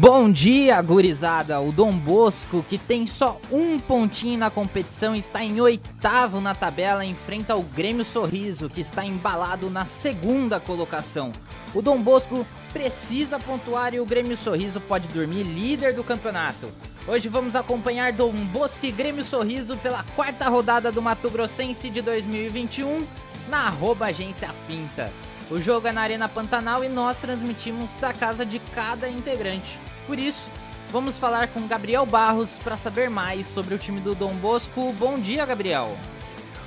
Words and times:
Bom 0.00 0.30
dia, 0.30 0.80
gurizada! 0.80 1.60
O 1.60 1.72
Dom 1.72 1.90
Bosco, 1.90 2.64
que 2.68 2.78
tem 2.78 3.04
só 3.04 3.40
um 3.50 3.80
pontinho 3.80 4.38
na 4.38 4.48
competição, 4.48 5.12
está 5.12 5.42
em 5.42 5.60
oitavo 5.60 6.40
na 6.40 6.54
tabela, 6.54 7.04
enfrenta 7.04 7.56
o 7.56 7.64
Grêmio 7.64 8.04
Sorriso, 8.04 8.70
que 8.70 8.80
está 8.80 9.04
embalado 9.04 9.68
na 9.68 9.84
segunda 9.84 10.60
colocação. 10.60 11.32
O 11.74 11.82
Dom 11.82 12.00
Bosco 12.00 12.46
precisa 12.72 13.40
pontuar 13.40 13.92
e 13.92 13.98
o 13.98 14.06
Grêmio 14.06 14.36
Sorriso 14.36 14.80
pode 14.80 15.08
dormir 15.08 15.42
líder 15.42 15.94
do 15.94 16.04
campeonato. 16.04 16.68
Hoje 17.04 17.28
vamos 17.28 17.56
acompanhar 17.56 18.12
Dom 18.12 18.30
Bosco 18.30 18.86
e 18.86 18.92
Grêmio 18.92 19.24
Sorriso 19.24 19.76
pela 19.78 20.04
quarta 20.14 20.48
rodada 20.48 20.92
do 20.92 21.02
Mato 21.02 21.28
Grossense 21.28 21.90
de 21.90 22.02
2021 22.02 23.04
na 23.48 23.66
arroba 23.66 24.06
agência 24.06 24.48
Finta. 24.68 25.12
O 25.50 25.58
jogo 25.58 25.88
é 25.88 25.92
na 25.92 26.02
Arena 26.02 26.28
Pantanal 26.28 26.84
e 26.84 26.90
nós 26.90 27.16
transmitimos 27.16 27.96
da 27.96 28.12
casa 28.12 28.44
de 28.44 28.58
cada 28.58 29.08
integrante. 29.08 29.78
Por 30.06 30.18
isso, 30.18 30.50
vamos 30.90 31.16
falar 31.16 31.48
com 31.48 31.66
Gabriel 31.66 32.04
Barros 32.04 32.58
para 32.62 32.76
saber 32.76 33.08
mais 33.08 33.46
sobre 33.46 33.74
o 33.74 33.78
time 33.78 33.98
do 33.98 34.14
Dom 34.14 34.34
Bosco. 34.34 34.92
Bom 34.98 35.18
dia, 35.18 35.46
Gabriel. 35.46 35.96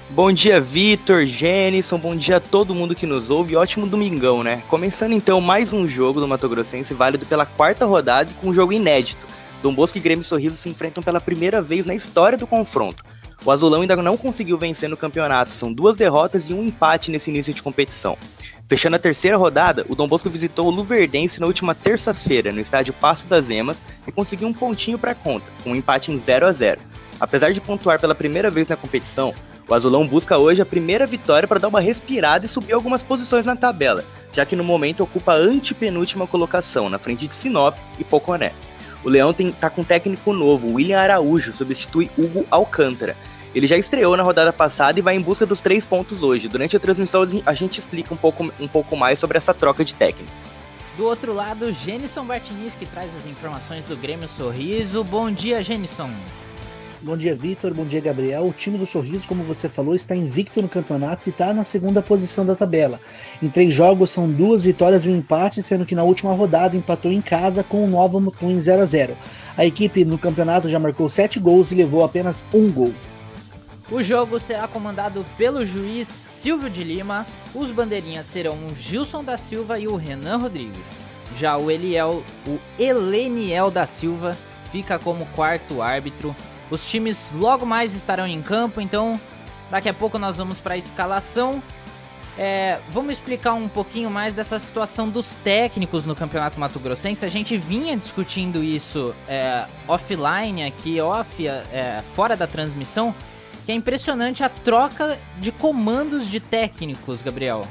Bom 0.10 0.32
dia, 0.32 0.60
Vitor, 0.60 1.26
Jenison, 1.28 2.00
bom 2.00 2.16
dia 2.16 2.38
a 2.38 2.42
todo 2.42 2.74
mundo 2.74 2.96
que 2.96 3.06
nos 3.06 3.30
ouve. 3.30 3.56
Ótimo 3.56 3.86
domingão, 3.86 4.42
né? 4.42 4.64
Começando 4.68 5.14
então 5.14 5.40
mais 5.40 5.74
um 5.74 5.88
jogo 5.88 6.20
do 6.20 6.28
Mato 6.28 6.50
Grossense, 6.50 6.92
válido 6.96 7.26
pela 7.28 7.46
quarta 7.46 7.86
rodada 7.86 8.32
e 8.32 8.34
com 8.34 8.50
um 8.50 8.54
jogo 8.54 8.74
inédito. 8.74 9.28
Dom 9.62 9.76
Bosco 9.76 10.00
e 10.00 10.02
Grêmio 10.02 10.26
Sorriso 10.26 10.56
se 10.56 10.68
enfrentam 10.68 11.04
pela 11.04 11.22
primeira 11.22 11.62
vez 11.62 11.86
na 11.86 11.94
história 11.94 12.36
do 12.36 12.48
confronto. 12.48 13.04
O 13.44 13.50
Azulão 13.50 13.82
ainda 13.82 13.96
não 13.96 14.18
conseguiu 14.18 14.58
vencer 14.58 14.88
no 14.88 14.96
campeonato, 14.96 15.56
são 15.56 15.74
duas 15.74 15.98
derrotas 15.98 16.48
e 16.48 16.54
um 16.54 16.64
empate 16.64 17.10
nesse 17.10 17.32
início 17.32 17.54
de 17.54 17.64
competição. 17.64 18.16
Fechando 18.68 18.96
a 18.96 19.00
terceira 19.00 19.36
rodada, 19.36 19.86
o 19.90 19.96
Dom 19.96 20.08
Bosco 20.08 20.30
visitou 20.30 20.68
o 20.68 20.70
Luverdense 20.70 21.42
na 21.42 21.48
última 21.48 21.74
terça-feira, 21.74 22.52
no 22.52 22.62
estádio 22.62 22.94
Passo 22.94 23.26
das 23.28 23.50
Emas, 23.50 23.82
e 24.08 24.12
conseguiu 24.12 24.48
um 24.48 24.54
pontinho 24.54 24.98
para 24.98 25.16
conta, 25.16 25.46
com 25.64 25.72
um 25.72 25.76
empate 25.76 26.12
em 26.12 26.20
0 26.20 26.46
a 26.46 26.52
0 26.52 26.80
Apesar 27.20 27.52
de 27.52 27.60
pontuar 27.60 28.00
pela 28.00 28.16
primeira 28.16 28.50
vez 28.50 28.70
na 28.70 28.76
competição, 28.76 29.34
o 29.68 29.74
Azulão 29.74 30.08
busca 30.08 30.38
hoje 30.38 30.62
a 30.62 30.66
primeira 30.66 31.08
vitória 31.08 31.48
para 31.48 31.60
dar 31.60 31.68
uma 31.68 31.82
respirada 31.82 32.46
e 32.46 32.50
subir 32.50 32.74
algumas 32.74 33.02
posições 33.02 33.46
na 33.46 33.56
tabela, 33.56 34.06
já 34.32 34.46
que 34.46 34.56
no 34.56 34.64
momento 34.64 35.02
ocupa 35.02 35.34
a 35.34 35.38
antepenúltima 35.38 36.28
colocação, 36.28 36.90
na 36.90 37.00
frente 37.00 37.28
de 37.28 37.34
Sinop 37.34 37.76
e 38.00 38.04
Poconé. 38.04 38.54
O 39.04 39.10
Leão 39.10 39.32
está 39.32 39.70
com 39.70 39.82
um 39.82 39.86
técnico 39.86 40.32
novo, 40.32 40.74
William 40.74 41.00
Araújo, 41.00 41.52
substitui 41.52 42.10
Hugo 42.18 42.46
Alcântara, 42.52 43.18
ele 43.54 43.68
já 43.68 43.78
estreou 43.78 44.16
na 44.16 44.24
rodada 44.24 44.54
passada 44.54 44.98
e 45.00 45.02
vai 45.02 45.16
em 45.16 45.22
busca 45.22 45.46
dos 45.46 45.62
três 45.62 45.86
pontos 45.86 46.24
hoje. 46.24 46.48
Durante 46.48 46.76
a 46.78 46.80
transmissão 46.80 47.26
a 47.46 47.54
gente 47.54 47.80
explica 47.80 48.14
um 48.14 48.18
pouco, 48.18 48.52
um 48.60 48.68
pouco 48.68 48.96
mais 48.96 49.20
sobre 49.20 49.38
essa 49.38 49.54
troca 49.54 49.84
de 49.84 49.94
técnico. 49.94 50.32
Do 50.98 51.06
outro 51.06 51.34
lado, 51.34 51.72
Genison 51.72 52.26
Bartinis 52.26 52.76
que 52.76 52.86
traz 52.86 53.16
as 53.16 53.26
informações 53.26 53.84
do 53.86 53.96
Grêmio 53.96 54.28
Sorriso. 54.28 55.04
Bom 55.04 55.32
dia, 55.32 55.64
Genison. 55.64 56.10
Bom 57.04 57.18
dia, 57.18 57.36
Vitor. 57.36 57.74
Bom 57.74 57.84
dia, 57.84 58.00
Gabriel. 58.00 58.46
O 58.46 58.54
time 58.54 58.78
do 58.78 58.86
Sorriso, 58.86 59.28
como 59.28 59.44
você 59.44 59.68
falou, 59.68 59.96
está 59.96 60.16
invicto 60.16 60.62
no 60.62 60.70
campeonato 60.70 61.28
e 61.28 61.32
está 61.32 61.52
na 61.52 61.64
segunda 61.64 62.00
posição 62.00 62.46
da 62.46 62.54
tabela. 62.54 63.00
Em 63.42 63.50
três 63.50 63.74
jogos 63.74 64.12
são 64.12 64.30
duas 64.30 64.62
vitórias 64.62 65.04
e 65.04 65.10
um 65.10 65.16
empate, 65.16 65.64
sendo 65.64 65.84
que 65.84 65.96
na 65.96 66.04
última 66.04 66.32
rodada 66.34 66.78
empatou 66.78 67.12
em 67.12 67.22
casa 67.22 67.64
com 67.64 67.84
o 67.84 67.90
Nova 67.90 68.20
Mutum 68.20 68.52
em 68.52 68.62
0 68.62 68.84
a 68.84 68.86
0 68.86 69.18
A 69.58 69.66
equipe 69.66 70.06
no 70.06 70.18
campeonato 70.20 70.70
já 70.70 70.78
marcou 70.78 71.10
sete 71.10 71.40
gols 71.40 71.72
e 71.72 71.76
levou 71.76 72.04
apenas 72.04 72.46
um 72.54 72.72
gol. 72.72 72.94
O 73.92 74.02
jogo 74.02 74.40
será 74.40 74.70
comandado 74.70 75.26
pelo 75.38 75.66
juiz 75.66 76.08
Silvio 76.08 76.70
de 76.70 76.82
Lima. 76.82 77.28
Os 77.54 77.72
bandeirinhas 77.72 78.26
serão 78.26 78.54
o 78.54 78.74
Gilson 78.74 79.22
da 79.22 79.36
Silva 79.36 79.78
e 79.80 79.88
o 79.88 79.98
Renan 79.98 80.38
Rodrigues. 80.38 80.88
Já 81.38 81.58
o 81.58 81.70
Eliel, 81.70 82.24
o 82.48 82.58
Eleniel 82.80 83.70
da 83.70 83.86
Silva 83.86 84.38
fica 84.72 84.98
como 84.98 85.26
quarto 85.36 85.82
árbitro. 85.82 86.34
Os 86.70 86.86
times 86.86 87.34
logo 87.36 87.66
mais 87.66 87.94
estarão 87.94 88.26
em 88.26 88.42
campo, 88.42 88.80
então 88.80 89.20
daqui 89.70 89.90
a 89.90 89.94
pouco 89.94 90.18
nós 90.18 90.38
vamos 90.38 90.62
para 90.62 90.76
a 90.76 90.78
escalação. 90.78 91.62
É, 92.38 92.80
vamos 92.92 93.12
explicar 93.12 93.54
um 93.56 93.68
pouquinho 93.68 94.10
mais 94.10 94.34
dessa 94.34 94.58
situação 94.58 95.10
dos 95.10 95.32
técnicos 95.44 96.06
no 96.06 96.16
Campeonato 96.16 96.58
Mato 96.58 96.80
Grossense. 96.80 97.26
A 97.26 97.30
gente 97.30 97.58
vinha 97.58 97.98
discutindo 97.98 98.64
isso 98.64 99.14
é, 99.28 99.66
offline 99.86 100.64
aqui, 100.64 101.02
off, 101.02 101.46
é, 101.46 102.02
fora 102.16 102.38
da 102.38 102.48
transmissão, 102.48 103.14
que 103.66 103.72
é 103.72 103.76
impressionante 103.76 104.44
a 104.44 104.50
troca 104.50 105.18
de 105.40 105.52
comandos 105.52 106.28
de 106.28 106.40
técnicos, 106.40 107.22
Gabriel. 107.22 107.68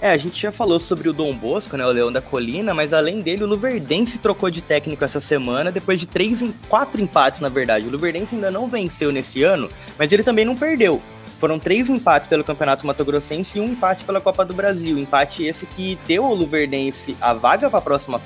É, 0.00 0.10
a 0.10 0.16
gente 0.16 0.40
já 0.40 0.52
falou 0.52 0.78
sobre 0.78 1.08
o 1.08 1.12
Dom 1.12 1.34
Bosco, 1.34 1.76
né, 1.76 1.84
o 1.84 1.90
Leão 1.90 2.12
da 2.12 2.22
Colina, 2.22 2.72
mas 2.72 2.94
além 2.94 3.20
dele, 3.20 3.42
o 3.42 3.48
Luverdense 3.48 4.18
trocou 4.18 4.48
de 4.48 4.62
técnico 4.62 5.04
essa 5.04 5.20
semana, 5.20 5.72
depois 5.72 5.98
de 5.98 6.06
três, 6.06 6.40
quatro 6.68 7.00
empates, 7.00 7.40
na 7.40 7.48
verdade. 7.48 7.86
O 7.86 7.90
Luverdense 7.90 8.36
ainda 8.36 8.50
não 8.50 8.68
venceu 8.68 9.10
nesse 9.10 9.42
ano, 9.42 9.68
mas 9.98 10.12
ele 10.12 10.22
também 10.22 10.44
não 10.44 10.56
perdeu. 10.56 11.02
Foram 11.40 11.58
três 11.58 11.88
empates 11.88 12.28
pelo 12.28 12.44
Campeonato 12.44 12.86
Mato 12.86 13.04
Grossense 13.04 13.58
e 13.58 13.60
um 13.60 13.66
empate 13.66 14.04
pela 14.04 14.20
Copa 14.20 14.44
do 14.44 14.54
Brasil. 14.54 14.98
Empate 14.98 15.44
esse 15.44 15.66
que 15.66 15.98
deu 16.06 16.24
ao 16.24 16.34
Luverdense 16.34 17.16
a 17.20 17.32
vaga 17.32 17.68
para 17.68 17.80
a 17.80 17.82
próxima, 17.82 18.20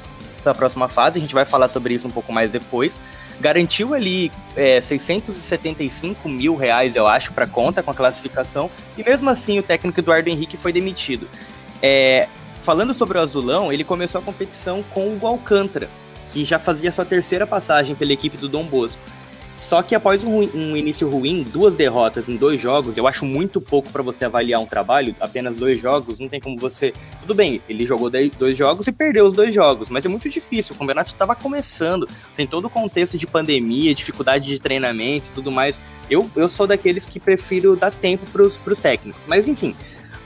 próxima 0.56 0.88
fase, 0.88 1.18
a 1.18 1.22
gente 1.22 1.34
vai 1.34 1.46
falar 1.46 1.68
sobre 1.68 1.94
isso 1.94 2.06
um 2.06 2.10
pouco 2.10 2.32
mais 2.32 2.50
depois 2.50 2.92
garantiu 3.42 3.92
ali 3.92 4.30
é, 4.56 4.80
675 4.80 6.28
mil 6.28 6.54
reais, 6.54 6.94
eu 6.94 7.08
acho, 7.08 7.32
para 7.32 7.46
conta 7.46 7.82
com 7.82 7.90
a 7.90 7.94
classificação, 7.94 8.70
e 8.96 9.02
mesmo 9.02 9.28
assim 9.28 9.58
o 9.58 9.62
técnico 9.62 9.98
Eduardo 9.98 10.30
Henrique 10.30 10.56
foi 10.56 10.72
demitido. 10.72 11.28
É, 11.82 12.28
falando 12.62 12.94
sobre 12.94 13.18
o 13.18 13.20
Azulão, 13.20 13.72
ele 13.72 13.82
começou 13.82 14.20
a 14.20 14.24
competição 14.24 14.84
com 14.94 15.18
o 15.20 15.26
Alcântara, 15.26 15.90
que 16.30 16.44
já 16.44 16.58
fazia 16.58 16.92
sua 16.92 17.04
terceira 17.04 17.46
passagem 17.46 17.96
pela 17.96 18.12
equipe 18.12 18.36
do 18.36 18.48
Dom 18.48 18.64
Bosco. 18.64 19.02
Só 19.58 19.82
que 19.82 19.94
após 19.94 20.24
um, 20.24 20.40
um, 20.40 20.76
início 20.76 21.08
ruim, 21.08 21.44
duas 21.44 21.76
derrotas 21.76 22.28
em 22.28 22.36
dois 22.36 22.60
jogos, 22.60 22.96
eu 22.96 23.06
acho 23.06 23.24
muito 23.24 23.60
pouco 23.60 23.90
para 23.90 24.02
você 24.02 24.24
avaliar 24.24 24.60
um 24.60 24.66
trabalho, 24.66 25.14
apenas 25.20 25.58
dois 25.58 25.80
jogos, 25.80 26.18
não 26.18 26.28
tem 26.28 26.40
como 26.40 26.58
você. 26.58 26.92
Tudo 27.20 27.34
bem, 27.34 27.60
ele 27.68 27.86
jogou 27.86 28.10
dois 28.10 28.56
jogos 28.56 28.86
e 28.86 28.92
perdeu 28.92 29.24
os 29.24 29.32
dois 29.32 29.54
jogos, 29.54 29.88
mas 29.88 30.04
é 30.04 30.08
muito 30.08 30.28
difícil. 30.28 30.74
O 30.74 30.78
campeonato 30.78 31.12
estava 31.12 31.34
começando, 31.36 32.08
tem 32.36 32.46
todo 32.46 32.66
o 32.66 32.70
contexto 32.70 33.16
de 33.16 33.26
pandemia, 33.26 33.94
dificuldade 33.94 34.46
de 34.46 34.60
treinamento 34.60 35.28
e 35.28 35.32
tudo 35.32 35.52
mais. 35.52 35.80
Eu, 36.10 36.28
eu 36.34 36.48
sou 36.48 36.66
daqueles 36.66 37.06
que 37.06 37.20
prefiro 37.20 37.76
dar 37.76 37.92
tempo 37.92 38.26
para 38.32 38.42
os 38.42 38.78
técnicos. 38.80 39.22
Mas 39.26 39.46
enfim, 39.46 39.76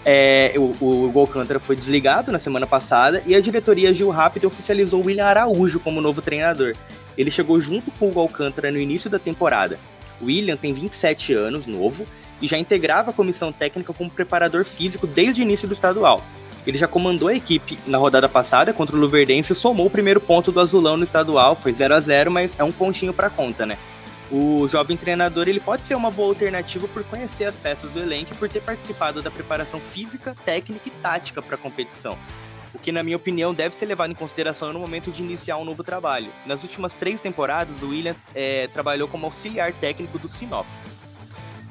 é, 0.08 0.54
o, 0.56 0.72
o 0.80 1.28
foi 1.58 1.74
desligado 1.74 2.30
na 2.30 2.38
semana 2.38 2.64
passada 2.64 3.22
e 3.26 3.34
a 3.34 3.40
diretoria 3.40 3.92
Gil 3.92 4.08
Rápido 4.08 4.46
oficializou 4.46 5.02
o 5.02 5.06
William 5.06 5.26
Araújo 5.26 5.80
como 5.80 6.00
novo 6.00 6.22
treinador. 6.22 6.74
Ele 7.16 7.30
chegou 7.30 7.60
junto 7.60 7.90
com 7.92 8.10
o 8.10 8.20
Alcântara 8.20 8.70
no 8.70 8.78
início 8.78 9.08
da 9.08 9.18
temporada. 9.18 9.78
William 10.22 10.56
tem 10.56 10.72
27 10.72 11.32
anos, 11.32 11.66
novo, 11.66 12.06
e 12.40 12.46
já 12.46 12.58
integrava 12.58 13.10
a 13.10 13.14
comissão 13.14 13.52
técnica 13.52 13.92
como 13.92 14.10
preparador 14.10 14.64
físico 14.64 15.06
desde 15.06 15.40
o 15.40 15.44
início 15.44 15.66
do 15.66 15.74
estadual. 15.74 16.22
Ele 16.66 16.76
já 16.76 16.88
comandou 16.88 17.28
a 17.28 17.34
equipe 17.34 17.78
na 17.86 17.96
rodada 17.96 18.28
passada 18.28 18.72
contra 18.72 18.96
o 18.96 18.98
Luverdense 18.98 19.52
e 19.52 19.56
somou 19.56 19.86
o 19.86 19.90
primeiro 19.90 20.20
ponto 20.20 20.50
do 20.50 20.60
Azulão 20.60 20.96
no 20.96 21.04
estadual, 21.04 21.54
foi 21.54 21.72
0 21.72 21.94
a 21.94 22.00
0 22.00 22.30
mas 22.30 22.54
é 22.58 22.64
um 22.64 22.72
pontinho 22.72 23.12
para 23.12 23.30
conta, 23.30 23.64
né? 23.64 23.78
O 24.30 24.66
jovem 24.66 24.96
treinador 24.96 25.48
ele 25.48 25.60
pode 25.60 25.84
ser 25.84 25.94
uma 25.94 26.10
boa 26.10 26.30
alternativa 26.30 26.88
por 26.88 27.04
conhecer 27.04 27.44
as 27.44 27.54
peças 27.54 27.92
do 27.92 28.00
elenco 28.00 28.32
e 28.32 28.36
por 28.36 28.48
ter 28.48 28.60
participado 28.60 29.22
da 29.22 29.30
preparação 29.30 29.78
física, 29.78 30.36
técnica 30.44 30.88
e 30.88 30.90
tática 30.90 31.40
para 31.40 31.54
a 31.54 31.58
competição 31.58 32.18
o 32.74 32.78
que, 32.78 32.92
na 32.92 33.02
minha 33.02 33.16
opinião, 33.16 33.54
deve 33.54 33.74
ser 33.74 33.86
levado 33.86 34.10
em 34.10 34.14
consideração 34.14 34.72
no 34.72 34.78
momento 34.78 35.10
de 35.10 35.22
iniciar 35.22 35.56
um 35.56 35.64
novo 35.64 35.82
trabalho. 35.82 36.30
Nas 36.44 36.62
últimas 36.62 36.92
três 36.92 37.20
temporadas, 37.20 37.82
o 37.82 37.88
William 37.88 38.14
é, 38.34 38.68
trabalhou 38.68 39.08
como 39.08 39.26
auxiliar 39.26 39.72
técnico 39.72 40.18
do 40.18 40.28
Sinop. 40.28 40.66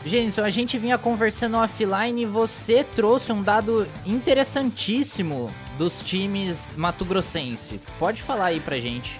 Jenson, 0.06 0.44
a 0.44 0.52
gente 0.52 0.78
vinha 0.78 1.00
conversando 1.00 1.58
offline 1.58 2.22
e 2.22 2.26
você 2.26 2.84
trouxe 2.84 3.32
um 3.32 3.42
dado 3.42 3.88
interessantíssimo 4.06 5.52
dos 5.80 6.02
times 6.02 6.76
mato-grossense. 6.76 7.82
Pode 7.98 8.22
falar 8.22 8.48
aí 8.48 8.60
pra 8.60 8.78
gente. 8.78 9.20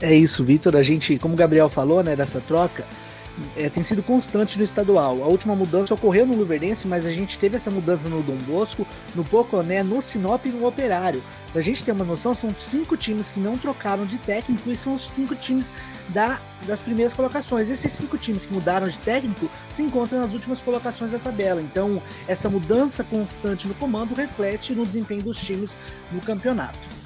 É 0.00 0.12
isso, 0.12 0.42
Vitor. 0.42 0.74
A 0.74 0.82
gente, 0.82 1.16
como 1.18 1.34
o 1.34 1.36
Gabriel 1.36 1.68
falou, 1.68 2.02
né, 2.02 2.16
dessa 2.16 2.40
troca, 2.40 2.84
é, 3.56 3.68
tem 3.68 3.82
sido 3.82 4.02
constante 4.02 4.58
no 4.58 4.64
estadual. 4.64 5.22
A 5.22 5.26
última 5.26 5.54
mudança 5.54 5.94
ocorreu 5.94 6.26
no 6.26 6.34
Luverdense, 6.34 6.86
mas 6.86 7.06
a 7.06 7.10
gente 7.10 7.38
teve 7.38 7.56
essa 7.56 7.70
mudança 7.70 8.08
no 8.08 8.22
Dom 8.22 8.36
Bosco, 8.46 8.86
no 9.14 9.24
Poconé, 9.24 9.82
no 9.82 10.00
Sinop 10.00 10.46
e 10.46 10.50
no 10.50 10.66
Operário. 10.66 11.22
Pra 11.52 11.60
gente 11.60 11.82
ter 11.82 11.92
uma 11.92 12.04
noção, 12.04 12.34
são 12.34 12.54
cinco 12.56 12.96
times 12.96 13.30
que 13.30 13.40
não 13.40 13.58
trocaram 13.58 14.06
de 14.06 14.18
técnico 14.18 14.70
e 14.70 14.76
são 14.76 14.94
os 14.94 15.06
cinco 15.06 15.34
times 15.34 15.72
da, 16.10 16.40
das 16.66 16.80
primeiras 16.80 17.12
colocações. 17.12 17.68
Esses 17.68 17.92
cinco 17.92 18.16
times 18.16 18.46
que 18.46 18.54
mudaram 18.54 18.88
de 18.88 18.98
técnico 18.98 19.50
se 19.72 19.82
encontram 19.82 20.20
nas 20.20 20.32
últimas 20.32 20.60
colocações 20.60 21.12
da 21.12 21.18
tabela. 21.18 21.60
Então, 21.60 22.00
essa 22.28 22.48
mudança 22.48 23.02
constante 23.02 23.66
no 23.66 23.74
comando 23.74 24.14
reflete 24.14 24.74
no 24.74 24.86
desempenho 24.86 25.22
dos 25.22 25.38
times 25.38 25.76
no 26.12 26.20
campeonato. 26.20 26.99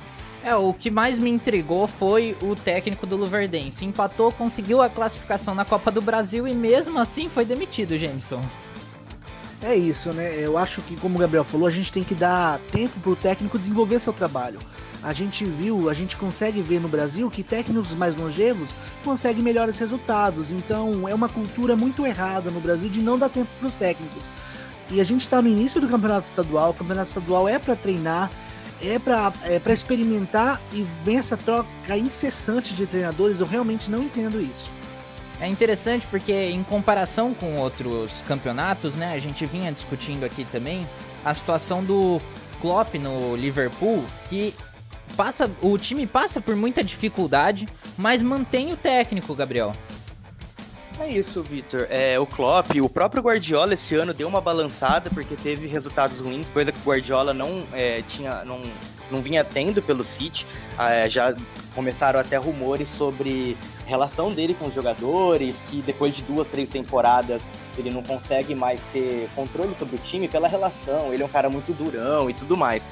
É, 0.44 0.54
o 0.54 0.74
que 0.74 0.90
mais 0.90 1.18
me 1.18 1.30
intrigou 1.30 1.88
foi 1.88 2.36
o 2.42 2.54
técnico 2.54 3.06
do 3.06 3.16
Luverdense. 3.16 3.86
Empatou, 3.86 4.30
conseguiu 4.30 4.82
a 4.82 4.90
classificação 4.90 5.54
na 5.54 5.64
Copa 5.64 5.90
do 5.90 6.02
Brasil 6.02 6.46
e 6.46 6.54
mesmo 6.54 6.98
assim 6.98 7.30
foi 7.30 7.46
demitido, 7.46 7.96
Jameson. 7.96 8.42
É 9.62 9.74
isso, 9.74 10.12
né? 10.12 10.34
Eu 10.38 10.58
acho 10.58 10.82
que, 10.82 10.96
como 10.96 11.16
o 11.16 11.18
Gabriel 11.18 11.44
falou, 11.44 11.66
a 11.66 11.70
gente 11.70 11.90
tem 11.90 12.04
que 12.04 12.14
dar 12.14 12.60
tempo 12.70 13.00
para 13.00 13.12
o 13.12 13.16
técnico 13.16 13.58
desenvolver 13.58 13.98
seu 13.98 14.12
trabalho. 14.12 14.58
A 15.02 15.14
gente 15.14 15.46
viu, 15.46 15.88
a 15.88 15.94
gente 15.94 16.14
consegue 16.18 16.60
ver 16.60 16.78
no 16.78 16.88
Brasil 16.88 17.30
que 17.30 17.42
técnicos 17.42 17.94
mais 17.94 18.14
longevos 18.14 18.74
conseguem 19.02 19.42
melhores 19.42 19.78
resultados. 19.78 20.52
Então 20.52 21.08
é 21.08 21.14
uma 21.14 21.28
cultura 21.30 21.74
muito 21.74 22.04
errada 22.04 22.50
no 22.50 22.60
Brasil 22.60 22.90
de 22.90 23.00
não 23.00 23.18
dar 23.18 23.30
tempo 23.30 23.48
para 23.58 23.68
os 23.68 23.74
técnicos. 23.74 24.28
E 24.90 25.00
a 25.00 25.04
gente 25.04 25.22
está 25.22 25.40
no 25.40 25.48
início 25.48 25.80
do 25.80 25.88
campeonato 25.88 26.26
estadual. 26.26 26.70
O 26.70 26.74
campeonato 26.74 27.08
estadual 27.08 27.48
é 27.48 27.58
para 27.58 27.74
treinar, 27.74 28.30
é 28.88 28.98
para 28.98 29.32
é 29.44 29.58
pra 29.58 29.72
experimentar 29.72 30.60
e 30.72 30.86
vem 31.04 31.18
essa 31.18 31.36
troca 31.36 31.96
incessante 31.96 32.74
de 32.74 32.86
treinadores. 32.86 33.40
Eu 33.40 33.46
realmente 33.46 33.90
não 33.90 34.02
entendo 34.02 34.40
isso. 34.40 34.70
É 35.40 35.48
interessante 35.48 36.06
porque, 36.06 36.32
em 36.32 36.62
comparação 36.62 37.34
com 37.34 37.56
outros 37.56 38.22
campeonatos, 38.26 38.94
né, 38.94 39.14
a 39.14 39.18
gente 39.18 39.44
vinha 39.46 39.72
discutindo 39.72 40.24
aqui 40.24 40.44
também 40.44 40.86
a 41.24 41.34
situação 41.34 41.84
do 41.84 42.20
Klopp 42.60 42.94
no 42.94 43.34
Liverpool, 43.34 44.04
que 44.28 44.54
passa, 45.16 45.50
o 45.60 45.76
time 45.76 46.06
passa 46.06 46.40
por 46.40 46.54
muita 46.54 46.84
dificuldade, 46.84 47.66
mas 47.98 48.22
mantém 48.22 48.72
o 48.72 48.76
técnico, 48.76 49.34
Gabriel. 49.34 49.72
É 51.00 51.08
isso, 51.08 51.42
Vitor. 51.42 51.86
É, 51.90 52.18
o 52.18 52.26
Klopp, 52.26 52.70
o 52.80 52.88
próprio 52.88 53.22
Guardiola 53.22 53.74
esse 53.74 53.94
ano 53.94 54.14
deu 54.14 54.28
uma 54.28 54.40
balançada 54.40 55.10
porque 55.10 55.34
teve 55.34 55.66
resultados 55.66 56.20
ruins, 56.20 56.48
coisa 56.48 56.70
que 56.70 56.78
o 56.78 56.82
Guardiola 56.82 57.34
não 57.34 57.64
é, 57.72 58.02
tinha, 58.08 58.44
não, 58.44 58.62
não 59.10 59.20
vinha 59.20 59.42
tendo 59.42 59.82
pelo 59.82 60.04
City. 60.04 60.46
É, 60.78 61.08
já 61.08 61.34
começaram 61.74 62.20
até 62.20 62.36
rumores 62.36 62.88
sobre 62.88 63.56
relação 63.86 64.30
dele 64.30 64.54
com 64.54 64.66
os 64.66 64.74
jogadores, 64.74 65.62
que 65.62 65.82
depois 65.82 66.14
de 66.14 66.22
duas, 66.22 66.48
três 66.48 66.70
temporadas 66.70 67.42
ele 67.76 67.90
não 67.90 68.02
consegue 68.02 68.54
mais 68.54 68.80
ter 68.92 69.28
controle 69.34 69.74
sobre 69.74 69.96
o 69.96 69.98
time 69.98 70.28
pela 70.28 70.46
relação. 70.46 71.12
Ele 71.12 71.22
é 71.22 71.26
um 71.26 71.28
cara 71.28 71.50
muito 71.50 71.72
durão 71.72 72.30
e 72.30 72.34
tudo 72.34 72.56
mais. 72.56 72.88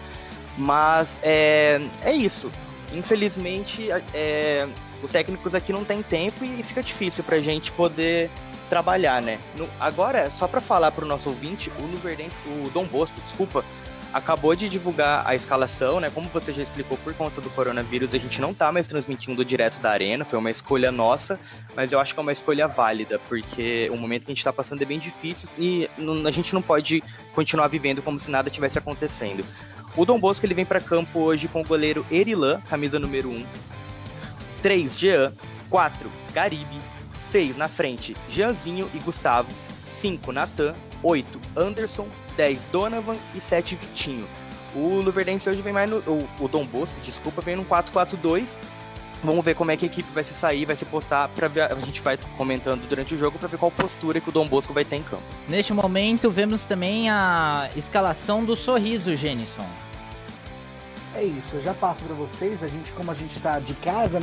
Mas 0.58 1.18
é, 1.22 1.80
é 2.02 2.12
isso. 2.12 2.50
Infelizmente, 2.92 3.88
é, 4.12 4.68
os 5.02 5.10
técnicos 5.10 5.54
aqui 5.54 5.72
não 5.72 5.84
têm 5.84 6.02
tempo 6.02 6.44
e 6.44 6.62
fica 6.62 6.82
difícil 6.82 7.24
pra 7.24 7.40
gente 7.40 7.72
poder 7.72 8.30
trabalhar, 8.70 9.20
né? 9.20 9.38
No, 9.56 9.68
agora, 9.78 10.30
só 10.30 10.48
para 10.48 10.60
falar 10.60 10.90
pro 10.92 11.04
nosso 11.04 11.28
ouvinte, 11.28 11.70
o 11.78 11.82
Luverdense, 11.82 12.36
o 12.46 12.70
Dom 12.70 12.84
Bosco, 12.84 13.20
desculpa, 13.20 13.64
acabou 14.12 14.54
de 14.54 14.68
divulgar 14.68 15.26
a 15.26 15.34
escalação, 15.34 16.00
né? 16.00 16.10
Como 16.10 16.28
você 16.28 16.52
já 16.52 16.62
explicou, 16.62 16.96
por 16.98 17.14
conta 17.14 17.40
do 17.40 17.50
coronavírus, 17.50 18.14
a 18.14 18.18
gente 18.18 18.40
não 18.40 18.52
tá 18.52 18.70
mais 18.70 18.86
transmitindo 18.86 19.44
direto 19.44 19.80
da 19.80 19.90
arena, 19.90 20.24
foi 20.24 20.38
uma 20.38 20.50
escolha 20.50 20.92
nossa, 20.92 21.40
mas 21.74 21.92
eu 21.92 22.00
acho 22.00 22.14
que 22.14 22.20
é 22.20 22.22
uma 22.22 22.32
escolha 22.32 22.68
válida, 22.68 23.18
porque 23.28 23.90
o 23.90 23.96
momento 23.96 24.26
que 24.26 24.32
a 24.32 24.34
gente 24.34 24.44
tá 24.44 24.52
passando 24.52 24.82
é 24.82 24.86
bem 24.86 24.98
difícil 24.98 25.48
e 25.58 25.88
a 26.26 26.30
gente 26.30 26.54
não 26.54 26.62
pode 26.62 27.02
continuar 27.34 27.68
vivendo 27.68 28.02
como 28.02 28.20
se 28.20 28.30
nada 28.30 28.50
tivesse 28.50 28.78
acontecendo. 28.78 29.44
O 29.96 30.06
Dom 30.06 30.18
Bosco 30.18 30.46
ele 30.46 30.54
vem 30.54 30.64
para 30.64 30.80
campo 30.80 31.20
hoje 31.20 31.48
com 31.48 31.60
o 31.60 31.64
goleiro 31.64 32.06
Erilan, 32.10 32.60
camisa 32.68 32.98
número 32.98 33.28
1, 33.28 33.44
3, 34.62 34.98
Jean. 34.98 35.32
4, 35.68 36.10
Garibe. 36.32 36.80
6, 37.30 37.56
na 37.56 37.68
frente, 37.68 38.14
Jeanzinho 38.28 38.88
e 38.94 38.98
Gustavo. 38.98 39.48
5, 40.00 40.32
Natan. 40.32 40.74
8, 41.02 41.40
Anderson. 41.56 42.06
10, 42.36 42.60
Donovan. 42.70 43.16
E 43.34 43.40
7, 43.40 43.74
Vitinho. 43.74 44.26
O 44.74 45.00
Luverdense 45.00 45.48
hoje 45.48 45.60
vem 45.60 45.72
mais 45.72 45.90
no. 45.90 45.98
O, 45.98 46.28
o 46.40 46.48
Dom 46.48 46.64
Bosco, 46.64 46.94
desculpa, 47.04 47.42
vem 47.42 47.56
no 47.56 47.64
4-4-2. 47.64 48.44
Vamos 49.24 49.44
ver 49.44 49.54
como 49.54 49.70
é 49.70 49.76
que 49.76 49.84
a 49.84 49.88
equipe 49.88 50.10
vai 50.12 50.24
se 50.24 50.34
sair, 50.34 50.64
vai 50.64 50.74
se 50.74 50.84
postar 50.84 51.28
para 51.28 51.46
ver. 51.46 51.62
A 51.62 51.74
gente 51.76 52.00
vai 52.00 52.18
comentando 52.36 52.86
durante 52.88 53.14
o 53.14 53.18
jogo 53.18 53.38
para 53.38 53.48
ver 53.48 53.56
qual 53.56 53.70
postura 53.70 54.20
que 54.20 54.28
o 54.28 54.32
Dom 54.32 54.48
Bosco 54.48 54.72
vai 54.72 54.84
ter 54.84 54.96
em 54.96 55.02
campo. 55.02 55.22
Neste 55.48 55.72
momento, 55.72 56.30
vemos 56.30 56.64
também 56.64 57.08
a 57.08 57.68
escalação 57.76 58.44
do 58.44 58.56
sorriso, 58.56 59.14
Jenison. 59.14 59.66
É 61.14 61.22
isso, 61.22 61.54
eu 61.54 61.62
já 61.62 61.74
passo 61.74 62.02
para 62.02 62.14
vocês. 62.14 62.62
A 62.62 62.68
gente, 62.68 62.90
como 62.92 63.10
a 63.10 63.14
gente 63.14 63.36
está 63.36 63.58
de 63.60 63.74
casa, 63.74 64.20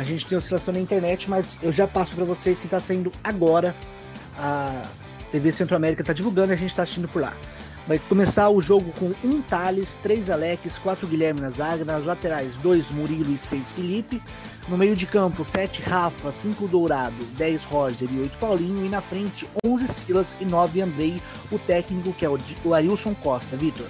a 0.00 0.02
gente 0.04 0.26
tem 0.26 0.38
oscilação 0.38 0.72
na 0.72 0.80
internet, 0.80 1.28
mas 1.28 1.58
eu 1.62 1.70
já 1.70 1.86
passo 1.86 2.14
para 2.14 2.24
vocês 2.24 2.58
que 2.58 2.64
está 2.66 2.80
saindo 2.80 3.12
agora. 3.22 3.76
A 4.38 4.82
TV 5.30 5.52
Centro-América 5.52 6.00
está 6.00 6.14
divulgando 6.14 6.52
e 6.52 6.54
a 6.54 6.56
gente 6.56 6.70
está 6.70 6.84
assistindo 6.84 7.06
por 7.06 7.20
lá. 7.20 7.34
Vai 7.86 7.98
começar 7.98 8.48
o 8.48 8.62
jogo 8.62 8.92
com 8.92 9.12
um 9.22 9.42
Thales, 9.42 9.98
três 10.02 10.30
Alex, 10.30 10.78
quatro 10.78 11.06
Guilherme 11.06 11.42
na 11.42 11.50
zaga, 11.50 11.84
nas 11.84 12.06
laterais, 12.06 12.56
dois 12.56 12.90
Murilo 12.90 13.30
e 13.30 13.36
seis 13.36 13.72
Felipe. 13.72 14.22
No 14.68 14.78
meio 14.78 14.96
de 14.96 15.06
campo, 15.06 15.44
sete 15.44 15.82
Rafa, 15.82 16.32
cinco 16.32 16.66
Dourado, 16.66 17.22
dez 17.36 17.62
Roger 17.64 18.08
e 18.10 18.20
oito 18.20 18.38
Paulinho. 18.38 18.86
E 18.86 18.88
na 18.88 19.02
frente, 19.02 19.46
onze 19.66 19.86
Silas 19.86 20.34
e 20.40 20.46
nove 20.46 20.80
Andrei, 20.80 21.20
o 21.52 21.58
técnico 21.58 22.14
que 22.14 22.24
é 22.24 22.28
o 22.30 22.72
Arilson 22.72 23.14
Costa. 23.14 23.54
Vitor. 23.54 23.86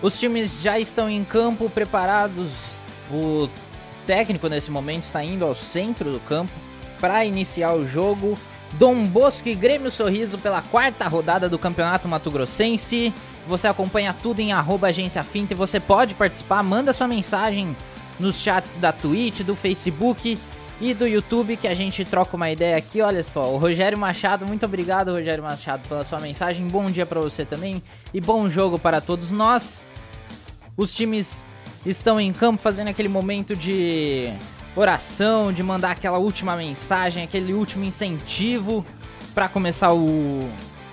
Os 0.00 0.16
times 0.16 0.60
já 0.62 0.78
estão 0.78 1.10
em 1.10 1.24
campo 1.24 1.68
preparados. 1.68 2.52
O 3.10 3.48
técnico 4.06 4.48
nesse 4.48 4.70
momento 4.70 5.04
está 5.04 5.22
indo 5.22 5.44
ao 5.44 5.54
centro 5.54 6.12
do 6.12 6.20
campo 6.20 6.52
para 7.00 7.24
iniciar 7.24 7.74
o 7.74 7.86
jogo. 7.86 8.38
Dom 8.74 9.04
Bosco 9.04 9.48
e 9.48 9.54
Grêmio 9.54 9.90
Sorriso 9.90 10.38
pela 10.38 10.60
quarta 10.60 11.06
rodada 11.06 11.48
do 11.48 11.58
Campeonato 11.58 12.08
Mato 12.08 12.30
Grossense. 12.30 13.12
Você 13.46 13.68
acompanha 13.68 14.14
tudo 14.14 14.40
em 14.40 14.52
arroba 14.52 14.88
agência 14.88 15.22
Finta 15.22 15.52
e 15.52 15.56
você 15.56 15.78
pode 15.78 16.14
participar, 16.14 16.62
manda 16.62 16.92
sua 16.92 17.06
mensagem 17.06 17.76
nos 18.18 18.36
chats 18.36 18.76
da 18.76 18.92
Twitch, 18.92 19.40
do 19.40 19.54
Facebook 19.54 20.38
e 20.80 20.92
do 20.92 21.06
YouTube 21.06 21.56
que 21.56 21.68
a 21.68 21.74
gente 21.74 22.04
troca 22.04 22.36
uma 22.36 22.50
ideia 22.50 22.76
aqui. 22.76 23.00
Olha 23.00 23.22
só, 23.22 23.52
o 23.52 23.58
Rogério 23.58 23.98
Machado, 23.98 24.46
muito 24.46 24.66
obrigado 24.66 25.12
Rogério 25.12 25.42
Machado 25.42 25.88
pela 25.88 26.04
sua 26.04 26.18
mensagem. 26.20 26.66
Bom 26.66 26.86
dia 26.90 27.06
para 27.06 27.20
você 27.20 27.44
também 27.44 27.82
e 28.12 28.20
bom 28.20 28.48
jogo 28.48 28.78
para 28.78 29.00
todos 29.00 29.30
nós. 29.30 29.84
Os 30.76 30.92
times 30.92 31.44
estão 31.84 32.20
em 32.20 32.32
campo 32.32 32.60
fazendo 32.62 32.88
aquele 32.88 33.08
momento 33.08 33.54
de 33.54 34.32
oração, 34.76 35.52
de 35.52 35.62
mandar 35.62 35.92
aquela 35.92 36.18
última 36.18 36.56
mensagem, 36.56 37.22
aquele 37.22 37.52
último 37.52 37.84
incentivo 37.84 38.84
para 39.34 39.48
começar 39.48 39.92
o, 39.92 40.40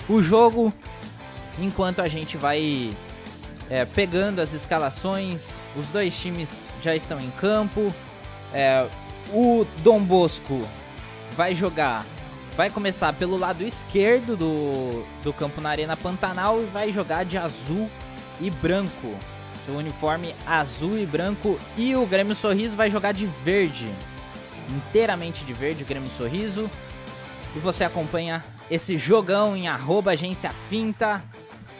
o 0.09 0.21
jogo, 0.21 0.73
enquanto 1.59 2.01
a 2.01 2.07
gente 2.07 2.37
vai 2.37 2.91
é, 3.69 3.85
pegando 3.85 4.39
as 4.39 4.53
escalações. 4.53 5.59
Os 5.75 5.87
dois 5.87 6.17
times 6.19 6.69
já 6.83 6.95
estão 6.95 7.19
em 7.19 7.31
campo. 7.31 7.93
É, 8.53 8.85
o 9.33 9.65
Dom 9.77 10.01
Bosco 10.01 10.61
vai 11.37 11.55
jogar, 11.55 12.05
vai 12.57 12.69
começar 12.69 13.13
pelo 13.13 13.37
lado 13.37 13.63
esquerdo 13.63 14.35
do, 14.35 15.05
do 15.23 15.31
campo 15.31 15.61
na 15.61 15.69
Arena 15.69 15.95
Pantanal 15.95 16.61
e 16.61 16.65
vai 16.65 16.91
jogar 16.91 17.23
de 17.23 17.37
azul 17.37 17.89
e 18.41 18.49
branco. 18.49 19.15
Seu 19.65 19.75
uniforme 19.75 20.35
azul 20.45 20.97
e 20.97 21.05
branco. 21.05 21.59
E 21.77 21.95
o 21.95 22.05
Grêmio 22.05 22.35
Sorriso 22.35 22.75
vai 22.75 22.89
jogar 22.89 23.11
de 23.11 23.25
verde. 23.25 23.91
Inteiramente 24.69 25.43
de 25.43 25.53
verde, 25.53 25.83
o 25.83 25.85
Grêmio 25.85 26.09
Sorriso. 26.09 26.69
E 27.55 27.59
você 27.59 27.83
acompanha 27.83 28.43
esse 28.69 28.97
jogão 28.97 29.55
em 29.55 29.67
arroba 29.67 30.11
agência 30.11 30.51
finta. 30.69 31.21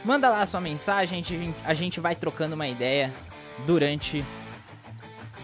Manda 0.03 0.29
lá 0.29 0.45
sua 0.45 0.59
mensagem, 0.59 1.19
a 1.19 1.21
gente, 1.21 1.55
a 1.63 1.73
gente 1.73 1.99
vai 1.99 2.15
trocando 2.15 2.55
uma 2.55 2.67
ideia 2.67 3.13
durante 3.65 4.25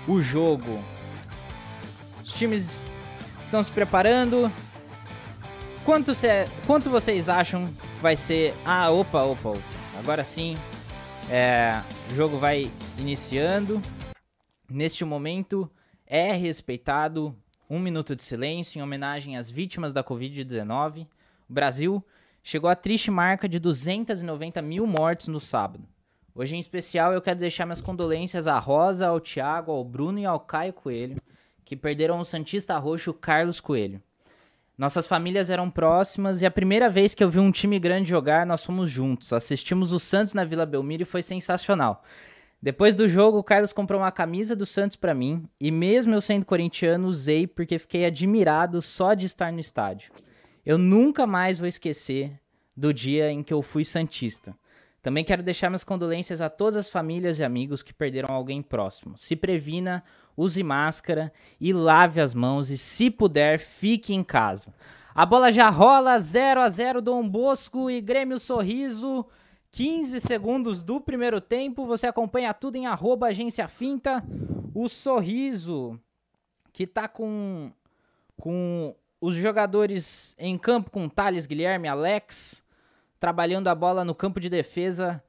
o 0.08 0.22
jogo. 0.22 0.84
Os 2.24 2.34
times 2.34 2.76
estão 3.42 3.64
se 3.64 3.72
preparando. 3.72 4.52
Quanto, 5.86 6.14
cê, 6.14 6.46
quanto 6.66 6.90
vocês 6.90 7.30
acham 7.30 7.70
vai 8.02 8.18
ser. 8.18 8.54
Ah, 8.66 8.90
opa, 8.90 9.24
opa, 9.24 9.50
opa. 9.50 9.62
Agora 10.00 10.24
sim, 10.24 10.58
é, 11.30 11.82
o 12.12 12.16
jogo 12.16 12.38
vai 12.38 12.72
iniciando. 12.98 13.82
Neste 14.70 15.04
momento 15.04 15.70
é 16.06 16.32
respeitado 16.32 17.36
um 17.70 17.80
minuto 17.80 18.16
de 18.16 18.24
silêncio 18.24 18.80
em 18.80 18.82
homenagem 18.82 19.36
às 19.36 19.50
vítimas 19.50 19.92
da 19.92 20.04
Covid-19. 20.04 21.06
O 21.50 21.54
Brasil 21.54 22.04
chegou 22.42 22.70
à 22.70 22.76
triste 22.76 23.12
marca 23.12 23.48
de 23.48 23.60
290 23.60 24.62
mil 24.62 24.88
mortes 24.88 25.28
no 25.28 25.40
sábado. 25.40 25.86
Hoje, 26.34 26.56
em 26.56 26.60
especial, 26.60 27.12
eu 27.12 27.22
quero 27.22 27.40
deixar 27.40 27.66
minhas 27.66 27.82
condolências 27.82 28.48
à 28.48 28.58
Rosa, 28.60 29.08
ao 29.08 29.20
Tiago, 29.20 29.72
ao 29.72 29.84
Bruno 29.84 30.20
e 30.20 30.26
ao 30.26 30.40
Caio 30.40 30.72
Coelho, 30.72 31.22
que 31.66 31.76
perderam 31.76 32.20
o 32.20 32.26
Santista 32.26 32.78
Roxo 32.78 33.14
Carlos 33.14 33.60
Coelho. 33.60 34.02
Nossas 34.78 35.08
famílias 35.08 35.50
eram 35.50 35.72
próximas 35.72 36.44
e 36.44 36.46
a 36.46 36.52
primeira 36.52 36.88
vez 36.88 37.16
que 37.16 37.24
eu 37.24 37.30
vi 37.32 37.40
um 37.40 37.50
time 37.50 37.80
grande 37.80 38.08
jogar, 38.08 38.46
nós 38.46 38.64
fomos 38.64 38.92
juntos. 38.92 39.34
Assistimos 39.34 39.92
o 39.92 40.00
Santos 40.00 40.36
na 40.36 40.46
Vila 40.46 40.68
Belmiro 40.68 41.02
e 41.02 41.06
foi 41.06 41.24
sensacional. 41.24 42.04
Depois 42.62 42.94
do 42.94 43.10
jogo, 43.10 43.40
o 43.40 43.44
Carlos 43.44 43.74
comprou 43.74 44.00
uma 44.00 44.12
camisa 44.12 44.56
do 44.56 44.68
Santos 44.68 44.96
para 44.96 45.16
mim 45.16 45.50
e 45.60 45.72
mesmo 45.72 46.14
eu 46.14 46.22
sendo 46.22 46.46
corintiano, 46.46 47.08
usei 47.08 47.48
porque 47.48 47.80
fiquei 47.80 48.06
admirado 48.06 48.80
só 48.80 49.16
de 49.16 49.26
estar 49.26 49.52
no 49.52 49.60
estádio. 49.60 50.12
Eu 50.64 50.78
nunca 50.78 51.26
mais 51.26 51.58
vou 51.58 51.68
esquecer 51.68 52.40
do 52.76 52.94
dia 52.94 53.32
em 53.32 53.42
que 53.42 53.54
eu 53.54 53.64
fui 53.64 53.84
santista. 53.84 54.56
Também 55.02 55.24
quero 55.24 55.42
deixar 55.42 55.70
minhas 55.70 55.84
condolências 55.84 56.40
a 56.40 56.52
todas 56.52 56.76
as 56.76 56.90
famílias 56.90 57.40
e 57.40 57.44
amigos 57.44 57.82
que 57.82 57.94
perderam 57.94 58.36
alguém 58.36 58.62
próximo. 58.62 59.18
Se 59.18 59.36
previna, 59.36 60.04
use 60.38 60.62
máscara 60.64 61.34
e 61.60 61.74
lave 61.74 62.22
as 62.22 62.36
mãos 62.36 62.70
e 62.70 62.78
se 62.78 63.10
puder, 63.10 63.60
fique 63.60 64.14
em 64.14 64.24
casa. 64.24 64.74
A 65.14 65.26
bola 65.26 65.52
já 65.52 65.70
rola 65.70 66.18
0 66.20 66.62
a 66.62 66.70
0 66.70 67.02
Dom 67.02 67.28
Bosco 67.28 67.90
e 67.90 68.00
Grêmio 68.00 68.38
Sorriso 68.38 69.26
15 69.72 70.22
segundos 70.22 70.82
do 70.82 71.02
primeiro 71.02 71.42
tempo. 71.42 71.86
Você 71.86 72.08
acompanha 72.08 72.54
tudo 72.54 72.76
em 72.76 72.86
arroba 72.86 73.28
agência 73.28 73.68
finta. 73.68 74.24
O 74.74 74.88
sorriso 74.88 76.00
que 76.72 76.86
tá 76.86 77.08
com, 77.08 77.72
com 78.40 78.96
os 79.20 79.36
jogadores 79.36 80.36
em 80.38 80.58
campo 80.58 80.92
com 80.92 81.10
Thales, 81.10 81.48
Guilherme, 81.48 81.88
Alex, 81.88 82.64
trabalhando 83.20 83.68
a 83.68 83.76
bola 83.76 84.06
no 84.06 84.14
campo 84.14 84.40
de 84.40 84.50
defesa 84.50 85.24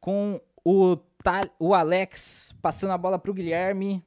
com 0.00 0.40
o, 0.64 0.98
o 1.58 1.74
Alex 1.74 2.54
passando 2.62 2.92
a 2.92 2.98
bola 2.98 3.18
para 3.18 3.30
o 3.30 3.34
Guilherme. 3.34 4.02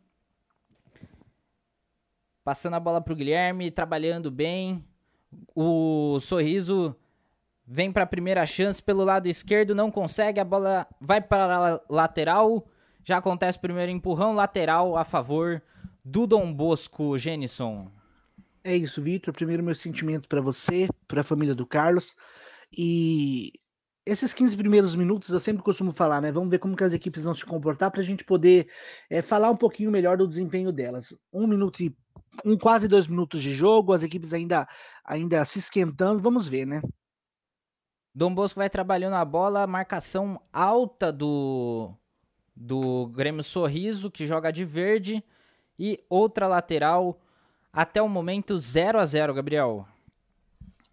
Passando 2.48 2.76
a 2.76 2.80
bola 2.80 3.02
para 3.02 3.12
o 3.12 3.16
Guilherme, 3.18 3.70
trabalhando 3.70 4.32
bem. 4.32 4.82
O 5.54 6.18
Sorriso 6.22 6.96
vem 7.68 7.92
para 7.92 8.04
a 8.04 8.08
primeira 8.08 8.46
chance 8.46 8.82
pelo 8.82 9.04
lado 9.04 9.28
esquerdo, 9.28 9.76
não 9.76 9.92
consegue, 9.92 10.40
a 10.40 10.46
bola 10.46 10.88
vai 11.02 11.20
para 11.20 11.74
a 11.74 11.82
lateral. 11.90 12.66
Já 13.04 13.18
acontece 13.18 13.58
o 13.58 13.62
primeiro 13.62 13.92
empurrão 13.92 14.34
lateral 14.34 14.96
a 14.96 15.04
favor 15.04 15.62
do 16.06 16.26
Dom 16.26 16.54
Bosco, 16.54 17.18
Genison. 17.18 17.92
É 18.64 18.74
isso, 18.74 19.02
Vitor. 19.02 19.34
Primeiro, 19.34 19.62
meu 19.62 19.76
sentimento 19.76 20.30
para 20.30 20.40
você, 20.40 20.88
para 21.06 21.20
a 21.20 21.26
família 21.26 21.54
do 21.54 21.66
Carlos. 21.66 22.16
E 22.72 23.52
esses 24.06 24.34
15 24.34 24.56
primeiros 24.56 24.96
minutos 24.96 25.32
eu 25.32 25.40
sempre 25.42 25.62
costumo 25.62 25.92
falar, 25.92 26.22
né? 26.22 26.32
Vamos 26.32 26.50
ver 26.50 26.60
como 26.60 26.78
que 26.78 26.84
as 26.86 26.94
equipes 26.94 27.26
vão 27.26 27.36
se 27.36 27.46
comportar 27.46 27.92
para 27.92 28.00
a 28.00 28.06
gente 28.06 28.24
poder 28.24 28.70
é, 29.10 29.22
falar 29.22 29.52
um 29.52 29.58
pouquinho 29.58 29.92
melhor 29.92 30.16
do 30.16 30.26
desempenho 30.26 30.72
delas. 30.72 31.14
Um 31.34 31.46
minuto 31.46 31.82
e 31.82 31.94
um 32.46 32.58
quase 32.58 32.88
dois 32.88 33.08
minutos 33.08 33.42
de 33.42 33.54
jogo, 33.54 33.94
as 33.94 34.04
equipes 34.04 34.34
ainda, 34.34 34.68
ainda 35.04 35.44
se 35.46 35.60
esquentando, 35.60 36.22
vamos 36.22 36.48
ver, 36.48 36.66
né? 36.66 36.82
Dom 38.14 38.34
Bosco 38.34 38.60
vai 38.60 38.70
trabalhando 38.70 39.16
a 39.16 39.24
bola, 39.24 39.68
marcação 39.68 40.42
alta 40.52 41.12
do 41.12 41.94
do 42.56 43.06
Grêmio 43.10 43.44
Sorriso, 43.44 44.10
que 44.10 44.26
joga 44.26 44.52
de 44.52 44.66
verde, 44.66 45.24
e 45.78 46.04
outra 46.10 46.48
lateral 46.48 47.22
até 47.72 48.02
o 48.02 48.10
momento 48.10 48.58
0 48.58 49.00
a 49.00 49.06
0 49.06 49.36
Gabriel. 49.36 49.88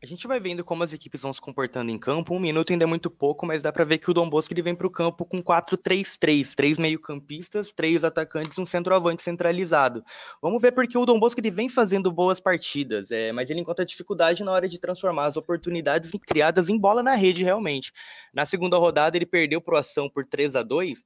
A 0.05 0.07
gente 0.07 0.27
vai 0.27 0.39
vendo 0.39 0.63
como 0.63 0.83
as 0.85 0.93
equipes 0.93 1.23
vão 1.23 1.33
se 1.33 1.41
comportando 1.41 1.91
em 1.91 1.99
campo. 1.99 2.35
Um 2.35 2.39
minuto 2.39 2.71
ainda 2.71 2.85
é 2.85 2.87
muito 2.87 3.09
pouco, 3.09 3.47
mas 3.47 3.63
dá 3.63 3.73
para 3.73 3.87
ver 3.87 3.97
que 3.97 4.11
o 4.11 4.13
Dom 4.13 4.29
Bosco 4.29 4.53
ele 4.53 4.61
vem 4.61 4.75
para 4.75 4.87
o 4.87 4.91
campo 4.91 5.25
com 5.25 5.43
4-3-3, 5.43 6.55
três 6.55 6.77
meio-campistas, 6.77 7.73
três 7.73 8.05
atacantes, 8.05 8.59
um 8.59 8.67
centroavante 8.67 9.23
centralizado. 9.23 10.05
Vamos 10.43 10.61
ver 10.61 10.73
porque 10.73 10.99
o 10.99 11.07
Dom 11.07 11.19
Bosco 11.19 11.41
ele 11.41 11.51
vem 11.51 11.71
fazendo 11.71 12.13
boas 12.13 12.39
partidas, 12.39 13.11
é, 13.11 13.33
mas 13.33 13.49
ele 13.49 13.61
encontra 13.61 13.83
dificuldade 13.83 14.45
na 14.45 14.53
hora 14.53 14.69
de 14.69 14.79
transformar 14.79 15.25
as 15.25 15.39
oportunidades 15.39 16.13
criadas 16.27 16.69
em 16.69 16.77
bola 16.77 17.03
na 17.03 17.15
rede 17.15 17.43
realmente. 17.43 17.91
Na 18.35 18.45
segunda 18.45 18.77
rodada 18.77 19.17
ele 19.17 19.25
perdeu 19.25 19.59
pro 19.59 19.75
ação 19.75 20.11
por 20.11 20.27
3 20.27 20.55
a 20.55 20.63
2 20.63 21.03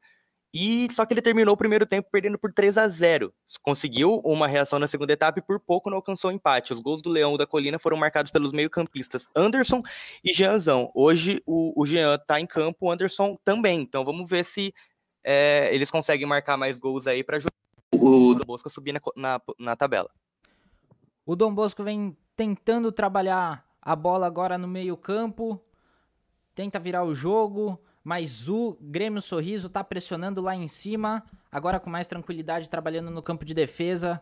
e 0.53 0.89
só 0.91 1.05
que 1.05 1.13
ele 1.13 1.21
terminou 1.21 1.55
o 1.55 1.57
primeiro 1.57 1.85
tempo 1.85 2.09
perdendo 2.11 2.39
por 2.39 2.53
3 2.53 2.79
a 2.79 2.89
0. 2.89 3.33
Conseguiu 3.63 4.21
uma 4.25 4.49
reação 4.49 4.79
na 4.79 4.87
segunda 4.87 5.13
etapa 5.13 5.39
e 5.39 5.43
por 5.43 5.61
pouco 5.61 5.91
não 5.91 5.97
alcançou 5.99 6.31
o 6.31 6.35
empate. 6.35 6.73
Os 6.73 6.81
gols 6.81 7.03
do 7.03 7.11
Leão 7.11 7.37
da 7.37 7.47
Colina 7.47 7.79
foram 7.79 7.97
marcados 7.97 8.31
pelos 8.31 8.53
meio-campistas 8.53 9.29
Anderson 9.37 9.83
e 10.25 10.33
Jeanzão. 10.33 10.91
Hoje 10.95 11.43
o, 11.47 11.73
o 11.81 11.87
Jean 11.87 12.15
está 12.15 12.41
em 12.41 12.47
campo, 12.47 12.87
o 12.87 12.91
Anderson 12.91 13.37
também. 13.45 13.83
Então 13.83 14.05
vamos 14.05 14.29
ver 14.29 14.45
se 14.45 14.73
é, 15.23 15.75
eles 15.75 15.91
conseguem 15.91 16.27
marcar 16.27 16.57
mais 16.57 16.79
gols 16.79 17.07
aí 17.07 17.23
para 17.23 17.39
o 17.93 18.35
Dom 18.35 18.45
Bosco 18.47 18.71
subir 18.71 18.93
na, 18.93 19.01
na, 19.15 19.41
na 19.59 19.77
tabela. 19.77 20.11
O 21.27 21.37
Dom 21.37 21.55
Bosco 21.55 21.85
vem 21.85 22.17
tentando 22.35 22.91
trabalhar 22.91 23.67
a 23.83 23.95
bola 23.95 24.27
agora 24.27 24.57
no 24.57 24.67
meio-campo, 24.67 25.61
tenta 26.55 26.79
virar 26.79 27.05
o 27.05 27.15
jogo 27.15 27.79
mas 28.09 28.49
o 28.49 28.75
Grêmio 28.81 29.21
Sorriso 29.21 29.69
tá 29.69 29.85
pressionando 29.85 30.41
lá 30.41 30.57
em 30.57 30.67
cima, 30.67 31.23
agora 31.53 31.79
com 31.79 31.91
mais 31.91 32.07
tranquilidade, 32.07 32.71
trabalhando 32.71 33.11
no 33.11 33.23
campo 33.23 33.45
de 33.45 33.53
defesa. 33.53 34.19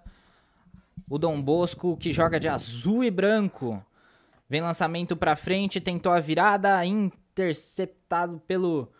O 1.08 1.16
Dom 1.16 1.40
Bosco, 1.40 1.96
que 1.96 2.12
joga 2.12 2.40
de 2.40 2.48
azul 2.48 3.04
e 3.04 3.12
branco, 3.12 3.80
vem 4.48 4.60
lançamento 4.60 5.16
para 5.16 5.36
frente, 5.36 5.80
tentou 5.80 6.10
a 6.10 6.18
virada, 6.18 6.84
interceptado 6.84 8.42
pelo, 8.44 8.90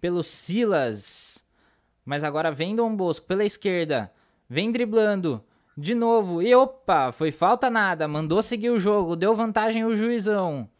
pelo 0.00 0.22
Silas. 0.22 1.44
Mas 2.02 2.24
agora 2.24 2.50
vem 2.50 2.74
Dom 2.74 2.96
Bosco 2.96 3.26
pela 3.26 3.44
esquerda, 3.44 4.10
vem 4.48 4.72
driblando. 4.72 5.44
De 5.76 5.94
novo, 5.94 6.40
e 6.40 6.54
opa, 6.54 7.12
foi 7.12 7.30
falta 7.30 7.68
nada, 7.68 8.08
mandou 8.08 8.42
seguir 8.42 8.70
o 8.70 8.80
jogo, 8.80 9.14
deu 9.14 9.36
vantagem 9.36 9.84
o 9.84 9.94
juizão. 9.94 10.70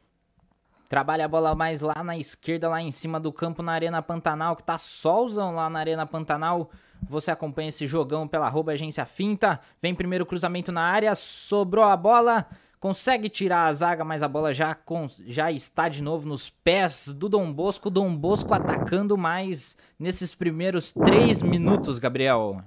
Trabalha 0.93 1.25
a 1.25 1.29
bola 1.29 1.55
mais 1.55 1.81
lá 1.81 2.05
na 2.05 2.19
esquerda, 2.19 2.69
lá 2.69 2.83
em 2.83 2.91
cima 2.91 3.19
do 3.19 3.33
campo, 3.33 3.63
na 3.63 3.73
Arena 3.73 4.03
Pantanal, 4.03 4.55
que 4.55 4.63
tá 4.63 4.77
solzão 4.77 5.55
lá 5.55 5.71
na 5.71 5.79
Arena 5.79 6.05
Pantanal. 6.05 6.71
Você 7.09 7.31
acompanha 7.31 7.71
esse 7.71 7.87
jogão 7.87 8.29
pela 8.29 8.45
arroba 8.47 8.73
agência 8.73 9.07
finta. 9.07 9.59
Vem 9.81 9.95
primeiro 9.95 10.27
cruzamento 10.27 10.71
na 10.71 10.83
área, 10.83 11.15
sobrou 11.15 11.83
a 11.83 11.97
bola. 11.97 12.47
Consegue 12.79 13.31
tirar 13.31 13.69
a 13.69 13.73
zaga, 13.73 14.05
mas 14.05 14.23
a 14.23 14.29
bola 14.29 14.53
já, 14.53 14.77
já 15.25 15.51
está 15.51 15.89
de 15.89 16.03
novo 16.03 16.29
nos 16.29 16.51
pés 16.51 17.11
do 17.11 17.27
Dom 17.27 17.51
Bosco. 17.51 17.89
Dom 17.89 18.15
Bosco 18.15 18.53
atacando 18.53 19.17
mais 19.17 19.79
nesses 19.99 20.35
primeiros 20.35 20.93
três 20.93 21.41
minutos, 21.41 21.99
Gabriel. 21.99 22.63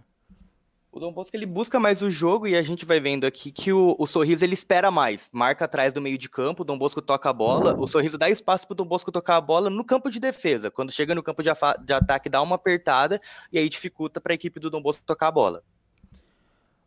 O 0.96 1.00
Dom 1.00 1.12
Bosco 1.12 1.36
ele 1.36 1.46
busca 1.46 1.78
mais 1.78 2.02
o 2.02 2.10
jogo 2.10 2.48
e 2.48 2.56
a 2.56 2.62
gente 2.62 2.86
vai 2.86 3.02
vendo 3.02 3.26
aqui 3.26 3.52
que 3.52 3.74
o, 3.74 3.98
o 4.00 4.08
Sorriso 4.08 4.46
ele 4.46 4.54
espera 4.54 4.90
mais. 4.90 5.30
Marca 5.34 5.66
atrás 5.66 5.92
do 5.92 6.02
meio 6.02 6.18
de 6.18 6.30
campo, 6.30 6.62
o 6.62 6.66
Dom 6.66 6.78
Bosco 6.78 7.02
toca 7.02 7.30
a 7.30 7.34
bola, 7.34 7.78
o 7.78 7.86
Sorriso 7.86 8.18
dá 8.18 8.30
espaço 8.30 8.66
para 8.66 8.76
o 8.76 8.78
Dom 8.78 8.86
Bosco 8.86 9.12
tocar 9.12 9.36
a 9.36 9.42
bola 9.42 9.70
no 9.70 9.84
campo 9.84 10.10
de 10.10 10.22
defesa. 10.22 10.72
Quando 10.72 10.94
chega 10.94 11.14
no 11.14 11.22
campo 11.22 11.44
de, 11.44 11.50
de 11.84 11.94
ataque, 11.94 12.30
dá 12.30 12.42
uma 12.42 12.56
apertada 12.56 13.20
e 13.52 13.60
aí 13.60 13.68
dificulta 13.68 14.22
para 14.22 14.32
a 14.32 14.36
equipe 14.36 14.58
do 14.58 14.70
Dom 14.70 14.82
Bosco 14.82 15.04
tocar 15.06 15.28
a 15.28 15.32
bola. 15.32 15.64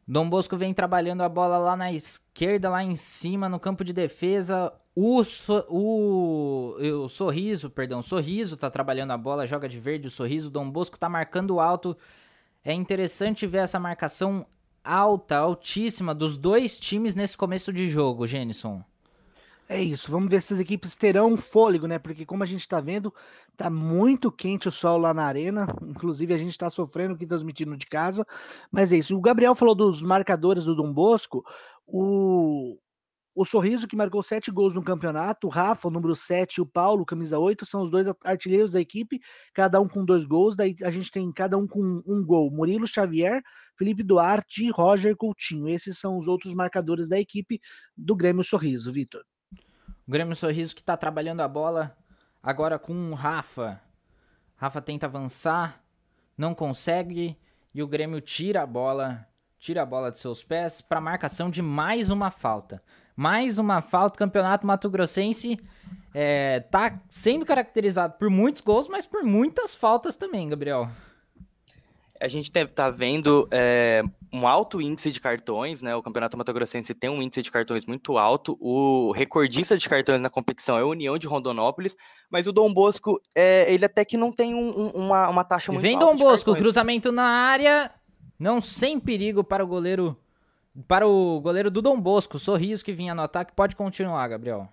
Dom 0.07 0.27
Bosco 0.27 0.57
vem 0.57 0.73
trabalhando 0.73 1.21
a 1.21 1.29
bola 1.29 1.59
lá 1.59 1.77
na 1.77 1.93
esquerda, 1.93 2.71
lá 2.71 2.83
em 2.83 2.97
cima, 2.97 3.47
no 3.47 3.61
campo 3.61 3.85
de 3.85 3.93
defesa. 3.93 4.73
O, 4.97 5.23
so, 5.23 5.67
o, 5.69 6.77
o 7.05 7.09
Sorriso, 7.11 7.69
perdão, 7.69 8.00
Sorriso 8.00 8.57
tá 8.57 8.71
trabalhando 8.71 9.11
a 9.11 9.19
bola, 9.19 9.47
joga 9.47 9.69
de 9.69 9.79
verde 9.79 10.09
o 10.09 10.11
Sorriso. 10.11 10.50
Dom 10.50 10.71
Bosco 10.71 10.99
tá 10.99 11.11
marcando 11.11 11.61
alto 11.61 11.95
é 12.65 12.73
interessante 12.73 13.47
ver 13.47 13.59
essa 13.59 13.79
marcação 13.79 14.47
alta, 14.85 15.37
altíssima 15.37 16.15
dos 16.15 16.37
dois 16.37 16.79
times 16.79 17.15
nesse 17.15 17.37
começo 17.37 17.73
de 17.73 17.88
jogo, 17.88 18.27
Jenison. 18.27 18.83
É 19.69 19.83
isso, 19.83 20.11
vamos 20.11 20.31
ver 20.31 20.41
se 20.41 20.55
as 20.55 20.61
equipes 20.61 20.95
terão 20.97 21.37
fôlego, 21.37 21.87
né? 21.87 21.99
Porque 21.99 22.25
como 22.25 22.43
a 22.43 22.47
gente 22.47 22.67
tá 22.67 22.81
vendo, 22.81 23.12
tá 23.55 23.69
muito 23.69 24.33
quente 24.33 24.67
o 24.67 24.73
sol 24.73 24.97
lá 24.97 25.12
na 25.12 25.25
arena. 25.25 25.67
Inclusive, 25.83 26.33
a 26.33 26.38
gente 26.38 26.57
tá 26.57 26.71
sofrendo 26.71 27.15
aqui 27.15 27.27
transmitindo 27.27 27.77
de 27.77 27.87
casa. 27.87 28.25
Mas 28.73 28.95
é 28.95 28.97
isso. 28.97 29.15
O 29.15 29.21
Gabriel 29.21 29.55
falou 29.55 29.75
dos 29.75 30.00
marcadores 30.00 30.65
do 30.65 30.75
Dom 30.75 30.91
Bosco. 30.91 31.45
O, 31.87 32.79
o 33.40 33.45
Sorriso, 33.45 33.87
que 33.87 33.95
marcou 33.95 34.21
sete 34.21 34.50
gols 34.50 34.75
no 34.75 34.83
campeonato, 34.83 35.47
o 35.47 35.50
Rafa, 35.50 35.87
o 35.87 35.90
número 35.92 36.12
7, 36.12 36.57
e 36.57 36.61
o 36.61 36.66
Paulo, 36.66 37.07
camisa 37.07 37.38
8, 37.38 37.64
são 37.64 37.83
os 37.83 37.90
dois 37.90 38.09
artilheiros 38.25 38.73
da 38.73 38.80
equipe, 38.80 39.21
cada 39.54 39.80
um 39.80 39.87
com 39.87 40.04
dois 40.04 40.25
gols. 40.25 40.57
Daí 40.57 40.75
a 40.83 40.90
gente 40.90 41.09
tem 41.09 41.30
cada 41.30 41.57
um 41.57 41.64
com 41.64 42.02
um 42.04 42.25
gol. 42.26 42.50
Murilo 42.50 42.85
Xavier, 42.85 43.40
Felipe 43.76 44.02
Duarte 44.02 44.64
e 44.64 44.71
Roger 44.73 45.16
Coutinho. 45.16 45.68
Esses 45.68 46.00
são 46.00 46.18
os 46.18 46.26
outros 46.26 46.52
marcadores 46.52 47.09
da 47.09 47.16
equipe 47.16 47.61
do 47.97 48.16
Grêmio 48.16 48.42
Sorriso, 48.42 48.92
Vitor. 48.92 49.23
O 50.04 50.11
Grêmio 50.11 50.35
Sorriso 50.35 50.75
que 50.75 50.80
está 50.80 50.97
trabalhando 50.97 51.40
a 51.40 51.47
bola 51.47 51.97
agora 52.42 52.76
com 52.76 53.12
o 53.12 53.14
Rafa. 53.14 53.80
Rafa 54.57 54.83
tenta 54.83 55.07
avançar, 55.07 55.80
não 56.37 56.57
consegue, 56.57 57.38
e 57.73 57.85
o 57.85 57.87
Grêmio 57.87 58.21
tira 58.21 58.62
a 58.62 58.66
bola, 58.66 59.25
tira 59.61 59.83
a 59.83 59.87
bola 59.87 60.11
de 60.11 60.18
seus 60.18 60.42
pés 60.42 60.80
para 60.80 61.00
marcação 61.00 61.49
de 61.49 61.62
mais 61.62 62.11
uma 62.11 62.33
falta. 62.33 62.83
Mais 63.18 63.58
uma 63.58 63.82
falta. 63.82 64.14
O 64.14 64.18
campeonato 64.20 64.64
Mato 64.64 64.88
Grossense 64.88 65.58
é, 66.14 66.60
tá 66.60 67.00
sendo 67.10 67.44
caracterizado 67.44 68.14
por 68.16 68.30
muitos 68.30 68.60
gols, 68.60 68.87
mas 68.87 69.04
por 69.04 69.25
muitas 69.25 69.75
faltas 69.75 70.14
também, 70.14 70.48
Gabriel. 70.48 70.88
A 72.20 72.28
gente 72.28 72.48
tá 72.68 72.88
vendo 72.90 73.48
é, 73.50 74.04
um 74.32 74.46
alto 74.46 74.80
índice 74.80 75.10
de 75.10 75.20
cartões, 75.20 75.82
né? 75.82 75.96
O 75.96 76.02
Campeonato 76.02 76.38
Mato 76.38 76.52
Grossense 76.52 76.94
tem 76.94 77.10
um 77.10 77.20
índice 77.20 77.42
de 77.42 77.50
cartões 77.50 77.84
muito 77.84 78.16
alto. 78.16 78.56
O 78.60 79.10
recordista 79.10 79.76
de 79.76 79.88
cartões 79.88 80.20
na 80.20 80.30
competição 80.30 80.78
é 80.78 80.82
a 80.82 80.87
União 80.87 81.18
de 81.18 81.26
Rondonópolis, 81.26 81.96
mas 82.30 82.46
o 82.46 82.52
Dom 82.52 82.72
Bosco, 82.72 83.20
é, 83.34 83.66
ele 83.75 83.84
até 83.84 84.04
que 84.04 84.16
não 84.16 84.30
tem 84.30 84.54
um, 84.54 84.68
um, 84.68 84.88
uma, 84.90 85.28
uma 85.28 85.42
taxa 85.42 85.72
muito 85.72 85.82
Vem 85.82 85.96
alta. 85.96 86.06
Vem 86.06 86.16
Dom 86.16 86.25
Bosco, 86.25 86.54
cruzamento 86.54 87.10
na 87.10 87.25
área, 87.25 87.90
não 88.38 88.60
sem 88.60 89.00
perigo 89.00 89.42
para 89.42 89.64
o 89.64 89.66
goleiro 89.66 90.16
para 90.87 91.06
o 91.06 91.40
goleiro 91.40 91.70
do 91.70 91.82
Dom 91.82 92.00
Bosco, 92.00 92.38
Sorriso 92.38 92.85
que 92.85 92.92
vinha 92.92 93.14
no 93.14 93.23
ataque, 93.23 93.52
pode 93.54 93.75
continuar, 93.75 94.28
Gabriel. 94.28 94.68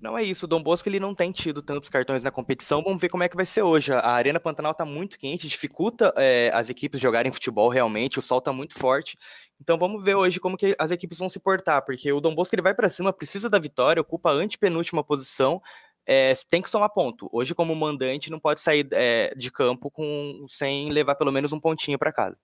Não 0.00 0.16
é 0.16 0.22
isso, 0.24 0.46
o 0.46 0.48
Dom 0.48 0.62
Bosco 0.62 0.88
ele 0.88 0.98
não 0.98 1.14
tem 1.14 1.30
tido 1.30 1.60
tantos 1.60 1.90
cartões 1.90 2.22
na 2.22 2.30
competição. 2.30 2.82
Vamos 2.82 3.00
ver 3.00 3.10
como 3.10 3.22
é 3.22 3.28
que 3.28 3.36
vai 3.36 3.44
ser 3.44 3.62
hoje. 3.62 3.92
A 3.92 4.12
Arena 4.12 4.40
Pantanal 4.40 4.72
está 4.72 4.84
muito 4.84 5.18
quente, 5.18 5.46
dificulta 5.46 6.12
é, 6.16 6.50
as 6.54 6.70
equipes 6.70 6.98
jogarem 6.98 7.30
futebol 7.30 7.68
realmente, 7.68 8.18
o 8.18 8.22
sol 8.22 8.38
está 8.38 8.50
muito 8.50 8.78
forte. 8.78 9.18
Então 9.60 9.76
vamos 9.76 10.02
ver 10.02 10.14
hoje 10.14 10.40
como 10.40 10.56
que 10.56 10.74
as 10.78 10.90
equipes 10.90 11.18
vão 11.18 11.28
se 11.28 11.38
portar, 11.38 11.84
porque 11.84 12.10
o 12.10 12.20
Dom 12.20 12.34
Bosco 12.34 12.54
ele 12.54 12.62
vai 12.62 12.74
para 12.74 12.88
cima, 12.88 13.12
precisa 13.12 13.50
da 13.50 13.58
vitória, 13.58 14.00
ocupa 14.00 14.30
a 14.30 14.32
antepenúltima 14.32 15.04
posição. 15.04 15.60
é, 16.06 16.32
tem 16.50 16.62
que 16.62 16.70
somar 16.70 16.90
ponto. 16.90 17.28
Hoje, 17.32 17.54
como 17.54 17.74
mandante, 17.76 18.30
não 18.30 18.40
pode 18.40 18.60
sair 18.60 18.88
é, 18.92 19.34
de 19.36 19.50
campo 19.50 19.90
com, 19.90 20.46
sem 20.48 20.90
levar 20.90 21.14
pelo 21.14 21.30
menos 21.30 21.52
um 21.52 21.60
pontinho 21.60 21.98
para 21.98 22.12
casa. 22.12 22.36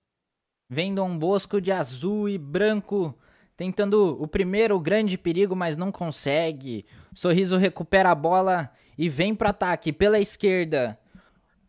Vem 0.69 0.95
Dom 0.95 1.17
Bosco 1.17 1.61
de 1.61 1.71
azul 1.71 2.29
e 2.29 2.37
branco, 2.37 3.15
tentando 3.57 4.21
o 4.21 4.27
primeiro 4.27 4.79
grande 4.81 5.17
perigo, 5.17 5.55
mas 5.55 5.77
não 5.77 5.93
consegue. 5.93 6.85
Sorriso 7.15 7.57
recupera 7.57 8.11
a 8.11 8.15
bola 8.15 8.71
e 8.99 9.09
vem 9.09 9.35
para 9.35 9.51
ataque 9.51 9.93
pela 9.93 10.19
esquerda 10.19 10.99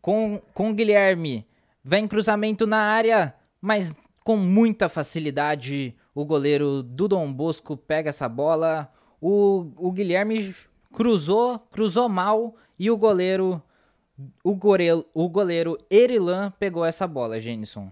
com, 0.01 0.41
com 0.53 0.73
Guilherme. 0.73 1.45
Vem 1.83 2.07
cruzamento 2.07 2.65
na 2.65 2.79
área, 2.79 3.35
mas 3.61 3.95
com 4.23 4.35
muita 4.35 4.89
facilidade 4.89 5.95
o 6.15 6.25
goleiro 6.25 6.81
do 6.81 7.07
Dom 7.07 7.31
Bosco 7.31 7.77
pega 7.77 8.09
essa 8.09 8.27
bola. 8.27 8.91
O, 9.21 9.71
o 9.77 9.91
Guilherme 9.91 10.55
cruzou, 10.91 11.59
cruzou 11.71 12.09
mal 12.09 12.55
e 12.79 12.89
o 12.89 12.97
goleiro 12.97 13.61
o 14.43 14.55
goleiro, 14.55 15.05
o 15.13 15.29
goleiro 15.29 15.77
Erilan 15.91 16.51
pegou 16.57 16.83
essa 16.83 17.05
bola, 17.05 17.39
Jenison. 17.39 17.91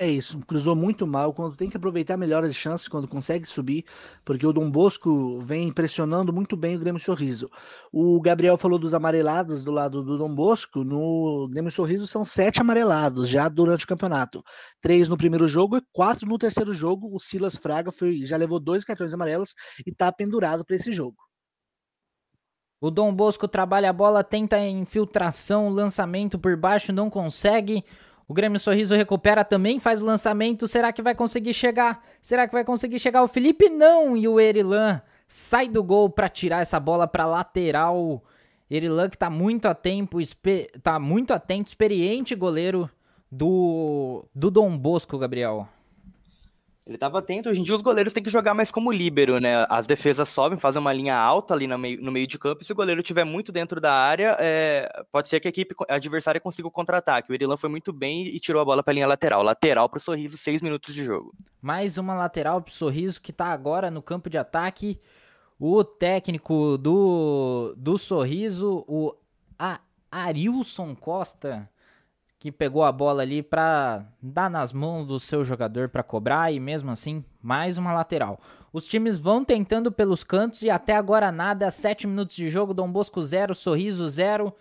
É 0.00 0.08
isso, 0.08 0.38
cruzou 0.46 0.76
muito 0.76 1.04
mal. 1.08 1.34
Quando 1.34 1.56
tem 1.56 1.68
que 1.68 1.76
aproveitar 1.76 2.16
melhor 2.16 2.44
as 2.44 2.54
chances, 2.54 2.86
quando 2.86 3.08
consegue 3.08 3.44
subir, 3.46 3.84
porque 4.24 4.46
o 4.46 4.52
Dom 4.52 4.70
Bosco 4.70 5.40
vem 5.40 5.72
pressionando 5.72 6.32
muito 6.32 6.56
bem 6.56 6.76
o 6.76 6.78
Grêmio 6.78 7.00
Sorriso. 7.00 7.50
O 7.92 8.20
Gabriel 8.20 8.56
falou 8.56 8.78
dos 8.78 8.94
amarelados 8.94 9.64
do 9.64 9.72
lado 9.72 10.00
do 10.04 10.16
Dom 10.16 10.32
Bosco. 10.32 10.84
No 10.84 11.48
Grêmio 11.50 11.72
Sorriso 11.72 12.06
são 12.06 12.24
sete 12.24 12.60
amarelados 12.60 13.28
já 13.28 13.48
durante 13.48 13.84
o 13.84 13.88
campeonato: 13.88 14.40
três 14.80 15.08
no 15.08 15.16
primeiro 15.16 15.48
jogo 15.48 15.76
e 15.78 15.82
quatro 15.92 16.28
no 16.28 16.38
terceiro 16.38 16.72
jogo. 16.72 17.12
O 17.12 17.18
Silas 17.18 17.56
Fraga 17.56 17.90
foi, 17.90 18.24
já 18.24 18.36
levou 18.36 18.60
dois 18.60 18.84
cartões 18.84 19.12
amarelos 19.12 19.52
e 19.84 19.90
está 19.90 20.12
pendurado 20.12 20.64
para 20.64 20.76
esse 20.76 20.92
jogo. 20.92 21.16
O 22.80 22.92
Dom 22.92 23.12
Bosco 23.12 23.48
trabalha 23.48 23.90
a 23.90 23.92
bola, 23.92 24.22
tenta 24.22 24.60
infiltração, 24.60 25.68
lançamento 25.68 26.38
por 26.38 26.56
baixo, 26.56 26.92
não 26.92 27.10
consegue. 27.10 27.84
O 28.28 28.34
Grêmio 28.34 28.60
Sorriso 28.60 28.94
recupera 28.94 29.42
também, 29.42 29.80
faz 29.80 30.02
o 30.02 30.04
lançamento. 30.04 30.68
Será 30.68 30.92
que 30.92 31.00
vai 31.00 31.14
conseguir 31.14 31.54
chegar? 31.54 32.04
Será 32.20 32.46
que 32.46 32.52
vai 32.52 32.62
conseguir 32.62 32.98
chegar 32.98 33.22
o 33.22 33.28
Felipe? 33.28 33.70
Não! 33.70 34.14
E 34.14 34.28
o 34.28 34.38
Erilan 34.38 35.00
sai 35.26 35.66
do 35.66 35.82
gol 35.82 36.10
para 36.10 36.28
tirar 36.28 36.60
essa 36.60 36.78
bola 36.78 37.08
para 37.08 37.24
lateral. 37.24 38.22
Erilan 38.70 39.08
que 39.08 39.16
tá 39.16 39.30
muito 39.30 39.66
a 39.66 39.74
tempo, 39.74 40.18
tá 40.82 40.98
muito 40.98 41.32
atento, 41.32 41.68
experiente 41.68 42.34
goleiro 42.34 42.90
do 43.32 44.26
do 44.34 44.50
Dom 44.50 44.76
Bosco, 44.76 45.16
Gabriel. 45.16 45.66
Ele 46.88 46.96
estava 46.96 47.18
atento. 47.18 47.50
Hoje 47.50 47.60
em 47.60 47.62
dia 47.62 47.76
os 47.76 47.82
goleiros 47.82 48.14
têm 48.14 48.22
que 48.22 48.30
jogar 48.30 48.54
mais 48.54 48.70
como 48.70 48.90
líbero, 48.90 49.38
né? 49.38 49.66
As 49.68 49.86
defesas 49.86 50.26
sobem, 50.30 50.58
fazem 50.58 50.80
uma 50.80 50.90
linha 50.90 51.14
alta 51.14 51.52
ali 51.52 51.66
no 51.66 51.76
meio, 51.76 52.00
no 52.00 52.10
meio 52.10 52.26
de 52.26 52.38
campo. 52.38 52.62
E 52.62 52.64
se 52.64 52.72
o 52.72 52.74
goleiro 52.74 53.02
estiver 53.02 53.24
muito 53.24 53.52
dentro 53.52 53.78
da 53.78 53.92
área, 53.92 54.34
é, 54.40 55.04
pode 55.12 55.28
ser 55.28 55.38
que 55.38 55.46
a 55.46 55.50
equipe 55.50 55.74
adversária 55.86 56.40
consiga 56.40 56.66
o 56.66 56.70
contra-ataque. 56.70 57.30
O 57.30 57.34
Erilan 57.34 57.58
foi 57.58 57.68
muito 57.68 57.92
bem 57.92 58.26
e 58.26 58.40
tirou 58.40 58.62
a 58.62 58.64
bola 58.64 58.82
para 58.82 58.92
a 58.92 58.94
linha 58.94 59.06
lateral. 59.06 59.42
Lateral 59.42 59.86
para 59.86 59.98
o 59.98 60.00
Sorriso, 60.00 60.38
seis 60.38 60.62
minutos 60.62 60.94
de 60.94 61.04
jogo. 61.04 61.34
Mais 61.60 61.98
uma 61.98 62.14
lateral 62.14 62.62
para 62.62 62.70
o 62.70 62.74
Sorriso 62.74 63.20
que 63.20 63.32
está 63.32 63.48
agora 63.48 63.90
no 63.90 64.00
campo 64.00 64.30
de 64.30 64.38
ataque. 64.38 64.98
O 65.60 65.84
técnico 65.84 66.78
do, 66.78 67.74
do 67.76 67.98
Sorriso, 67.98 68.82
o 68.88 69.14
a 69.58 69.78
Arilson 70.10 70.94
Costa, 70.94 71.68
que 72.38 72.52
pegou 72.52 72.84
a 72.84 72.92
bola 72.92 73.22
ali 73.22 73.42
para 73.42 74.04
dar 74.22 74.48
nas 74.48 74.72
mãos 74.72 75.04
do 75.06 75.18
seu 75.18 75.44
jogador 75.44 75.88
para 75.88 76.04
cobrar 76.04 76.52
e 76.52 76.60
mesmo 76.60 76.90
assim 76.90 77.24
mais 77.42 77.76
uma 77.76 77.92
lateral. 77.92 78.40
Os 78.72 78.86
times 78.86 79.18
vão 79.18 79.44
tentando 79.44 79.90
pelos 79.90 80.22
cantos 80.22 80.62
e 80.62 80.70
até 80.70 80.94
agora 80.94 81.32
nada. 81.32 81.70
7 81.70 82.06
minutos 82.06 82.36
de 82.36 82.48
jogo, 82.48 82.72
Dom 82.72 82.90
Bosco 82.90 83.20
0, 83.20 83.54
Sorriso 83.54 84.08
0. 84.08 84.54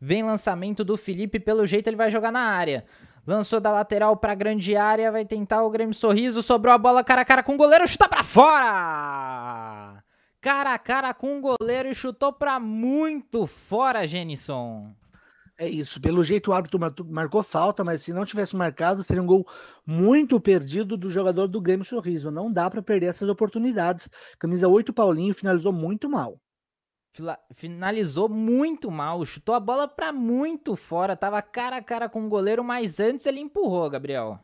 Vem 0.00 0.24
lançamento 0.24 0.82
do 0.82 0.96
Felipe, 0.96 1.38
pelo 1.38 1.64
jeito 1.64 1.86
ele 1.86 1.96
vai 1.96 2.10
jogar 2.10 2.32
na 2.32 2.40
área. 2.40 2.82
Lançou 3.24 3.60
da 3.60 3.70
lateral 3.70 4.16
para 4.16 4.34
grande 4.34 4.74
área, 4.74 5.12
vai 5.12 5.24
tentar 5.24 5.62
o 5.62 5.70
Grêmio 5.70 5.94
Sorriso, 5.94 6.42
sobrou 6.42 6.74
a 6.74 6.78
bola 6.78 7.04
cara 7.04 7.20
a 7.22 7.24
cara 7.24 7.42
com 7.44 7.54
o 7.54 7.56
goleiro, 7.56 7.86
chuta 7.86 8.08
para 8.08 8.24
fora! 8.24 10.02
Cara 10.40 10.74
a 10.74 10.78
cara 10.78 11.14
com 11.14 11.38
o 11.38 11.40
goleiro 11.40 11.88
e 11.88 11.94
chutou 11.94 12.32
para 12.32 12.58
muito 12.58 13.46
fora, 13.46 14.04
Genison. 14.08 14.92
É 15.62 15.68
isso. 15.68 16.00
Pelo 16.00 16.24
jeito 16.24 16.50
o 16.50 16.52
árbitro 16.52 16.80
marcou 17.08 17.40
falta, 17.40 17.84
mas 17.84 18.02
se 18.02 18.12
não 18.12 18.24
tivesse 18.24 18.56
marcado, 18.56 19.04
seria 19.04 19.22
um 19.22 19.26
gol 19.26 19.46
muito 19.86 20.40
perdido 20.40 20.96
do 20.96 21.08
jogador 21.08 21.46
do 21.46 21.60
Grêmio 21.60 21.84
Sorriso. 21.84 22.32
Não 22.32 22.52
dá 22.52 22.68
para 22.68 22.82
perder 22.82 23.06
essas 23.06 23.28
oportunidades. 23.28 24.08
Camisa 24.40 24.66
8 24.66 24.92
Paulinho 24.92 25.32
finalizou 25.32 25.72
muito 25.72 26.10
mal. 26.10 26.36
Finalizou 27.54 28.28
muito 28.28 28.90
mal, 28.90 29.24
chutou 29.24 29.54
a 29.54 29.60
bola 29.60 29.86
para 29.86 30.12
muito 30.12 30.74
fora, 30.74 31.16
tava 31.16 31.40
cara 31.40 31.76
a 31.76 31.82
cara 31.82 32.08
com 32.08 32.26
o 32.26 32.28
goleiro, 32.28 32.64
mas 32.64 32.98
antes 32.98 33.24
ele 33.26 33.38
empurrou, 33.38 33.88
Gabriel. 33.88 34.40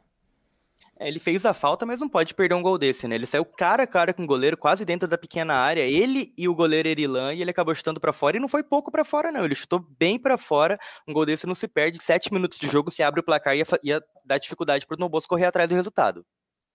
É, 1.01 1.07
ele 1.07 1.21
fez 1.21 1.47
a 1.47 1.55
falta, 1.55 1.87
mas 1.87 2.01
não 2.01 2.09
pode 2.09 2.35
perder 2.35 2.55
um 2.57 2.63
gol 2.63 2.77
desse, 2.77 3.07
né? 3.07 3.15
Ele 3.15 3.27
saiu 3.27 3.45
cara 3.45 3.85
a 3.85 3.87
cara 3.87 4.13
com 4.13 4.25
o 4.25 4.27
goleiro, 4.27 4.57
quase 4.57 4.85
dentro 4.85 5.07
da 5.07 5.17
pequena 5.17 5.55
área. 5.55 5.83
Ele 5.83 6.35
e 6.37 6.49
o 6.49 6.55
goleiro 6.55 6.89
Erilan, 6.89 7.33
e 7.35 7.41
ele 7.41 7.53
acabou 7.53 7.75
chutando 7.75 8.01
para 8.01 8.13
fora. 8.13 8.37
E 8.37 8.41
não 8.41 8.49
foi 8.49 8.65
pouco 8.65 8.91
para 8.91 9.05
fora, 9.05 9.31
não. 9.31 9.45
Ele 9.45 9.55
chutou 9.55 9.79
bem 9.79 10.19
para 10.19 10.37
fora. 10.37 10.77
Um 11.07 11.13
gol 11.13 11.25
desse 11.25 11.47
não 11.47 11.55
se 11.55 11.69
perde. 11.69 12.03
Sete 12.03 12.33
minutos 12.33 12.59
de 12.59 12.67
jogo, 12.67 12.91
se 12.91 13.03
abre 13.03 13.21
o 13.21 13.23
placar 13.23 13.55
e 13.55 13.59
ia, 13.59 13.67
ia 13.85 14.05
dar 14.25 14.39
dificuldade 14.39 14.87
pro 14.87 14.99
Nobos 14.99 15.25
correr 15.25 15.47
atrás 15.47 15.69
do 15.69 15.77
resultado. 15.77 16.27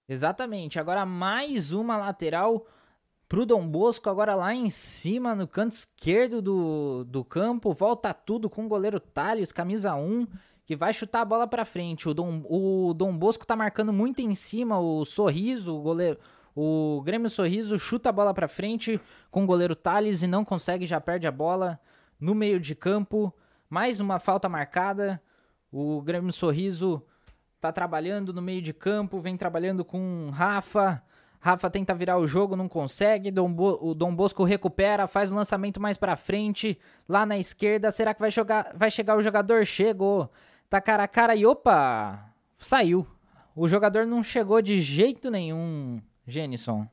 Exatamente. 0.08 0.80
Agora 0.80 1.06
mais 1.06 1.74
uma 1.74 1.98
lateral 1.98 2.66
pro 3.28 3.46
Dom 3.46 3.68
Bosco, 3.68 4.10
agora 4.10 4.36
lá 4.36 4.54
em 4.54 4.70
cima, 4.70 5.34
no 5.34 5.48
canto 5.48 5.74
esquerdo 5.74 6.42
do, 6.42 7.04
do 7.04 7.26
campo. 7.26 7.74
Volta 7.74 8.14
tudo 8.14 8.50
com 8.50 8.66
o 8.66 8.70
goleiro 8.70 9.00
Thales, 9.00 9.52
camisa 9.52 9.96
1 9.96 10.28
que 10.66 10.76
vai 10.76 10.94
chutar 10.94 11.22
a 11.22 11.26
bola 11.26 11.48
para 11.48 11.66
frente. 11.66 12.08
O 12.08 12.14
Dom, 12.14 12.44
o 12.50 12.94
Dom 12.94 13.16
Bosco 13.18 13.46
tá 13.46 13.56
marcando 13.56 13.92
muito 13.92 14.22
em 14.22 14.34
cima, 14.36 14.80
o 14.80 15.04
Sorriso, 15.06 15.76
o 15.76 15.82
goleiro, 15.82 16.18
o 16.56 17.02
Grêmio 17.04 17.30
Sorriso 17.30 17.78
chuta 17.80 18.10
a 18.10 18.12
bola 18.12 18.34
para 18.34 18.48
frente 18.48 19.00
com 19.32 19.44
o 19.44 19.48
goleiro 19.48 19.76
Thales 19.76 20.22
e 20.22 20.28
não 20.28 20.46
consegue, 20.46 20.86
já 20.86 21.02
perde 21.02 21.26
a 21.26 21.32
bola 21.32 21.80
no 22.20 22.36
meio 22.36 22.60
de 22.60 22.76
campo. 22.76 23.34
Mais 23.70 24.00
uma 24.00 24.20
falta 24.20 24.48
marcada. 24.48 25.22
O 25.72 26.02
Grêmio 26.02 26.32
Sorriso 26.32 27.04
tá 27.60 27.72
trabalhando 27.72 28.32
no 28.32 28.42
meio 28.42 28.62
de 28.62 28.72
campo, 28.74 29.20
vem 29.20 29.36
trabalhando 29.36 29.84
com 29.84 30.30
Rafa. 30.32 31.02
Rafa 31.40 31.70
tenta 31.70 31.94
virar 31.94 32.18
o 32.20 32.28
jogo, 32.28 32.56
não 32.56 32.70
consegue. 32.70 33.32
Dom 33.32 33.52
Bo 33.52 33.80
o 33.82 33.96
Dom 33.96 34.16
Bosco 34.16 34.44
recupera, 34.44 35.08
faz 35.08 35.32
o 35.32 35.36
lançamento 35.36 35.82
mais 35.82 35.98
para 35.98 36.16
frente, 36.16 36.80
lá 37.10 37.26
na 37.26 37.38
esquerda. 37.38 37.90
Será 37.90 38.14
que 38.14 38.22
vai 38.22 38.30
jogar? 38.30 38.72
Vai 38.76 38.92
chegar 38.92 39.18
o 39.18 39.22
jogador? 39.22 39.66
Chegou. 39.66 40.30
Tá 40.74 40.82
cara 40.82 41.04
a 41.04 41.08
cara 41.08 41.36
e 41.36 41.46
opa! 41.46 42.34
Saiu. 42.58 43.06
O 43.56 43.68
jogador 43.68 44.08
não 44.08 44.24
chegou 44.24 44.60
de 44.60 44.82
jeito 44.82 45.30
nenhum, 45.30 46.02
Jenison. 46.26 46.88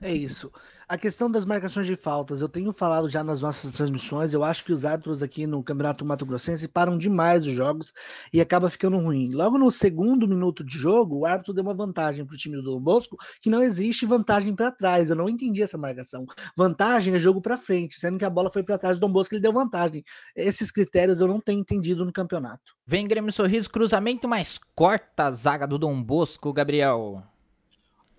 É 0.00 0.12
isso. 0.12 0.50
A 0.88 0.96
questão 0.96 1.30
das 1.30 1.44
marcações 1.44 1.86
de 1.86 1.94
faltas, 1.94 2.40
eu 2.40 2.48
tenho 2.48 2.72
falado 2.72 3.10
já 3.10 3.22
nas 3.22 3.42
nossas 3.42 3.70
transmissões, 3.72 4.32
eu 4.32 4.42
acho 4.42 4.64
que 4.64 4.72
os 4.72 4.86
árbitros 4.86 5.22
aqui 5.22 5.46
no 5.46 5.62
Campeonato 5.62 6.02
Mato 6.02 6.24
Grossense 6.24 6.66
param 6.66 6.96
demais 6.96 7.46
os 7.46 7.54
jogos 7.54 7.92
e 8.32 8.40
acaba 8.40 8.70
ficando 8.70 8.96
ruim. 8.96 9.30
Logo 9.34 9.58
no 9.58 9.70
segundo 9.70 10.26
minuto 10.26 10.64
de 10.64 10.78
jogo, 10.78 11.18
o 11.18 11.26
árbitro 11.26 11.52
deu 11.52 11.62
uma 11.62 11.74
vantagem 11.74 12.24
para 12.24 12.32
o 12.32 12.38
time 12.38 12.56
do 12.62 12.80
Bosco, 12.80 13.18
que 13.42 13.50
não 13.50 13.62
existe 13.62 14.06
vantagem 14.06 14.54
para 14.54 14.72
trás. 14.72 15.10
Eu 15.10 15.16
não 15.16 15.28
entendi 15.28 15.62
essa 15.62 15.76
marcação. 15.76 16.24
Vantagem 16.56 17.14
é 17.14 17.18
jogo 17.18 17.42
para 17.42 17.58
frente, 17.58 18.00
sendo 18.00 18.16
que 18.16 18.24
a 18.24 18.30
bola 18.30 18.50
foi 18.50 18.62
para 18.62 18.78
trás 18.78 18.98
do 18.98 19.06
Dom 19.06 19.12
Bosco, 19.12 19.34
ele 19.34 19.42
deu 19.42 19.52
vantagem. 19.52 20.02
Esses 20.34 20.72
critérios 20.72 21.20
eu 21.20 21.28
não 21.28 21.38
tenho 21.38 21.60
entendido 21.60 22.02
no 22.02 22.12
campeonato. 22.14 22.74
Vem 22.86 23.06
Grêmio 23.06 23.30
Sorriso, 23.30 23.68
cruzamento, 23.68 24.26
mas 24.26 24.58
corta 24.74 25.24
a 25.24 25.30
zaga 25.32 25.66
do 25.66 25.76
Dom 25.76 26.02
Bosco, 26.02 26.50
Gabriel. 26.50 27.22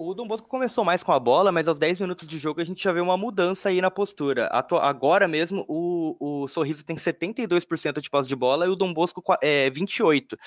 O 0.01 0.13
Dom 0.13 0.25
Bosco 0.25 0.47
começou 0.47 0.85
mais 0.85 1.03
com 1.03 1.11
a 1.11 1.19
bola, 1.19 1.51
mas 1.51 1.67
aos 1.67 1.77
10 1.77 1.99
minutos 1.99 2.25
de 2.25 2.37
jogo 2.37 2.61
a 2.61 2.63
gente 2.63 2.81
já 2.81 2.93
vê 2.93 3.01
uma 3.01 3.17
mudança 3.17 3.67
aí 3.67 3.81
na 3.81 3.91
postura. 3.91 4.49
Agora 4.81 5.27
mesmo, 5.27 5.65
o, 5.67 6.15
o 6.17 6.47
Sorriso 6.47 6.85
tem 6.85 6.95
72% 6.95 7.99
de 7.99 8.09
posse 8.09 8.29
de 8.29 8.35
bola 8.35 8.65
e 8.65 8.69
o 8.69 8.77
Dom 8.77 8.93
Bosco 8.93 9.21
é 9.41 9.69
28%. 9.69 10.37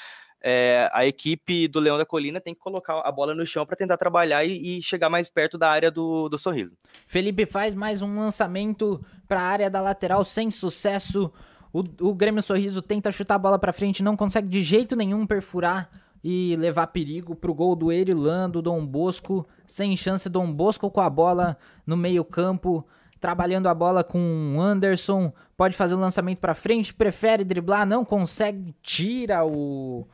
É, 0.41 0.89
a 0.91 1.07
equipe 1.07 1.69
do 1.69 1.81
Leão 1.81 1.99
da 1.99 2.07
Colina 2.07 2.41
tem 2.41 2.55
que 2.55 2.61
colocar 2.61 3.01
a 3.01 3.13
bola 3.13 3.35
no 3.35 3.45
chão 3.45 3.67
para 3.67 3.77
tentar 3.77 3.99
trabalhar 3.99 4.43
e, 4.43 4.79
e, 4.79 4.83
chegar 4.83 5.11
mais 5.11 5.29
perto 5.29 5.59
da 5.59 5.71
área 5.71 5.91
do, 5.91 6.31
do 6.31 6.39
Sorriso. 6.39 6.75
Felipe 7.07 7.45
faz 7.45 7.75
mais 7.75 8.01
um 8.01 8.19
lançamento 8.19 9.05
para 9.29 9.39
a 9.39 9.45
área 9.45 9.71
da 9.71 9.83
lateral 9.83 10.25
sem 10.25 10.51
sucesso. 10.51 11.31
O, 11.71 11.81
o 12.01 12.15
Grêmio 12.15 12.41
Sorriso 12.41 12.81
tenta 12.81 13.13
chutar 13.13 13.35
a 13.35 13.39
bola 13.39 13.59
para 13.59 13.73
frente, 13.73 14.03
não 14.03 14.17
consegue 14.17 14.49
de 14.49 14.63
jeito 14.63 14.97
nenhum 14.97 15.27
perfurar 15.27 15.91
e 16.23 16.55
levar 16.57 16.87
perigo 16.89 17.35
pro 17.35 17.55
gol 17.55 17.75
do 17.75 17.91
Erilan, 17.91 18.49
do 18.49 18.63
Dom 18.63 18.87
Bosco, 18.87 19.47
sem 19.67 19.97
chance, 19.97 20.29
Dom 20.29 20.53
Bosco 20.53 20.91
com 20.91 21.01
a 21.01 21.11
bola 21.11 21.57
no 21.87 21.97
meio 21.97 22.25
campo, 22.25 22.87
trabalhando 23.21 23.69
a 23.69 23.75
bola 23.75 24.05
com 24.05 24.57
Anderson, 24.61 25.33
pode 25.57 25.77
fazer 25.77 25.95
o 25.95 25.99
lançamento 25.99 26.39
para 26.39 26.55
frente, 26.55 26.95
prefere 26.95 27.45
driblar, 27.45 27.87
não 27.87 28.05
consegue, 28.05 28.75
tira 28.83 29.45
o, 29.45 30.07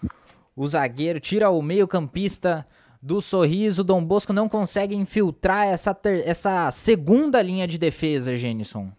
o 0.57 0.69
zagueiro, 0.69 1.21
tira 1.21 1.51
o 1.51 1.61
meio 1.61 1.87
campista 1.87 2.65
do 3.01 3.21
sorriso, 3.21 3.85
Dom 3.85 4.05
Bosco 4.05 4.33
não 4.33 4.49
consegue 4.49 4.95
infiltrar 4.95 5.69
essa, 5.69 5.95
ter, 5.95 6.27
essa 6.27 6.71
segunda 6.71 7.41
linha 7.41 7.67
de 7.67 7.79
defesa, 7.79 8.37
Genison. 8.37 8.91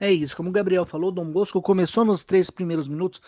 É 0.00 0.10
isso, 0.10 0.34
como 0.34 0.48
o 0.48 0.52
Gabriel 0.52 0.86
falou, 0.86 1.12
Dom 1.12 1.30
Bosco 1.30 1.60
começou 1.60 2.04
nos 2.04 2.22
três 2.22 2.48
primeiros 2.48 2.88
minutos 2.88 3.20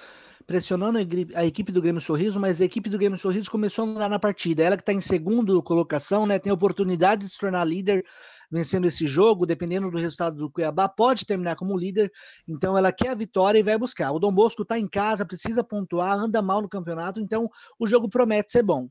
pressionando 0.46 0.98
a 1.34 1.44
equipe 1.44 1.72
do 1.72 1.80
Grêmio 1.80 2.00
Sorriso, 2.00 2.38
mas 2.38 2.60
a 2.60 2.64
equipe 2.64 2.90
do 2.90 2.98
Grêmio 2.98 3.18
Sorriso 3.18 3.50
começou 3.50 3.84
a 3.84 3.86
mudar 3.86 4.08
na 4.08 4.18
partida. 4.18 4.62
Ela 4.62 4.76
que 4.76 4.82
está 4.82 4.92
em 4.92 5.00
segundo 5.00 5.62
colocação, 5.62 6.26
né, 6.26 6.38
tem 6.38 6.52
oportunidade 6.52 7.24
de 7.24 7.32
se 7.32 7.38
tornar 7.38 7.64
líder 7.64 8.04
vencendo 8.50 8.86
esse 8.86 9.06
jogo, 9.06 9.46
dependendo 9.46 9.90
do 9.90 9.96
resultado 9.96 10.36
do 10.36 10.50
Cuiabá, 10.50 10.86
pode 10.86 11.24
terminar 11.24 11.56
como 11.56 11.76
líder. 11.76 12.12
Então 12.46 12.76
ela 12.76 12.92
quer 12.92 13.08
a 13.08 13.14
vitória 13.14 13.58
e 13.58 13.62
vai 13.62 13.78
buscar. 13.78 14.12
O 14.12 14.18
Dom 14.18 14.32
Bosco 14.32 14.62
está 14.62 14.78
em 14.78 14.86
casa, 14.86 15.24
precisa 15.24 15.64
pontuar, 15.64 16.18
anda 16.18 16.42
mal 16.42 16.60
no 16.60 16.68
campeonato, 16.68 17.18
então 17.18 17.48
o 17.78 17.86
jogo 17.86 18.10
promete 18.10 18.52
ser 18.52 18.62
bom. 18.62 18.88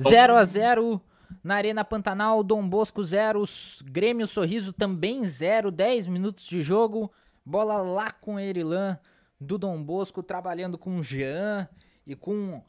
0 0.00 0.36
a 0.36 0.44
0 0.44 1.00
na 1.44 1.56
Arena 1.56 1.84
Pantanal, 1.84 2.42
Dom 2.42 2.66
Bosco 2.66 3.04
0, 3.04 3.44
Grêmio 3.84 4.26
Sorriso 4.26 4.72
também 4.72 5.24
0, 5.24 5.70
10 5.70 6.06
minutos 6.06 6.46
de 6.46 6.62
jogo. 6.62 7.12
Bola 7.44 7.82
lá 7.82 8.10
com 8.10 8.40
Erilan 8.40 8.98
do 9.40 9.58
Dom 9.58 9.82
Bosco, 9.82 10.22
trabalhando 10.22 10.78
com 10.78 11.02
Jean 11.02 11.68
e 12.06 12.14
com 12.14 12.62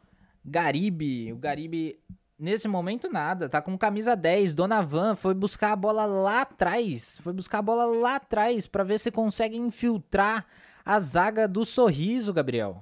Garibe. 0.44 1.32
O 1.34 1.38
Garibe, 1.38 2.00
nesse 2.38 2.68
momento, 2.68 3.10
nada, 3.10 3.50
tá 3.50 3.62
com 3.62 3.78
camisa 3.78 4.16
10. 4.16 4.54
Donavan 4.54 5.16
foi 5.16 5.34
buscar 5.34 5.74
a 5.74 5.76
bola 5.76 6.06
lá 6.06 6.42
atrás, 6.42 7.20
foi 7.20 7.34
buscar 7.34 7.60
a 7.60 7.64
bola 7.64 7.86
lá 7.86 8.16
atrás 8.16 8.68
para 8.68 8.84
ver 8.84 9.00
se 9.00 9.12
consegue 9.12 9.58
infiltrar 9.58 10.46
a 10.86 11.00
zaga 11.00 11.48
do 11.48 11.66
Sorriso, 11.66 12.34
Gabriel. 12.34 12.82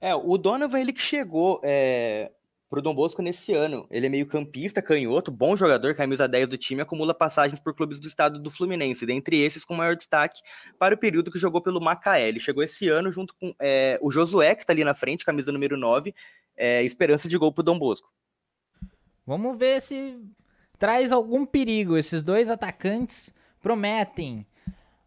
É, 0.00 0.14
o 0.14 0.38
Donovan, 0.38 0.80
ele 0.80 0.92
que 0.92 1.02
chegou 1.02 1.60
é, 1.62 2.30
pro 2.70 2.80
Dom 2.80 2.94
Bosco 2.94 3.20
nesse 3.20 3.52
ano. 3.52 3.84
Ele 3.90 4.06
é 4.06 4.08
meio 4.08 4.26
campista, 4.26 4.80
canhoto, 4.80 5.32
bom 5.32 5.56
jogador, 5.56 5.92
camisa 5.96 6.28
10 6.28 6.48
do 6.48 6.56
time, 6.56 6.80
acumula 6.80 7.12
passagens 7.12 7.58
por 7.58 7.74
clubes 7.74 7.98
do 7.98 8.06
estado 8.06 8.38
do 8.38 8.48
Fluminense, 8.48 9.04
dentre 9.04 9.40
esses 9.40 9.64
com 9.64 9.74
maior 9.74 9.96
destaque 9.96 10.40
para 10.78 10.94
o 10.94 10.98
período 10.98 11.32
que 11.32 11.38
jogou 11.38 11.60
pelo 11.60 11.80
Macaé. 11.80 12.28
Ele 12.28 12.38
chegou 12.38 12.62
esse 12.62 12.88
ano 12.88 13.10
junto 13.10 13.34
com 13.34 13.52
é, 13.58 13.98
o 14.00 14.10
Josué, 14.10 14.54
que 14.54 14.62
está 14.62 14.72
ali 14.72 14.84
na 14.84 14.94
frente, 14.94 15.24
camisa 15.24 15.50
número 15.50 15.76
9, 15.76 16.14
é, 16.56 16.84
esperança 16.84 17.28
de 17.28 17.36
gol 17.36 17.52
pro 17.52 17.64
Dom 17.64 17.76
Bosco. 17.76 18.08
Vamos 19.26 19.58
ver 19.58 19.80
se 19.80 20.16
traz 20.78 21.10
algum 21.10 21.44
perigo. 21.44 21.96
Esses 21.96 22.22
dois 22.22 22.48
atacantes 22.48 23.34
prometem. 23.60 24.46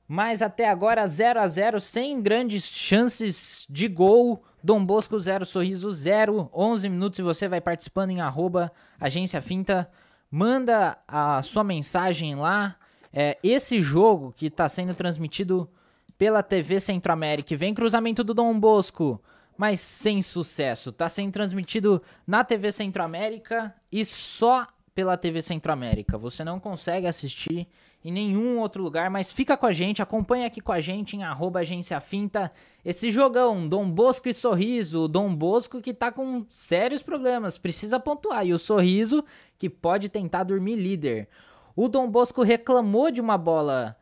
Mas 0.06 0.42
até 0.42 0.68
agora 0.68 1.08
0 1.08 1.40
a 1.40 1.48
0 1.48 1.80
sem 1.80 2.22
grandes 2.22 2.68
chances 2.68 3.66
de 3.70 3.88
gol 3.88 4.44
Dom 4.64 4.86
Bosco 4.86 5.20
0, 5.20 5.46
Sorriso 5.46 5.92
0, 5.92 6.50
11 6.54 6.88
minutos 6.88 7.20
e 7.20 7.22
você 7.22 7.50
vai 7.50 7.60
participando 7.60 8.12
em 8.12 8.22
arroba 8.22 8.72
Agência 8.98 9.42
Finta. 9.42 9.90
Manda 10.32 10.98
a 11.06 11.42
sua 11.42 11.66
mensagem 11.66 12.36
lá. 12.36 12.78
É, 13.12 13.38
esse 13.44 13.82
jogo 13.82 14.32
que 14.32 14.46
está 14.46 14.70
sendo 14.70 14.96
transmitido 14.96 15.70
pela 16.18 16.42
TV 16.42 16.80
Centro-América, 16.80 17.58
vem 17.58 17.74
cruzamento 17.74 18.24
do 18.24 18.34
Dom 18.34 18.58
Bosco, 18.58 19.22
mas 19.58 19.82
sem 19.82 20.22
sucesso. 20.22 20.92
Está 20.92 21.10
sendo 21.10 21.34
transmitido 21.34 22.02
na 22.26 22.46
TV 22.46 22.72
Centro-América 22.72 23.76
e 23.92 24.06
só 24.06 24.66
pela 24.96 25.18
TV 25.18 25.42
Centro-América. 25.42 26.18
Você 26.18 26.42
não 26.42 26.58
consegue 26.58 27.06
assistir 27.06 27.68
em 28.04 28.12
nenhum 28.12 28.60
outro 28.60 28.84
lugar, 28.84 29.10
mas 29.10 29.32
fica 29.32 29.56
com 29.56 29.66
a 29.66 29.72
gente, 29.72 30.02
acompanha 30.02 30.48
aqui 30.48 30.60
com 30.60 30.72
a 30.72 30.82
gente 30.82 31.16
em 31.16 31.24
arroba 31.24 31.60
agência 31.60 32.00
finta 32.00 32.52
esse 32.84 33.10
jogão, 33.10 33.68
Dom 33.68 33.90
Bosco 33.90 34.28
e 34.28 34.34
Sorriso, 34.34 35.04
o 35.04 35.08
Dom 35.08 35.34
Bosco 35.34 35.82
que 35.82 35.94
tá 35.94 36.12
com 36.12 36.46
sérios 36.50 37.02
problemas, 37.02 37.58
precisa 37.58 38.00
pontuar, 38.00 38.46
e 38.46 38.54
o 38.54 38.58
Sorriso 38.58 39.24
que 39.58 39.70
pode 39.70 40.10
tentar 40.10 40.44
dormir 40.44 40.76
líder. 40.76 41.30
O 41.76 41.88
Dom 41.88 42.10
Bosco 42.10 42.44
reclamou 42.44 43.10
de 43.10 43.22
uma 43.22 43.38
bola 43.38 43.96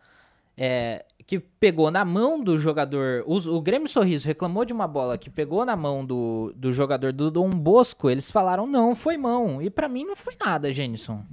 é, 0.58 1.06
que 1.26 1.40
pegou 1.40 1.90
na 1.90 2.04
mão 2.04 2.44
do 2.44 2.58
jogador. 2.58 3.24
O, 3.26 3.38
o, 3.56 3.62
Grêmio 3.62 3.88
Sorriso 3.88 4.28
reclamou 4.28 4.66
de 4.66 4.74
uma 4.74 4.88
bola 4.88 5.18
que 5.18 5.30
pegou 5.30 5.66
na 5.66 5.76
mão 5.76 6.04
do, 6.04 6.52
do 6.56 6.74
jogador 6.74 7.14
do 7.14 7.32
Dom 7.32 7.50
Bosco. 7.50 8.10
Eles 8.10 8.30
falaram, 8.30 8.68
não, 8.68 8.96
foi 8.96 9.18
mão. 9.18 9.62
E 9.62 9.70
para 9.70 9.88
mim 9.88 10.04
não 10.04 10.16
foi 10.16 10.36
nada, 10.44 10.74
Jenison. 10.74 11.24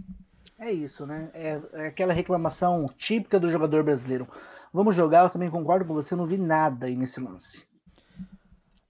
É 0.59 0.73
isso, 0.73 1.07
né? 1.07 1.31
É, 1.33 1.61
é, 1.73 1.87
aquela 1.87 2.12
reclamação 2.12 2.90
típica 2.99 3.38
do 3.38 3.51
jogador 3.51 3.85
brasileiro. 3.85 4.27
Vamos 4.73 4.94
jogar, 4.94 5.23
eu 5.23 5.31
também 5.31 5.49
concordo 5.49 5.85
com 5.85 5.94
você, 5.94 6.16
não 6.16 6.27
vi 6.27 6.37
nada 6.37 6.87
aí 6.87 6.97
nesse 6.97 7.21
lance. 7.21 7.62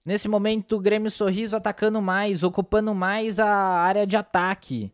Nesse 0.03 0.27
momento, 0.27 0.75
o 0.75 0.79
Grêmio 0.79 1.11
Sorriso 1.11 1.55
atacando 1.55 2.01
mais, 2.01 2.41
ocupando 2.41 2.95
mais 2.95 3.39
a 3.39 3.47
área 3.47 4.07
de 4.07 4.17
ataque. 4.17 4.91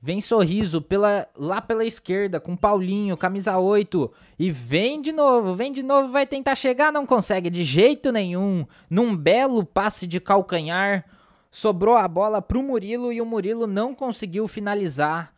Vem 0.00 0.20
Sorriso 0.20 0.80
pela, 0.80 1.26
lá 1.36 1.60
pela 1.60 1.84
esquerda, 1.84 2.38
com 2.38 2.56
Paulinho, 2.56 3.16
camisa 3.16 3.58
8. 3.58 4.12
E 4.38 4.50
vem 4.50 5.02
de 5.02 5.10
novo, 5.10 5.56
vem 5.56 5.72
de 5.72 5.82
novo, 5.82 6.12
vai 6.12 6.26
tentar 6.26 6.54
chegar, 6.54 6.92
não 6.92 7.04
consegue 7.04 7.50
de 7.50 7.64
jeito 7.64 8.12
nenhum. 8.12 8.64
Num 8.88 9.16
belo 9.16 9.64
passe 9.64 10.06
de 10.06 10.20
calcanhar, 10.20 11.04
sobrou 11.50 11.96
a 11.96 12.06
bola 12.06 12.40
pro 12.40 12.62
Murilo 12.62 13.12
e 13.12 13.20
o 13.20 13.26
Murilo 13.26 13.66
não 13.66 13.92
conseguiu 13.92 14.46
finalizar 14.46 15.31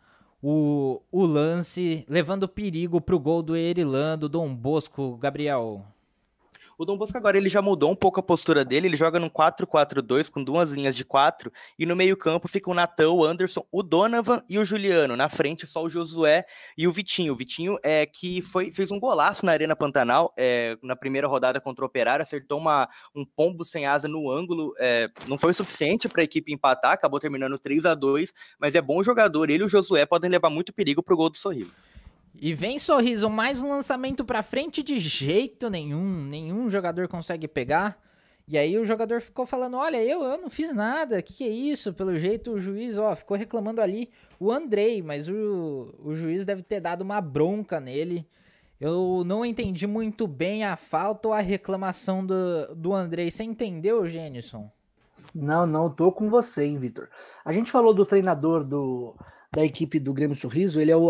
o, 0.47 1.01
o 1.11 1.25
lance, 1.25 2.05
levando 2.07 2.47
perigo 2.47 3.01
pro 3.01 3.19
gol 3.19 3.41
do 3.41 3.55
Erilando, 3.55 4.29
Dom 4.29 4.53
Bosco, 4.55 5.17
Gabriel. 5.17 5.83
O 6.77 6.85
Dom 6.85 6.97
Bosco 6.97 7.17
agora 7.17 7.37
ele 7.37 7.49
já 7.49 7.61
mudou 7.61 7.91
um 7.91 7.95
pouco 7.95 8.19
a 8.19 8.23
postura 8.23 8.65
dele, 8.65 8.87
ele 8.87 8.95
joga 8.95 9.19
num 9.19 9.29
4-4-2 9.29 10.29
com 10.29 10.43
duas 10.43 10.71
linhas 10.71 10.95
de 10.95 11.05
quatro, 11.05 11.51
e 11.79 11.85
no 11.85 11.95
meio-campo 11.95 12.47
fica 12.47 12.69
o 12.69 12.73
Natan, 12.73 13.11
o 13.11 13.23
Anderson, 13.23 13.65
o 13.71 13.81
Donovan 13.81 14.43
e 14.49 14.59
o 14.59 14.65
Juliano. 14.65 15.15
Na 15.15 15.29
frente 15.29 15.65
só 15.65 15.83
o 15.83 15.89
Josué 15.89 16.45
e 16.77 16.87
o 16.87 16.91
Vitinho. 16.91 17.33
O 17.33 17.35
Vitinho 17.35 17.77
é 17.83 18.05
que 18.05 18.41
foi, 18.41 18.71
fez 18.71 18.91
um 18.91 18.99
golaço 18.99 19.45
na 19.45 19.51
Arena 19.51 19.75
Pantanal 19.75 20.33
é, 20.37 20.77
na 20.81 20.95
primeira 20.95 21.27
rodada 21.27 21.61
contra 21.61 21.83
o 21.83 21.87
Operário, 21.87 22.23
acertou 22.23 22.59
uma, 22.59 22.89
um 23.15 23.25
pombo 23.25 23.63
sem 23.63 23.85
asa 23.85 24.07
no 24.07 24.29
ângulo. 24.29 24.73
É, 24.79 25.09
não 25.27 25.37
foi 25.37 25.51
o 25.51 25.55
suficiente 25.55 26.09
para 26.09 26.21
a 26.21 26.25
equipe 26.25 26.53
empatar, 26.53 26.91
acabou 26.91 27.19
terminando 27.19 27.57
3 27.57 27.85
a 27.85 27.93
2 27.93 28.33
mas 28.59 28.75
é 28.75 28.81
bom 28.81 29.01
jogador. 29.03 29.49
Ele 29.49 29.63
e 29.63 29.65
o 29.65 29.69
Josué 29.69 30.05
podem 30.05 30.29
levar 30.29 30.49
muito 30.49 30.73
perigo 30.73 31.01
pro 31.01 31.15
gol 31.15 31.29
do 31.29 31.37
Sorriso. 31.37 31.73
E 32.39 32.53
vem 32.53 32.77
sorriso, 32.77 33.29
mais 33.29 33.61
um 33.61 33.69
lançamento 33.69 34.25
para 34.25 34.43
frente 34.43 34.83
de 34.83 34.99
jeito 34.99 35.69
nenhum, 35.69 36.23
nenhum 36.25 36.69
jogador 36.69 37.07
consegue 37.07 37.47
pegar. 37.47 37.97
E 38.47 38.57
aí 38.57 38.77
o 38.77 38.85
jogador 38.85 39.21
ficou 39.21 39.45
falando: 39.45 39.77
"Olha, 39.77 40.03
eu, 40.03 40.21
eu 40.21 40.37
não 40.37 40.49
fiz 40.49 40.73
nada. 40.73 41.21
Que 41.21 41.33
que 41.33 41.43
é 41.43 41.49
isso?" 41.49 41.93
Pelo 41.93 42.15
jeito 42.17 42.51
o 42.51 42.59
juiz, 42.59 42.97
ó, 42.97 43.15
ficou 43.15 43.37
reclamando 43.37 43.81
ali 43.81 44.09
o 44.39 44.51
Andrei, 44.51 45.01
mas 45.01 45.29
o, 45.29 45.95
o 46.03 46.13
juiz 46.13 46.45
deve 46.45 46.61
ter 46.61 46.79
dado 46.79 47.01
uma 47.01 47.21
bronca 47.21 47.79
nele. 47.79 48.27
Eu 48.79 49.23
não 49.25 49.45
entendi 49.45 49.87
muito 49.87 50.27
bem 50.27 50.65
a 50.65 50.75
falta 50.75 51.29
ou 51.29 51.33
a 51.33 51.39
reclamação 51.39 52.25
do, 52.25 52.75
do 52.75 52.93
Andrei. 52.93 53.31
Você 53.31 53.43
entendeu, 53.43 54.05
Gênison? 54.05 54.69
Não, 55.33 55.65
não, 55.65 55.89
tô 55.89 56.11
com 56.11 56.29
você, 56.29 56.65
hein, 56.65 56.77
Vitor. 56.77 57.09
A 57.43 57.53
gente 57.53 57.71
falou 57.71 57.93
do 57.93 58.05
treinador 58.05 58.63
do, 58.63 59.15
da 59.55 59.63
equipe 59.63 59.99
do 59.99 60.13
Grêmio 60.13 60.35
Sorriso, 60.35 60.81
ele 60.81 60.91
é 60.91 60.97
o 60.97 61.09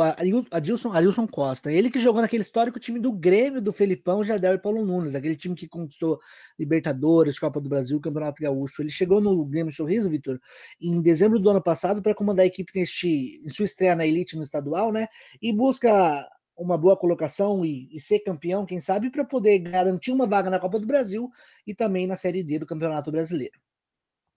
Adilson, 0.52 0.92
Adilson 0.92 1.26
Costa. 1.26 1.72
Ele 1.72 1.90
que 1.90 1.98
jogou 1.98 2.22
naquele 2.22 2.44
histórico 2.44 2.80
time 2.80 3.00
do 3.00 3.12
Grêmio, 3.12 3.60
do 3.60 3.74
Felipão, 3.74 4.24
Jardel 4.24 4.54
e 4.54 4.60
Paulo 4.60 4.86
Nunes, 4.86 5.16
aquele 5.16 5.36
time 5.36 5.56
que 5.56 5.68
conquistou 5.68 6.20
Libertadores, 6.60 7.40
Copa 7.40 7.60
do 7.60 7.68
Brasil, 7.68 8.00
Campeonato 8.00 8.44
Gaúcho. 8.44 8.84
Ele 8.84 8.92
chegou 8.92 9.20
no 9.20 9.44
Grêmio 9.46 9.74
Sorriso, 9.74 10.12
Vitor, 10.12 10.40
em 10.80 11.02
dezembro 11.02 11.40
do 11.40 11.50
ano 11.50 11.62
passado 11.62 12.04
para 12.04 12.14
comandar 12.14 12.44
a 12.44 12.48
equipe 12.48 12.72
neste, 12.76 13.42
em 13.44 13.50
sua 13.50 13.66
estreia 13.66 13.96
na 13.96 14.06
elite 14.06 14.38
no 14.38 14.44
estadual, 14.44 14.92
né? 14.92 15.08
E 15.42 15.52
busca 15.52 16.30
uma 16.56 16.78
boa 16.78 16.96
colocação 16.96 17.66
e, 17.66 17.90
e 17.92 18.00
ser 18.00 18.20
campeão, 18.20 18.64
quem 18.64 18.80
sabe, 18.80 19.10
para 19.10 19.26
poder 19.26 19.58
garantir 19.58 20.12
uma 20.12 20.28
vaga 20.28 20.52
na 20.52 20.60
Copa 20.60 20.80
do 20.80 20.86
Brasil 20.86 21.30
e 21.66 21.74
também 21.74 22.06
na 22.06 22.16
Série 22.16 22.44
D 22.44 22.60
do 22.60 22.68
Campeonato 22.68 23.12
Brasileiro. 23.12 23.60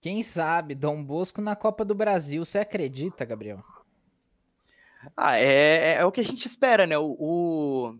Quem 0.01 0.23
sabe, 0.23 0.75
Dom 0.75 1.05
Bosco 1.05 1.43
na 1.43 1.55
Copa 1.55 1.85
do 1.85 1.95
Brasil, 1.95 2.43
você 2.43 2.59
acredita, 2.59 3.25
Gabriel? 3.27 3.63
Ah, 5.17 5.37
é, 5.39 5.45
é, 5.45 5.95
é, 6.01 6.05
o 6.05 6.13
que 6.13 6.21
a 6.21 6.25
gente 6.25 6.47
espera, 6.47 6.87
né? 6.87 6.99
O, 6.99 7.17
o, 7.19 7.99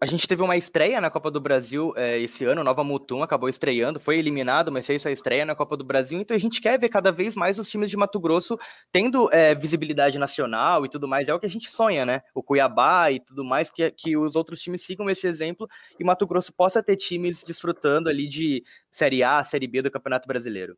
A 0.00 0.06
gente 0.06 0.26
teve 0.26 0.42
uma 0.42 0.56
estreia 0.56 1.00
na 1.00 1.10
Copa 1.10 1.30
do 1.30 1.40
Brasil 1.40 1.92
é, 1.96 2.18
esse 2.18 2.44
ano, 2.44 2.64
Nova 2.64 2.82
Mutum 2.84 3.22
acabou 3.22 3.48
estreando, 3.48 4.00
foi 4.00 4.18
eliminado, 4.18 4.72
mas 4.72 4.86
fez 4.86 5.02
sua 5.02 5.10
estreia 5.10 5.44
na 5.44 5.54
Copa 5.54 5.76
do 5.76 5.84
Brasil, 5.84 6.20
então 6.20 6.36
a 6.36 6.40
gente 6.40 6.60
quer 6.60 6.78
ver 6.78 6.88
cada 6.88 7.12
vez 7.12 7.34
mais 7.34 7.58
os 7.58 7.68
times 7.68 7.90
de 7.90 7.96
Mato 7.96 8.20
Grosso 8.20 8.58
tendo 8.92 9.30
é, 9.32 9.54
visibilidade 9.54 10.18
nacional 10.18 10.84
e 10.84 10.88
tudo 10.88 11.08
mais, 11.08 11.28
é 11.28 11.34
o 11.34 11.40
que 11.40 11.46
a 11.46 11.50
gente 11.50 11.68
sonha, 11.68 12.04
né? 12.06 12.22
O 12.34 12.42
Cuiabá 12.42 13.10
e 13.10 13.20
tudo 13.20 13.44
mais, 13.44 13.70
que, 13.70 13.90
que 13.90 14.16
os 14.16 14.36
outros 14.36 14.60
times 14.60 14.82
sigam 14.82 15.08
esse 15.10 15.26
exemplo 15.26 15.68
e 15.98 16.04
Mato 16.04 16.26
Grosso 16.26 16.52
possa 16.52 16.82
ter 16.82 16.96
times 16.96 17.42
desfrutando 17.42 18.08
ali 18.08 18.26
de 18.28 18.62
Série 18.92 19.22
A, 19.22 19.42
Série 19.44 19.66
B 19.66 19.82
do 19.82 19.90
Campeonato 19.90 20.28
Brasileiro. 20.28 20.76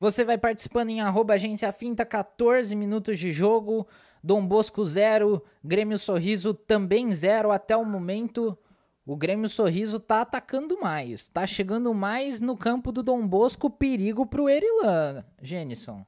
Você 0.00 0.24
vai 0.24 0.38
participando 0.38 0.90
em 0.90 1.00
arroba 1.00 1.34
agência 1.34 1.72
finta, 1.72 2.04
14 2.04 2.74
minutos 2.76 3.18
de 3.18 3.32
jogo. 3.32 3.86
Dom 4.22 4.46
Bosco 4.46 4.84
0, 4.84 5.42
Grêmio 5.62 5.98
Sorriso 5.98 6.54
também 6.54 7.10
0 7.10 7.50
até 7.50 7.76
o 7.76 7.84
momento. 7.84 8.56
O 9.04 9.16
Grêmio 9.16 9.48
Sorriso 9.48 9.98
tá 9.98 10.20
atacando 10.20 10.78
mais, 10.80 11.28
tá 11.28 11.46
chegando 11.46 11.92
mais 11.94 12.40
no 12.40 12.56
campo 12.56 12.92
do 12.92 13.02
Dom 13.02 13.26
Bosco, 13.26 13.70
perigo 13.70 14.26
pro 14.26 14.48
Erilan, 14.48 15.24
Jenison. 15.40 16.04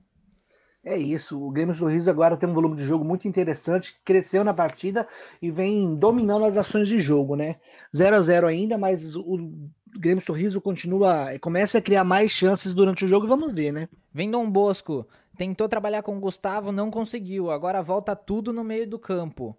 É 0.82 0.96
isso, 0.96 1.38
o 1.38 1.50
Grêmio 1.50 1.74
Sorriso 1.74 2.08
agora 2.08 2.38
tem 2.38 2.48
um 2.48 2.54
volume 2.54 2.74
de 2.74 2.84
jogo 2.84 3.04
muito 3.04 3.28
interessante, 3.28 4.00
cresceu 4.02 4.42
na 4.42 4.54
partida 4.54 5.06
e 5.40 5.50
vem 5.50 5.94
dominando 5.94 6.46
as 6.46 6.56
ações 6.56 6.88
de 6.88 6.98
jogo, 6.98 7.36
né? 7.36 7.56
0 7.94 8.16
a 8.16 8.20
0 8.20 8.46
ainda, 8.46 8.78
mas 8.78 9.14
o 9.14 9.50
Grêmio 9.98 10.24
Sorriso 10.24 10.58
continua, 10.58 11.38
começa 11.38 11.76
a 11.76 11.82
criar 11.82 12.02
mais 12.02 12.30
chances 12.30 12.72
durante 12.72 13.04
o 13.04 13.08
jogo, 13.08 13.26
vamos 13.26 13.52
ver, 13.52 13.72
né? 13.72 13.90
Vem 14.12 14.30
Dom 14.30 14.50
Bosco, 14.50 15.06
tentou 15.36 15.68
trabalhar 15.68 16.02
com 16.02 16.16
o 16.16 16.20
Gustavo, 16.20 16.72
não 16.72 16.90
conseguiu, 16.90 17.50
agora 17.50 17.82
volta 17.82 18.16
tudo 18.16 18.50
no 18.50 18.64
meio 18.64 18.88
do 18.88 18.98
campo. 18.98 19.54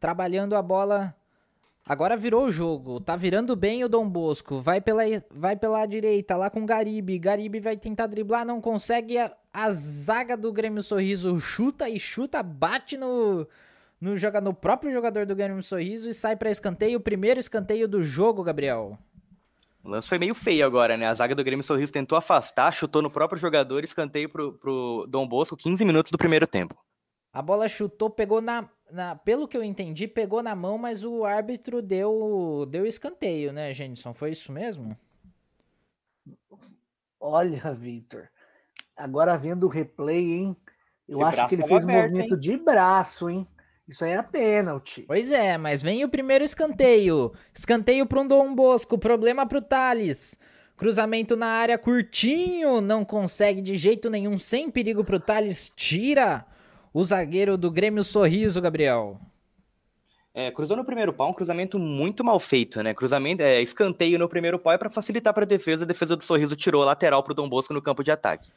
Trabalhando 0.00 0.56
a 0.56 0.62
bola 0.62 1.14
Agora 1.88 2.18
virou 2.18 2.44
o 2.44 2.50
jogo. 2.50 3.00
Tá 3.00 3.16
virando 3.16 3.56
bem 3.56 3.82
o 3.82 3.88
Dom 3.88 4.06
Bosco. 4.06 4.58
Vai 4.60 4.78
pela, 4.78 5.02
vai 5.30 5.56
pela 5.56 5.86
direita, 5.86 6.36
lá 6.36 6.50
com 6.50 6.60
o 6.60 6.66
Garibe. 6.66 7.18
Garibe 7.18 7.60
vai 7.60 7.78
tentar 7.78 8.06
driblar, 8.06 8.44
não 8.44 8.60
consegue. 8.60 9.16
A, 9.16 9.34
a 9.50 9.70
zaga 9.70 10.36
do 10.36 10.52
Grêmio 10.52 10.82
Sorriso 10.82 11.40
chuta 11.40 11.88
e 11.88 11.98
chuta, 11.98 12.42
bate 12.42 12.98
no, 12.98 13.48
no, 13.98 14.18
joga, 14.18 14.38
no 14.38 14.52
próprio 14.52 14.92
jogador 14.92 15.24
do 15.24 15.34
Grêmio 15.34 15.62
Sorriso 15.62 16.10
e 16.10 16.14
sai 16.14 16.36
para 16.36 16.50
escanteio. 16.50 16.98
O 16.98 17.02
primeiro 17.02 17.40
escanteio 17.40 17.88
do 17.88 18.02
jogo, 18.02 18.42
Gabriel. 18.42 18.98
O 19.82 19.88
lance 19.88 20.06
foi 20.06 20.18
meio 20.18 20.34
feio 20.34 20.66
agora, 20.66 20.94
né? 20.94 21.06
A 21.06 21.14
zaga 21.14 21.34
do 21.34 21.42
Grêmio 21.42 21.64
Sorriso 21.64 21.90
tentou 21.90 22.18
afastar, 22.18 22.70
chutou 22.70 23.00
no 23.00 23.10
próprio 23.10 23.40
jogador, 23.40 23.82
escanteio 23.82 24.28
pro, 24.28 24.52
pro 24.52 25.06
Dom 25.08 25.26
Bosco, 25.26 25.56
15 25.56 25.82
minutos 25.86 26.12
do 26.12 26.18
primeiro 26.18 26.46
tempo. 26.46 26.76
A 27.32 27.40
bola 27.40 27.66
chutou, 27.66 28.10
pegou 28.10 28.42
na, 28.42 28.68
na, 28.90 29.14
pelo 29.16 29.46
que 29.46 29.56
eu 29.56 29.62
entendi, 29.62 30.06
pegou 30.06 30.42
na 30.42 30.54
mão, 30.54 30.78
mas 30.78 31.04
o 31.04 31.24
árbitro 31.24 31.82
deu, 31.82 32.66
deu 32.70 32.86
escanteio, 32.86 33.52
né, 33.52 33.72
Jenison? 33.72 34.14
Foi 34.14 34.30
isso 34.30 34.52
mesmo? 34.52 34.96
Olha, 37.20 37.72
Victor. 37.74 38.28
Agora 38.96 39.36
vendo 39.36 39.64
o 39.64 39.68
replay, 39.68 40.32
hein? 40.32 40.56
Eu 41.08 41.20
Esse 41.20 41.24
acho 41.24 41.48
que 41.48 41.54
ele 41.54 41.66
fez 41.66 41.84
aberto, 41.84 41.98
um 41.98 42.02
movimento 42.02 42.34
hein? 42.34 42.40
de 42.40 42.56
braço, 42.56 43.30
hein? 43.30 43.46
Isso 43.88 44.04
aí 44.04 44.10
era 44.10 44.22
pênalti. 44.22 45.02
Pois 45.02 45.32
é, 45.32 45.56
mas 45.56 45.80
vem 45.80 46.04
o 46.04 46.08
primeiro 46.08 46.44
escanteio. 46.44 47.32
Escanteio 47.54 48.04
para 48.06 48.20
um 48.20 48.26
Dom 48.26 48.54
Bosco, 48.54 48.98
problema 48.98 49.46
para 49.46 49.58
o 49.58 49.62
Thales. 49.62 50.38
Cruzamento 50.76 51.36
na 51.36 51.48
área 51.48 51.78
curtinho, 51.78 52.80
não 52.80 53.04
consegue 53.04 53.62
de 53.62 53.76
jeito 53.76 54.10
nenhum, 54.10 54.38
sem 54.38 54.70
perigo 54.70 55.02
para 55.02 55.16
o 55.16 55.20
Thales, 55.20 55.72
tira 55.74 56.46
o 56.92 57.04
zagueiro 57.04 57.56
do 57.56 57.70
Grêmio 57.70 58.02
Sorriso, 58.04 58.60
Gabriel. 58.60 59.20
É, 60.34 60.50
cruzou 60.50 60.76
no 60.76 60.84
primeiro 60.84 61.12
pau, 61.12 61.30
um 61.30 61.32
cruzamento 61.32 61.78
muito 61.78 62.22
mal 62.22 62.38
feito, 62.38 62.82
né? 62.82 62.94
Cruzamento, 62.94 63.42
é, 63.42 63.60
escanteio 63.60 64.18
no 64.18 64.28
primeiro 64.28 64.58
pau 64.58 64.72
é 64.72 64.78
para 64.78 64.90
facilitar 64.90 65.34
para 65.34 65.44
a 65.44 65.46
defesa. 65.46 65.84
A 65.84 65.86
defesa 65.86 66.16
do 66.16 66.22
Sorriso 66.22 66.54
tirou 66.54 66.84
lateral 66.84 67.22
para 67.22 67.32
o 67.32 67.34
Dom 67.34 67.48
Bosco 67.48 67.74
no 67.74 67.82
campo 67.82 68.04
de 68.04 68.12
ataque. 68.12 68.48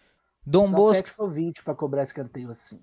Dom 0.46 0.70
Só 0.70 0.76
Bosco. 0.76 1.30
para 1.63 1.76
cobrar 1.76 2.04
escanteio 2.04 2.50
assim. 2.52 2.80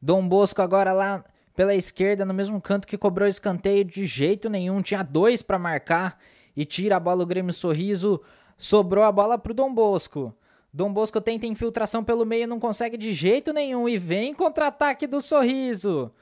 Dom 0.00 0.26
Bosco 0.26 0.62
agora 0.62 0.92
lá 0.92 1.24
pela 1.54 1.74
esquerda, 1.74 2.24
no 2.24 2.34
mesmo 2.34 2.60
canto 2.60 2.86
que 2.86 2.98
cobrou 2.98 3.26
escanteio 3.26 3.84
de 3.84 4.06
jeito 4.06 4.48
nenhum. 4.48 4.82
Tinha 4.82 5.02
dois 5.02 5.42
para 5.42 5.58
marcar 5.58 6.18
e 6.56 6.64
tira 6.64 6.96
a 6.96 7.00
bola 7.00 7.22
o 7.22 7.26
Grêmio 7.26 7.52
Sorriso. 7.52 8.22
Sobrou 8.56 9.04
a 9.04 9.12
bola 9.12 9.38
pro 9.38 9.54
Dom 9.54 9.72
Bosco. 9.74 10.34
Dom 10.76 10.92
Bosco 10.92 11.22
tenta 11.22 11.46
infiltração 11.46 12.04
pelo 12.04 12.26
meio, 12.26 12.46
não 12.46 12.60
consegue 12.60 12.98
de 12.98 13.14
jeito 13.14 13.50
nenhum 13.50 13.88
e 13.88 13.96
vem 13.96 14.34
contra-ataque 14.34 15.06
do 15.06 15.22
Sorriso. 15.22 16.12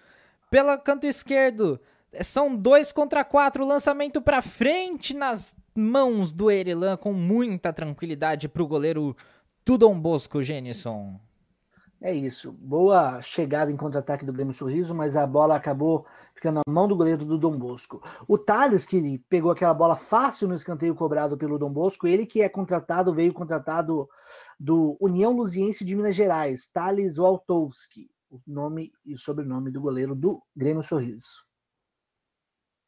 Pelo 0.49 0.79
canto 0.79 1.09
esquerdo, 1.09 1.81
são 2.23 2.55
dois 2.55 2.93
contra 2.93 3.25
quatro, 3.25 3.67
lançamento 3.67 4.23
para 4.23 4.40
frente 4.40 5.12
nas 5.12 5.57
mãos 5.75 6.31
do 6.31 6.53
Erilan 6.53 6.97
com 6.97 7.12
muita 7.12 7.73
tranquilidade 7.73 8.49
para 8.49 8.62
o 8.62 8.69
goleiro 8.69 9.17
do 9.67 9.77
Dom 9.77 9.99
Bosco, 9.99 10.40
Genison. 10.40 11.19
É 12.01 12.14
isso. 12.14 12.53
Boa 12.53 13.21
chegada 13.23 13.73
em 13.73 13.77
contra-ataque 13.77 14.25
do 14.25 14.33
Grêmio 14.33 14.55
Sorriso, 14.55 14.95
mas 14.95 15.17
a 15.17 15.27
bola 15.27 15.57
acabou 15.57 16.07
ficando 16.33 16.61
na 16.64 16.73
mão 16.73 16.87
do 16.87 16.95
goleiro 16.95 17.25
do 17.25 17.38
Dom 17.38 17.59
Bosco. 17.59 18.03
O 18.29 18.37
Thales, 18.37 18.85
que 18.85 19.19
pegou 19.29 19.51
aquela 19.51 19.73
bola 19.73 19.97
fácil 19.97 20.47
no 20.47 20.55
escanteio 20.55 20.95
cobrado 20.95 21.37
pelo 21.37 21.59
Dom 21.59 21.71
Bosco, 21.71 22.07
ele 22.07 22.27
que 22.27 22.43
é 22.43 22.49
contratado, 22.49 23.14
veio 23.14 23.33
contratado 23.33 24.07
do 24.59 24.97
União 25.01 25.33
Luziense 25.33 25.85
de 25.85 25.95
Minas 25.95 26.14
Gerais, 26.14 26.69
Thales 26.69 27.19
Waltowski, 27.19 28.11
o 28.31 28.40
nome 28.47 28.93
e 29.05 29.17
sobrenome 29.19 29.71
do 29.71 29.81
goleiro 29.81 30.14
do 30.14 30.43
Grêmio 30.57 30.83
Sorriso. 30.83 31.45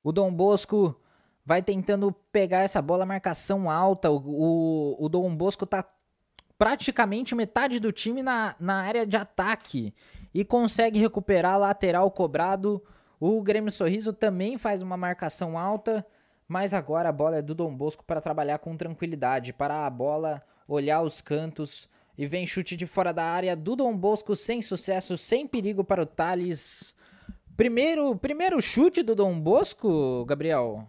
O 0.02 0.12
Dom 0.12 0.32
Bosco 0.32 1.00
vai 1.44 1.62
tentando 1.62 2.12
pegar 2.32 2.60
essa 2.60 2.82
bola, 2.82 3.06
marcação 3.06 3.70
alta. 3.70 4.10
O, 4.10 4.18
o, 4.18 5.04
o 5.04 5.08
Dom 5.08 5.34
Bosco 5.36 5.64
tá 5.64 5.88
praticamente 6.58 7.34
metade 7.34 7.78
do 7.78 7.92
time 7.92 8.22
na, 8.22 8.56
na 8.58 8.82
área 8.82 9.06
de 9.06 9.16
ataque 9.16 9.94
e 10.34 10.44
consegue 10.44 10.98
recuperar 10.98 11.58
lateral 11.58 12.10
cobrado. 12.10 12.82
O 13.20 13.40
Grêmio 13.42 13.70
Sorriso 13.70 14.12
também 14.12 14.58
faz 14.58 14.82
uma 14.82 14.96
marcação 14.96 15.58
alta, 15.58 16.04
mas 16.48 16.72
agora 16.72 17.08
a 17.08 17.12
bola 17.12 17.36
é 17.36 17.42
do 17.42 17.54
Dom 17.54 17.74
Bosco 17.74 18.04
para 18.04 18.20
trabalhar 18.20 18.58
com 18.58 18.76
tranquilidade, 18.76 19.52
para 19.52 19.86
a 19.86 19.90
bola 19.90 20.42
olhar 20.68 21.02
os 21.02 21.20
cantos 21.20 21.88
e 22.18 22.26
vem 22.26 22.46
chute 22.46 22.76
de 22.76 22.86
fora 22.86 23.12
da 23.12 23.24
área 23.24 23.54
do 23.54 23.76
Dom 23.76 23.96
Bosco 23.96 24.34
sem 24.34 24.62
sucesso, 24.62 25.16
sem 25.16 25.46
perigo 25.46 25.84
para 25.84 26.02
o 26.02 26.06
Thales. 26.06 26.94
Primeiro, 27.56 28.14
primeiro 28.16 28.60
chute 28.60 29.02
do 29.02 29.14
Dom 29.14 29.38
Bosco, 29.38 30.24
Gabriel. 30.24 30.86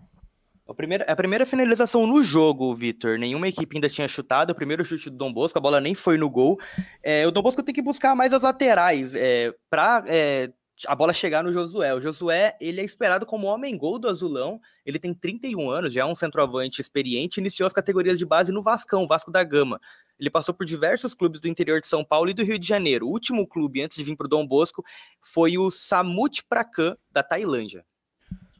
A 0.68 0.74
primeira, 0.74 1.06
a 1.06 1.16
primeira 1.16 1.46
finalização 1.46 2.06
no 2.06 2.22
jogo, 2.22 2.76
Vitor. 2.76 3.18
Nenhuma 3.18 3.48
equipe 3.48 3.78
ainda 3.78 3.90
tinha 3.90 4.08
chutado. 4.08 4.52
O 4.52 4.56
primeiro 4.56 4.84
chute 4.84 5.10
do 5.10 5.16
Dom 5.16 5.32
Bosco, 5.32 5.58
a 5.58 5.62
bola 5.62 5.80
nem 5.80 5.96
foi 5.96 6.18
no 6.18 6.30
gol. 6.30 6.60
É, 7.02 7.26
o 7.26 7.32
Dom 7.32 7.42
Bosco 7.42 7.64
tem 7.64 7.74
que 7.74 7.82
buscar 7.82 8.16
mais 8.16 8.34
as 8.34 8.42
laterais 8.42 9.16
é, 9.16 9.54
para 9.70 10.04
é, 10.08 10.52
a 10.86 10.94
bola 10.94 11.14
chegar 11.14 11.44
no 11.44 11.52
Josué. 11.52 11.94
O 11.96 12.02
Josué, 12.02 12.56
ele 12.62 12.82
é 12.82 12.84
esperado 12.84 13.26
como 13.26 13.48
homem-gol 13.48 13.98
do 13.98 14.08
Azulão. 14.08 14.62
Ele 14.86 15.00
tem 15.00 15.14
31 15.14 15.70
anos, 15.70 15.94
já 15.94 16.02
é 16.02 16.06
um 16.06 16.16
centroavante 16.16 16.82
experiente. 16.82 17.40
Iniciou 17.40 17.66
as 17.66 17.74
categorias 17.74 18.20
de 18.20 18.26
base 18.26 18.52
no 18.52 18.62
Vascão, 18.62 19.08
Vasco 19.08 19.32
da 19.32 19.44
Gama. 19.44 19.80
Ele 20.20 20.30
passou 20.30 20.54
por 20.54 20.66
diversos 20.66 21.14
clubes 21.14 21.42
do 21.42 21.48
interior 21.48 21.80
de 21.80 21.88
São 21.88 22.04
Paulo 22.04 22.30
e 22.30 22.34
do 22.34 22.44
Rio 22.44 22.60
de 22.60 22.68
Janeiro. 22.68 23.08
O 23.08 23.12
último 23.12 23.48
clube 23.48 23.82
antes 23.82 23.98
de 23.98 24.04
vir 24.04 24.16
para 24.16 24.26
o 24.26 24.30
Dom 24.30 24.46
Bosco 24.46 24.84
foi 25.22 25.58
o 25.58 25.72
Samut 25.72 26.44
Prakan, 26.44 26.96
da 27.12 27.24
Tailândia. 27.24 27.86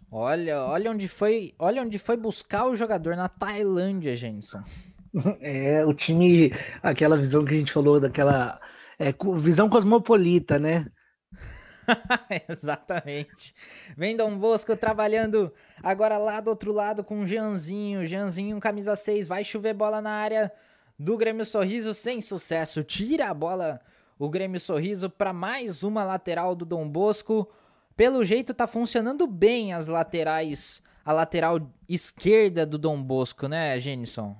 Olha, 0.10 0.64
olha 0.64 0.92
onde 0.92 1.08
foi, 1.08 1.54
olha 1.60 1.82
onde 1.82 2.00
foi 2.00 2.16
buscar 2.16 2.66
o 2.66 2.76
jogador 2.76 3.16
na 3.16 3.28
Tailândia, 3.28 4.16
Jenson. 4.16 4.64
É, 5.42 5.84
o 5.84 5.96
time, 5.96 6.52
aquela 6.84 7.18
visão 7.18 7.44
que 7.44 7.52
a 7.52 7.58
gente 7.58 7.72
falou, 7.72 8.00
daquela 8.00 8.60
é, 9.00 9.12
visão 9.40 9.68
cosmopolita, 9.68 10.60
né? 10.60 10.86
Exatamente. 12.50 13.56
Vem 13.96 14.16
Dom 14.16 14.38
Bosco 14.38 14.76
trabalhando 14.76 15.52
agora 15.82 16.18
lá 16.18 16.40
do 16.40 16.50
outro 16.50 16.72
lado 16.72 17.04
com 17.04 17.22
o 17.22 17.28
Jeanzinho. 17.28 18.06
Jeanzinho, 18.06 18.60
camisa 18.60 18.96
6, 18.96 19.28
vai 19.28 19.44
chover 19.44 19.74
bola 19.74 20.02
na 20.02 20.12
área 20.12 20.52
do 20.98 21.18
Grêmio 21.18 21.46
Sorriso 21.46 21.94
sem 21.94 22.22
sucesso. 22.22 22.84
Tira 22.84 23.30
a 23.30 23.34
bola 23.34 23.80
o 24.20 24.30
Grêmio 24.30 24.60
Sorriso 24.60 25.10
para 25.10 25.32
mais 25.32 25.84
uma 25.84 26.04
lateral 26.04 26.56
do 26.56 26.66
Dom 26.66 26.88
Bosco. 26.88 27.48
Pelo 27.96 28.24
jeito 28.24 28.54
tá 28.54 28.68
funcionando 28.68 29.26
bem 29.28 29.74
as 29.74 29.88
laterais, 29.88 30.82
a 31.04 31.14
lateral 31.14 31.60
esquerda 31.88 32.66
do 32.66 32.78
Dom 32.78 33.02
Bosco, 33.02 33.48
né, 33.48 33.80
Genison? 33.80 34.36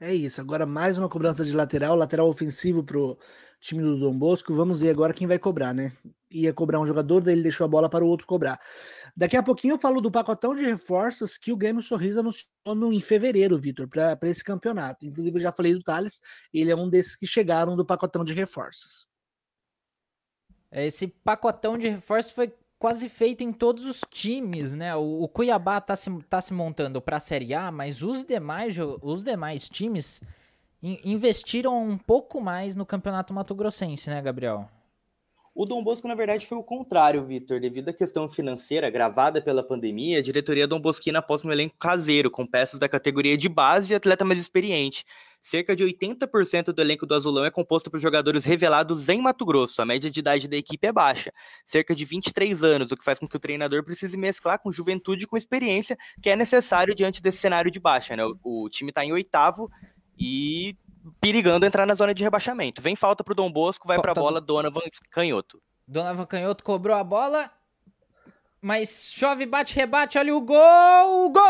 É 0.00 0.12
isso. 0.12 0.40
Agora 0.40 0.66
mais 0.66 0.98
uma 0.98 1.08
cobrança 1.08 1.44
de 1.44 1.54
lateral, 1.54 1.96
lateral 1.96 2.28
ofensivo 2.28 2.82
pro 2.82 3.16
time 3.64 3.82
do 3.82 3.98
Dom 3.98 4.16
Bosco. 4.16 4.54
Vamos 4.54 4.82
ver 4.82 4.90
agora 4.90 5.14
quem 5.14 5.26
vai 5.26 5.38
cobrar, 5.38 5.72
né? 5.72 5.92
Ia 6.30 6.52
cobrar 6.52 6.80
um 6.80 6.86
jogador, 6.86 7.22
daí 7.22 7.34
ele 7.34 7.42
deixou 7.42 7.64
a 7.64 7.68
bola 7.68 7.88
para 7.88 8.04
o 8.04 8.08
outro 8.08 8.26
cobrar. 8.26 8.58
Daqui 9.16 9.36
a 9.36 9.42
pouquinho 9.42 9.74
eu 9.74 9.78
falo 9.78 10.00
do 10.00 10.10
pacotão 10.10 10.54
de 10.54 10.62
reforços 10.62 11.38
que 11.38 11.52
o 11.52 11.56
Grêmio 11.56 11.82
Sorriso 11.82 12.20
anunciou 12.20 12.92
em 12.92 13.00
fevereiro, 13.00 13.58
Vitor, 13.58 13.88
para 13.88 14.18
esse 14.24 14.44
campeonato. 14.44 15.06
Inclusive 15.06 15.36
eu 15.36 15.42
já 15.42 15.52
falei 15.52 15.72
do 15.72 15.82
Thales, 15.82 16.20
ele 16.52 16.70
é 16.70 16.76
um 16.76 16.88
desses 16.88 17.16
que 17.16 17.26
chegaram 17.26 17.76
do 17.76 17.86
pacotão 17.86 18.24
de 18.24 18.34
reforços. 18.34 19.06
Esse 20.70 21.06
pacotão 21.06 21.78
de 21.78 21.88
reforços 21.88 22.32
foi 22.32 22.52
quase 22.78 23.08
feito 23.08 23.42
em 23.42 23.52
todos 23.52 23.86
os 23.86 24.00
times, 24.10 24.74
né? 24.74 24.94
O, 24.96 25.22
o 25.22 25.28
Cuiabá 25.28 25.80
tá 25.80 25.94
se, 25.94 26.10
tá 26.28 26.40
se 26.40 26.52
montando 26.52 27.00
para 27.00 27.16
a 27.16 27.20
Série 27.20 27.54
A, 27.54 27.70
mas 27.70 28.02
os 28.02 28.24
demais, 28.24 28.74
os 29.00 29.22
demais 29.22 29.68
times 29.68 30.20
investiram 31.04 31.82
um 31.82 31.96
pouco 31.96 32.40
mais 32.40 32.76
no 32.76 32.84
Campeonato 32.84 33.32
Mato 33.32 33.54
Grossense, 33.54 34.10
né, 34.10 34.20
Gabriel? 34.20 34.68
O 35.54 35.64
Dom 35.64 35.84
Bosco, 35.84 36.08
na 36.08 36.16
verdade, 36.16 36.48
foi 36.48 36.58
o 36.58 36.64
contrário, 36.64 37.24
Vitor. 37.24 37.60
Devido 37.60 37.88
à 37.88 37.92
questão 37.92 38.28
financeira 38.28 38.90
gravada 38.90 39.40
pela 39.40 39.62
pandemia, 39.62 40.18
a 40.18 40.22
diretoria 40.22 40.66
Dom 40.66 40.80
Bosquina 40.80 41.20
aposta 41.20 41.46
um 41.46 41.52
elenco 41.52 41.76
caseiro, 41.78 42.28
com 42.28 42.44
peças 42.44 42.80
da 42.80 42.88
categoria 42.88 43.36
de 43.38 43.48
base 43.48 43.92
e 43.92 43.94
atleta 43.94 44.24
mais 44.24 44.40
experiente. 44.40 45.04
Cerca 45.40 45.76
de 45.76 45.84
80% 45.84 46.72
do 46.72 46.82
elenco 46.82 47.06
do 47.06 47.14
Azulão 47.14 47.44
é 47.44 47.52
composto 47.52 47.88
por 47.88 48.00
jogadores 48.00 48.44
revelados 48.44 49.08
em 49.08 49.20
Mato 49.22 49.44
Grosso. 49.44 49.80
A 49.80 49.86
média 49.86 50.10
de 50.10 50.18
idade 50.18 50.48
da 50.48 50.56
equipe 50.56 50.88
é 50.88 50.92
baixa, 50.92 51.32
cerca 51.64 51.94
de 51.94 52.04
23 52.04 52.64
anos, 52.64 52.90
o 52.90 52.96
que 52.96 53.04
faz 53.04 53.20
com 53.20 53.28
que 53.28 53.36
o 53.36 53.40
treinador 53.40 53.84
precise 53.84 54.16
mesclar 54.16 54.58
com 54.58 54.72
juventude 54.72 55.22
e 55.22 55.26
com 55.28 55.36
experiência, 55.36 55.96
que 56.20 56.30
é 56.30 56.34
necessário 56.34 56.96
diante 56.96 57.22
desse 57.22 57.38
cenário 57.38 57.70
de 57.70 57.78
baixa. 57.78 58.16
Né? 58.16 58.24
O, 58.24 58.64
o 58.64 58.68
time 58.68 58.90
está 58.90 59.04
em 59.04 59.12
oitavo 59.12 59.70
e 60.18 60.76
perigando 61.20 61.66
entrar 61.66 61.86
na 61.86 61.94
zona 61.94 62.14
de 62.14 62.22
rebaixamento. 62.22 62.80
Vem 62.82 62.96
falta 62.96 63.22
pro 63.22 63.34
Dom 63.34 63.50
Bosco, 63.50 63.86
vai 63.86 63.96
falta... 63.96 64.12
pra 64.12 64.22
bola 64.22 64.40
Donovan 64.40 64.80
Canhoto. 65.10 65.60
Donovan 65.86 66.26
Canhoto 66.26 66.64
cobrou 66.64 66.96
a 66.96 67.04
bola, 67.04 67.50
mas 68.60 69.12
chove, 69.12 69.44
bate, 69.44 69.74
rebate, 69.74 70.16
olha 70.18 70.34
o 70.34 70.40
gol! 70.40 71.30
Gol! 71.30 71.44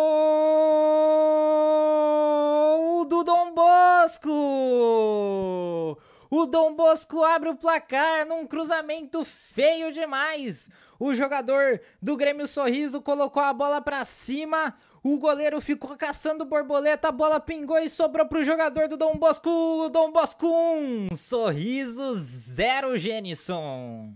do 3.06 3.24
Dom 3.24 3.54
Bosco! 3.54 4.30
O 6.32 6.46
Dom 6.46 6.76
Bosco 6.76 7.24
abre 7.24 7.48
o 7.48 7.56
placar 7.56 8.24
num 8.24 8.46
cruzamento 8.46 9.24
feio 9.24 9.92
demais. 9.92 10.70
O 10.96 11.12
jogador 11.12 11.80
do 12.00 12.16
Grêmio 12.16 12.46
Sorriso 12.46 13.02
colocou 13.02 13.42
a 13.42 13.52
bola 13.52 13.80
para 13.80 14.04
cima. 14.04 14.76
O 15.02 15.18
goleiro 15.18 15.60
ficou 15.60 15.96
caçando 15.96 16.44
borboleta, 16.44 17.08
a 17.08 17.12
bola 17.12 17.40
pingou 17.40 17.78
e 17.78 17.88
sobrou 17.88 18.28
pro 18.28 18.44
jogador 18.44 18.86
do 18.86 18.96
Dom 18.96 19.18
Bosco. 19.18 19.88
Dom 19.92 20.12
Bosco 20.12 20.46
1, 20.46 21.16
sorriso 21.16 22.14
0, 22.14 22.96
Genison. 22.96 24.14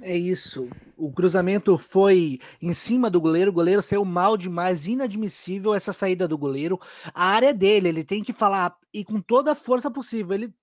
É 0.00 0.16
isso. 0.16 0.68
O 0.96 1.10
cruzamento 1.10 1.76
foi 1.76 2.38
em 2.62 2.74
cima 2.74 3.10
do 3.10 3.20
goleiro. 3.20 3.50
O 3.50 3.54
goleiro 3.54 3.82
saiu 3.82 4.04
mal 4.04 4.36
demais, 4.36 4.86
inadmissível 4.86 5.74
essa 5.74 5.92
saída 5.92 6.28
do 6.28 6.38
goleiro. 6.38 6.78
A 7.12 7.24
área 7.24 7.48
é 7.48 7.54
dele, 7.54 7.88
ele 7.88 8.04
tem 8.04 8.22
que 8.22 8.32
falar 8.32 8.76
e 8.94 9.04
com 9.04 9.20
toda 9.20 9.50
a 9.50 9.56
força 9.56 9.90
possível. 9.90 10.34
Ele 10.34 10.54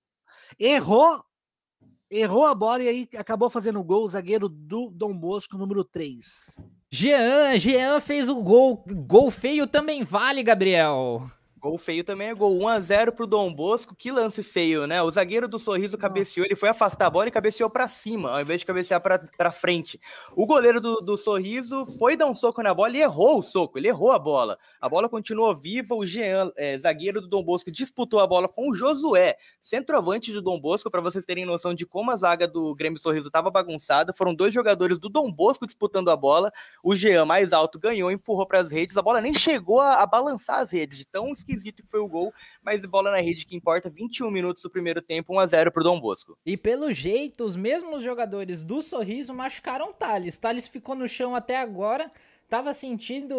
errou, 0.58 1.22
errou 2.10 2.46
a 2.46 2.54
bola 2.54 2.82
e 2.82 2.88
aí 2.88 3.08
acabou 3.16 3.50
fazendo 3.50 3.80
o 3.80 3.84
gol. 3.84 4.04
O 4.04 4.08
zagueiro 4.08 4.48
do 4.48 4.90
Dom 4.90 5.16
Bosco, 5.16 5.58
número 5.58 5.84
3. 5.84 6.50
Jean, 6.90 7.58
Jean 7.58 8.00
fez 8.00 8.28
o 8.28 8.36
gol. 8.42 8.84
Gol 9.06 9.30
feio 9.30 9.66
também 9.66 10.04
vale, 10.04 10.42
Gabriel. 10.42 11.28
Gol 11.64 11.78
feio 11.78 12.04
também 12.04 12.28
é 12.28 12.34
gol 12.34 12.60
1 12.60 12.68
a 12.68 12.78
0 12.78 13.12
pro 13.12 13.26
Dom 13.26 13.50
Bosco. 13.50 13.96
Que 13.96 14.12
lance 14.12 14.42
feio, 14.42 14.86
né? 14.86 15.02
O 15.02 15.10
zagueiro 15.10 15.48
do 15.48 15.58
Sorriso 15.58 15.96
cabeceou, 15.96 16.44
ele 16.44 16.54
foi 16.54 16.68
afastar 16.68 17.06
a 17.06 17.10
bola 17.10 17.28
e 17.28 17.30
cabeceou 17.30 17.70
para 17.70 17.88
cima, 17.88 18.32
ao 18.32 18.42
invés 18.42 18.60
de 18.60 18.66
cabecear 18.66 19.00
para 19.00 19.50
frente. 19.50 19.98
O 20.36 20.44
goleiro 20.44 20.78
do, 20.78 20.96
do 20.96 21.16
Sorriso 21.16 21.86
foi 21.98 22.18
dar 22.18 22.26
um 22.26 22.34
soco 22.34 22.62
na 22.62 22.74
bola 22.74 22.94
e 22.94 23.00
errou 23.00 23.38
o 23.38 23.42
soco, 23.42 23.78
ele 23.78 23.88
errou 23.88 24.12
a 24.12 24.18
bola. 24.18 24.58
A 24.78 24.90
bola 24.90 25.08
continuou 25.08 25.56
viva, 25.56 25.94
o 25.94 26.04
Jean, 26.04 26.52
é, 26.54 26.76
zagueiro 26.76 27.22
do 27.22 27.28
Dom 27.28 27.42
Bosco, 27.42 27.70
disputou 27.70 28.20
a 28.20 28.26
bola 28.26 28.46
com 28.46 28.68
o 28.68 28.74
Josué, 28.74 29.38
centroavante 29.58 30.34
do 30.34 30.42
Dom 30.42 30.60
Bosco, 30.60 30.90
para 30.90 31.00
vocês 31.00 31.24
terem 31.24 31.46
noção 31.46 31.72
de 31.72 31.86
como 31.86 32.10
a 32.10 32.16
zaga 32.16 32.46
do 32.46 32.74
Grêmio 32.74 32.98
Sorriso 32.98 33.28
estava 33.28 33.50
bagunçada. 33.50 34.12
Foram 34.12 34.34
dois 34.34 34.52
jogadores 34.52 34.98
do 34.98 35.08
Dom 35.08 35.32
Bosco 35.32 35.64
disputando 35.64 36.10
a 36.10 36.16
bola. 36.16 36.52
O 36.82 36.94
Jean, 36.94 37.24
mais 37.24 37.54
alto, 37.54 37.78
ganhou, 37.78 38.10
empurrou 38.10 38.46
para 38.46 38.58
as 38.58 38.70
redes. 38.70 38.98
A 38.98 39.02
bola 39.02 39.22
nem 39.22 39.32
chegou 39.32 39.80
a, 39.80 40.02
a 40.02 40.06
balançar 40.06 40.60
as 40.60 40.70
redes, 40.70 40.98
de 40.98 41.06
tão 41.06 41.32
esquisito 41.32 41.53
esquisito 41.54 41.82
que 41.82 41.90
foi 41.90 42.00
o 42.00 42.08
gol, 42.08 42.32
mas 42.62 42.84
bola 42.84 43.10
na 43.10 43.20
rede 43.20 43.46
que 43.46 43.56
importa, 43.56 43.88
21 43.88 44.30
minutos 44.30 44.62
do 44.62 44.70
primeiro 44.70 45.00
tempo, 45.00 45.34
1 45.34 45.38
a 45.38 45.46
0 45.46 45.72
pro 45.72 45.82
Dom 45.82 46.00
Bosco. 46.00 46.36
E 46.44 46.56
pelo 46.56 46.92
jeito, 46.92 47.44
os 47.44 47.56
mesmos 47.56 48.02
jogadores 48.02 48.64
do 48.64 48.82
Sorriso 48.82 49.32
machucaram 49.32 49.92
Thales. 49.92 50.38
Thales 50.38 50.68
ficou 50.68 50.94
no 50.94 51.08
chão 51.08 51.34
até 51.34 51.56
agora, 51.56 52.10
tava 52.48 52.74
sentindo 52.74 53.34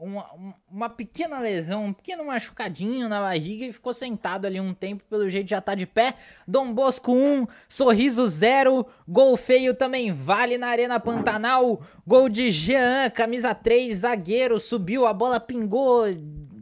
uma, 0.00 0.30
uma 0.70 0.88
pequena 0.88 1.40
lesão, 1.40 1.86
um 1.86 1.92
pequeno 1.92 2.24
machucadinho 2.24 3.08
na 3.08 3.20
barriga 3.20 3.66
e 3.66 3.72
ficou 3.72 3.92
sentado 3.92 4.46
ali 4.46 4.60
um 4.60 4.72
tempo, 4.72 5.04
pelo 5.10 5.28
jeito 5.28 5.48
já 5.48 5.60
tá 5.60 5.74
de 5.74 5.86
pé. 5.86 6.14
Dom 6.46 6.72
Bosco 6.72 7.12
1, 7.12 7.46
Sorriso 7.68 8.26
0, 8.26 8.86
gol 9.06 9.36
feio 9.36 9.74
também 9.74 10.12
vale 10.12 10.56
na 10.56 10.68
Arena 10.68 11.00
Pantanal, 11.00 11.82
gol 12.06 12.28
de 12.28 12.50
Jean, 12.50 13.10
camisa 13.10 13.54
3, 13.54 13.98
zagueiro, 13.98 14.58
subiu, 14.58 15.06
a 15.06 15.12
bola 15.12 15.40
pingou 15.40 16.04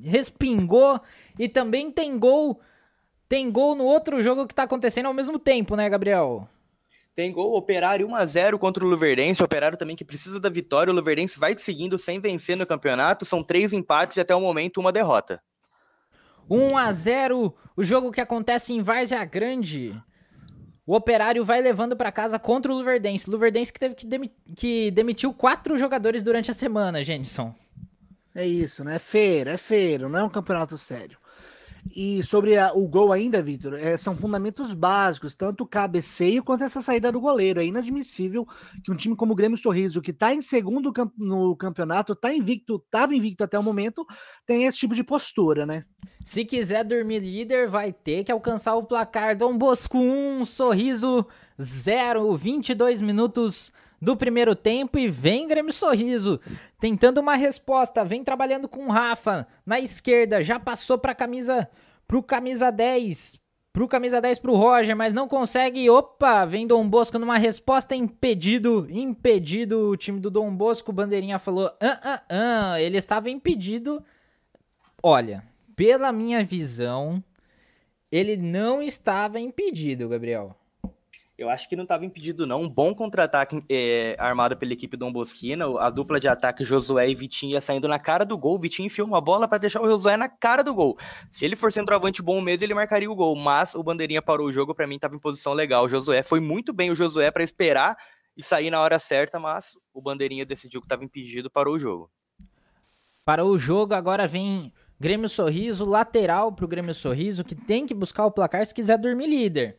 respingou 0.03 1.01
e 1.39 1.49
também 1.49 1.91
tem 1.91 2.19
gol. 2.19 2.61
Tem 3.29 3.51
gol 3.51 3.75
no 3.75 3.85
outro 3.85 4.23
jogo 4.23 4.47
que 4.47 4.55
tá 4.55 4.63
acontecendo 4.63 5.07
ao 5.07 5.15
mesmo 5.15 5.39
tempo, 5.39 5.77
né, 5.77 5.89
Gabriel? 5.89 6.49
Tem 7.15 7.33
gol, 7.33 7.57
Operário 7.57 8.09
1x0 8.09 8.59
contra 8.59 8.85
o 8.85 8.89
Luverdense. 8.89 9.43
O 9.43 9.45
Operário 9.45 9.77
também 9.77 9.97
que 9.97 10.05
precisa 10.05 10.39
da 10.39 10.49
vitória. 10.49 10.93
O 10.93 10.95
Luverdense 10.95 11.39
vai 11.39 11.59
seguindo 11.59 11.99
sem 11.99 12.21
vencer 12.21 12.57
no 12.57 12.65
campeonato. 12.65 13.25
São 13.25 13.43
três 13.43 13.73
empates 13.73 14.17
e 14.17 14.21
até 14.21 14.35
o 14.35 14.41
momento 14.41 14.79
uma 14.79 14.93
derrota. 14.93 15.43
1 16.49 16.79
a 16.79 16.93
0 16.93 17.55
o 17.77 17.85
jogo 17.85 18.13
que 18.13 18.21
acontece 18.21 18.73
em 18.73 18.81
Várzea 18.81 19.25
Grande. 19.25 20.01
O 20.87 20.95
Operário 20.95 21.45
vai 21.45 21.61
levando 21.61 21.97
para 21.97 22.11
casa 22.11 22.39
contra 22.39 22.73
o 22.73 22.75
Luverdense. 22.77 23.29
Luverdense 23.29 23.73
que 23.73 23.81
teve 23.81 23.95
que, 23.95 24.07
demi 24.07 24.33
que 24.57 24.91
demitiu 24.91 25.35
quatro 25.35 25.77
jogadores 25.77 26.23
durante 26.23 26.51
a 26.51 26.55
semana, 26.55 27.05
Jenson. 27.05 27.55
É 28.39 28.47
isso, 28.47 28.85
né? 28.85 28.95
É 28.95 28.99
feira, 29.01 29.51
é 29.51 29.57
feira, 29.57 30.09
não 30.09 30.17
é 30.17 30.23
um 30.23 30.29
campeonato 30.29 30.79
sério. 30.79 31.19
E 31.95 32.23
sobre 32.23 32.57
a, 32.57 32.73
o 32.73 32.87
gol 32.87 33.11
ainda, 33.11 33.43
Vitor, 33.43 33.75
é, 33.75 33.97
são 33.97 34.17
fundamentos 34.17 34.73
básicos, 34.73 35.35
tanto 35.35 35.65
o 35.65 35.67
cabeceio 35.67 36.45
quanto 36.45 36.63
essa 36.63 36.81
saída 36.81 37.11
do 37.11 37.21
goleiro. 37.21 37.61
É 37.61 37.67
inadmissível 37.67 38.47
que 38.85 38.93
um 38.93 38.95
time 38.95 39.17
como 39.17 39.33
o 39.33 39.35
Grêmio 39.35 39.59
Sorriso, 39.59 40.01
que 40.01 40.13
está 40.13 40.33
em 40.33 40.41
segundo 40.41 40.93
no 41.17 41.57
campeonato, 41.57 42.13
está 42.13 42.33
invicto, 42.33 42.77
estava 42.77 43.13
invicto 43.13 43.43
até 43.43 43.59
o 43.59 43.63
momento, 43.63 44.07
tenha 44.47 44.69
esse 44.69 44.79
tipo 44.79 44.95
de 44.95 45.03
postura, 45.03 45.67
né? 45.67 45.85
Se 46.25 46.45
quiser 46.45 46.85
dormir 46.85 47.19
líder, 47.19 47.69
vai 47.69 47.93
ter 47.93 48.23
que 48.23 48.31
alcançar 48.31 48.77
o 48.77 48.85
placar 48.85 49.37
Dom 49.37 49.59
Bosco 49.59 49.99
1, 49.99 50.45
Sorriso 50.45 51.27
0, 51.61 52.37
22 52.37 53.03
minutos 53.03 53.73
do 54.01 54.17
primeiro 54.17 54.55
tempo 54.55 54.99
e 54.99 55.09
vem 55.09 55.49
Grêmio 55.49 55.73
Sorriso, 55.73 56.41
tentando 56.81 57.21
uma 57.21 57.35
resposta, 57.35 58.05
vem 58.05 58.23
trabalhando 58.23 58.69
com 58.69 58.87
o 58.87 58.91
Rafa 58.91 59.47
na 59.67 59.81
esquerda, 59.81 60.43
já 60.43 60.59
passou 60.59 60.99
para 60.99 61.15
camisa 61.15 61.69
pro 62.07 62.23
camisa 62.23 62.71
10, 62.71 63.39
pro 63.73 63.87
camisa 63.87 64.21
10 64.21 64.39
pro 64.39 64.55
Roger, 64.55 64.97
mas 64.97 65.13
não 65.13 65.29
consegue. 65.29 65.89
Opa, 65.91 66.45
vem 66.45 66.67
Dom 66.67 66.89
Bosco 66.89 67.19
numa 67.19 67.39
resposta 67.39 67.95
impedido, 67.95 68.89
impedido 68.91 69.91
o 69.91 69.97
time 69.97 70.19
do 70.19 70.31
Dom 70.31 70.55
Bosco, 70.55 70.93
bandeirinha 70.93 71.39
falou: 71.39 71.71
"Ah, 71.81 72.01
ah, 72.03 72.23
ah, 72.29 72.81
ele 72.81 72.97
estava 72.97 73.29
impedido". 73.29 74.03
Olha, 75.03 75.45
pela 75.77 76.11
minha 76.11 76.43
visão, 76.43 77.23
ele 78.11 78.37
não 78.37 78.83
estava 78.83 79.39
impedido, 79.39 80.09
Gabriel. 80.09 80.58
Eu 81.39 81.49
acho 81.49 81.69
que 81.69 81.77
não 81.77 81.85
estava 81.85 82.05
impedido, 82.05 82.45
não. 82.45 82.63
Um 82.63 82.69
bom 82.69 82.93
contra-ataque 82.93 83.63
é, 83.69 84.17
armado 84.19 84.57
pela 84.57 84.73
equipe 84.73 84.97
Dom 84.97 85.13
Bosquina. 85.13 85.67
A 85.79 85.89
dupla 85.89 86.19
de 86.19 86.27
ataque 86.27 86.65
Josué 86.65 87.09
e 87.09 87.15
Vitinho 87.15 87.53
ia 87.53 87.61
saindo 87.61 87.87
na 87.87 87.97
cara 87.97 88.25
do 88.25 88.37
gol. 88.37 88.59
Vitinho 88.59 88.87
enfiou 88.87 89.07
uma 89.07 89.21
bola 89.21 89.47
para 89.47 89.59
deixar 89.59 89.81
o 89.81 89.87
Josué 89.87 90.17
na 90.17 90.29
cara 90.29 90.65
do 90.65 90.75
gol. 90.75 90.99
Se 91.31 91.45
ele 91.45 91.55
for 91.55 91.71
centroavante 91.71 92.21
bom 92.21 92.41
mesmo, 92.41 92.65
ele 92.65 92.75
marcaria 92.75 93.09
o 93.09 93.15
gol. 93.15 93.37
Mas 93.37 93.77
o 93.77 93.85
Bandeirinha 93.85 94.21
parou 94.21 94.49
o 94.49 94.53
jogo, 94.53 94.75
para 94.75 94.85
mim 94.89 94.97
estava 94.97 95.15
em 95.15 95.19
posição 95.21 95.53
legal. 95.53 95.85
O 95.85 95.89
Josué 95.89 96.25
foi 96.25 96.41
muito 96.41 96.73
bem 96.73 96.91
o 96.91 96.95
Josué 96.95 97.31
para 97.31 97.45
esperar 97.45 97.97
e 98.37 98.43
sair 98.43 98.69
na 98.69 98.81
hora 98.81 98.99
certa, 98.99 99.39
mas 99.39 99.77
o 99.95 100.03
Bandeirinha 100.03 100.45
decidiu 100.45 100.81
que 100.81 100.87
estava 100.87 101.05
impedido, 101.05 101.49
parou 101.49 101.77
o 101.77 101.79
jogo. 101.79 102.11
Parou 103.25 103.51
o 103.51 103.59
jogo, 103.59 103.95
agora 103.95 104.27
vem 104.27 104.73
Grêmio 104.99 105.29
Sorriso, 105.29 105.85
lateral 105.85 106.53
para 106.53 106.65
o 106.65 106.69
Grêmio 106.69 106.95
Sorriso, 106.95 107.45
que 107.45 107.55
tem 107.55 107.87
que 107.87 107.95
buscar 107.95 108.27
o 108.27 108.33
placar 108.33 108.67
se 108.67 108.75
quiser 108.75 108.99
dormir 108.99 109.29
líder. 109.29 109.79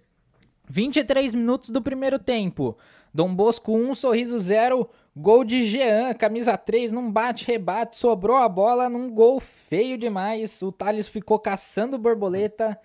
23 0.69 1.33
minutos 1.33 1.69
do 1.69 1.81
primeiro 1.81 2.19
tempo. 2.19 2.77
Dom 3.11 3.33
Bosco 3.33 3.75
1, 3.75 3.95
Sorriso 3.95 4.39
0, 4.39 4.87
gol 5.17 5.43
de 5.43 5.65
Jean, 5.65 6.13
camisa 6.13 6.55
3, 6.55 6.91
num 6.91 7.11
bate-rebate, 7.11 7.97
sobrou 7.97 8.37
a 8.37 8.47
bola 8.47 8.87
num 8.87 9.09
gol 9.09 9.39
feio 9.39 9.97
demais. 9.97 10.61
O 10.61 10.71
Thales 10.71 11.07
ficou 11.07 11.39
caçando 11.39 11.97
borboleta 11.97 12.79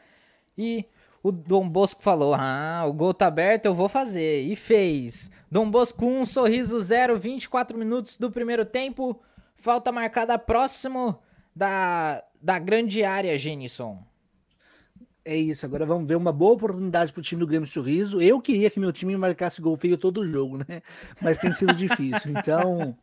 e 0.56 0.86
o 1.22 1.30
Dom 1.30 1.68
Bosco 1.68 2.02
falou: 2.02 2.34
Ah, 2.34 2.84
o 2.86 2.92
gol 2.92 3.12
tá 3.12 3.26
aberto, 3.26 3.66
eu 3.66 3.74
vou 3.74 3.88
fazer. 3.88 4.42
E 4.42 4.56
fez. 4.56 5.30
Dom 5.50 5.70
Bosco 5.70 6.06
1, 6.06 6.24
Sorriso 6.24 6.80
0, 6.80 7.18
24 7.18 7.76
minutos 7.76 8.16
do 8.16 8.30
primeiro 8.30 8.64
tempo. 8.64 9.20
Falta 9.54 9.92
marcada 9.92 10.38
próximo 10.38 11.18
da, 11.54 12.24
da 12.40 12.58
grande 12.58 13.04
área, 13.04 13.38
Genison. 13.38 13.98
É 15.26 15.34
isso, 15.34 15.64
agora 15.64 15.86
vamos 15.86 16.06
ver 16.06 16.16
uma 16.16 16.32
boa 16.32 16.52
oportunidade 16.52 17.10
para 17.10 17.20
o 17.20 17.22
time 17.22 17.40
do 17.40 17.46
Grêmio 17.46 17.66
Sorriso. 17.66 18.20
Eu 18.20 18.42
queria 18.42 18.68
que 18.68 18.78
meu 18.78 18.92
time 18.92 19.16
marcasse 19.16 19.62
gol 19.62 19.74
feio 19.74 19.96
todo 19.96 20.26
jogo, 20.26 20.58
né? 20.58 20.82
Mas 21.22 21.38
tem 21.38 21.50
sido 21.50 21.72
difícil. 21.74 22.32
Então, 22.36 22.94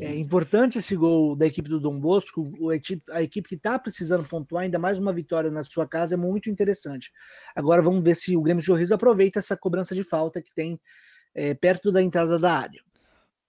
é 0.00 0.12
importante 0.16 0.78
esse 0.78 0.96
gol 0.96 1.36
da 1.36 1.46
equipe 1.46 1.68
do 1.68 1.78
Dom 1.78 2.00
Bosco. 2.00 2.50
A 3.12 3.22
equipe 3.22 3.48
que 3.48 3.54
está 3.54 3.78
precisando 3.78 4.24
pontuar, 4.28 4.64
ainda 4.64 4.76
mais 4.76 4.98
uma 4.98 5.12
vitória 5.12 5.52
na 5.52 5.62
sua 5.62 5.86
casa, 5.86 6.14
é 6.14 6.16
muito 6.16 6.50
interessante. 6.50 7.12
Agora 7.54 7.80
vamos 7.80 8.02
ver 8.02 8.16
se 8.16 8.36
o 8.36 8.42
Grêmio 8.42 8.62
Sorriso 8.62 8.92
aproveita 8.92 9.38
essa 9.38 9.56
cobrança 9.56 9.94
de 9.94 10.02
falta 10.02 10.42
que 10.42 10.52
tem 10.52 10.80
é, 11.32 11.54
perto 11.54 11.92
da 11.92 12.02
entrada 12.02 12.40
da 12.40 12.54
área. 12.54 12.82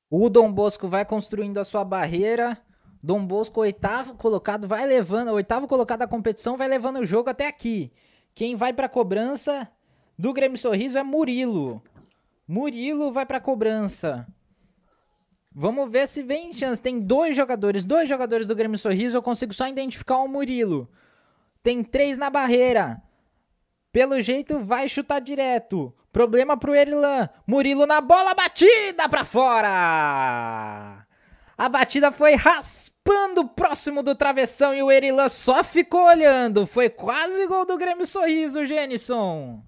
O 0.08 0.30
Dom 0.30 0.54
Bosco 0.54 0.88
vai 0.88 1.04
construindo 1.04 1.58
a 1.58 1.64
sua 1.64 1.84
barreira. 1.84 2.56
Dom 3.02 3.26
Bosco, 3.26 3.62
oitavo 3.62 4.14
colocado, 4.14 4.68
vai 4.68 4.86
levando, 4.86 5.32
oitavo 5.32 5.68
colocado 5.68 6.00
da 6.00 6.08
competição, 6.08 6.58
vai 6.58 6.68
levando 6.68 7.00
o 7.00 7.06
jogo 7.06 7.32
até 7.32 7.48
aqui. 7.48 7.92
Quem 8.34 8.56
vai 8.56 8.74
para 8.74 8.90
cobrança 8.90 9.70
do 10.18 10.34
Grêmio 10.34 10.58
Sorriso 10.58 10.98
é 10.98 11.04
Murilo. 11.04 11.82
Murilo 12.48 13.12
vai 13.12 13.26
para 13.26 13.40
cobrança. 13.40 14.28
Vamos 15.52 15.92
ver 15.92 16.08
se 16.08 16.24
vem 16.24 16.54
chance. 16.54 16.82
Tem 16.82 17.00
dois 17.00 17.36
jogadores, 17.36 17.84
dois 17.84 18.08
jogadores 18.08 18.48
do 18.48 18.56
Grêmio 18.56 18.78
Sorriso. 18.78 19.18
Eu 19.18 19.22
consigo 19.22 19.54
só 19.54 19.68
identificar 19.68 20.18
o 20.18 20.28
Murilo. 20.28 20.90
Tem 21.62 21.84
três 21.84 22.18
na 22.18 22.30
barreira. 22.30 23.02
Pelo 23.92 24.22
jeito, 24.22 24.60
vai 24.60 24.88
chutar 24.88 25.20
direto. 25.20 25.94
Problema 26.12 26.58
pro 26.58 26.76
Erilan. 26.76 27.30
Murilo 27.46 27.86
na 27.86 28.02
bola, 28.02 28.34
batida 28.34 29.10
pra 29.10 29.26
fora. 29.26 31.06
A 31.60 31.68
batida 31.68 32.10
foi 32.10 32.36
raspando 32.36 33.46
próximo 33.46 34.02
do 34.02 34.16
travessão 34.16 34.74
e 34.74 34.82
o 34.82 34.90
Erilan 34.90 35.28
só 35.28 35.62
ficou 35.62 36.06
olhando. 36.06 36.66
Foi 36.66 36.90
quase 36.90 37.46
gol 37.48 37.66
do 37.66 37.78
Grêmio 37.78 38.08
Sorriso, 38.08 38.66
Jenison. 38.66 39.62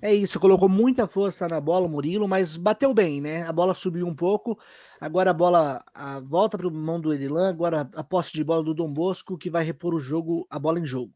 É 0.00 0.14
isso, 0.14 0.40
colocou 0.40 0.70
muita 0.70 1.06
força 1.06 1.46
na 1.46 1.60
bola 1.60 1.84
o 1.84 1.88
Murilo, 1.88 2.26
mas 2.26 2.56
bateu 2.56 2.94
bem, 2.94 3.20
né? 3.20 3.42
A 3.42 3.52
bola 3.52 3.74
subiu 3.74 4.06
um 4.06 4.14
pouco. 4.14 4.58
Agora 4.98 5.32
a 5.32 5.34
bola 5.34 5.84
a, 5.94 6.18
volta 6.20 6.56
para 6.56 6.66
o 6.66 6.72
mão 6.72 6.98
do 6.98 7.12
Erilan. 7.12 7.50
Agora 7.50 7.90
a 7.94 8.02
posse 8.02 8.32
de 8.32 8.42
bola 8.42 8.64
do 8.64 8.72
Dom 8.72 8.90
Bosco, 8.90 9.36
que 9.36 9.50
vai 9.50 9.62
repor 9.62 9.94
o 9.94 9.98
jogo, 9.98 10.46
a 10.48 10.58
bola 10.58 10.80
em 10.80 10.86
jogo. 10.86 11.12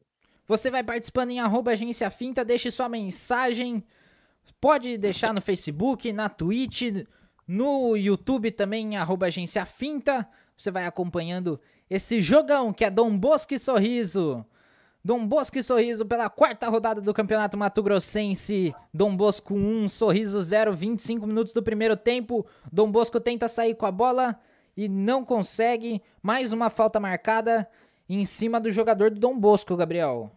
Você 0.46 0.70
vai 0.70 0.84
participando 0.84 1.30
em 1.30 1.40
arroba 1.40 1.70
agência 1.70 2.10
finta, 2.10 2.44
deixe 2.44 2.70
sua 2.70 2.86
mensagem. 2.86 3.82
Pode 4.60 4.98
deixar 4.98 5.32
no 5.32 5.40
Facebook, 5.40 6.12
na 6.12 6.28
Twitch, 6.28 6.82
no 7.48 7.96
YouTube 7.96 8.50
também, 8.50 8.98
arroba 8.98 9.26
agência 9.26 9.64
finta. 9.64 10.28
Você 10.54 10.70
vai 10.70 10.84
acompanhando 10.84 11.58
esse 11.88 12.20
jogão 12.20 12.74
que 12.74 12.84
é 12.84 12.90
Dom 12.90 13.16
Bosco 13.18 13.54
e 13.54 13.58
Sorriso. 13.58 14.44
Dom 15.02 15.26
Bosco 15.26 15.56
e 15.56 15.62
Sorriso 15.62 16.04
pela 16.04 16.28
quarta 16.28 16.68
rodada 16.68 17.00
do 17.00 17.14
Campeonato 17.14 17.56
Mato 17.56 17.82
Grossense. 17.82 18.74
Dom 18.92 19.16
Bosco 19.16 19.54
1, 19.54 19.88
Sorriso 19.88 20.38
0, 20.38 20.74
25 20.74 21.26
minutos 21.26 21.54
do 21.54 21.62
primeiro 21.62 21.96
tempo. 21.96 22.44
Dom 22.70 22.90
Bosco 22.90 23.18
tenta 23.18 23.48
sair 23.48 23.74
com 23.74 23.86
a 23.86 23.90
bola 23.90 24.38
e 24.76 24.86
não 24.86 25.24
consegue. 25.24 26.02
Mais 26.22 26.52
uma 26.52 26.68
falta 26.68 27.00
marcada 27.00 27.66
em 28.06 28.26
cima 28.26 28.60
do 28.60 28.70
jogador 28.70 29.10
do 29.10 29.18
Dom 29.18 29.38
Bosco, 29.38 29.74
Gabriel. 29.74 30.30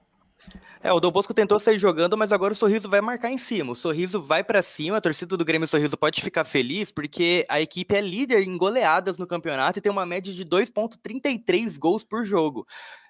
É, 0.83 0.91
o 0.91 0.99
Dom 0.99 1.11
Bosco 1.11 1.33
tentou 1.33 1.59
sair 1.59 1.77
jogando, 1.77 2.17
mas 2.17 2.33
agora 2.33 2.53
o 2.53 2.55
Sorriso 2.55 2.89
vai 2.89 3.01
marcar 3.01 3.29
em 3.29 3.37
cima. 3.37 3.71
O 3.71 3.75
Sorriso 3.75 4.19
vai 4.19 4.43
para 4.43 4.63
cima, 4.63 4.97
a 4.97 5.01
torcida 5.01 5.37
do 5.37 5.45
Grêmio 5.45 5.67
Sorriso 5.67 5.95
pode 5.95 6.21
ficar 6.21 6.43
feliz, 6.43 6.91
porque 6.91 7.45
a 7.47 7.61
equipe 7.61 7.93
é 7.93 8.01
líder 8.01 8.41
em 8.41 8.57
goleadas 8.57 9.19
no 9.19 9.27
campeonato 9.27 9.77
e 9.77 9.81
tem 9.81 9.91
uma 9.91 10.07
média 10.07 10.33
de 10.33 10.43
2,33 10.43 11.77
gols 11.77 12.03
por 12.03 12.23
jogo. 12.23 12.65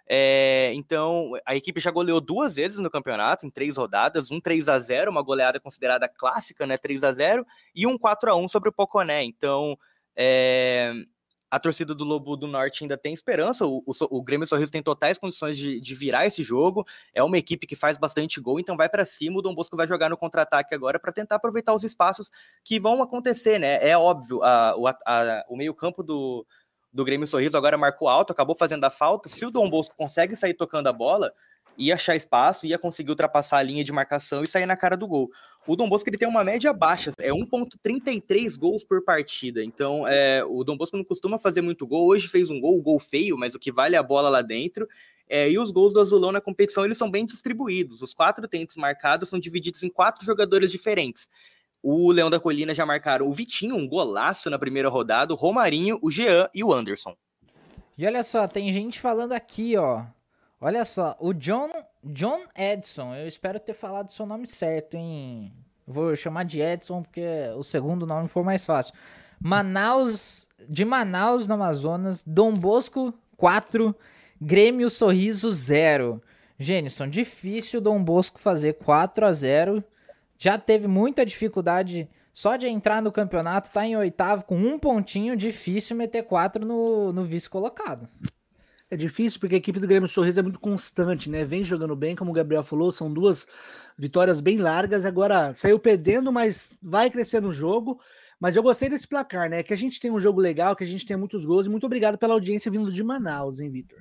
É, 0.06 0.74
então, 0.74 1.32
a 1.46 1.56
equipe 1.56 1.80
já 1.80 1.90
goleou 1.90 2.20
duas 2.20 2.56
vezes 2.56 2.78
no 2.80 2.90
campeonato, 2.90 3.46
em 3.46 3.50
três 3.50 3.78
rodadas, 3.78 4.30
um 4.30 4.42
3 4.42 4.68
a 4.68 4.78
0 4.78 5.10
uma 5.10 5.22
goleada 5.22 5.58
considerada 5.58 6.10
clássica, 6.10 6.68
né? 6.68 6.78
3 6.78 7.06
a 7.06 7.14
0 7.14 7.46
e 7.74 7.88
um 7.88 7.98
4 7.98 8.32
a 8.32 8.36
1 8.36 8.50
sobre 8.50 8.68
o 8.68 8.74
Poconé. 8.74 9.24
Então, 9.24 9.78
é, 10.14 10.92
a 11.52 11.60
torcida 11.60 11.94
do 11.94 12.06
Lobo 12.06 12.38
do 12.38 12.48
Norte 12.48 12.86
ainda 12.86 12.98
tem 12.98 13.14
esperança. 13.14 13.68
O, 13.68 13.84
o, 13.86 13.92
o 14.10 14.24
Grêmio 14.24 14.48
Sorriso 14.48 14.72
tem 14.72 14.82
totais 14.82 15.18
condições 15.18 15.58
de, 15.58 15.82
de, 15.82 15.94
virar 15.94 16.26
esse 16.26 16.42
jogo. 16.42 16.86
É 17.14 17.22
uma 17.22 17.38
equipe 17.38 17.68
que 17.68 17.76
faz 17.76 17.98
bastante 17.98 18.40
gol, 18.40 18.58
então 18.58 18.78
vai 18.78 18.88
para 18.88 19.06
cima. 19.06 19.38
O 19.38 19.42
Dom 19.42 19.54
Bosco 19.54 19.76
vai 19.76 19.86
jogar 19.86 20.10
no 20.10 20.16
contra-ataque 20.16 20.74
agora 20.74 20.98
para 20.98 21.12
tentar 21.12 21.36
aproveitar 21.36 21.74
os 21.74 21.84
espaços 21.84 22.32
que 22.64 22.80
vão 22.80 23.04
acontecer, 23.04 23.60
né? 23.60 23.78
É 23.86 23.98
óbvio, 23.98 24.42
a, 24.42 24.72
a, 25.06 25.46
o 25.50 25.58
meio-campo 25.58 26.02
do, 26.02 26.48
do 26.94 27.04
Grêmio 27.04 27.28
Sorriso 27.28 27.58
agora 27.58 27.78
marcou 27.78 28.08
alto, 28.08 28.32
acabou 28.32 28.56
fazendo 28.56 28.86
a 28.86 28.90
falta. 28.90 29.28
Se 29.28 29.46
o 29.46 29.52
Dom 29.52 29.70
Bosco 29.70 29.94
consegue 29.98 30.38
sair 30.38 30.54
tocando 30.54 30.88
a 30.88 30.94
bola, 30.94 31.34
ia 31.82 31.96
achar 31.96 32.16
espaço, 32.16 32.66
ia 32.66 32.78
conseguir 32.78 33.10
ultrapassar 33.10 33.58
a 33.58 33.64
linha 33.64 33.84
de 33.84 33.92
marcação 33.92 34.44
e 34.44 34.48
sair 34.48 34.66
na 34.66 34.78
cara 34.78 34.96
do 34.96 35.08
gol. 35.08 35.32
O 35.68 35.76
Dom 35.76 35.88
Bosco 35.88 36.10
ele 36.10 36.18
tem 36.18 36.28
uma 36.28 36.44
média 36.44 36.74
baixa, 36.74 37.12
é 37.20 37.30
1.33 37.30 38.58
gols 38.58 38.84
por 38.84 39.04
partida. 39.04 39.64
Então, 39.64 40.08
é, 40.08 40.44
o 40.44 40.64
Dom 40.64 40.76
Bosco 40.76 40.98
não 40.98 41.04
costuma 41.04 41.38
fazer 41.38 41.62
muito 41.62 41.86
gol. 41.86 42.08
Hoje 42.08 42.28
fez 42.28 42.50
um 42.50 42.60
gol, 42.60 42.78
um 42.78 42.82
gol 42.82 43.00
feio, 43.00 43.38
mas 43.38 43.54
o 43.54 43.60
que 43.60 43.72
vale 43.72 43.96
é 43.96 44.00
a 44.00 44.04
bola 44.04 44.30
lá 44.30 44.42
dentro. 44.42 44.88
É, 45.30 45.50
e 45.50 45.58
os 45.58 45.72
gols 45.72 45.94
do 45.94 46.02
Azulão 46.02 46.32
na 46.32 46.42
competição 46.42 46.84
eles 46.84 46.98
são 46.98 47.10
bem 47.10 47.26
distribuídos. 47.26 48.02
Os 48.02 48.14
quatro 48.14 48.48
tentos 48.48 48.76
marcados 48.76 49.30
são 49.30 49.40
divididos 49.40 49.82
em 49.84 49.90
quatro 49.90 50.26
jogadores 50.26 50.72
diferentes. 50.72 51.30
O 51.82 52.12
Leão 52.12 52.30
da 52.30 52.40
Colina 52.40 52.76
já 52.76 52.86
marcaram 52.86 53.28
o 53.28 53.34
Vitinho, 53.34 53.76
um 53.76 53.88
golaço 53.88 54.50
na 54.50 54.60
primeira 54.60 54.90
rodada, 54.90 55.34
o 55.34 55.38
Romarinho, 55.38 55.98
o 56.02 56.12
Jean 56.12 56.48
e 56.54 56.64
o 56.64 56.74
Anderson. 56.74 57.16
E 57.98 58.06
olha 58.06 58.24
só, 58.24 58.48
tem 58.48 58.72
gente 58.72 59.00
falando 59.00 59.34
aqui, 59.34 59.78
ó. 59.78 60.06
Olha 60.64 60.86
só, 60.86 61.18
o 61.20 61.34
John, 61.34 61.72
John 62.04 62.44
Edson, 62.56 63.16
eu 63.16 63.28
espero 63.28 63.60
ter 63.60 63.74
falado 63.74 64.12
seu 64.12 64.28
nome 64.28 64.46
certo, 64.46 64.94
hein? 64.96 65.52
Vou 65.88 66.16
chamar 66.16 66.46
de 66.46 66.62
Edson 66.62 67.02
porque 67.02 67.26
o 67.58 67.64
segundo 67.64 68.06
nome 68.06 68.28
for 68.28 68.44
mais 68.44 68.64
fácil. 68.64 68.94
Manaus, 69.40 70.48
de 70.70 70.86
Manaus, 70.86 71.48
no 71.48 71.56
Amazonas, 71.56 72.24
Dom 72.24 72.54
Bosco 72.54 73.12
4, 73.38 73.96
Grêmio 74.40 74.88
Sorriso 74.92 75.52
0. 75.52 76.22
Gênison, 76.60 77.10
difícil 77.10 77.82
Dom 77.82 78.04
Bosco 78.04 78.40
fazer 78.40 78.74
4 78.74 79.26
a 79.26 79.34
0 79.34 79.84
já 80.38 80.60
teve 80.60 80.88
muita 80.88 81.26
dificuldade 81.26 82.08
só 82.32 82.56
de 82.56 82.68
entrar 82.68 83.02
no 83.02 83.12
campeonato, 83.12 83.72
tá 83.72 83.84
em 83.84 83.98
oitavo 83.98 84.44
com 84.44 84.56
um 84.56 84.78
pontinho, 84.78 85.36
difícil 85.36 85.96
meter 85.96 86.22
quatro 86.24 86.64
no, 86.64 87.12
no 87.12 87.24
vice 87.24 87.50
colocado. 87.50 88.08
É 88.92 88.98
difícil 88.98 89.40
porque 89.40 89.56
a 89.56 89.58
equipe 89.58 89.80
do 89.80 89.88
Grêmio 89.88 90.10
Sorriso 90.10 90.38
é 90.38 90.44
muito 90.44 90.60
constante, 90.60 91.30
né? 91.30 91.46
Vem 91.46 91.64
jogando 91.64 91.96
bem, 91.96 92.14
como 92.14 92.32
o 92.32 92.34
Gabriel 92.34 92.62
falou, 92.62 92.92
são 92.92 93.12
duas 93.12 93.48
vitórias 93.98 94.42
bem 94.42 94.58
largas. 94.58 95.06
Agora 95.06 95.56
saiu 95.56 95.80
perdendo, 95.80 96.30
mas 96.30 96.78
vai 96.84 97.10
crescer 97.10 97.42
no 97.42 97.52
jogo. 97.52 98.02
Mas 98.38 98.58
eu 98.58 98.62
gostei 98.62 98.90
desse 98.90 99.08
placar, 99.08 99.50
né? 99.50 99.64
Que 99.64 99.74
a 99.74 99.78
gente 99.78 99.98
tem 99.98 100.12
um 100.12 100.20
jogo 100.20 100.42
legal, 100.42 100.76
que 100.76 100.84
a 100.84 100.88
gente 100.88 101.06
tem 101.06 101.16
muitos 101.16 101.46
gols. 101.46 101.68
E 101.68 101.70
muito 101.70 101.86
obrigado 101.86 102.18
pela 102.18 102.34
audiência 102.34 102.70
vindo 102.70 102.92
de 102.92 103.02
Manaus, 103.02 103.62
hein, 103.62 103.70
Vitor? 103.70 104.00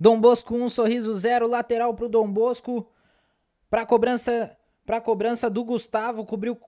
Dom 0.00 0.20
Bosco 0.20 0.52
um 0.52 0.68
sorriso 0.68 1.14
zero, 1.14 1.46
lateral 1.46 1.94
pro 1.94 2.08
Dom 2.08 2.28
Bosco. 2.28 2.90
Pra 3.70 3.86
cobrança 3.86 4.50
para 4.84 4.96
a 4.96 5.00
cobrança 5.00 5.48
do 5.48 5.62
Gustavo, 5.62 6.24
cobriu 6.24 6.58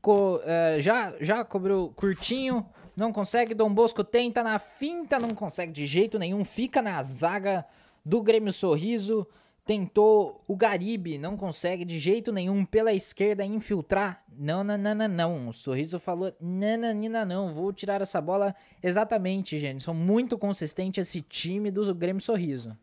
co, 0.00 0.40
é, 0.44 0.76
já 0.80 1.12
já 1.20 1.44
cobriu 1.44 1.92
curtinho, 1.96 2.64
não 2.96 3.12
consegue. 3.12 3.54
Dom 3.54 3.72
Bosco 3.72 4.04
tenta 4.04 4.42
na 4.42 4.58
finta, 4.58 5.18
não 5.18 5.30
consegue 5.30 5.72
de 5.72 5.86
jeito 5.86 6.18
nenhum, 6.18 6.44
fica 6.44 6.80
na 6.80 7.02
zaga 7.02 7.64
do 8.04 8.22
Grêmio 8.22 8.52
Sorriso. 8.52 9.26
Tentou 9.66 10.44
o 10.46 10.54
Garibe, 10.54 11.16
não 11.16 11.38
consegue 11.38 11.86
de 11.86 11.98
jeito 11.98 12.30
nenhum 12.30 12.66
pela 12.66 12.92
esquerda 12.92 13.42
infiltrar. 13.46 14.22
Não, 14.36 14.62
não, 14.62 14.76
não, 14.76 14.94
não, 14.94 15.08
não. 15.08 15.48
O 15.48 15.54
Sorriso 15.54 15.98
falou: 15.98 16.34
nananina, 16.38 17.24
não, 17.24 17.54
vou 17.54 17.72
tirar 17.72 18.02
essa 18.02 18.20
bola. 18.20 18.54
Exatamente, 18.82 19.58
gente. 19.58 19.82
São 19.82 19.94
muito 19.94 20.36
consistente 20.36 21.00
esse 21.00 21.22
time 21.22 21.70
do 21.70 21.94
Grêmio 21.94 22.20
Sorriso. 22.20 22.76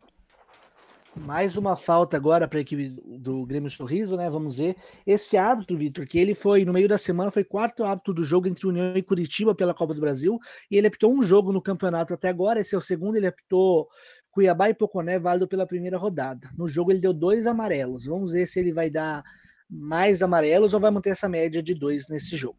Mais 1.14 1.58
uma 1.58 1.76
falta 1.76 2.16
agora 2.16 2.48
para 2.48 2.58
a 2.58 2.62
equipe 2.62 2.88
do 3.18 3.44
Grêmio 3.44 3.68
Sorriso, 3.68 4.16
né? 4.16 4.30
Vamos 4.30 4.56
ver. 4.56 4.76
Esse 5.06 5.36
hábito, 5.36 5.76
Vitor, 5.76 6.06
que 6.06 6.18
ele 6.18 6.34
foi 6.34 6.64
no 6.64 6.72
meio 6.72 6.88
da 6.88 6.96
semana, 6.96 7.30
foi 7.30 7.44
quarto 7.44 7.84
hábito 7.84 8.14
do 8.14 8.24
jogo 8.24 8.48
entre 8.48 8.66
União 8.66 8.96
e 8.96 9.02
Curitiba 9.02 9.54
pela 9.54 9.74
Copa 9.74 9.92
do 9.92 10.00
Brasil. 10.00 10.38
E 10.70 10.76
ele 10.78 10.86
apitou 10.86 11.12
um 11.12 11.22
jogo 11.22 11.52
no 11.52 11.60
campeonato 11.60 12.14
até 12.14 12.28
agora. 12.28 12.60
Esse 12.60 12.74
é 12.74 12.78
o 12.78 12.80
segundo, 12.80 13.16
ele 13.16 13.26
apitou 13.26 13.88
Cuiabá 14.30 14.70
e 14.70 14.74
Poconé, 14.74 15.18
válido 15.18 15.46
pela 15.46 15.66
primeira 15.66 15.98
rodada. 15.98 16.48
No 16.56 16.66
jogo 16.66 16.90
ele 16.90 17.00
deu 17.00 17.12
dois 17.12 17.46
amarelos. 17.46 18.06
Vamos 18.06 18.32
ver 18.32 18.46
se 18.46 18.58
ele 18.58 18.72
vai 18.72 18.88
dar 18.88 19.22
mais 19.68 20.22
amarelos 20.22 20.72
ou 20.72 20.80
vai 20.80 20.90
manter 20.90 21.10
essa 21.10 21.28
média 21.28 21.62
de 21.62 21.74
dois 21.74 22.08
nesse 22.08 22.36
jogo. 22.36 22.56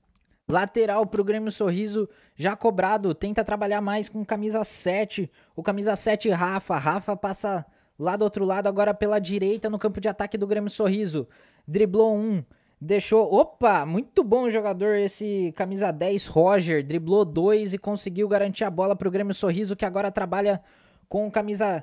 Lateral 0.48 1.08
para 1.08 1.22
o 1.22 1.24
Grêmio 1.24 1.52
Sorriso, 1.52 2.08
já 2.36 2.56
cobrado, 2.56 3.16
tenta 3.16 3.44
trabalhar 3.44 3.82
mais 3.82 4.10
com 4.10 4.24
camisa 4.24 4.64
7. 4.64 5.32
O 5.56 5.64
camisa 5.64 5.96
7 5.96 6.30
Rafa. 6.30 6.78
Rafa 6.78 7.16
passa 7.16 7.66
Lá 8.04 8.18
do 8.18 8.26
outro 8.26 8.44
lado, 8.44 8.68
agora 8.68 8.94
pela 8.94 9.18
direita, 9.18 9.70
no 9.70 9.80
campo 9.80 10.02
de 10.02 10.10
ataque 10.10 10.38
do 10.38 10.46
Grêmio 10.46 10.70
Sorriso. 10.70 11.26
Driblou 11.66 12.18
um, 12.18 12.44
deixou. 12.80 13.34
Opa, 13.34 13.86
muito 13.86 14.26
bom 14.26 14.50
jogador 14.50 14.96
esse 14.96 15.54
camisa 15.56 15.90
10, 15.90 16.26
Roger. 16.28 16.86
Driblou 16.86 17.24
dois 17.24 17.74
e 17.74 17.78
conseguiu 17.78 18.28
garantir 18.28 18.66
a 18.66 18.70
bola 18.70 18.94
para 18.94 19.08
o 19.08 19.12
Grêmio 19.12 19.34
Sorriso, 19.34 19.74
que 19.74 19.86
agora 19.86 20.12
trabalha 20.12 20.62
com 21.08 21.32
camisa. 21.32 21.82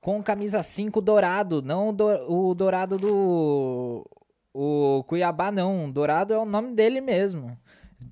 Com 0.00 0.22
camisa 0.22 0.62
5 0.62 1.00
dourado, 1.00 1.60
não 1.60 1.88
o 2.28 2.54
dourado 2.54 2.96
do. 2.96 4.08
O 4.54 5.02
Cuiabá, 5.08 5.50
não. 5.50 5.90
Dourado 5.90 6.32
é 6.32 6.38
o 6.38 6.44
nome 6.44 6.72
dele 6.72 7.00
mesmo. 7.00 7.58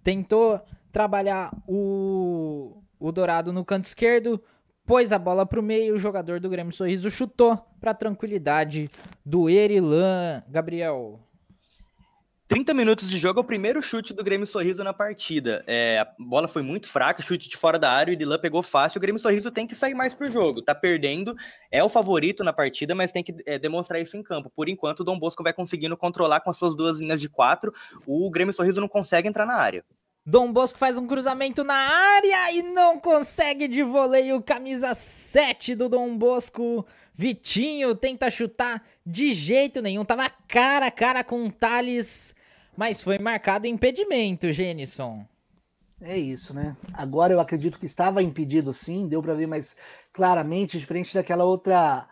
Tentou 0.03 0.61
trabalhar 0.91 1.57
o, 1.65 2.83
o 2.99 3.13
dourado 3.13 3.53
no 3.53 3.65
canto 3.65 3.85
esquerdo 3.85 4.43
pôs 4.87 5.13
a 5.13 5.19
bola 5.19 5.45
para 5.45 5.61
o 5.61 5.63
meio, 5.63 5.95
o 5.95 5.99
jogador 5.99 6.39
do 6.39 6.49
Grêmio 6.49 6.73
Sorriso 6.73 7.11
chutou 7.11 7.59
para 7.81 7.93
tranquilidade 7.93 8.89
do 9.25 9.51
Erilan 9.51 10.43
Gabriel. 10.49 11.21
30 12.49 12.73
minutos 12.75 13.11
de 13.11 13.19
jogo 13.19 13.41
é 13.41 13.43
o 13.43 13.47
primeiro 13.47 13.83
chute 13.83 14.15
do 14.15 14.23
Grêmio 14.23 14.47
Sorriso 14.47 14.85
na 14.85 14.93
partida. 14.95 15.65
É, 15.67 15.99
a 15.99 16.09
bola 16.17 16.47
foi 16.47 16.63
muito 16.63 16.89
fraca, 16.89 17.21
chute 17.21 17.49
de 17.49 17.57
fora 17.57 17.77
da 17.77 17.91
área, 17.91 18.13
o 18.13 18.15
Edilan 18.15 18.39
pegou 18.39 18.63
fácil. 18.63 18.99
O 18.99 19.01
Grêmio 19.01 19.19
Sorriso 19.19 19.51
tem 19.51 19.67
que 19.67 19.75
sair 19.75 19.95
mais 19.95 20.15
pro 20.15 20.31
jogo. 20.31 20.63
Tá 20.63 20.73
perdendo, 20.73 21.35
é 21.73 21.83
o 21.83 21.89
favorito 21.89 22.45
na 22.45 22.53
partida, 22.53 22.95
mas 22.95 23.11
tem 23.11 23.25
que 23.25 23.35
é, 23.45 23.59
demonstrar 23.59 24.01
isso 24.01 24.17
em 24.17 24.23
campo. 24.23 24.49
Por 24.55 24.69
enquanto, 24.69 25.01
o 25.01 25.05
Dom 25.05 25.19
Bosco 25.19 25.43
vai 25.43 25.53
conseguindo 25.53 25.97
controlar 25.97 26.39
com 26.39 26.51
as 26.51 26.57
suas 26.57 26.77
duas 26.77 27.01
linhas 27.01 27.21
de 27.21 27.29
quatro. 27.29 27.75
O 28.07 28.31
Grêmio 28.31 28.55
Sorriso 28.55 28.81
não 28.81 28.89
consegue 28.89 29.27
entrar 29.27 29.45
na 29.45 29.57
área. 29.57 29.85
Dom 30.29 30.53
Bosco 30.53 30.77
faz 30.77 30.99
um 30.99 31.07
cruzamento 31.07 31.63
na 31.63 31.77
área 31.77 32.51
e 32.51 32.61
não 32.61 32.99
consegue 32.99 33.69
de 33.69 33.85
voleio. 33.85 34.43
Camisa 34.43 34.93
7 34.93 35.77
do 35.77 35.89
Dom 35.89 36.19
Bosco. 36.19 36.85
Vitinho 37.15 37.95
tenta 37.95 38.29
chutar 38.29 38.85
de 39.07 39.33
jeito 39.33 39.81
nenhum. 39.81 40.05
Tava 40.05 40.29
cara 40.49 40.89
a 40.89 40.91
cara 40.91 41.23
com 41.23 41.45
o 41.45 41.53
Thales, 41.53 42.35
mas 42.77 43.05
foi 43.05 43.21
marcado 43.21 43.69
impedimento, 43.69 44.51
Genison. 44.51 45.25
É 46.01 46.19
isso, 46.19 46.53
né? 46.53 46.77
Agora 46.93 47.33
eu 47.33 47.39
acredito 47.39 47.79
que 47.79 47.87
estava 47.87 48.21
impedido 48.21 48.73
sim, 48.73 49.07
deu 49.07 49.23
para 49.23 49.33
ver 49.33 49.47
mais 49.47 49.77
claramente, 50.13 50.77
diferente 50.77 51.15
daquela 51.15 51.45
outra 51.45 52.05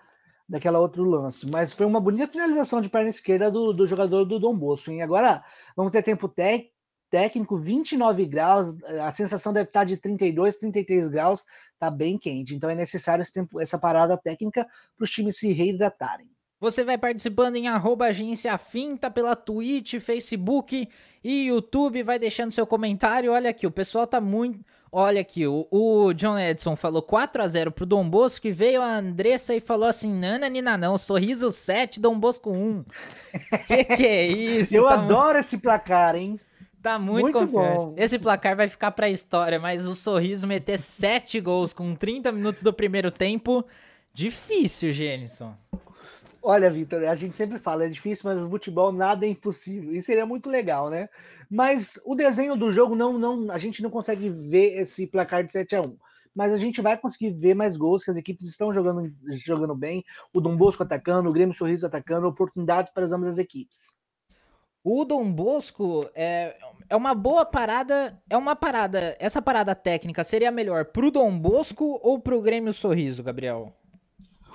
daquela 0.48 0.78
outro 0.78 1.02
lance. 1.02 1.48
Mas 1.50 1.72
foi 1.72 1.84
uma 1.84 2.00
bonita 2.00 2.30
finalização 2.30 2.80
de 2.80 2.88
perna 2.88 3.10
esquerda 3.10 3.50
do, 3.50 3.72
do 3.72 3.88
jogador 3.88 4.24
do 4.24 4.38
Dom 4.38 4.56
Bosco. 4.56 4.92
E 4.92 5.02
agora 5.02 5.42
vamos 5.76 5.90
ter 5.90 6.02
tempo 6.02 6.28
técnico 6.28 6.73
técnico, 7.14 7.56
29 7.56 8.26
graus, 8.26 8.74
a 9.00 9.12
sensação 9.12 9.52
deve 9.52 9.68
estar 9.68 9.84
de 9.84 9.96
32, 9.96 10.56
33 10.56 11.06
graus, 11.06 11.44
tá 11.78 11.88
bem 11.88 12.18
quente. 12.18 12.56
Então 12.56 12.68
é 12.68 12.74
necessário 12.74 13.22
esse 13.22 13.32
tempo, 13.32 13.60
essa 13.60 13.78
parada 13.78 14.16
técnica 14.18 14.66
para 14.96 15.04
os 15.04 15.10
times 15.12 15.36
se 15.36 15.52
reidratarem. 15.52 16.26
Você 16.58 16.82
vai 16.82 16.98
participando 16.98 17.54
em 17.54 17.68
arroba 17.68 18.06
agência 18.06 18.58
finta 18.58 19.08
pela 19.12 19.36
Twitch, 19.36 20.00
Facebook 20.00 20.88
e 21.22 21.46
YouTube, 21.46 22.02
vai 22.02 22.18
deixando 22.18 22.50
seu 22.50 22.66
comentário. 22.66 23.30
Olha 23.30 23.50
aqui, 23.50 23.64
o 23.64 23.70
pessoal 23.70 24.08
tá 24.08 24.20
muito. 24.20 24.58
Olha 24.90 25.20
aqui, 25.20 25.46
o, 25.46 25.68
o 25.70 26.12
John 26.14 26.36
Edson 26.36 26.74
falou 26.74 27.02
4 27.02 27.42
a 27.42 27.46
0 27.46 27.70
pro 27.70 27.86
Dom 27.86 28.08
Bosco 28.08 28.48
e 28.48 28.52
veio 28.52 28.82
a 28.82 28.96
Andressa 28.96 29.54
e 29.54 29.60
falou 29.60 29.88
assim: 29.88 30.12
Nana 30.12 30.48
Nina 30.48 30.76
não, 30.76 30.98
sorriso 30.98 31.52
7, 31.52 32.00
Dom 32.00 32.18
Bosco 32.18 32.50
1. 32.50 32.84
que 33.68 33.84
que 33.84 34.06
é 34.06 34.26
isso? 34.26 34.74
Eu 34.74 34.88
tá 34.88 34.94
adoro 34.94 35.34
muito... 35.34 35.46
esse 35.46 35.58
placar, 35.58 36.16
hein? 36.16 36.40
Tá 36.84 36.98
muito, 36.98 37.32
muito 37.32 37.38
confiante. 37.38 37.78
Bom. 37.78 37.94
Esse 37.96 38.18
placar 38.18 38.54
vai 38.54 38.68
ficar 38.68 38.90
pra 38.90 39.08
história, 39.08 39.58
mas 39.58 39.86
o 39.86 39.94
Sorriso 39.94 40.46
meter 40.46 40.78
7 40.78 41.40
gols 41.40 41.72
com 41.72 41.94
30 41.94 42.30
minutos 42.30 42.62
do 42.62 42.74
primeiro 42.74 43.10
tempo, 43.10 43.64
difícil, 44.12 44.92
Gênison. 44.92 45.54
Olha, 46.42 46.70
Vitor, 46.70 47.02
a 47.04 47.14
gente 47.14 47.34
sempre 47.36 47.58
fala, 47.58 47.86
é 47.86 47.88
difícil, 47.88 48.30
mas 48.30 48.38
no 48.38 48.50
futebol 48.50 48.92
nada 48.92 49.24
é 49.24 49.30
impossível. 49.30 49.94
E 49.94 50.02
seria 50.02 50.26
muito 50.26 50.50
legal, 50.50 50.90
né? 50.90 51.08
Mas 51.50 51.98
o 52.04 52.14
desenho 52.14 52.54
do 52.54 52.70
jogo 52.70 52.94
não, 52.94 53.18
não, 53.18 53.50
a 53.50 53.56
gente 53.56 53.82
não 53.82 53.88
consegue 53.88 54.28
ver 54.28 54.78
esse 54.78 55.06
placar 55.06 55.42
de 55.42 55.52
7 55.52 55.76
a 55.76 55.80
1 55.80 55.96
mas 56.36 56.52
a 56.52 56.56
gente 56.56 56.82
vai 56.82 56.98
conseguir 56.98 57.30
ver 57.30 57.54
mais 57.54 57.76
gols, 57.76 58.04
que 58.04 58.10
as 58.10 58.16
equipes 58.16 58.44
estão 58.44 58.72
jogando, 58.72 59.10
jogando 59.46 59.74
bem, 59.74 60.04
o 60.34 60.40
Dom 60.40 60.56
Bosco 60.56 60.82
atacando, 60.82 61.30
o 61.30 61.32
Grêmio 61.32 61.54
Sorriso 61.54 61.86
atacando, 61.86 62.26
oportunidades 62.26 62.92
para 62.92 63.04
as 63.06 63.12
ambas 63.12 63.28
as 63.28 63.38
equipes. 63.38 63.94
O 64.84 65.02
Dom 65.06 65.32
Bosco 65.32 66.10
é, 66.14 66.54
é 66.90 66.94
uma 66.94 67.14
boa 67.14 67.46
parada. 67.46 68.20
É 68.28 68.36
uma 68.36 68.54
parada. 68.54 69.16
Essa 69.18 69.40
parada 69.40 69.74
técnica 69.74 70.22
seria 70.22 70.50
melhor 70.50 70.84
pro 70.84 71.10
Dom 71.10 71.38
Bosco 71.38 71.98
ou 72.02 72.18
pro 72.18 72.42
Grêmio 72.42 72.70
Sorriso, 72.70 73.22
Gabriel? 73.22 73.72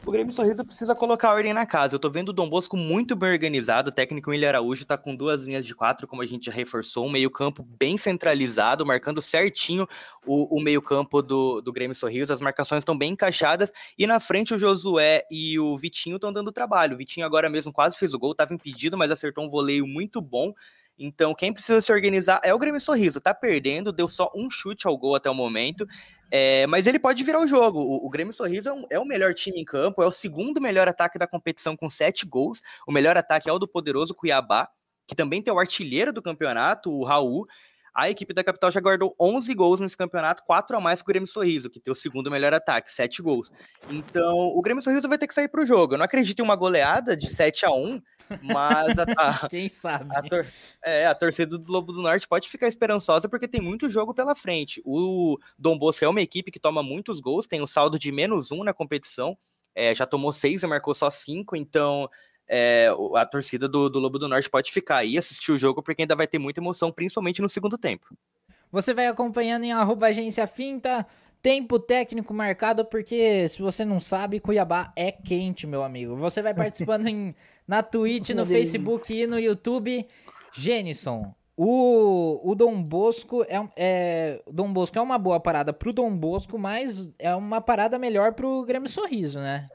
O 0.06 0.12
Grêmio 0.12 0.34
Sorriso 0.34 0.66
precisa 0.66 0.96
colocar 0.96 1.34
ordem 1.34 1.54
na 1.54 1.66
casa. 1.66 1.96
Eu 1.96 2.00
tô 2.00 2.10
vendo 2.10 2.30
o 2.30 2.34
Dom 2.34 2.50
Bosco 2.50 2.76
muito 2.78 3.16
bem 3.16 3.32
organizado. 3.32 3.90
O 3.90 3.92
técnico 3.92 4.32
William 4.32 4.50
Araújo 4.50 4.86
tá 4.86 4.98
com 4.98 5.16
duas 5.16 5.44
linhas 5.44 5.66
de 5.66 5.76
quatro, 5.76 6.08
como 6.08 6.22
a 6.22 6.26
gente 6.26 6.46
já 6.46 6.52
reforçou. 6.52 7.06
Um 7.06 7.12
meio-campo 7.12 7.62
bem 7.64 7.98
centralizado, 7.98 8.86
marcando 8.86 9.22
certinho 9.22 9.88
o, 10.26 10.58
o 10.58 10.62
meio-campo 10.62 11.22
do, 11.22 11.62
do 11.62 11.72
Grêmio 11.72 11.94
Sorriso. 11.94 12.34
As 12.34 12.42
marcações 12.42 12.82
estão 12.82 12.98
bem 12.98 13.12
encaixadas. 13.12 13.72
E 13.98 14.08
na 14.08 14.20
frente 14.20 14.54
o 14.54 14.58
Josué 14.58 15.24
e 15.30 15.60
o 15.60 15.78
Vitinho 15.78 16.16
estão 16.16 16.32
dando 16.32 16.52
trabalho. 16.52 16.96
O 16.96 16.98
Vitinho 16.98 17.26
agora 17.26 17.50
mesmo 17.50 17.72
quase 17.72 17.98
fez 17.98 18.14
o 18.14 18.20
gol, 18.20 18.34
tava 18.34 18.54
impedido, 18.54 18.98
mas 18.98 19.12
acertou 19.12 19.44
um 19.44 19.50
voleio 19.50 19.86
muito 19.86 20.22
bom. 20.22 20.54
Então, 20.98 21.34
quem 21.34 21.54
precisa 21.54 21.80
se 21.82 21.94
organizar 21.94 22.42
é 22.44 22.54
o 22.54 22.60
Grêmio 22.60 22.82
Sorriso. 22.82 23.22
Tá 23.22 23.34
perdendo, 23.34 23.94
deu 23.94 24.08
só 24.08 24.30
um 24.36 24.50
chute 24.50 24.86
ao 24.86 24.98
gol 24.98 25.16
até 25.16 25.30
o 25.30 25.34
momento. 25.34 25.88
É, 26.32 26.68
mas 26.68 26.86
ele 26.86 27.00
pode 27.00 27.24
virar 27.24 27.40
o 27.40 27.48
jogo. 27.48 27.80
O, 27.80 28.06
o 28.06 28.10
Grêmio 28.10 28.34
Sorriso 28.34 28.70
é, 28.70 28.74
um, 28.74 28.86
é, 28.92 29.00
o 29.00 29.06
melhor 29.06 29.34
time 29.34 29.60
em 29.60 29.66
campo, 29.66 30.04
é 30.04 30.06
o 30.06 30.12
segundo 30.12 30.62
melhor 30.62 30.88
ataque 30.88 31.18
da 31.18 31.28
competição 31.28 31.76
com 31.76 31.90
sete 31.90 32.26
gols. 32.26 32.62
O 32.88 32.92
melhor 32.92 33.18
ataque 33.18 33.50
é 33.50 33.54
o 33.54 33.60
do 33.60 33.68
poderoso 33.68 34.14
Cuiabá, 34.14 34.70
que 35.08 35.16
também 35.16 35.42
tem 35.42 35.54
o 35.54 35.60
artilheiro 35.60 36.14
do 36.14 36.22
campeonato, 36.22 36.92
o 36.92 37.04
Raul. 37.04 37.48
A 37.94 38.10
equipe 38.10 38.34
da 38.34 38.44
capital 38.44 38.72
já 38.72 38.80
guardou 38.80 39.16
11 39.20 39.54
gols 39.56 39.80
nesse 39.80 39.98
campeonato, 39.98 40.44
quatro 40.46 40.78
a 40.78 40.80
mais 40.80 41.02
que 41.02 41.10
o 41.10 41.12
Grêmio 41.12 41.28
Sorriso, 41.28 41.70
que 41.70 41.80
tem 41.80 41.92
o 41.92 41.96
segundo 41.96 42.30
melhor 42.30 42.54
ataque, 42.54 42.94
sete 42.94 43.22
gols. 43.22 43.52
Então, 43.90 44.38
o 44.38 44.62
Grêmio 44.62 44.84
Sorriso 44.84 45.10
vai 45.10 45.18
ter 45.18 45.28
que 45.28 45.34
sair 45.34 45.48
para 45.48 45.64
o 45.64 45.66
jogo. 45.66 45.96
Eu 45.96 45.98
não 45.98 46.06
acredito 46.06 46.40
em 46.40 46.44
uma 46.44 46.56
goleada 46.56 47.18
de 47.18 47.28
7 47.28 47.66
a 47.66 47.72
1 47.72 48.02
mas 48.42 48.98
a, 49.00 49.04
a 49.18 49.48
quem 49.50 49.68
sabe? 49.70 50.16
A, 50.16 50.22
tor 50.22 50.46
é, 50.84 51.06
a 51.06 51.16
torcida 51.16 51.58
do 51.58 51.72
Lobo 51.72 51.92
do 51.92 52.02
Norte 52.02 52.28
pode 52.28 52.50
ficar 52.50 52.68
esperançosa 52.68 53.28
porque 53.28 53.48
tem 53.48 53.62
muito 53.62 53.90
jogo 53.90 54.14
pela 54.14 54.36
frente. 54.36 54.82
O 54.86 55.38
Dom 55.58 55.78
Bosco 55.78 56.06
é 56.06 56.10
uma 56.10 56.22
equipe 56.22 56.52
que 56.52 56.60
toma 56.60 56.84
muitos 56.84 57.20
gols, 57.20 57.48
tem 57.48 57.62
um 57.62 57.68
saldo 57.68 57.98
de 57.98 58.12
menos 58.12 58.52
um 58.52 58.64
na 58.64 58.74
competição, 58.74 59.38
é, 59.76 59.94
já 59.94 60.06
tomou 60.06 60.32
seis 60.32 60.64
e 60.64 60.68
marcou 60.68 60.94
só 60.94 61.10
cinco, 61.10 61.56
então 61.56 62.10
é, 62.48 62.90
a 63.16 63.26
torcida 63.26 63.68
do, 63.68 63.90
do 63.90 64.00
Lobo 64.00 64.18
do 64.18 64.28
Norte 64.28 64.50
pode 64.50 64.72
ficar 64.72 64.98
aí 64.98 65.18
assistir 65.18 65.52
o 65.52 65.58
jogo 65.58 65.84
porque 65.84 66.02
ainda 66.02 66.16
vai 66.16 66.28
ter 66.28 66.40
muita 66.40 66.60
emoção, 66.60 66.92
principalmente 66.92 67.42
no 67.42 67.48
segundo 67.48 67.78
tempo. 67.78 68.08
Você 68.72 68.94
vai 68.94 69.08
acompanhando 69.08 69.64
em 69.64 69.72
arroba 69.72 70.08
agência 70.08 70.46
finta. 70.48 71.06
Tempo 71.42 71.80
técnico 71.80 72.34
marcado, 72.34 72.84
porque 72.84 73.48
se 73.48 73.62
você 73.62 73.86
não 73.86 73.98
sabe, 73.98 74.42
Cuiabá 74.42 74.92
é 74.94 75.10
quente, 75.10 75.66
meu 75.66 75.84
amigo. 75.84 76.18
Você 76.18 76.42
vai 76.42 76.54
participando 76.56 77.08
em, 77.08 77.34
na 77.70 77.84
Twitch, 77.84 78.32
no 78.32 78.48
Facebook 78.48 79.14
e 79.14 79.28
no 79.28 79.40
YouTube. 79.40 80.08
Genison, 80.52 81.32
o, 81.56 82.42
o 82.44 82.56
Dom 82.56 82.82
Bosco 82.82 83.44
é, 83.44 83.70
é, 83.78 84.44
Dom 84.52 84.74
Bosco 84.74 84.98
é 84.98 85.02
uma 85.02 85.20
boa 85.20 85.40
parada 85.40 85.72
pro 85.72 85.94
Dom 85.94 86.18
Bosco, 86.18 86.58
mas 86.58 87.08
é 87.20 87.36
uma 87.36 87.62
parada 87.62 88.00
melhor 88.00 88.34
pro 88.34 88.66
Grêmio 88.66 88.90
Sorriso, 88.90 89.40
né? 89.40 89.70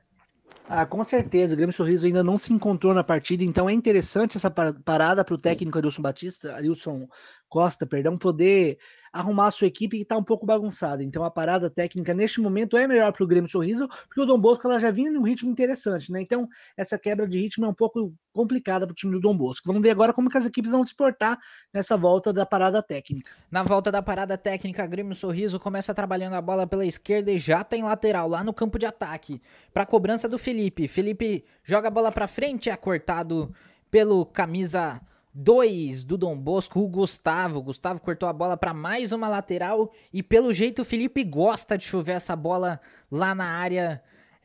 Ah, 0.68 0.84
com 0.84 1.04
certeza. 1.04 1.54
O 1.54 1.56
Grêmio 1.56 1.72
Sorriso 1.72 2.04
ainda 2.04 2.24
não 2.24 2.36
se 2.36 2.52
encontrou 2.52 2.92
na 2.94 3.04
partida, 3.04 3.44
então 3.44 3.68
é 3.68 3.72
interessante 3.72 4.36
essa 4.36 4.50
parada 4.50 5.24
para 5.24 5.34
o 5.34 5.40
técnico 5.40 5.78
Adilson 5.78 6.02
Batista, 6.02 6.56
Adilson 6.56 7.06
Costa, 7.48 7.86
perdão, 7.86 8.18
poder 8.18 8.76
arrumar 9.14 9.46
a 9.46 9.50
sua 9.52 9.68
equipe 9.68 9.96
que 9.96 10.02
está 10.02 10.18
um 10.18 10.24
pouco 10.24 10.44
bagunçada. 10.44 11.02
Então 11.02 11.22
a 11.22 11.30
parada 11.30 11.70
técnica 11.70 12.12
neste 12.12 12.40
momento 12.40 12.76
é 12.76 12.86
melhor 12.88 13.12
para 13.12 13.22
o 13.22 13.26
Grêmio 13.26 13.48
Sorriso, 13.48 13.86
porque 13.86 14.20
o 14.20 14.26
Dom 14.26 14.38
Bosco 14.38 14.66
ela 14.66 14.80
já 14.80 14.90
vinha 14.90 15.10
num 15.10 15.22
ritmo 15.22 15.48
interessante, 15.48 16.10
né? 16.10 16.20
Então 16.20 16.48
essa 16.76 16.98
quebra 16.98 17.26
de 17.28 17.38
ritmo 17.38 17.64
é 17.64 17.68
um 17.68 17.74
pouco 17.74 18.12
complicada 18.32 18.84
para 18.84 18.92
o 18.92 18.96
time 18.96 19.12
do 19.12 19.20
Dom 19.20 19.36
Bosco. 19.36 19.68
Vamos 19.68 19.80
ver 19.80 19.90
agora 19.90 20.12
como 20.12 20.28
que 20.28 20.36
as 20.36 20.44
equipes 20.44 20.72
vão 20.72 20.82
se 20.82 20.94
portar 20.96 21.38
nessa 21.72 21.96
volta 21.96 22.32
da 22.32 22.44
parada 22.44 22.82
técnica. 22.82 23.30
Na 23.48 23.62
volta 23.62 23.92
da 23.92 24.02
parada 24.02 24.36
técnica, 24.36 24.84
Grêmio 24.84 25.14
Sorriso 25.14 25.60
começa 25.60 25.94
trabalhando 25.94 26.34
a 26.34 26.42
bola 26.42 26.66
pela 26.66 26.84
esquerda 26.84 27.30
e 27.30 27.38
já 27.38 27.62
tem 27.62 27.84
lateral 27.84 28.28
lá 28.28 28.42
no 28.42 28.52
campo 28.52 28.80
de 28.80 28.86
ataque 28.86 29.40
para 29.72 29.86
cobrança 29.86 30.28
do 30.28 30.38
Felipe. 30.38 30.88
Felipe 30.88 31.44
joga 31.62 31.86
a 31.86 31.90
bola 31.90 32.10
para 32.10 32.26
frente, 32.26 32.68
é 32.68 32.76
cortado 32.76 33.54
pelo 33.92 34.26
camisa 34.26 35.00
2 35.34 36.04
do 36.04 36.16
Dom 36.16 36.38
Bosco, 36.38 36.80
o 36.80 36.88
Gustavo. 36.88 37.58
O 37.58 37.62
Gustavo 37.62 38.00
cortou 38.00 38.28
a 38.28 38.32
bola 38.32 38.56
para 38.56 38.72
mais 38.72 39.10
uma 39.10 39.28
lateral 39.28 39.92
e 40.12 40.22
pelo 40.22 40.52
jeito 40.52 40.82
o 40.82 40.84
Felipe 40.84 41.24
gosta 41.24 41.76
de 41.76 41.84
chover 41.84 42.12
essa 42.12 42.36
bola 42.36 42.80
lá 43.10 43.34
na 43.34 43.50
área 43.50 44.00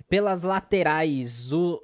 pelas 0.09 0.41
laterais. 0.41 1.53
O 1.53 1.81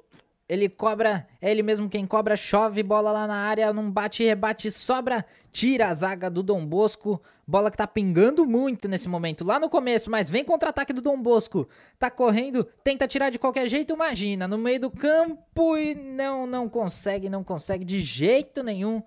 ele 0.48 0.68
cobra, 0.68 1.26
é 1.40 1.50
ele 1.50 1.62
mesmo 1.62 1.88
quem 1.88 2.06
cobra, 2.06 2.36
chove 2.36 2.82
bola 2.82 3.10
lá 3.10 3.26
na 3.26 3.34
área, 3.34 3.72
não 3.72 3.90
bate 3.90 4.22
rebate, 4.22 4.70
sobra, 4.70 5.24
tira 5.50 5.88
a 5.88 5.94
zaga 5.94 6.30
do 6.30 6.42
Dom 6.42 6.64
Bosco. 6.64 7.20
Bola 7.44 7.70
que 7.70 7.76
tá 7.76 7.86
pingando 7.86 8.46
muito 8.46 8.88
nesse 8.88 9.08
momento, 9.08 9.44
lá 9.44 9.58
no 9.58 9.68
começo, 9.68 10.10
mas 10.10 10.30
vem 10.30 10.44
contra-ataque 10.44 10.92
do 10.92 11.00
Dom 11.00 11.20
Bosco. 11.20 11.68
Tá 11.98 12.10
correndo, 12.10 12.64
tenta 12.84 13.08
tirar 13.08 13.30
de 13.30 13.38
qualquer 13.38 13.68
jeito, 13.68 13.94
imagina, 13.94 14.46
no 14.46 14.58
meio 14.58 14.80
do 14.80 14.90
campo 14.90 15.76
e 15.76 15.94
não, 15.94 16.46
não 16.46 16.68
consegue, 16.68 17.28
não 17.28 17.42
consegue 17.42 17.84
de 17.84 18.00
jeito 18.00 18.62
nenhum. 18.62 19.02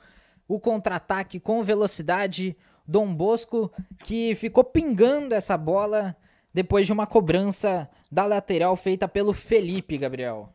O 0.48 0.60
contra-ataque 0.60 1.40
com 1.40 1.64
velocidade, 1.64 2.58
Dom 2.86 3.14
Bosco 3.14 3.72
que 4.04 4.36
ficou 4.36 4.64
pingando 4.64 5.36
essa 5.36 5.58
bola 5.58 6.16
depois 6.54 6.86
de 6.88 6.92
uma 6.92 7.06
cobrança 7.06 7.90
da 8.12 8.26
lateral 8.26 8.76
feita 8.76 9.08
pelo 9.08 9.32
Felipe, 9.32 9.98
Gabriel. 9.98 10.52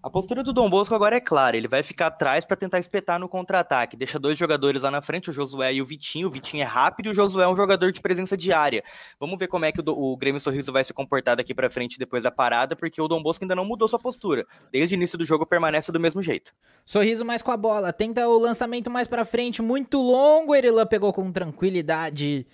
A 0.00 0.08
postura 0.08 0.44
do 0.44 0.52
Dom 0.52 0.70
Bosco 0.70 0.94
agora 0.94 1.16
é 1.16 1.20
clara, 1.20 1.56
ele 1.56 1.66
vai 1.66 1.82
ficar 1.82 2.06
atrás 2.06 2.44
para 2.44 2.56
tentar 2.56 2.78
espetar 2.78 3.18
no 3.18 3.28
contra-ataque. 3.28 3.96
Deixa 3.96 4.16
dois 4.16 4.38
jogadores 4.38 4.82
lá 4.82 4.92
na 4.92 5.02
frente, 5.02 5.28
o 5.28 5.32
Josué 5.32 5.74
e 5.74 5.82
o 5.82 5.84
Vitinho. 5.84 6.28
O 6.28 6.30
Vitinho 6.30 6.62
é 6.62 6.66
rápido 6.66 7.06
e 7.06 7.10
o 7.10 7.14
Josué 7.14 7.44
é 7.44 7.48
um 7.48 7.56
jogador 7.56 7.90
de 7.90 8.00
presença 8.00 8.36
diária. 8.36 8.84
Vamos 9.18 9.36
ver 9.36 9.48
como 9.48 9.64
é 9.64 9.72
que 9.72 9.80
o, 9.80 9.84
o 9.86 10.16
Grêmio 10.16 10.40
Sorriso 10.40 10.72
vai 10.72 10.84
se 10.84 10.94
comportar 10.94 11.36
daqui 11.36 11.52
para 11.52 11.68
frente 11.68 11.98
depois 11.98 12.22
da 12.22 12.30
parada, 12.30 12.76
porque 12.76 13.02
o 13.02 13.08
Dom 13.08 13.20
Bosco 13.20 13.42
ainda 13.42 13.56
não 13.56 13.64
mudou 13.64 13.88
sua 13.88 13.98
postura. 13.98 14.46
Desde 14.70 14.94
o 14.94 14.96
início 14.96 15.18
do 15.18 15.24
jogo 15.24 15.44
permanece 15.44 15.90
do 15.90 15.98
mesmo 15.98 16.22
jeito. 16.22 16.52
Sorriso 16.86 17.24
mais 17.24 17.42
com 17.42 17.50
a 17.50 17.56
bola, 17.56 17.92
tenta 17.92 18.28
o 18.28 18.38
lançamento 18.38 18.88
mais 18.88 19.08
para 19.08 19.24
frente, 19.24 19.60
muito 19.60 20.00
longo. 20.00 20.54
Erilan 20.54 20.86
pegou 20.86 21.12
com 21.12 21.32
tranquilidade. 21.32 22.46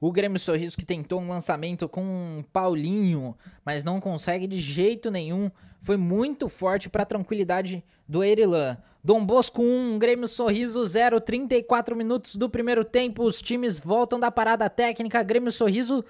O 0.00 0.12
Grêmio 0.12 0.38
Sorriso 0.38 0.76
que 0.76 0.84
tentou 0.84 1.20
um 1.20 1.28
lançamento 1.28 1.88
com 1.88 2.44
Paulinho, 2.52 3.36
mas 3.64 3.84
não 3.84 4.00
consegue 4.00 4.46
de 4.46 4.58
jeito 4.58 5.10
nenhum. 5.10 5.50
Foi 5.80 5.96
muito 5.96 6.48
forte 6.48 6.88
para 6.88 7.02
a 7.02 7.06
tranquilidade 7.06 7.84
do 8.08 8.22
Erilan. 8.22 8.76
Dom 9.02 9.24
Bosco 9.24 9.62
1, 9.62 9.98
Grêmio 9.98 10.26
Sorriso 10.26 10.84
0, 10.84 11.20
34 11.20 11.94
minutos 11.94 12.36
do 12.36 12.48
primeiro 12.48 12.84
tempo. 12.84 13.22
Os 13.22 13.40
times 13.42 13.78
voltam 13.78 14.18
da 14.18 14.30
parada 14.30 14.68
técnica. 14.70 15.22
Grêmio 15.22 15.52
Sorriso, 15.52 16.04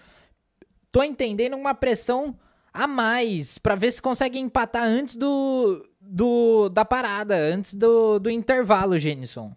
tô 0.93 1.03
entendendo 1.03 1.57
uma 1.57 1.75
pressão 1.75 2.39
a 2.73 2.87
mais 2.87 3.59
para 3.59 3.77
ver 3.77 3.93
se 3.93 4.03
consegue 4.03 4.39
empatar 4.39 4.85
antes 4.85 5.15
do, 5.15 5.85
do 6.01 6.69
da 6.69 6.85
parada, 6.85 7.37
antes 7.37 7.75
do, 7.75 8.19
do 8.19 8.29
intervalo, 8.29 8.99
Genison. 8.99 9.53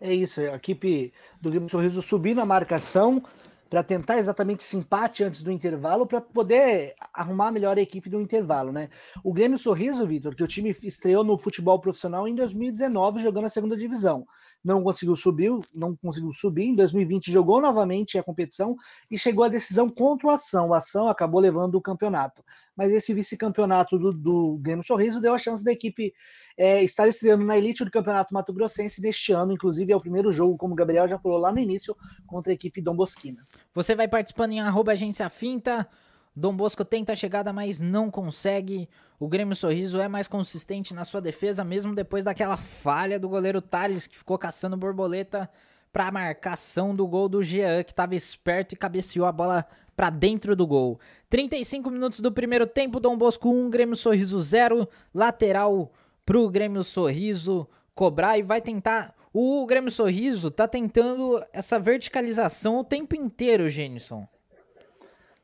É 0.00 0.12
isso, 0.14 0.40
a 0.40 0.54
equipe 0.54 1.12
do 1.40 1.50
Grêmio 1.50 1.68
Sorriso 1.68 2.02
subir 2.02 2.34
na 2.34 2.44
marcação, 2.44 3.22
para 3.68 3.82
tentar 3.82 4.18
exatamente 4.18 4.64
esse 4.64 4.76
empate 4.76 5.24
antes 5.24 5.42
do 5.42 5.50
intervalo, 5.50 6.06
para 6.06 6.20
poder 6.20 6.94
arrumar 7.12 7.50
melhor 7.50 7.76
a 7.76 7.80
equipe 7.80 8.08
do 8.08 8.20
intervalo, 8.20 8.72
né? 8.72 8.88
O 9.24 9.32
Grêmio 9.32 9.58
Sorriso, 9.58 10.06
Vitor, 10.06 10.34
que 10.34 10.44
o 10.44 10.46
time 10.46 10.74
estreou 10.82 11.24
no 11.24 11.38
futebol 11.38 11.80
profissional 11.80 12.28
em 12.28 12.34
2019 12.34 13.20
jogando 13.20 13.46
a 13.46 13.50
segunda 13.50 13.76
divisão 13.76 14.26
não 14.66 14.82
conseguiu 14.82 15.14
subir, 15.14 15.52
não 15.72 15.94
conseguiu 15.94 16.32
subir. 16.32 16.64
Em 16.64 16.74
2020 16.74 17.30
jogou 17.30 17.60
novamente 17.60 18.18
a 18.18 18.22
competição 18.22 18.74
e 19.08 19.16
chegou 19.16 19.44
à 19.44 19.48
decisão 19.48 19.88
contra 19.88 20.26
o 20.26 20.30
Ação. 20.30 20.70
O 20.70 20.74
Ação 20.74 21.06
acabou 21.06 21.40
levando 21.40 21.76
o 21.76 21.80
campeonato. 21.80 22.42
Mas 22.76 22.90
esse 22.90 23.14
vice-campeonato 23.14 23.96
do, 23.96 24.12
do 24.12 24.58
Grêmio 24.60 24.84
Sorriso 24.84 25.20
deu 25.20 25.34
a 25.34 25.38
chance 25.38 25.62
da 25.62 25.70
equipe 25.70 26.12
é, 26.58 26.82
estar 26.82 27.06
estreando 27.06 27.44
na 27.44 27.56
elite 27.56 27.84
do 27.84 27.90
Campeonato 27.92 28.34
Mato 28.34 28.52
Grossense 28.52 29.00
deste 29.00 29.32
ano. 29.32 29.52
Inclusive 29.52 29.92
é 29.92 29.96
o 29.96 30.00
primeiro 30.00 30.32
jogo, 30.32 30.56
como 30.56 30.72
o 30.72 30.76
Gabriel 30.76 31.06
já 31.06 31.16
falou 31.16 31.38
lá 31.38 31.52
no 31.52 31.60
início, 31.60 31.96
contra 32.26 32.50
a 32.50 32.54
equipe 32.54 32.82
Dom 32.82 32.96
Bosquina. 32.96 33.46
Você 33.72 33.94
vai 33.94 34.08
participando 34.08 34.50
em 34.50 34.60
arroba 34.60 34.92
agência 34.92 35.28
finta. 35.30 35.88
Dom 36.38 36.54
Bosco 36.54 36.84
tenta 36.84 37.14
a 37.14 37.16
chegada, 37.16 37.50
mas 37.50 37.80
não 37.80 38.10
consegue. 38.10 38.86
O 39.18 39.26
Grêmio 39.26 39.56
Sorriso 39.56 39.98
é 39.98 40.06
mais 40.06 40.28
consistente 40.28 40.92
na 40.92 41.02
sua 41.02 41.18
defesa, 41.18 41.64
mesmo 41.64 41.94
depois 41.94 42.24
daquela 42.24 42.58
falha 42.58 43.18
do 43.18 43.26
goleiro 43.26 43.62
Thales, 43.62 44.06
que 44.06 44.18
ficou 44.18 44.36
caçando 44.36 44.76
borboleta 44.76 45.48
para 45.90 46.08
a 46.08 46.12
marcação 46.12 46.94
do 46.94 47.06
gol 47.06 47.26
do 47.26 47.42
Jean, 47.42 47.82
que 47.82 47.92
estava 47.92 48.14
esperto 48.14 48.74
e 48.74 48.76
cabeceou 48.76 49.24
a 49.24 49.32
bola 49.32 49.64
para 49.96 50.10
dentro 50.10 50.54
do 50.54 50.66
gol. 50.66 51.00
35 51.30 51.90
minutos 51.90 52.20
do 52.20 52.30
primeiro 52.30 52.66
tempo, 52.66 53.00
Dom 53.00 53.16
Bosco 53.16 53.48
1, 53.48 53.70
Grêmio 53.70 53.96
Sorriso 53.96 54.38
0, 54.38 54.86
lateral 55.14 55.90
pro 56.26 56.50
Grêmio 56.50 56.84
Sorriso 56.84 57.66
cobrar 57.94 58.36
e 58.36 58.42
vai 58.42 58.60
tentar. 58.60 59.14
O 59.32 59.64
Grêmio 59.64 59.90
Sorriso 59.90 60.50
tá 60.50 60.68
tentando 60.68 61.42
essa 61.50 61.78
verticalização 61.78 62.80
o 62.80 62.84
tempo 62.84 63.16
inteiro, 63.16 63.70
Genison. 63.70 64.28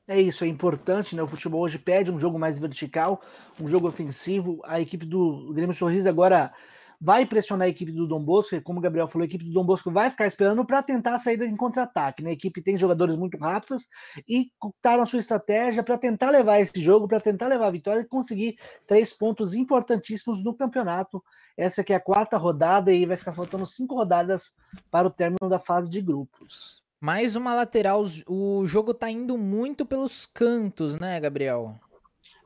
É 0.09 0.21
isso, 0.21 0.45
é 0.45 0.49
importante, 0.49 1.15
né? 1.15 1.23
O 1.23 1.29
futebol 1.29 1.63
hoje 1.63 1.79
pede 1.79 2.11
um 2.11 2.19
jogo 2.19 2.39
mais 2.39 2.59
vertical, 2.59 3.21
um 3.61 3.69
jogo 3.69 3.87
ofensivo. 3.87 4.61
A 4.65 4.81
equipe 4.81 5.07
do 5.07 5.53
Grêmio 5.55 5.75
Sorriso 5.75 6.09
agora 6.09 6.53
vai 7.01 7.27
pressionar 7.27 7.67
a 7.67 7.69
equipe 7.69 7.91
do 7.91 8.07
Dom 8.07 8.25
Bosco, 8.25 8.61
como 8.63 8.79
o 8.79 8.83
Gabriel 8.83 9.09
falou, 9.09 9.23
a 9.23 9.27
equipe 9.27 9.45
do 9.45 9.53
Dom 9.53 9.65
Bosco 9.65 9.91
vai 9.91 10.09
ficar 10.09 10.27
esperando 10.27 10.65
para 10.65 10.83
tentar 10.83 11.17
a 11.17 11.19
saída 11.19 11.45
em 11.45 11.57
contra-ataque. 11.57 12.23
Né? 12.23 12.31
A 12.31 12.33
equipe 12.33 12.63
tem 12.63 12.79
jogadores 12.79 13.17
muito 13.17 13.37
rápidos 13.39 13.89
e 14.29 14.51
está 14.77 14.97
na 14.97 15.07
sua 15.07 15.19
estratégia 15.19 15.83
para 15.83 15.99
tentar 15.99 16.31
levar 16.31 16.61
esse 16.61 16.81
jogo, 16.81 17.09
para 17.09 17.21
tentar 17.21 17.49
levar 17.49 17.69
a 17.69 17.73
vitória 17.73 18.01
e 18.01 18.05
conseguir 18.05 18.57
três 18.87 19.13
pontos 19.13 19.55
importantíssimos 19.55 20.43
no 20.45 20.55
campeonato. 20.55 21.23
Essa 21.57 21.81
aqui 21.81 21.93
é 21.93 21.97
a 21.97 22.01
quarta 22.01 22.37
rodada 22.37 22.93
e 22.93 23.07
vai 23.07 23.17
ficar 23.17 23.35
faltando 23.35 23.67
cinco 23.67 23.95
rodadas 23.97 24.53
para 24.91 25.07
o 25.09 25.11
término 25.11 25.49
da 25.49 25.59
fase 25.59 25.89
de 25.89 26.01
grupos. 26.01 26.82
Mais 27.05 27.35
uma 27.35 27.53
lateral, 27.53 28.05
o 28.29 28.65
jogo 28.65 28.95
tá 28.95 29.11
indo 29.11 29.37
muito 29.37 29.85
pelos 29.85 30.25
cantos, 30.25 30.97
né, 31.01 31.19
Gabriel? 31.19 31.75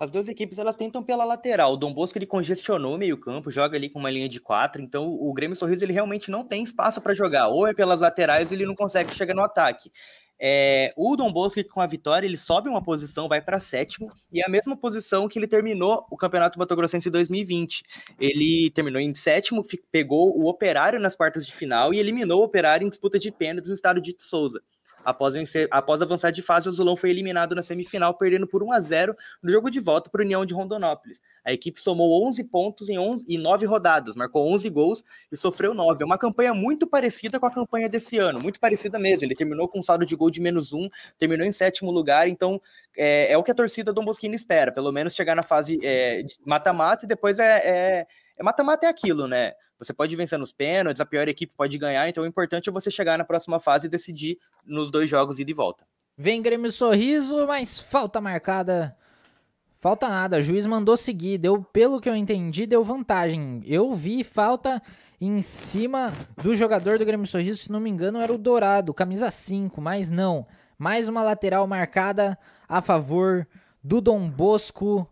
As 0.01 0.11
duas 0.11 0.29
equipes 0.29 0.57
elas 0.57 0.75
tentam 0.75 1.03
pela 1.03 1.27
lateral. 1.27 1.75
O 1.75 1.77
Dom 1.77 1.93
Bosco 1.93 2.17
ele 2.17 2.25
congestionou 2.25 2.95
o 2.95 2.99
meio-campo, 2.99 3.51
joga 3.51 3.77
ali 3.77 3.91
com 3.91 3.99
uma 3.99 4.11
linha 4.11 4.31
de 4.31 4.41
quatro. 4.41 4.81
Então 4.81 5.13
o 5.13 5.31
Grêmio 5.35 5.55
Sorriso 5.55 5.85
ele 5.85 5.93
realmente 5.93 6.31
não 6.31 6.43
tem 6.43 6.63
espaço 6.63 7.03
para 7.03 7.13
jogar. 7.13 7.49
Ou 7.49 7.67
é 7.67 7.75
pelas 7.75 8.01
laterais, 8.01 8.51
ou 8.51 8.57
ele 8.57 8.65
não 8.65 8.75
consegue 8.75 9.15
chegar 9.15 9.35
no 9.35 9.45
ataque. 9.45 9.91
É, 10.39 10.93
o 10.97 11.17
Dom 11.17 11.33
Bosco, 11.33 11.63
com 11.65 11.81
a 11.81 11.87
vitória, 11.87 12.27
ele 12.27 12.37
sobe 12.37 12.69
uma 12.69 12.83
posição, 12.83 13.29
vai 13.29 13.41
para 13.41 13.59
sétimo, 13.59 14.13
e 14.31 14.41
é 14.41 14.45
a 14.45 14.49
mesma 14.49 14.77
posição 14.77 15.29
que 15.29 15.39
ele 15.39 15.47
terminou 15.47 16.07
o 16.11 16.17
Campeonato 16.17 16.59
Mato 16.59 16.77
Grossense 16.77 17.09
em 17.09 17.13
2020. 17.13 17.83
Ele 18.19 18.71
terminou 18.71 19.01
em 19.01 19.15
sétimo, 19.15 19.65
pegou 19.91 20.39
o 20.39 20.49
Operário 20.49 21.01
nas 21.01 21.17
quartas 21.17 21.47
de 21.47 21.55
final 21.55 21.95
e 21.95 21.99
eliminou 21.99 22.41
o 22.41 22.45
Operário 22.45 22.87
em 22.87 22.91
disputa 22.91 23.19
de 23.19 23.33
pênaltis 23.33 23.69
no 23.69 23.75
estado 23.75 24.01
de 24.01 24.15
Souza. 24.19 24.63
Após, 25.07 25.35
vencer, 25.35 25.69
após 25.71 26.03
avançar 26.03 26.33
de 26.33 26.43
fase, 26.43 26.67
o 26.67 26.73
Azulão 26.73 26.97
foi 26.97 27.11
eliminado 27.11 27.55
na 27.55 27.63
semifinal, 27.63 28.13
perdendo 28.13 28.45
por 28.45 28.61
1 28.61 28.73
a 28.73 28.81
0 28.81 29.17
no 29.41 29.53
jogo 29.53 29.71
de 29.71 29.79
volta 29.79 30.11
para 30.11 30.21
o 30.21 30.25
União 30.25 30.45
de 30.45 30.53
Rondonópolis. 30.53 31.23
A 31.45 31.53
equipe 31.53 31.81
somou 31.81 32.27
11 32.27 32.43
pontos 32.43 32.89
em, 32.89 32.99
11, 32.99 33.25
em 33.33 33.39
9 33.39 33.67
rodadas, 33.67 34.17
marcou 34.17 34.45
11 34.53 34.69
gols 34.69 35.05
e 35.31 35.37
sofreu 35.37 35.73
9. 35.73 36.03
É 36.03 36.05
uma 36.05 36.19
campanha 36.19 36.53
muito 36.53 36.89
parecida 36.89 37.39
com 37.39 37.47
a 37.47 37.53
campanha 37.53 37.89
desse 37.89 38.19
ano, 38.19 38.41
muito 38.41 38.59
parecida 38.59 38.99
mesmo. 38.99 39.25
Ele 39.25 39.37
terminou 39.37 39.69
com 39.69 39.79
um 39.79 39.83
saldo 39.85 40.05
de 40.05 40.17
gol 40.17 40.29
de 40.29 40.41
menos 40.41 40.73
1, 40.73 40.89
terminou 41.17 41.47
em 41.47 41.53
sétimo 41.53 41.93
lugar, 41.93 42.29
então 42.29 42.61
é, 42.97 43.31
é 43.31 43.39
o 43.39 43.45
que 43.45 43.53
a 43.53 43.55
torcida 43.55 43.93
do 43.93 44.03
Bosquini 44.03 44.35
espera, 44.35 44.73
pelo 44.73 44.91
menos 44.91 45.15
chegar 45.15 45.37
na 45.37 45.45
fase 45.45 45.79
é, 45.85 46.25
mata-mata 46.45 47.05
é, 47.05 47.07
e 47.07 47.09
depois 47.09 47.39
é, 47.39 48.01
é 48.01 48.07
é 48.37 48.43
mata-mata 48.43 48.87
é 48.87 48.91
aquilo, 48.91 49.27
né? 49.27 49.55
Você 49.79 49.93
pode 49.93 50.17
vencer 50.17 50.39
nos 50.39 50.53
pênaltis, 50.53 51.01
a 51.01 51.07
pior 51.07 51.29
equipe 51.29 51.53
pode 51.57 51.77
ganhar, 51.77 52.09
então 52.09 52.25
o 52.25 52.27
importante 52.27 52.69
é 52.69 52.73
você 52.73 52.91
chegar 52.91 53.19
na 53.19 53.25
próxima 53.25 53.61
fase 53.61 53.87
e 53.87 53.91
decidir 53.91 54.39
nos 54.65 54.91
dois 54.91 55.09
jogos 55.09 55.39
ida 55.39 55.51
e 55.51 55.55
volta. 55.55 55.87
Vem 56.17 56.41
Grêmio 56.41 56.73
Sorriso, 56.73 57.47
mas 57.47 57.79
falta 57.79 58.21
marcada. 58.21 58.97
Falta 59.79 60.09
nada, 60.09 60.39
o 60.39 60.43
juiz 60.43 60.65
mandou 60.65 60.97
seguir, 60.97 61.37
deu, 61.37 61.63
pelo 61.63 62.01
que 62.01 62.09
eu 62.09 62.17
entendi, 62.17 62.67
deu 62.67 62.83
vantagem. 62.83 63.63
Eu 63.67 63.95
vi 63.95 64.25
falta 64.25 64.83
em 65.21 65.43
cima 65.43 66.13
do 66.43 66.55
jogador 66.55 66.99
do 66.99 67.05
Grêmio 67.05 67.27
Sorriso, 67.27 67.65
se 67.65 67.71
não 67.71 67.79
me 67.79 67.91
engano, 67.91 68.19
era 68.19 68.33
o 68.33 68.39
Dourado, 68.39 68.95
camisa 68.95 69.31
5, 69.31 69.79
mas 69.81 70.09
não. 70.09 70.47
Mais 70.79 71.09
uma 71.09 71.23
lateral 71.23 71.67
marcada 71.67 72.39
a 72.67 72.81
favor 72.81 73.47
do 73.85 74.01
Dom 74.01 74.29
Bosco. 74.29 75.07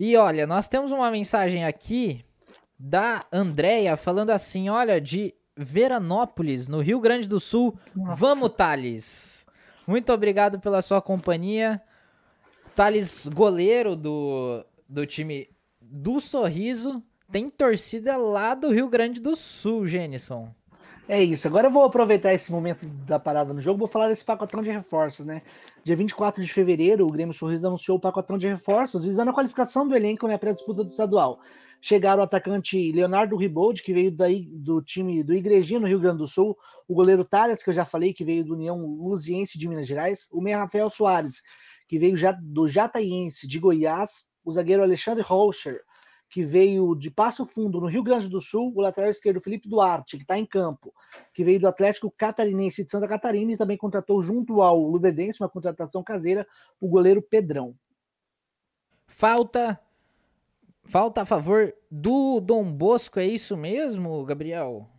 E 0.00 0.16
olha, 0.16 0.46
nós 0.46 0.66
temos 0.66 0.90
uma 0.90 1.10
mensagem 1.10 1.64
aqui 1.64 2.24
da 2.84 3.24
Andréia 3.32 3.96
falando 3.96 4.30
assim: 4.30 4.68
olha, 4.68 5.00
de 5.00 5.32
Veranópolis, 5.56 6.66
no 6.66 6.80
Rio 6.80 6.98
Grande 6.98 7.28
do 7.28 7.38
Sul. 7.38 7.78
Nossa. 7.94 8.16
Vamos, 8.16 8.50
Thales! 8.56 9.46
Muito 9.86 10.12
obrigado 10.12 10.58
pela 10.58 10.82
sua 10.82 11.00
companhia. 11.00 11.80
Thales, 12.74 13.28
goleiro 13.28 13.94
do, 13.94 14.64
do 14.88 15.06
time 15.06 15.48
do 15.80 16.18
Sorriso, 16.20 17.02
tem 17.30 17.48
torcida 17.48 18.16
lá 18.16 18.54
do 18.54 18.72
Rio 18.72 18.88
Grande 18.88 19.20
do 19.20 19.36
Sul, 19.36 19.86
Jenison. 19.86 20.52
É 21.08 21.22
isso. 21.22 21.46
Agora 21.46 21.66
eu 21.66 21.70
vou 21.70 21.84
aproveitar 21.84 22.32
esse 22.32 22.50
momento 22.50 22.86
da 22.86 23.18
parada 23.18 23.52
no 23.52 23.60
jogo, 23.60 23.80
vou 23.80 23.88
falar 23.88 24.08
desse 24.08 24.24
pacotão 24.24 24.62
de 24.62 24.70
reforços, 24.70 25.26
né? 25.26 25.42
Dia 25.84 25.96
24 25.96 26.42
de 26.42 26.52
fevereiro, 26.52 27.06
o 27.06 27.10
Grêmio 27.10 27.34
Sorriso 27.34 27.66
anunciou 27.66 27.98
o 27.98 28.00
pacotão 28.00 28.38
de 28.38 28.48
reforços, 28.48 29.04
visando 29.04 29.30
a 29.30 29.34
qualificação 29.34 29.86
do 29.86 29.94
elenco 29.94 30.26
na 30.26 30.38
pré-disputa 30.38 30.84
do 30.84 30.90
estadual. 30.90 31.40
Chegaram 31.84 32.20
o 32.20 32.24
atacante 32.24 32.92
Leonardo 32.92 33.36
Ribold, 33.36 33.82
que 33.82 33.92
veio 33.92 34.12
daí 34.12 34.46
do 34.56 34.80
time 34.80 35.24
do 35.24 35.34
Igrejinha, 35.34 35.80
no 35.80 35.88
Rio 35.88 35.98
Grande 35.98 36.18
do 36.18 36.28
Sul, 36.28 36.56
o 36.86 36.94
goleiro 36.94 37.24
Thales, 37.24 37.60
que 37.60 37.70
eu 37.70 37.74
já 37.74 37.84
falei, 37.84 38.14
que 38.14 38.24
veio 38.24 38.44
do 38.44 38.54
União 38.54 38.78
Luziense 38.78 39.58
de 39.58 39.66
Minas 39.66 39.88
Gerais, 39.88 40.28
o 40.30 40.40
meia 40.40 40.58
Rafael 40.58 40.88
Soares, 40.88 41.42
que 41.88 41.98
veio 41.98 42.16
já 42.16 42.30
do 42.30 42.68
Jataiense 42.68 43.48
de 43.48 43.58
Goiás, 43.58 44.28
o 44.44 44.52
zagueiro 44.52 44.80
Alexandre 44.80 45.24
Holscher, 45.24 45.82
que 46.30 46.44
veio 46.44 46.94
de 46.94 47.10
Passo 47.10 47.44
Fundo, 47.44 47.80
no 47.80 47.88
Rio 47.88 48.04
Grande 48.04 48.28
do 48.28 48.40
Sul, 48.40 48.72
o 48.76 48.80
lateral 48.80 49.10
esquerdo 49.10 49.40
Felipe 49.40 49.68
Duarte, 49.68 50.16
que 50.16 50.22
está 50.22 50.38
em 50.38 50.46
campo, 50.46 50.94
que 51.34 51.42
veio 51.42 51.58
do 51.58 51.66
Atlético 51.66 52.14
Catarinense 52.16 52.84
de 52.84 52.92
Santa 52.92 53.08
Catarina 53.08 53.54
e 53.54 53.56
também 53.56 53.76
contratou 53.76 54.22
junto 54.22 54.62
ao 54.62 54.80
Luverdense, 54.80 55.42
uma 55.42 55.50
contratação 55.50 56.00
caseira, 56.00 56.46
o 56.80 56.88
goleiro 56.88 57.20
Pedrão. 57.20 57.74
Falta 59.08 59.80
falta 60.84 61.22
a 61.22 61.26
favor 61.26 61.74
do 61.90 62.40
Dom 62.40 62.72
Bosco, 62.72 63.18
é 63.18 63.26
isso 63.26 63.56
mesmo, 63.56 64.24
Gabriel? 64.24 64.91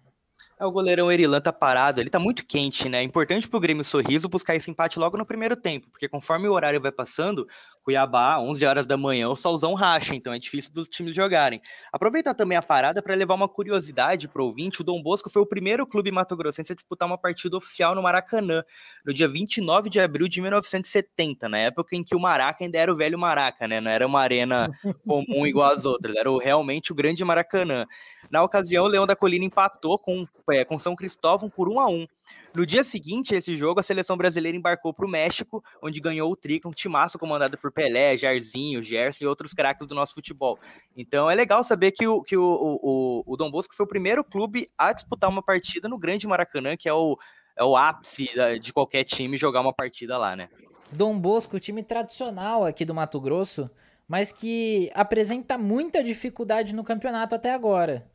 É, 0.60 0.66
o 0.66 0.72
goleirão 0.72 1.12
Erilan 1.12 1.42
tá 1.42 1.52
parado, 1.52 2.00
ele 2.00 2.10
tá 2.10 2.20
muito 2.20 2.46
quente, 2.46 2.88
né? 2.88 3.00
É 3.00 3.04
importante 3.04 3.48
pro 3.48 3.60
Grêmio 3.60 3.84
Sorriso 3.84 4.30
buscar 4.30 4.56
esse 4.56 4.70
empate 4.70 5.00
logo 5.00 5.18
no 5.18 5.26
primeiro 5.26 5.56
tempo, 5.56 5.90
porque 5.90 6.08
conforme 6.08 6.48
o 6.48 6.54
horário 6.54 6.80
vai 6.80 6.92
passando, 6.92 7.48
Cuiabá, 7.84 8.40
11 8.40 8.66
horas 8.66 8.86
da 8.86 8.96
manhã, 8.96 9.28
o 9.28 9.36
solzão 9.36 9.74
racha, 9.74 10.16
então 10.16 10.34
é 10.34 10.40
difícil 10.40 10.72
dos 10.72 10.88
times 10.88 11.14
jogarem. 11.14 11.62
Aproveitar 11.92 12.34
também 12.34 12.58
a 12.58 12.62
parada 12.62 13.02
para 13.02 13.14
levar 13.14 13.34
uma 13.34 13.50
curiosidade 13.50 14.28
pro 14.28 14.46
ouvinte, 14.46 14.82
o 14.82 14.84
Dom 14.84 15.02
Bosco 15.02 15.30
foi 15.30 15.42
o 15.42 15.46
primeiro 15.46 15.86
clube 15.86 16.12
mato-grossense 16.12 16.72
a 16.72 16.76
disputar 16.76 17.08
uma 17.08 17.18
partida 17.18 17.58
oficial 17.58 17.94
no 17.94 18.02
Maracanã, 18.02 18.64
no 19.06 19.14
dia 19.14 19.28
29 19.28 19.90
de 19.90 20.00
abril 20.00 20.30
de 20.30 20.40
1970, 20.40 21.50
na 21.50 21.58
época 21.58 21.96
em 21.96 22.04
que 22.04 22.16
o 22.16 22.20
Maraca 22.20 22.64
ainda 22.64 22.78
era 22.78 22.92
o 22.92 22.96
velho 22.96 23.20
Maraca, 23.20 23.68
né? 23.68 23.82
Não 23.82 23.92
era 23.92 24.08
uma 24.08 24.22
arena 24.22 24.70
comum 25.06 25.46
igual 25.46 25.72
às 25.72 25.84
outras, 25.86 26.16
era 26.16 26.30
realmente 26.42 26.92
o 26.94 26.96
grande 26.96 27.26
Maracanã. 27.26 27.86
Na 28.32 28.42
ocasião, 28.44 28.86
o 28.86 28.88
Leão 28.88 29.06
da 29.06 29.16
Colina 29.16 29.44
empatou 29.46 30.00
com, 30.00 30.26
é, 30.52 30.66
com 30.66 30.78
São 30.78 30.96
Cristóvão 30.96 31.50
por 31.50 31.70
1 31.70 31.80
a 31.80 31.88
1 31.88 32.08
No 32.54 32.66
dia 32.66 32.84
seguinte 32.84 33.34
a 33.34 33.38
esse 33.38 33.56
jogo, 33.56 33.80
a 33.80 33.84
seleção 33.84 34.18
brasileira 34.18 34.58
embarcou 34.58 34.94
para 34.94 35.06
o 35.06 35.10
México, 35.10 35.64
onde 35.82 36.02
ganhou 36.02 36.32
o 36.32 36.36
Tri, 36.36 36.60
um 36.66 36.72
timaço 36.72 37.18
comandado 37.18 37.58
por 37.58 37.72
Pelé, 37.72 38.18
Jairzinho, 38.18 38.84
Gerson 38.84 39.24
e 39.24 39.28
outros 39.28 39.54
craques 39.54 39.88
do 39.88 39.96
nosso 39.96 40.14
futebol. 40.14 40.60
Então 40.98 41.30
é 41.30 41.36
legal 41.36 41.64
saber 41.64 41.92
que 41.92 42.08
o, 42.08 42.22
que 42.22 42.36
o, 42.36 42.44
o, 42.44 43.24
o 43.26 43.38
Dom 43.38 43.50
Bosco 43.50 43.74
foi 43.74 43.86
o 43.86 43.90
primeiro 43.90 44.24
clube 44.24 44.68
a 44.78 44.92
disputar 44.92 45.30
uma 45.30 45.42
partida 45.42 45.88
no 45.88 45.98
Grande 45.98 46.28
Maracanã, 46.28 46.76
que 46.76 46.90
é 46.90 46.94
o, 46.94 47.18
é 47.56 47.64
o 47.64 47.78
ápice 47.78 48.30
de 48.60 48.74
qualquer 48.74 49.04
time 49.04 49.38
jogar 49.38 49.62
uma 49.62 49.74
partida 49.74 50.18
lá, 50.18 50.36
né? 50.36 50.50
Dom 50.92 51.18
Bosco, 51.18 51.60
time 51.60 51.82
tradicional 51.82 52.64
aqui 52.64 52.86
do 52.86 52.94
Mato 52.94 53.20
Grosso, 53.20 53.70
mas 54.08 54.32
que 54.32 54.92
apresenta 54.94 55.58
muita 55.58 56.04
dificuldade 56.04 56.74
no 56.74 56.84
campeonato 56.84 57.34
até 57.34 57.52
agora, 57.52 58.06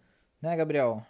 né, 0.41 0.55
Gabriel? 0.57 1.05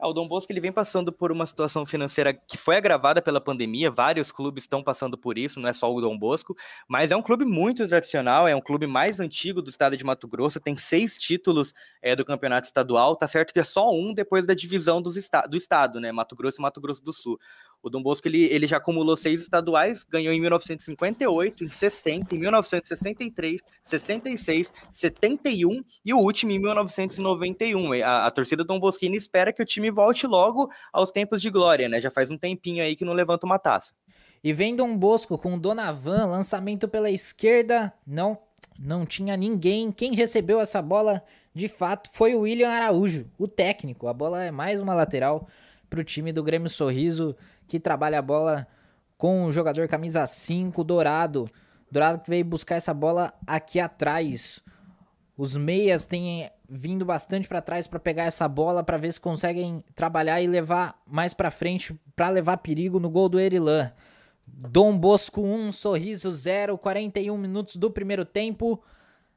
É, 0.00 0.06
o 0.06 0.12
Dom 0.12 0.26
Bosco 0.28 0.52
ele 0.52 0.60
vem 0.60 0.72
passando 0.72 1.12
por 1.12 1.30
uma 1.30 1.46
situação 1.46 1.86
financeira 1.86 2.34
que 2.34 2.56
foi 2.56 2.76
agravada 2.76 3.22
pela 3.22 3.40
pandemia, 3.40 3.90
vários 3.90 4.30
clubes 4.32 4.64
estão 4.64 4.82
passando 4.82 5.16
por 5.16 5.38
isso, 5.38 5.60
não 5.60 5.68
é 5.68 5.72
só 5.72 5.92
o 5.92 6.00
Dom 6.00 6.18
Bosco, 6.18 6.56
mas 6.88 7.10
é 7.10 7.16
um 7.16 7.22
clube 7.22 7.44
muito 7.44 7.86
tradicional, 7.86 8.46
é 8.48 8.54
um 8.54 8.60
clube 8.60 8.86
mais 8.86 9.20
antigo 9.20 9.62
do 9.62 9.70
estado 9.70 9.96
de 9.96 10.04
Mato 10.04 10.26
Grosso, 10.28 10.60
tem 10.60 10.76
seis 10.76 11.16
títulos 11.16 11.72
é, 12.02 12.14
do 12.16 12.24
campeonato 12.24 12.66
estadual, 12.66 13.16
tá 13.16 13.26
certo 13.28 13.52
que 13.52 13.60
é 13.60 13.64
só 13.64 13.90
um 13.90 14.12
depois 14.12 14.46
da 14.46 14.54
divisão 14.54 15.00
dos 15.00 15.16
esta 15.16 15.46
do 15.46 15.56
estado, 15.56 16.00
né, 16.00 16.12
Mato 16.12 16.36
Grosso 16.36 16.60
e 16.60 16.62
Mato 16.62 16.80
Grosso 16.80 17.02
do 17.04 17.12
Sul. 17.12 17.38
O 17.84 17.90
Dom 17.90 18.02
Bosco 18.02 18.26
ele, 18.26 18.44
ele 18.44 18.66
já 18.66 18.78
acumulou 18.78 19.14
seis 19.14 19.42
estaduais, 19.42 20.04
ganhou 20.04 20.32
em 20.32 20.40
1958, 20.40 21.64
em 21.64 21.68
60, 21.68 22.34
em 22.34 22.38
1963, 22.38 23.60
66, 23.82 24.72
71 24.90 25.84
e 26.02 26.14
o 26.14 26.18
último 26.18 26.52
em 26.52 26.58
1991. 26.58 28.02
A, 28.02 28.26
a 28.26 28.30
torcida 28.30 28.64
Dom 28.64 28.80
Bosquina 28.80 29.14
espera 29.16 29.52
que 29.52 29.62
o 29.62 29.66
time 29.66 29.90
volte 29.90 30.26
logo 30.26 30.70
aos 30.90 31.10
tempos 31.12 31.42
de 31.42 31.50
glória, 31.50 31.86
né? 31.86 32.00
Já 32.00 32.10
faz 32.10 32.30
um 32.30 32.38
tempinho 32.38 32.82
aí 32.82 32.96
que 32.96 33.04
não 33.04 33.12
levanta 33.12 33.44
uma 33.44 33.58
taça. 33.58 33.92
E 34.42 34.50
vem 34.54 34.74
Dom 34.74 34.96
Bosco 34.96 35.36
com 35.36 35.58
Donavan, 35.58 36.24
lançamento 36.24 36.88
pela 36.88 37.10
esquerda, 37.10 37.92
não 38.06 38.38
não 38.78 39.04
tinha 39.04 39.36
ninguém. 39.36 39.92
Quem 39.92 40.14
recebeu 40.14 40.58
essa 40.58 40.80
bola 40.80 41.22
de 41.54 41.68
fato 41.68 42.08
foi 42.12 42.34
o 42.34 42.40
William 42.40 42.70
Araújo, 42.70 43.30
o 43.38 43.46
técnico. 43.46 44.08
A 44.08 44.12
bola 44.12 44.42
é 44.42 44.50
mais 44.50 44.80
uma 44.80 44.94
lateral 44.94 45.46
para 45.88 46.00
o 46.00 46.04
time 46.04 46.32
do 46.32 46.42
Grêmio 46.42 46.68
Sorriso 46.68 47.36
que 47.74 47.80
trabalha 47.80 48.20
a 48.20 48.22
bola 48.22 48.68
com 49.18 49.46
o 49.46 49.52
jogador 49.52 49.88
camisa 49.88 50.24
5, 50.24 50.84
Dourado. 50.84 51.44
Dourado 51.90 52.20
que 52.20 52.30
veio 52.30 52.44
buscar 52.44 52.76
essa 52.76 52.94
bola 52.94 53.34
aqui 53.44 53.80
atrás. 53.80 54.62
Os 55.36 55.56
meias 55.56 56.06
têm 56.06 56.48
vindo 56.68 57.04
bastante 57.04 57.48
para 57.48 57.60
trás 57.60 57.88
para 57.88 57.98
pegar 57.98 58.26
essa 58.26 58.46
bola 58.46 58.84
para 58.84 58.96
ver 58.96 59.12
se 59.12 59.20
conseguem 59.20 59.82
trabalhar 59.92 60.40
e 60.40 60.46
levar 60.46 61.02
mais 61.04 61.34
para 61.34 61.50
frente 61.50 61.98
para 62.14 62.28
levar 62.28 62.58
perigo 62.58 63.00
no 63.00 63.10
gol 63.10 63.28
do 63.28 63.40
Erilan. 63.40 63.90
Dom 64.46 64.96
Bosco 64.96 65.42
1, 65.42 65.72
Sorriso 65.72 66.30
0, 66.30 66.78
41 66.78 67.36
minutos 67.36 67.74
do 67.74 67.90
primeiro 67.90 68.24
tempo. 68.24 68.80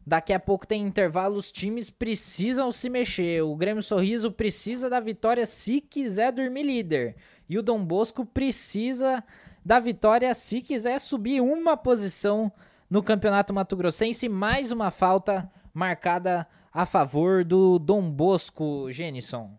Daqui 0.05 0.31
a 0.31 0.39
pouco 0.39 0.67
tem 0.67 0.85
intervalo, 0.85 1.37
os 1.37 1.51
times 1.51 1.89
precisam 1.89 2.71
se 2.71 2.87
mexer. 2.87 3.41
O 3.41 3.55
Grêmio 3.55 3.81
Sorriso 3.81 4.31
precisa 4.31 4.89
da 4.89 4.99
vitória 4.99 5.45
se 5.47 5.81
quiser 5.81 6.31
dormir 6.31 6.63
líder. 6.63 7.15
E 7.49 7.57
o 7.57 7.63
Dom 7.63 7.83
Bosco 7.83 8.25
precisa 8.25 9.23
da 9.65 9.79
vitória 9.79 10.33
se 10.33 10.61
quiser 10.61 10.99
subir 10.99 11.41
uma 11.41 11.75
posição 11.77 12.51
no 12.89 13.03
Campeonato 13.03 13.53
Mato 13.53 13.75
Grossense. 13.75 14.29
Mais 14.29 14.71
uma 14.71 14.91
falta 14.91 15.49
marcada 15.73 16.47
a 16.73 16.85
favor 16.85 17.43
do 17.43 17.79
Dom 17.79 18.09
Bosco, 18.09 18.91
Genison. 18.91 19.51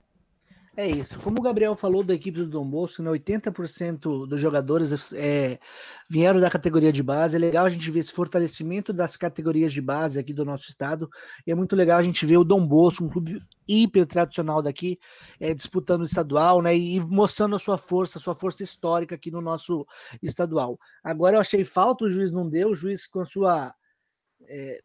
É 0.77 0.87
isso. 0.87 1.19
Como 1.19 1.41
o 1.41 1.43
Gabriel 1.43 1.75
falou 1.75 2.05
da 2.05 2.15
equipe 2.15 2.39
do 2.39 2.47
Dom 2.47 2.65
Bosco, 2.65 3.03
né, 3.03 3.11
80% 3.11 4.29
dos 4.29 4.41
jogadores 4.41 5.13
é, 5.13 5.59
vieram 6.09 6.39
da 6.39 6.49
categoria 6.49 6.93
de 6.93 7.03
base. 7.03 7.35
É 7.35 7.39
legal 7.41 7.67
a 7.67 7.69
gente 7.69 7.91
ver 7.91 7.99
esse 7.99 8.13
fortalecimento 8.13 8.93
das 8.93 9.17
categorias 9.17 9.73
de 9.73 9.83
base 9.83 10.21
aqui 10.21 10.33
do 10.33 10.45
nosso 10.45 10.69
estado. 10.69 11.11
E 11.45 11.51
é 11.51 11.55
muito 11.57 11.75
legal 11.75 11.99
a 11.99 12.03
gente 12.03 12.25
ver 12.25 12.37
o 12.37 12.45
Dom 12.45 12.65
Bosco, 12.65 13.05
um 13.05 13.09
clube 13.09 13.43
hiper 13.69 14.07
tradicional 14.07 14.63
daqui, 14.63 14.99
é, 15.39 15.53
disputando 15.53 16.01
o 16.01 16.05
estadual, 16.05 16.63
né? 16.63 16.77
E 16.77 17.01
mostrando 17.01 17.57
a 17.57 17.59
sua 17.59 17.77
força, 17.79 18.19
a 18.19 18.21
sua 18.21 18.35
força 18.35 18.63
histórica 18.63 19.15
aqui 19.15 19.31
no 19.31 19.41
nosso 19.41 19.87
estadual. 20.23 20.79
Agora 21.05 21.37
eu 21.37 21.41
achei 21.41 21.65
falta, 21.65 22.05
o 22.05 22.11
juiz 22.11 22.33
não 22.33 22.49
deu, 22.49 22.71
o 22.71 22.75
juiz 22.75 23.07
com 23.07 23.21
a 23.21 23.27
sua. 23.27 23.75
É, 24.49 24.81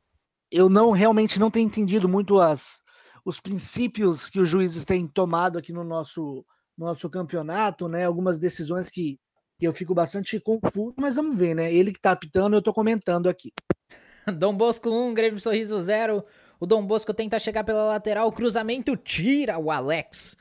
eu 0.52 0.70
não 0.70 0.92
realmente 0.92 1.40
não 1.40 1.50
tenho 1.50 1.66
entendido 1.66 2.08
muito 2.08 2.40
as 2.40 2.84
os 3.26 3.40
princípios 3.40 4.30
que 4.30 4.40
os 4.40 4.50
juízes 4.50 4.84
têm 4.86 5.08
tomado 5.08 5.58
aqui 5.58 5.72
no 5.72 5.84
nosso, 5.84 6.46
no 6.78 6.86
nosso 6.86 7.10
campeonato, 7.10 7.88
né? 7.88 8.06
Algumas 8.06 8.38
decisões 8.38 8.90
que, 8.90 9.20
eu 9.62 9.72
fico 9.72 9.94
bastante 9.94 10.42
confuso, 10.42 10.94
mas 10.98 11.16
vamos 11.16 11.38
ver, 11.38 11.56
né? 11.56 11.74
Ele 11.74 11.94
que 11.94 12.02
tá 12.02 12.12
apitando, 12.12 12.54
eu 12.54 12.62
tô 12.62 12.74
comentando 12.74 13.30
aqui. 13.30 13.50
Dom 14.38 14.58
Bosco 14.58 14.90
1, 14.90 15.14
Grêmio 15.14 15.40
Sorriso 15.40 15.80
0. 15.80 16.26
O 16.64 16.66
Dom 16.66 16.86
Bosco 16.86 17.14
tenta 17.14 17.38
chegar 17.40 17.66
pela 17.66 17.84
lateral, 17.84 18.32
cruzamento 18.32 18.96
tira 18.96 19.58
o 19.60 19.70
Alex, 19.70 20.38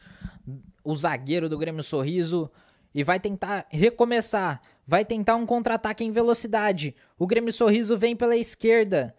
o 0.84 0.94
zagueiro 0.94 1.48
do 1.48 1.58
Grêmio 1.58 1.82
Sorriso, 1.82 2.48
e 2.94 3.02
vai 3.02 3.18
tentar 3.18 3.66
recomeçar. 3.68 4.62
Vai 4.86 5.04
tentar 5.04 5.34
um 5.34 5.44
contra-ataque 5.44 6.04
em 6.04 6.12
velocidade. 6.12 6.94
O 7.18 7.26
Grêmio 7.26 7.52
Sorriso 7.52 7.98
vem 7.98 8.14
pela 8.14 8.36
esquerda. 8.36 9.16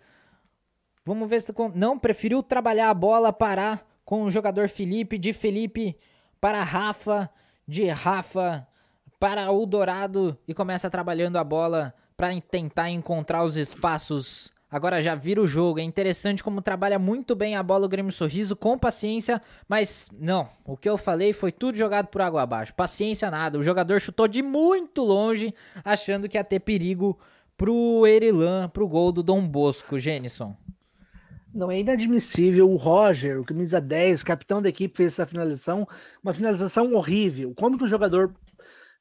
Vamos 1.03 1.29
ver 1.29 1.41
se. 1.41 1.53
Não, 1.75 1.99
preferiu 1.99 2.41
trabalhar 2.41 2.89
a 2.89 2.93
bola, 2.93 3.33
parar 3.33 3.85
com 4.05 4.23
o 4.23 4.31
jogador 4.31 4.69
Felipe, 4.69 5.17
de 5.17 5.33
Felipe 5.33 5.97
para 6.39 6.63
Rafa, 6.63 7.29
de 7.67 7.83
Rafa 7.83 8.65
para 9.19 9.51
o 9.51 9.65
Dourado 9.65 10.37
e 10.47 10.53
começa 10.53 10.89
trabalhando 10.89 11.35
a 11.35 11.43
bola 11.43 11.93
para 12.15 12.39
tentar 12.39 12.89
encontrar 12.89 13.43
os 13.43 13.57
espaços. 13.57 14.52
Agora 14.73 15.03
já 15.03 15.13
vira 15.13 15.39
o 15.39 15.45
jogo. 15.45 15.79
É 15.79 15.83
interessante 15.83 16.43
como 16.43 16.59
trabalha 16.59 16.97
muito 16.97 17.35
bem 17.35 17.55
a 17.55 17.61
bola 17.61 17.85
o 17.85 17.87
Grêmio 17.87 18.11
Sorriso, 18.11 18.55
com 18.55 18.75
paciência, 18.75 19.39
mas 19.69 20.09
não. 20.19 20.49
O 20.65 20.75
que 20.75 20.89
eu 20.89 20.97
falei 20.97 21.31
foi 21.31 21.51
tudo 21.51 21.77
jogado 21.77 22.07
por 22.07 22.21
água 22.21 22.41
abaixo. 22.41 22.73
Paciência 22.73 23.29
nada. 23.29 23.59
O 23.59 23.61
jogador 23.61 24.01
chutou 24.01 24.27
de 24.27 24.41
muito 24.41 25.03
longe, 25.03 25.53
achando 25.85 26.27
que 26.27 26.39
ia 26.39 26.43
ter 26.43 26.59
perigo 26.59 27.19
pro 27.55 28.07
Erilan, 28.07 28.67
pro 28.67 28.87
gol 28.87 29.11
do 29.11 29.21
Dom 29.21 29.47
Bosco, 29.47 29.99
Jenison. 29.99 30.55
Não, 31.53 31.69
é 31.69 31.79
inadmissível. 31.79 32.67
O 32.67 32.75
Roger, 32.75 33.39
o 33.39 33.45
camisa 33.45 33.79
10, 33.79 34.23
capitão 34.23 34.59
da 34.59 34.69
equipe, 34.69 34.97
fez 34.97 35.11
essa 35.11 35.27
finalização, 35.27 35.87
uma 36.23 36.33
finalização 36.33 36.95
horrível. 36.95 37.53
Como 37.55 37.77
que 37.77 37.83
um 37.83 37.87
jogador 37.87 38.33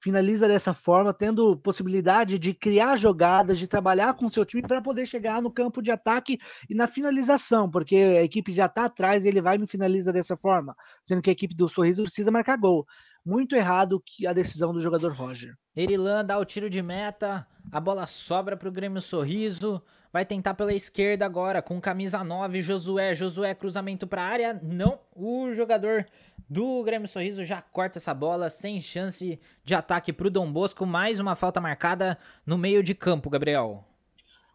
finaliza 0.02 0.48
dessa 0.48 0.74
forma, 0.74 1.14
tendo 1.14 1.56
possibilidade 1.56 2.36
de 2.38 2.52
criar 2.52 2.96
jogadas, 2.96 3.58
de 3.58 3.68
trabalhar 3.68 4.14
com 4.14 4.28
seu 4.28 4.44
time 4.44 4.62
para 4.62 4.82
poder 4.82 5.06
chegar 5.06 5.40
no 5.40 5.50
campo 5.50 5.80
de 5.80 5.92
ataque 5.92 6.38
e 6.68 6.74
na 6.74 6.88
finalização, 6.88 7.70
porque 7.70 7.94
a 7.94 8.24
equipe 8.24 8.52
já 8.52 8.66
está 8.66 8.86
atrás 8.86 9.24
e 9.24 9.28
ele 9.28 9.40
vai 9.40 9.56
e 9.56 9.66
finaliza 9.66 10.12
dessa 10.12 10.36
forma, 10.36 10.74
sendo 11.04 11.22
que 11.22 11.30
a 11.30 11.32
equipe 11.32 11.54
do 11.54 11.68
Sorriso 11.68 12.02
precisa 12.02 12.32
marcar 12.32 12.58
gol. 12.58 12.84
Muito 13.24 13.54
errado 13.54 14.02
que 14.04 14.26
a 14.26 14.32
decisão 14.32 14.72
do 14.72 14.80
jogador 14.80 15.12
Roger. 15.12 15.54
Erilan 15.76 16.24
dá 16.24 16.36
o 16.36 16.44
tiro 16.44 16.68
de 16.68 16.82
meta, 16.82 17.46
a 17.70 17.78
bola 17.78 18.04
sobra 18.06 18.56
para 18.56 18.68
o 18.68 18.72
Grêmio 18.72 19.00
Sorriso, 19.00 19.80
vai 20.12 20.26
tentar 20.26 20.54
pela 20.54 20.74
esquerda 20.74 21.24
agora 21.24 21.62
com 21.62 21.80
camisa 21.80 22.24
9, 22.24 22.60
Josué, 22.60 23.14
Josué 23.14 23.54
cruzamento 23.54 24.06
para 24.06 24.22
a 24.22 24.26
área, 24.26 24.60
não, 24.62 24.98
o 25.14 25.52
jogador 25.52 26.04
do 26.52 26.82
Grêmio 26.84 27.08
Sorriso 27.08 27.46
já 27.46 27.62
corta 27.62 27.98
essa 27.98 28.12
bola 28.12 28.50
sem 28.50 28.78
chance 28.78 29.40
de 29.64 29.74
ataque 29.74 30.12
para 30.12 30.26
o 30.26 30.30
Dom 30.30 30.52
Bosco, 30.52 30.84
mais 30.84 31.18
uma 31.18 31.34
falta 31.34 31.62
marcada 31.62 32.18
no 32.44 32.58
meio 32.58 32.82
de 32.82 32.94
campo, 32.94 33.30
Gabriel. 33.30 33.82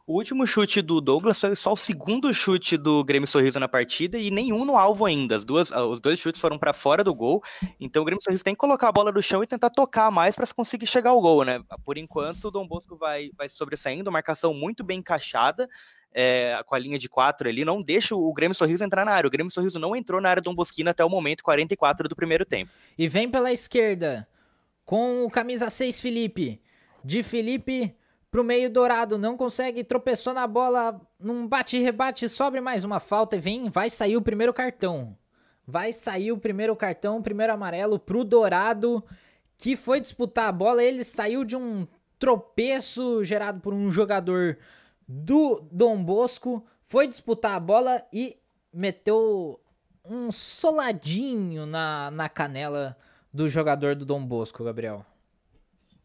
O 0.06 0.14
último 0.14 0.46
chute 0.46 0.80
do 0.80 1.02
Douglas 1.02 1.42
foi 1.42 1.56
só 1.56 1.74
o 1.74 1.76
segundo 1.76 2.32
chute 2.32 2.78
do 2.78 3.04
Grêmio 3.04 3.28
Sorriso 3.28 3.60
na 3.60 3.68
partida 3.68 4.16
e 4.16 4.30
nenhum 4.30 4.64
no 4.64 4.78
alvo 4.78 5.06
ainda. 5.06 5.36
As 5.36 5.44
duas, 5.44 5.74
ah, 5.74 5.86
os 5.86 6.00
dois 6.00 6.20
chutes 6.20 6.40
foram 6.40 6.60
para 6.60 6.72
fora 6.72 7.04
do 7.04 7.16
gol. 7.16 7.44
Então 7.80 8.04
o 8.04 8.06
Grêmio 8.06 8.24
Sorriso 8.24 8.44
tem 8.44 8.54
que 8.54 8.60
colocar 8.60 8.90
a 8.90 8.92
bola 8.92 9.12
no 9.12 9.22
chão 9.22 9.44
e 9.44 9.48
tentar 9.48 9.72
tocar 9.72 10.12
mais 10.12 10.36
para 10.36 10.46
conseguir 10.54 10.86
chegar 10.86 11.10
ao 11.10 11.20
gol, 11.20 11.44
né? 11.44 11.62
Por 11.84 11.98
enquanto, 11.98 12.46
o 12.46 12.52
Dom 12.52 12.68
Bosco 12.68 12.96
vai, 12.96 13.32
vai 13.36 13.50
sobressaindo, 13.50 14.12
marcação 14.12 14.54
muito 14.54 14.84
bem 14.84 15.00
encaixada. 15.00 15.68
É, 16.20 16.64
com 16.66 16.74
a 16.74 16.80
linha 16.80 16.98
de 16.98 17.08
quatro 17.08 17.48
ali, 17.48 17.64
não 17.64 17.80
deixa 17.80 18.16
o 18.16 18.34
Grêmio 18.34 18.56
Sorriso 18.56 18.84
entrar 18.84 19.06
na 19.06 19.12
área. 19.12 19.28
O 19.28 19.32
Grêmio 19.32 19.52
Sorriso 19.52 19.78
não 19.78 19.96
entrou 19.96 20.20
na 20.20 20.30
área 20.32 20.42
do 20.42 20.52
Bosquina 20.52 20.90
até 20.90 21.06
o 21.06 21.10
momento 21.10 21.44
44 21.44 22.10
do 22.10 22.16
primeiro 22.16 22.44
tempo. 22.44 22.72
E 22.98 23.08
vem 23.08 23.30
pela 23.30 23.52
esquerda 23.52 24.28
com 24.84 25.26
o 25.26 25.30
camisa 25.30 25.70
6 25.70 26.00
Felipe. 26.00 26.60
De 27.04 27.22
Felipe 27.22 27.96
pro 28.32 28.44
meio 28.44 28.70
dourado, 28.70 29.18
não 29.18 29.38
consegue, 29.38 29.84
tropeçou 29.84 30.34
na 30.34 30.48
bola, 30.48 31.00
num 31.20 31.48
bate-rebate, 31.48 32.28
sobe 32.28 32.60
mais 32.60 32.84
uma 32.84 33.00
falta 33.00 33.36
e 33.36 33.40
vem, 33.40 33.70
vai 33.70 33.90
sair 33.90 34.18
o 34.18 34.22
primeiro 34.22 34.54
cartão. 34.54 35.16
Vai 35.66 35.94
sair 35.94 36.32
o 36.32 36.38
primeiro 36.38 36.76
cartão, 36.76 37.18
o 37.18 37.24
primeiro 37.24 37.54
amarelo 37.54 38.00
pro 38.00 38.24
Dourado, 38.24 39.04
que 39.58 39.76
foi 39.76 40.00
disputar 40.00 40.48
a 40.48 40.52
bola, 40.52 40.84
ele 40.84 41.04
saiu 41.04 41.44
de 41.44 41.56
um 41.56 41.88
tropeço 42.18 43.24
gerado 43.24 43.60
por 43.60 43.74
um 43.74 43.92
jogador 43.92 44.58
do 45.08 45.68
Dom 45.72 46.04
Bosco, 46.04 46.66
foi 46.82 47.08
disputar 47.08 47.56
a 47.56 47.60
bola 47.60 48.04
e 48.12 48.38
meteu 48.74 49.60
um 50.04 50.32
soladinho 50.32 51.66
na, 51.66 52.12
na 52.12 52.30
canela 52.30 52.98
do 53.34 53.48
jogador 53.48 53.96
do 53.96 54.06
Dom 54.06 54.26
Bosco, 54.26 54.64
Gabriel. 54.64 55.06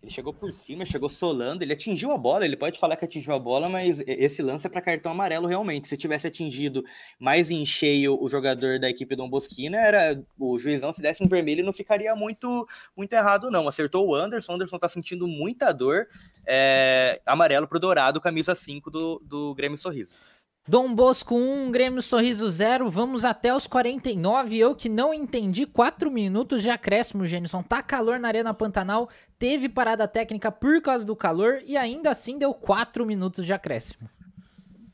Ele 0.02 0.10
chegou 0.10 0.34
por 0.34 0.52
cima, 0.52 0.84
chegou 0.84 1.08
solando, 1.08 1.62
ele 1.62 1.72
atingiu 1.72 2.10
a 2.10 2.18
bola, 2.18 2.44
ele 2.44 2.56
pode 2.56 2.76
falar 2.76 2.96
que 2.96 3.04
atingiu 3.04 3.32
a 3.34 3.38
bola, 3.38 3.68
mas 3.68 4.02
esse 4.04 4.42
lance 4.42 4.66
é 4.66 4.70
para 4.70 4.80
cartão 4.80 5.12
amarelo 5.12 5.46
realmente. 5.46 5.86
Se 5.86 5.96
tivesse 5.96 6.26
atingido 6.26 6.84
mais 7.20 7.52
em 7.52 7.64
cheio 7.64 8.20
o 8.20 8.28
jogador 8.28 8.80
da 8.80 8.90
equipe 8.90 9.14
Dom 9.14 9.30
Bosquina, 9.30 9.78
era 9.78 10.20
o 10.36 10.58
juizão 10.58 10.92
se 10.92 11.00
desse 11.00 11.22
um 11.22 11.28
vermelho 11.28 11.64
não 11.64 11.72
ficaria 11.72 12.16
muito 12.16 12.66
muito 12.96 13.12
errado 13.12 13.48
não. 13.48 13.68
Acertou 13.68 14.08
o 14.08 14.14
Anderson, 14.14 14.50
o 14.52 14.54
Anderson 14.56 14.76
tá 14.76 14.88
sentindo 14.88 15.28
muita 15.28 15.70
dor. 15.70 16.08
É, 16.44 17.20
amarelo 17.24 17.68
pro 17.68 17.78
Dourado, 17.78 18.20
camisa 18.20 18.56
5 18.56 18.90
do, 18.90 19.22
do 19.24 19.54
Grêmio 19.54 19.78
Sorriso. 19.78 20.16
Dom 20.68 20.94
Bosco 20.94 21.34
1, 21.34 21.72
Grêmio 21.72 22.00
Sorriso 22.00 22.48
0, 22.48 22.88
vamos 22.88 23.24
até 23.24 23.52
os 23.52 23.66
49. 23.66 24.56
Eu 24.56 24.76
que 24.76 24.88
não 24.88 25.12
entendi, 25.12 25.66
4 25.66 26.08
minutos 26.08 26.62
de 26.62 26.70
acréscimo, 26.70 27.26
Gênison. 27.26 27.64
Tá 27.64 27.82
calor 27.82 28.20
na 28.20 28.28
Arena 28.28 28.54
Pantanal, 28.54 29.08
teve 29.40 29.68
parada 29.68 30.06
técnica 30.06 30.52
por 30.52 30.80
causa 30.80 31.04
do 31.04 31.16
calor 31.16 31.60
e 31.66 31.76
ainda 31.76 32.12
assim 32.12 32.38
deu 32.38 32.54
4 32.54 33.04
minutos 33.04 33.44
de 33.44 33.52
acréscimo. 33.52 34.08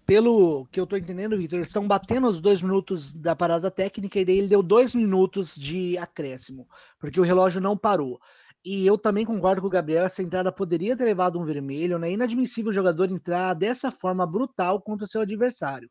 Pelo 0.06 0.66
que 0.72 0.80
eu 0.80 0.86
tô 0.86 0.96
entendendo, 0.96 1.36
Victor, 1.36 1.60
estão 1.60 1.86
batendo 1.86 2.28
os 2.28 2.40
dois 2.40 2.62
minutos 2.62 3.12
da 3.12 3.36
parada 3.36 3.70
técnica 3.70 4.18
e 4.18 4.24
daí 4.24 4.38
ele 4.38 4.48
deu 4.48 4.62
dois 4.62 4.94
minutos 4.94 5.54
de 5.54 5.98
acréscimo, 5.98 6.66
porque 6.98 7.20
o 7.20 7.24
relógio 7.24 7.60
não 7.60 7.76
parou. 7.76 8.18
E 8.64 8.86
eu 8.86 8.98
também 8.98 9.24
concordo 9.24 9.60
com 9.60 9.68
o 9.68 9.70
Gabriel, 9.70 10.04
essa 10.04 10.22
entrada 10.22 10.50
poderia 10.52 10.96
ter 10.96 11.04
levado 11.04 11.38
um 11.38 11.44
vermelho, 11.44 11.98
né? 11.98 12.10
Inadmissível 12.10 12.70
o 12.70 12.74
jogador 12.74 13.10
entrar 13.10 13.54
dessa 13.54 13.90
forma 13.90 14.26
brutal 14.26 14.80
contra 14.80 15.04
o 15.04 15.08
seu 15.08 15.20
adversário. 15.20 15.88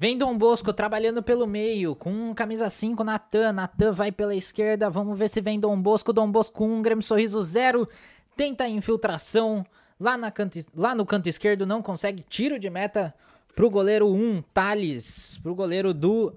Vem 0.00 0.16
Dom 0.16 0.38
Bosco 0.38 0.72
trabalhando 0.72 1.20
pelo 1.24 1.44
meio, 1.44 1.96
com 1.96 2.32
camisa 2.32 2.70
5, 2.70 3.02
Natan. 3.02 3.52
Natan 3.52 3.92
vai 3.92 4.12
pela 4.12 4.34
esquerda, 4.34 4.88
vamos 4.88 5.18
ver 5.18 5.28
se 5.28 5.40
vem 5.40 5.58
Dom 5.58 5.80
Bosco. 5.80 6.12
Dom 6.12 6.30
Bosco 6.30 6.64
1, 6.64 6.72
um, 6.72 6.82
Grêmio 6.82 7.02
Sorriso 7.02 7.42
0. 7.42 7.88
Tenta 8.36 8.62
a 8.62 8.68
infiltração 8.68 9.66
lá, 9.98 10.16
na 10.16 10.30
canto, 10.30 10.56
lá 10.76 10.94
no 10.94 11.04
canto 11.04 11.28
esquerdo, 11.28 11.66
não 11.66 11.82
consegue. 11.82 12.22
Tiro 12.22 12.60
de 12.60 12.70
meta 12.70 13.12
pro 13.56 13.68
goleiro 13.68 14.06
1, 14.06 14.14
um, 14.14 14.42
Thales. 14.54 15.40
Pro 15.42 15.52
goleiro 15.52 15.92
do, 15.92 16.32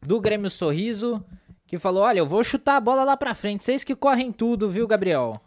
do 0.00 0.20
Grêmio 0.20 0.50
Sorriso 0.50 1.24
que 1.66 1.78
falou: 1.78 2.04
Olha, 2.04 2.18
eu 2.18 2.26
vou 2.26 2.44
chutar 2.44 2.76
a 2.76 2.80
bola 2.80 3.04
lá 3.04 3.16
pra 3.16 3.34
frente. 3.34 3.64
Vocês 3.64 3.84
que 3.84 3.94
correm 3.94 4.32
tudo, 4.32 4.70
viu, 4.70 4.86
Gabriel? 4.86 5.40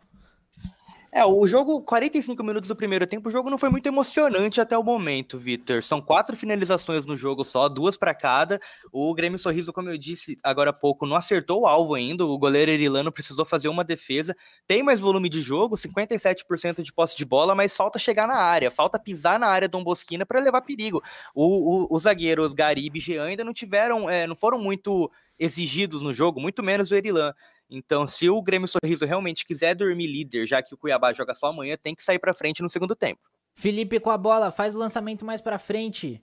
É, 1.12 1.26
o 1.26 1.48
jogo, 1.48 1.82
45 1.82 2.44
minutos 2.44 2.68
do 2.68 2.76
primeiro 2.76 3.08
tempo, 3.08 3.30
o 3.30 3.32
jogo 3.32 3.50
não 3.50 3.58
foi 3.58 3.70
muito 3.70 3.88
emocionante 3.88 4.62
até 4.62 4.78
o 4.78 4.84
momento, 4.84 5.40
Vitor. 5.40 5.82
São 5.82 6.00
quatro 6.00 6.38
finalizações 6.38 7.04
no 7.04 7.18
jogo 7.18 7.44
só, 7.44 7.68
duas 7.68 7.98
para 7.98 8.14
cada. 8.14 8.62
O 8.92 9.12
Grêmio 9.16 9.40
Sorriso, 9.40 9.74
como 9.74 9.90
eu 9.90 9.98
disse 9.98 10.38
agora 10.44 10.70
há 10.70 10.74
pouco, 10.74 11.08
não 11.08 11.16
acertou 11.16 11.62
o 11.62 11.68
alvo 11.68 11.96
ainda. 11.96 12.24
O 12.24 12.38
goleiro 12.38 12.70
Erilano 12.70 13.12
precisou 13.12 13.44
fazer 13.44 13.70
uma 13.70 13.84
defesa. 13.84 14.36
Tem 14.68 14.84
mais 14.84 15.00
volume 15.00 15.30
de 15.30 15.42
jogo, 15.42 15.76
57% 15.76 16.84
de 16.84 16.94
posse 16.94 17.18
de 17.18 17.26
bola, 17.26 17.56
mas 17.56 17.76
falta 17.76 17.98
chegar 17.98 18.28
na 18.28 18.38
área, 18.38 18.70
falta 18.70 19.00
pisar 19.00 19.40
na 19.40 19.48
área 19.48 19.68
do 19.68 19.84
Bosquina 19.84 20.28
para 20.28 20.40
levar 20.40 20.62
perigo. 20.62 21.02
O, 21.34 21.86
o, 21.86 21.88
os 21.90 22.04
zagueiros 22.04 22.54
Garibe 22.54 23.00
e 23.00 23.02
Jean 23.02 23.24
ainda 23.24 23.44
não 23.44 23.54
tiveram, 23.54 24.08
é, 24.08 24.28
não 24.28 24.36
foram 24.36 24.60
muito 24.60 25.10
exigidos 25.40 26.02
no 26.02 26.14
jogo, 26.14 26.42
muito 26.42 26.62
menos 26.62 26.92
o 26.92 26.96
Erilan. 26.96 27.34
Então, 27.70 28.06
se 28.06 28.30
o 28.30 28.42
Grêmio 28.42 28.68
Sorriso 28.68 29.06
realmente 29.06 29.46
quiser 29.46 29.76
dormir 29.76 30.08
líder, 30.08 30.46
já 30.46 30.62
que 30.62 30.74
o 30.74 30.78
Cuiabá 30.78 31.14
joga 31.14 31.34
só 31.34 31.48
amanhã, 31.48 31.78
tem 31.82 31.96
que 31.96 32.04
sair 32.04 32.20
para 32.20 32.34
frente 32.34 32.62
no 32.62 32.70
segundo 32.70 32.96
tempo. 32.96 33.22
Felipe 33.54 34.00
com 34.00 34.10
a 34.10 34.18
bola, 34.18 34.52
faz 34.52 34.74
o 34.74 34.78
lançamento 34.78 35.24
mais 35.24 35.40
para 35.42 35.60
frente. 35.60 36.22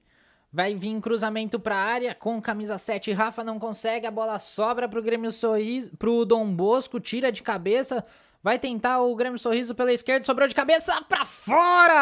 Vai 0.53 0.75
vir 0.75 1.01
cruzamento 1.01 1.61
para 1.61 1.77
área 1.77 2.15
com 2.15 2.41
camisa 2.41 2.79
7. 2.79 3.13
Rafa 3.13 3.45
não 3.45 3.59
consegue, 3.59 4.07
a 4.07 4.11
bola 4.11 4.39
sobra 4.39 4.89
pro 4.89 5.03
Grêmio 5.03 5.31
Sorriso, 5.31 5.91
pro 5.99 6.25
Dom 6.25 6.51
Bosco, 6.51 6.99
tira 6.99 7.31
de 7.31 7.43
cabeça. 7.43 8.05
Vai 8.43 8.59
tentar 8.59 9.01
o 9.03 9.15
Grêmio 9.15 9.39
Sorriso 9.39 9.75
pela 9.75 9.93
esquerda, 9.93 10.25
sobrou 10.25 10.49
de 10.49 10.55
cabeça 10.55 11.03
para 11.03 11.25
fora! 11.25 11.93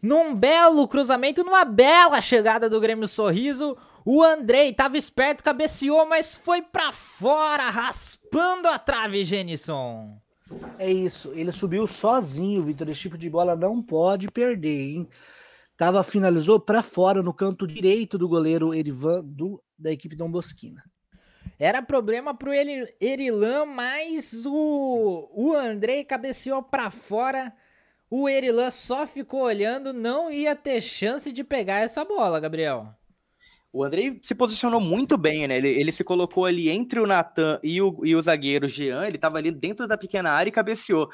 Num 0.00 0.34
belo 0.34 0.88
cruzamento, 0.88 1.44
numa 1.44 1.64
bela 1.64 2.20
chegada 2.20 2.70
do 2.70 2.80
Grêmio 2.80 3.08
Sorriso, 3.08 3.76
o 4.08 4.22
Andrei 4.22 4.72
tava 4.72 4.96
esperto, 4.96 5.42
cabeceou, 5.42 6.06
mas 6.06 6.32
foi 6.32 6.62
para 6.62 6.92
fora, 6.92 7.68
raspando 7.70 8.68
a 8.68 8.78
trave, 8.78 9.24
Genison. 9.24 10.16
É 10.78 10.88
isso, 10.88 11.32
ele 11.34 11.50
subiu 11.50 11.88
sozinho, 11.88 12.62
Vitor. 12.62 12.88
Esse 12.88 13.00
tipo 13.00 13.18
de 13.18 13.28
bola 13.28 13.56
não 13.56 13.82
pode 13.82 14.28
perder, 14.28 14.80
hein? 14.80 15.08
Tava, 15.76 16.04
finalizou 16.04 16.60
para 16.60 16.84
fora 16.84 17.20
no 17.20 17.34
canto 17.34 17.66
direito 17.66 18.16
do 18.16 18.28
goleiro 18.28 18.72
Erivan 18.72 19.24
do, 19.24 19.60
da 19.76 19.90
equipe 19.90 20.14
Dom 20.14 20.30
Bosquina. 20.30 20.84
Era 21.58 21.82
problema 21.82 22.32
pro 22.32 22.52
Erilan, 22.52 23.66
mas 23.66 24.46
o, 24.46 25.28
o 25.34 25.52
Andrei 25.52 26.04
cabeceou 26.04 26.62
para 26.62 26.92
fora. 26.92 27.52
O 28.08 28.28
Erilan 28.28 28.70
só 28.70 29.04
ficou 29.04 29.42
olhando, 29.42 29.92
não 29.92 30.30
ia 30.30 30.54
ter 30.54 30.80
chance 30.80 31.32
de 31.32 31.42
pegar 31.42 31.80
essa 31.80 32.04
bola, 32.04 32.38
Gabriel. 32.38 32.94
O 33.76 33.84
Andrei 33.84 34.18
se 34.22 34.34
posicionou 34.34 34.80
muito 34.80 35.18
bem, 35.18 35.46
né? 35.46 35.58
Ele, 35.58 35.68
ele 35.68 35.92
se 35.92 36.02
colocou 36.02 36.46
ali 36.46 36.70
entre 36.70 36.98
o 36.98 37.06
Natan 37.06 37.60
e 37.62 37.82
o, 37.82 38.00
e 38.06 38.16
o 38.16 38.22
zagueiro 38.22 38.66
Jean, 38.66 39.06
ele 39.06 39.16
estava 39.16 39.36
ali 39.36 39.50
dentro 39.50 39.86
da 39.86 39.98
pequena 39.98 40.30
área 40.30 40.48
e 40.48 40.52
cabeceou 40.52 41.10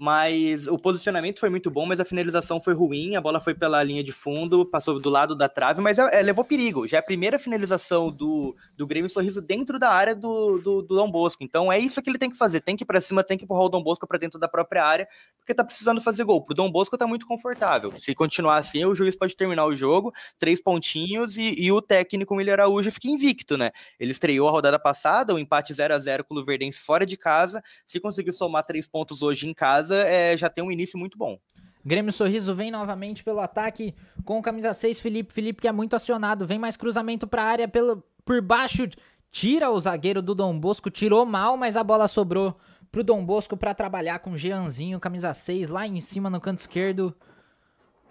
mas 0.00 0.66
o 0.66 0.78
posicionamento 0.78 1.40
foi 1.40 1.50
muito 1.50 1.70
bom, 1.70 1.84
mas 1.84 2.00
a 2.00 2.06
finalização 2.06 2.58
foi 2.58 2.72
ruim, 2.72 3.16
a 3.16 3.20
bola 3.20 3.38
foi 3.38 3.54
pela 3.54 3.82
linha 3.82 4.02
de 4.02 4.12
fundo, 4.12 4.64
passou 4.64 4.98
do 4.98 5.10
lado 5.10 5.36
da 5.36 5.46
trave, 5.46 5.82
mas 5.82 5.98
é, 5.98 6.20
é, 6.20 6.22
levou 6.22 6.42
perigo. 6.42 6.88
Já 6.88 6.96
é 6.96 7.00
a 7.00 7.02
primeira 7.02 7.38
finalização 7.38 8.10
do, 8.10 8.56
do 8.78 8.86
Grêmio 8.86 9.10
Sorriso 9.10 9.42
dentro 9.42 9.78
da 9.78 9.90
área 9.90 10.14
do, 10.14 10.58
do, 10.58 10.80
do 10.80 10.96
Dom 10.96 11.10
Bosco. 11.10 11.44
Então 11.44 11.70
é 11.70 11.78
isso 11.78 12.00
que 12.00 12.08
ele 12.08 12.16
tem 12.16 12.30
que 12.30 12.38
fazer, 12.38 12.62
tem 12.62 12.78
que 12.78 12.82
ir 12.82 12.86
pra 12.86 12.98
cima, 12.98 13.22
tem 13.22 13.36
que 13.36 13.44
empurrar 13.44 13.64
o 13.64 13.68
Dom 13.68 13.82
Bosco 13.82 14.06
para 14.06 14.16
dentro 14.16 14.40
da 14.40 14.48
própria 14.48 14.82
área, 14.82 15.06
porque 15.36 15.52
tá 15.52 15.62
precisando 15.62 16.00
fazer 16.00 16.24
gol. 16.24 16.42
Pro 16.46 16.54
Dom 16.54 16.72
Bosco 16.72 16.96
tá 16.96 17.06
muito 17.06 17.26
confortável. 17.26 17.92
Se 17.98 18.14
continuar 18.14 18.56
assim, 18.56 18.82
o 18.86 18.94
juiz 18.94 19.14
pode 19.14 19.36
terminar 19.36 19.66
o 19.66 19.76
jogo, 19.76 20.14
três 20.38 20.62
pontinhos, 20.62 21.36
e, 21.36 21.62
e 21.62 21.70
o 21.70 21.82
técnico 21.82 22.34
William 22.34 22.54
Araújo 22.54 22.90
fica 22.90 23.08
invicto, 23.08 23.58
né? 23.58 23.70
Ele 23.98 24.12
estreou 24.12 24.48
a 24.48 24.50
rodada 24.50 24.78
passada, 24.78 25.34
o 25.34 25.38
empate 25.38 25.74
0 25.74 25.92
a 25.92 25.98
0 25.98 26.24
com 26.24 26.32
o 26.32 26.38
Luverdense 26.38 26.80
fora 26.80 27.04
de 27.04 27.18
casa. 27.18 27.62
Se 27.84 28.00
conseguir 28.00 28.32
somar 28.32 28.64
três 28.64 28.86
pontos 28.86 29.22
hoje 29.22 29.46
em 29.46 29.52
casa, 29.52 29.89
casa 29.90 29.96
é, 30.06 30.36
já 30.36 30.48
tem 30.48 30.62
um 30.62 30.70
início 30.70 30.98
muito 30.98 31.18
bom. 31.18 31.38
Grêmio 31.84 32.12
Sorriso 32.12 32.54
vem 32.54 32.70
novamente 32.70 33.24
pelo 33.24 33.40
ataque 33.40 33.94
com 34.24 34.40
camisa 34.40 34.72
6, 34.72 35.00
Felipe. 35.00 35.32
Felipe 35.32 35.62
que 35.62 35.68
é 35.68 35.72
muito 35.72 35.96
acionado. 35.96 36.46
Vem 36.46 36.58
mais 36.58 36.76
cruzamento 36.76 37.26
para 37.26 37.42
a 37.42 37.46
área 37.46 37.68
pelo, 37.68 38.04
por 38.24 38.40
baixo. 38.40 38.86
Tira 39.30 39.70
o 39.70 39.80
zagueiro 39.80 40.20
do 40.20 40.34
Dom 40.34 40.58
Bosco. 40.58 40.90
Tirou 40.90 41.24
mal, 41.24 41.56
mas 41.56 41.76
a 41.76 41.84
bola 41.84 42.06
sobrou 42.06 42.56
pro 42.92 43.02
Dom 43.02 43.24
Bosco 43.24 43.56
para 43.56 43.74
trabalhar 43.74 44.18
com 44.18 44.32
o 44.32 44.36
Jeanzinho, 44.36 45.00
camisa 45.00 45.32
6, 45.32 45.68
lá 45.68 45.86
em 45.86 46.00
cima 46.00 46.28
no 46.28 46.40
canto 46.40 46.58
esquerdo. 46.58 47.14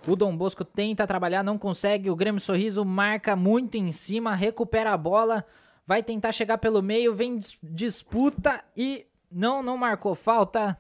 O 0.08 0.16
Dom 0.16 0.36
Bosco 0.36 0.64
tenta 0.64 1.06
trabalhar, 1.06 1.44
não 1.44 1.58
consegue. 1.58 2.10
O 2.10 2.16
Grêmio 2.16 2.42
Sorriso 2.42 2.84
marca 2.84 3.36
muito 3.36 3.76
em 3.76 3.92
cima, 3.92 4.34
recupera 4.34 4.94
a 4.94 4.98
bola. 4.98 5.46
Vai 5.86 6.02
tentar 6.02 6.32
chegar 6.32 6.58
pelo 6.58 6.82
meio, 6.82 7.14
vem 7.14 7.40
disputa 7.62 8.64
e 8.76 9.06
não, 9.32 9.62
não 9.62 9.78
marcou 9.78 10.16
falta. 10.16 10.78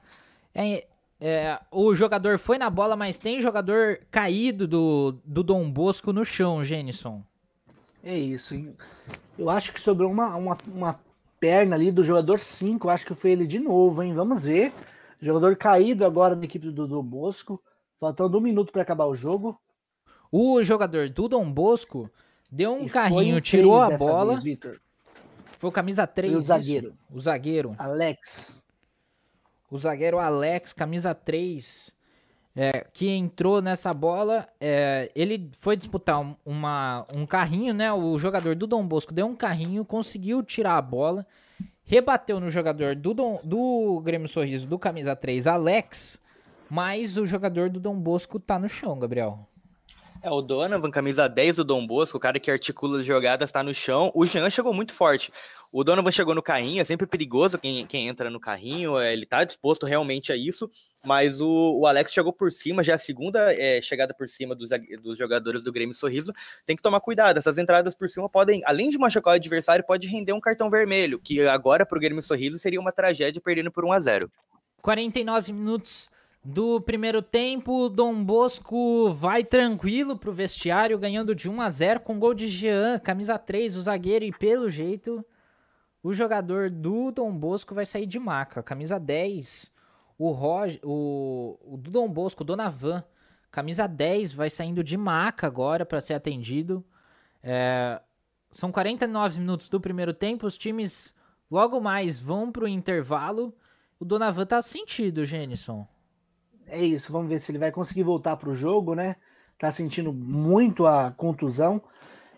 É, 0.53 0.85
é, 1.21 1.59
o 1.69 1.93
jogador 1.93 2.39
foi 2.39 2.57
na 2.57 2.69
bola, 2.69 2.95
mas 2.95 3.17
tem 3.17 3.41
jogador 3.41 3.99
caído 4.09 4.67
do, 4.67 5.19
do 5.25 5.43
Dom 5.43 5.69
Bosco 5.69 6.13
no 6.13 6.23
chão, 6.23 6.63
Jenison. 6.63 7.21
É 8.03 8.17
isso. 8.17 8.55
Hein? 8.55 8.73
Eu 9.37 9.49
acho 9.49 9.73
que 9.73 9.81
sobrou 9.81 10.09
uma, 10.09 10.35
uma, 10.35 10.57
uma 10.67 10.99
perna 11.39 11.75
ali 11.75 11.91
do 11.91 12.03
jogador 12.03 12.39
5. 12.39 12.89
Acho 12.89 13.05
que 13.05 13.13
foi 13.13 13.31
ele 13.31 13.45
de 13.45 13.59
novo, 13.59 14.01
hein? 14.01 14.13
Vamos 14.13 14.43
ver. 14.43 14.73
Jogador 15.21 15.55
caído 15.57 16.05
agora 16.05 16.35
da 16.35 16.45
equipe 16.45 16.71
do 16.71 16.87
Dom 16.87 17.03
Bosco. 17.03 17.61
Faltando 17.99 18.37
um 18.37 18.41
minuto 18.41 18.71
para 18.71 18.81
acabar 18.81 19.05
o 19.05 19.15
jogo. 19.15 19.59
O 20.31 20.63
jogador 20.63 21.09
do 21.09 21.27
Dom 21.27 21.51
Bosco 21.51 22.09
deu 22.49 22.73
um 22.73 22.85
e 22.85 22.89
carrinho, 22.89 23.41
tirou 23.41 23.81
a 23.81 23.97
bola. 23.97 24.37
Vez, 24.37 24.57
foi 25.57 25.69
o 25.69 25.73
camisa 25.73 26.07
3. 26.07 26.31
E 26.31 26.35
o 26.37 26.41
zagueiro. 26.41 26.87
Isso? 26.87 26.97
O 27.11 27.19
zagueiro. 27.19 27.75
Alex 27.77 28.61
o 29.69 29.77
zagueiro 29.77 30.19
Alex, 30.19 30.73
camisa 30.73 31.13
3, 31.13 31.91
é, 32.55 32.85
que 32.93 33.09
entrou 33.09 33.61
nessa 33.61 33.93
bola, 33.93 34.47
é, 34.59 35.09
ele 35.15 35.49
foi 35.59 35.77
disputar 35.77 36.19
uma, 36.45 37.05
um 37.15 37.25
carrinho, 37.25 37.73
né? 37.73 37.91
O 37.93 38.17
jogador 38.17 38.55
do 38.55 38.67
Dom 38.67 38.85
Bosco 38.85 39.13
deu 39.13 39.27
um 39.27 39.35
carrinho, 39.35 39.85
conseguiu 39.85 40.43
tirar 40.43 40.77
a 40.77 40.81
bola, 40.81 41.25
rebateu 41.83 42.39
no 42.39 42.49
jogador 42.49 42.95
do, 42.95 43.13
Dom, 43.13 43.39
do 43.43 44.01
Grêmio 44.03 44.27
Sorriso, 44.27 44.67
do 44.67 44.79
camisa 44.79 45.15
3, 45.15 45.47
Alex, 45.47 46.19
mas 46.69 47.17
o 47.17 47.25
jogador 47.25 47.69
do 47.69 47.79
Dom 47.79 47.95
Bosco 47.95 48.39
tá 48.39 48.59
no 48.59 48.67
chão, 48.67 48.99
Gabriel. 48.99 49.47
É, 50.21 50.29
o 50.29 50.41
Donovan, 50.41 50.91
camisa 50.91 51.29
10 51.29 51.57
do 51.57 51.63
Dom 51.63 51.87
Bosco, 51.87 52.17
o 52.17 52.19
cara 52.19 52.39
que 52.39 52.51
articula 52.51 52.99
as 52.99 53.05
jogadas, 53.05 53.51
tá 53.51 53.63
no 53.63 53.73
chão. 53.73 54.11
O 54.13 54.25
Jean 54.25 54.49
chegou 54.49 54.73
muito 54.73 54.93
forte. 54.93 55.31
O 55.71 55.83
Donovan 55.83 56.11
chegou 56.11 56.33
no 56.33 56.41
carrinho, 56.41 56.81
é 56.81 56.83
sempre 56.83 57.05
perigoso 57.05 57.59
quem, 57.59 57.85
quem 57.85 58.07
entra 58.07 58.27
no 58.31 58.39
carrinho, 58.39 58.97
é, 58.97 59.13
ele 59.13 59.23
tá 59.23 59.43
disposto 59.43 59.85
realmente 59.85 60.31
a 60.31 60.35
isso, 60.35 60.69
mas 61.05 61.39
o, 61.39 61.79
o 61.79 61.85
Alex 61.85 62.11
chegou 62.11 62.33
por 62.33 62.51
cima, 62.51 62.83
já 62.83 62.93
é 62.93 62.95
a 62.95 62.99
segunda 62.99 63.53
é, 63.53 63.79
chegada 63.79 64.11
por 64.11 64.27
cima 64.27 64.55
dos, 64.55 64.71
dos 65.03 65.15
jogadores 65.15 65.63
do 65.63 65.71
Grêmio 65.71 65.93
Sorriso. 65.93 66.33
Tem 66.65 66.75
que 66.75 66.81
tomar 66.81 66.99
cuidado, 66.99 67.37
essas 67.37 67.59
entradas 67.59 67.93
por 67.93 68.09
cima 68.09 68.27
podem, 68.27 68.63
além 68.65 68.89
de 68.89 68.97
machucar 68.97 69.33
o 69.33 69.35
adversário, 69.35 69.85
pode 69.85 70.07
render 70.07 70.33
um 70.33 70.39
cartão 70.39 70.71
vermelho, 70.71 71.19
que 71.19 71.41
agora 71.41 71.85
pro 71.85 71.99
Grêmio 71.99 72.23
Sorriso 72.23 72.57
seria 72.57 72.79
uma 72.79 72.91
tragédia 72.91 73.39
perdendo 73.39 73.71
por 73.71 73.85
1 73.85 73.91
a 73.91 73.99
0 73.99 74.31
49 74.81 75.53
minutos 75.53 76.09
do 76.43 76.81
primeiro 76.81 77.21
tempo, 77.21 77.89
Dom 77.89 78.23
Bosco 78.23 79.11
vai 79.11 79.43
tranquilo 79.43 80.17
pro 80.17 80.31
vestiário, 80.31 80.97
ganhando 80.97 81.35
de 81.35 81.47
1 81.47 81.61
a 81.61 81.69
0 81.69 81.99
com 81.99 82.17
gol 82.17 82.33
de 82.33 82.47
Jean, 82.47 82.97
camisa 82.97 83.37
3, 83.37 83.75
o 83.75 83.81
zagueiro, 83.83 84.25
e 84.25 84.31
pelo 84.31 84.67
jeito 84.67 85.23
o 86.01 86.13
jogador 86.13 86.69
do 86.69 87.11
Dom 87.11 87.35
Bosco 87.35 87.75
vai 87.75 87.85
sair 87.85 88.05
de 88.05 88.19
maca. 88.19 88.63
Camisa 88.63 88.99
10, 88.99 89.71
o, 90.17 90.31
Roger, 90.31 90.79
o, 90.83 91.57
o 91.63 91.77
do 91.77 91.91
Dom 91.91 92.09
Bosco, 92.09 92.43
o 92.43 92.45
Donavan, 92.45 93.03
camisa 93.51 93.87
10, 93.87 94.33
vai 94.33 94.49
saindo 94.49 94.83
de 94.83 94.97
maca 94.97 95.47
agora 95.47 95.85
para 95.85 96.01
ser 96.01 96.13
atendido. 96.13 96.85
É, 97.43 98.01
são 98.51 98.71
49 98.71 99.39
minutos 99.39 99.69
do 99.69 99.79
primeiro 99.79 100.13
tempo, 100.13 100.45
os 100.45 100.57
times 100.57 101.13
logo 101.49 101.79
mais 101.79 102.19
vão 102.19 102.51
pro 102.51 102.67
intervalo. 102.67 103.53
O 103.99 104.05
Donavan 104.05 104.45
tá 104.45 104.61
sentido, 104.61 105.25
Jenison 105.25 105.87
é 106.69 106.83
isso, 106.83 107.11
vamos 107.11 107.29
ver 107.29 107.39
se 107.39 107.51
ele 107.51 107.57
vai 107.57 107.71
conseguir 107.71 108.03
voltar 108.03 108.37
para 108.37 108.49
o 108.49 108.53
jogo, 108.53 108.93
né? 108.93 109.15
Tá 109.57 109.71
sentindo 109.71 110.13
muito 110.13 110.85
a 110.85 111.11
contusão. 111.11 111.81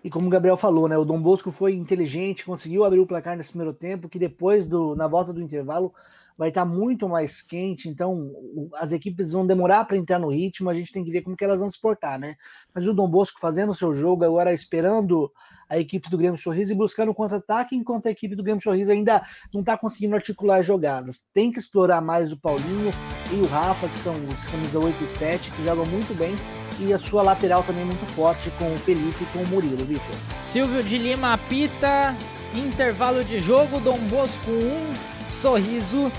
E 0.03 0.09
como 0.09 0.27
o 0.27 0.29
Gabriel 0.29 0.57
falou, 0.57 0.87
né? 0.87 0.97
O 0.97 1.05
Dom 1.05 1.21
Bosco 1.21 1.51
foi 1.51 1.75
inteligente, 1.75 2.45
conseguiu 2.45 2.83
abrir 2.83 2.99
o 2.99 3.07
placar 3.07 3.37
nesse 3.37 3.51
primeiro 3.51 3.73
tempo, 3.73 4.09
que 4.09 4.17
depois 4.17 4.65
do 4.65 4.95
na 4.95 5.07
volta 5.07 5.31
do 5.31 5.41
intervalo 5.41 5.93
vai 6.37 6.49
estar 6.49 6.65
muito 6.65 7.07
mais 7.07 7.41
quente, 7.41 7.87
então 7.87 8.31
as 8.79 8.91
equipes 8.91 9.31
vão 9.31 9.45
demorar 9.45 9.85
para 9.85 9.95
entrar 9.95 10.17
no 10.17 10.31
ritmo, 10.31 10.71
a 10.71 10.73
gente 10.73 10.91
tem 10.91 11.03
que 11.03 11.11
ver 11.11 11.21
como 11.21 11.35
que 11.35 11.43
elas 11.43 11.59
vão 11.59 11.69
se 11.69 11.79
portar, 11.79 12.17
né? 12.17 12.35
Mas 12.73 12.87
o 12.87 12.95
Dom 12.95 13.07
Bosco 13.07 13.39
fazendo 13.39 13.71
o 13.71 13.75
seu 13.75 13.93
jogo, 13.93 14.25
agora 14.25 14.51
esperando 14.51 15.31
a 15.69 15.77
equipe 15.77 16.09
do 16.09 16.17
Grêmio 16.17 16.39
Sorriso 16.39 16.71
e 16.71 16.75
buscando 16.75 17.13
contra-ataque, 17.13 17.75
enquanto 17.75 18.07
a 18.07 18.11
equipe 18.11 18.35
do 18.35 18.41
Grêmio 18.41 18.63
Sorriso 18.63 18.91
ainda 18.91 19.21
não 19.53 19.61
está 19.61 19.77
conseguindo 19.77 20.15
articular 20.15 20.63
jogadas. 20.63 21.21
Tem 21.31 21.51
que 21.51 21.59
explorar 21.59 22.01
mais 22.01 22.31
o 22.31 22.39
Paulinho 22.39 22.91
e 23.31 23.35
o 23.35 23.45
Rafa, 23.45 23.87
que 23.87 23.97
são 23.99 24.15
os 24.27 24.47
camisa 24.47 24.79
8 24.79 25.03
e 25.03 25.07
7, 25.07 25.51
que 25.51 25.63
jogam 25.63 25.85
muito 25.85 26.17
bem, 26.17 26.33
e 26.81 26.93
a 26.93 26.99
sua 26.99 27.21
lateral 27.21 27.63
também 27.63 27.85
muito 27.85 28.05
forte 28.13 28.51
com 28.57 28.73
o 28.73 28.77
Felipe 28.77 29.23
e 29.23 29.25
com 29.27 29.39
o 29.39 29.47
Murilo, 29.47 29.85
Vitor. 29.85 30.15
Silvio 30.43 30.83
de 30.83 30.97
Lima 30.97 31.33
apita, 31.33 32.15
intervalo 32.55 33.23
de 33.23 33.39
jogo, 33.39 33.79
Dom 33.79 33.97
Bosco 34.09 34.49
1, 34.49 35.31
Sorriso 35.31 36.11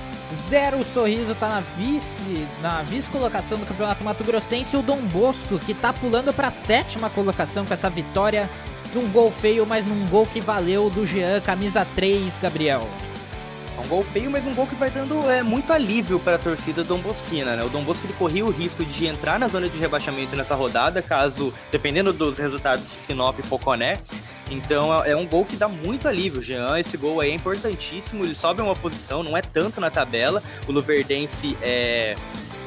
zero. 0.49 0.83
Sorriso 0.85 1.35
tá 1.35 1.49
na 1.49 1.61
vice, 1.61 2.47
na 2.61 2.83
vice-colocação 2.83 3.59
do 3.59 3.67
Campeonato 3.67 4.03
Mato 4.03 4.25
Grossense. 4.25 4.77
O 4.77 4.83
Dom 4.83 5.01
Bosco, 5.09 5.59
que 5.59 5.75
tá 5.75 5.93
pulando 5.93 6.33
pra 6.33 6.51
sétima 6.51 7.11
colocação 7.11 7.65
com 7.65 7.75
essa 7.75 7.91
vitória 7.91 8.49
de 8.93 8.99
um 8.99 9.09
gol 9.11 9.31
feio, 9.31 9.67
mas 9.67 9.87
num 9.87 10.07
gol 10.09 10.27
que 10.27 10.41
valeu 10.41 10.91
do 10.91 11.07
Jean, 11.07 11.41
camisa 11.41 11.87
3, 11.95 12.39
Gabriel. 12.39 12.87
Um 13.79 13.89
gol 13.89 14.05
feio, 14.05 14.31
mas 14.31 14.47
um 14.47 14.55
gol 14.55 14.67
que 14.67 14.75
vai 14.75 14.91
dando 14.91 15.31
é, 15.31 15.43
muito 15.43 15.73
alívio 15.73 16.21
para 16.21 16.37
a 16.37 16.39
torcida 16.39 16.85
Dom 16.85 16.99
Bosquina, 16.99 17.57
né? 17.57 17.65
O 17.65 17.69
Dom 17.69 17.83
Bosco 17.83 18.07
ele 18.07 18.13
corria 18.15 18.45
o 18.45 18.51
risco 18.51 18.85
de 18.85 19.07
entrar 19.07 19.39
na 19.39 19.49
zona 19.49 19.69
de 19.69 19.77
rebaixamento 19.77 20.37
nessa 20.37 20.55
rodada, 20.55 21.03
caso, 21.03 21.53
dependendo 21.71 22.13
dos 22.13 22.39
resultados 22.39 22.89
de 22.89 22.97
Sinop 22.97 23.39
e 23.39 23.43
Poconé, 23.43 23.99
então 24.53 25.03
é, 25.03 25.11
é 25.11 25.17
um 25.17 25.27
gol 25.27 25.45
que 25.45 25.57
dá 25.57 25.69
muito 25.69 26.07
alívio, 26.07 26.43
Jean. 26.43 26.79
Esse 26.79 26.97
gol 26.97 27.21
aí 27.21 27.31
é 27.31 27.35
importantíssimo. 27.35 28.25
Ele 28.25 28.35
sobe 28.35 28.63
uma 28.63 28.77
posição, 28.77 29.23
não 29.23 29.37
é 29.37 29.43
tanto 29.43 29.81
na 29.81 29.91
tabela. 29.91 30.43
O 30.69 30.73
Luverdense 30.73 31.57
é. 31.63 32.15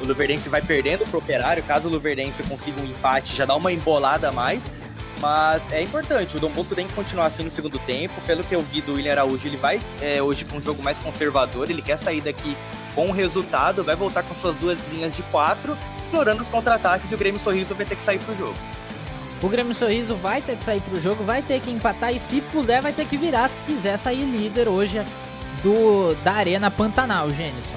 O 0.02 0.06
Luverdense 0.06 0.48
vai 0.48 0.60
perdendo 0.60 1.08
pro 1.08 1.18
Operário. 1.18 1.62
Caso 1.62 1.88
o 1.88 1.90
Luverdense 1.90 2.42
consiga 2.42 2.80
um 2.82 2.84
empate, 2.84 3.34
já 3.34 3.44
dá 3.44 3.54
uma 3.54 3.72
embolada 3.72 4.28
a 4.28 4.32
mais. 4.32 4.70
Mas 5.20 5.72
é 5.72 5.82
importante, 5.82 6.36
o 6.36 6.40
Dom 6.40 6.50
Bosco 6.50 6.74
tem 6.74 6.86
que 6.86 6.92
continuar 6.92 7.26
assim 7.26 7.42
no 7.42 7.50
segundo 7.50 7.78
tempo. 7.80 8.14
Pelo 8.26 8.44
que 8.44 8.54
eu 8.54 8.62
vi 8.62 8.82
do 8.82 8.94
William 8.94 9.12
Araújo, 9.12 9.46
ele 9.46 9.56
vai 9.56 9.80
é, 10.00 10.22
hoje 10.22 10.44
com 10.44 10.58
um 10.58 10.62
jogo 10.62 10.82
mais 10.82 10.98
conservador. 10.98 11.70
Ele 11.70 11.80
quer 11.80 11.98
sair 11.98 12.20
daqui 12.20 12.56
com 12.94 13.08
o 13.08 13.12
resultado, 13.12 13.84
vai 13.84 13.94
voltar 13.94 14.22
com 14.22 14.34
suas 14.34 14.56
duas 14.56 14.78
linhas 14.90 15.14
de 15.14 15.22
quatro, 15.24 15.76
explorando 15.98 16.42
os 16.42 16.48
contra-ataques 16.48 17.10
e 17.10 17.14
o 17.14 17.18
Grêmio 17.18 17.38
Sorriso 17.38 17.74
vai 17.74 17.84
ter 17.84 17.94
que 17.94 18.02
sair 18.02 18.18
pro 18.18 18.36
jogo. 18.36 18.54
O 19.42 19.48
Grêmio 19.48 19.74
Sorriso 19.74 20.16
vai 20.16 20.40
ter 20.40 20.56
que 20.56 20.64
sair 20.64 20.80
pro 20.80 21.00
jogo, 21.00 21.22
vai 21.22 21.42
ter 21.42 21.60
que 21.60 21.70
empatar 21.70 22.14
e 22.14 22.18
se 22.18 22.40
puder 22.40 22.80
vai 22.80 22.92
ter 22.92 23.06
que 23.06 23.18
virar 23.18 23.48
se 23.48 23.62
quiser 23.64 23.98
sair 23.98 24.24
líder 24.24 24.66
hoje 24.66 25.02
do 25.62 26.14
da 26.24 26.32
Arena 26.32 26.70
Pantanal, 26.70 27.28
Gênison. 27.30 27.76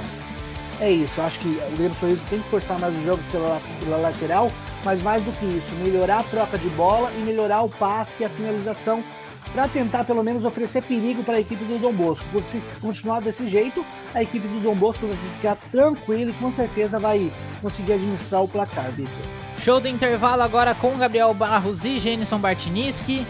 É 0.79 0.89
isso, 0.89 1.19
acho 1.19 1.37
que 1.39 1.47
o 1.47 1.75
Grêmio 1.75 1.97
Sorriso 1.99 2.23
tem 2.29 2.39
que 2.39 2.49
forçar 2.49 2.79
mais 2.79 2.97
os 2.97 3.03
jogos 3.03 3.25
pela, 3.29 3.61
pela 3.83 3.97
lateral, 3.97 4.49
mas 4.83 5.01
mais 5.01 5.23
do 5.23 5.31
que 5.33 5.45
isso, 5.45 5.71
melhorar 5.75 6.19
a 6.19 6.23
troca 6.23 6.57
de 6.57 6.69
bola 6.69 7.11
e 7.17 7.21
melhorar 7.21 7.61
o 7.61 7.69
passe 7.69 8.23
e 8.23 8.25
a 8.25 8.29
finalização 8.29 9.03
para 9.53 9.67
tentar 9.67 10.03
pelo 10.03 10.23
menos 10.23 10.45
oferecer 10.45 10.83
perigo 10.83 11.23
para 11.23 11.35
a 11.35 11.39
equipe 11.39 11.63
do 11.65 11.79
Dom 11.79 11.93
Bosco. 11.93 12.25
Porque 12.31 12.47
se 12.47 12.61
continuar 12.79 13.21
desse 13.21 13.47
jeito, 13.47 13.85
a 14.13 14.21
equipe 14.21 14.47
do 14.47 14.59
Dom 14.61 14.75
Bosco 14.75 15.07
vai 15.07 15.17
ficar 15.35 15.55
tranquila 15.71 16.31
e 16.31 16.33
com 16.33 16.51
certeza 16.51 16.99
vai 16.99 17.31
conseguir 17.61 17.93
administrar 17.93 18.43
o 18.43 18.47
placar, 18.47 18.89
Vitor. 18.91 19.25
Show 19.59 19.79
do 19.79 19.87
intervalo 19.87 20.41
agora 20.41 20.73
com 20.73 20.95
Gabriel 20.97 21.33
Barros 21.33 21.83
e 21.83 21.99
Jenison 21.99 22.37
Bartiniski. 22.37 23.25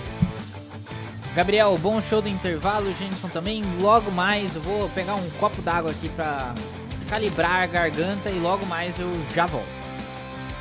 Gabriel, 1.36 1.78
bom 1.78 2.02
show 2.02 2.22
do 2.22 2.28
intervalo, 2.28 2.94
Jenison 2.96 3.30
também. 3.30 3.64
Logo 3.80 4.12
mais 4.12 4.56
eu 4.56 4.62
vou 4.62 4.90
pegar 4.90 5.16
um 5.16 5.30
copo 5.40 5.62
d'água 5.62 5.92
aqui 5.92 6.10
para 6.10 6.54
calibrar 7.08 7.64
a 7.64 7.66
garganta 7.66 8.30
e 8.30 8.40
logo 8.40 8.66
mais 8.66 9.00
eu 9.00 9.10
já 9.34 9.46
volto. 9.46 9.79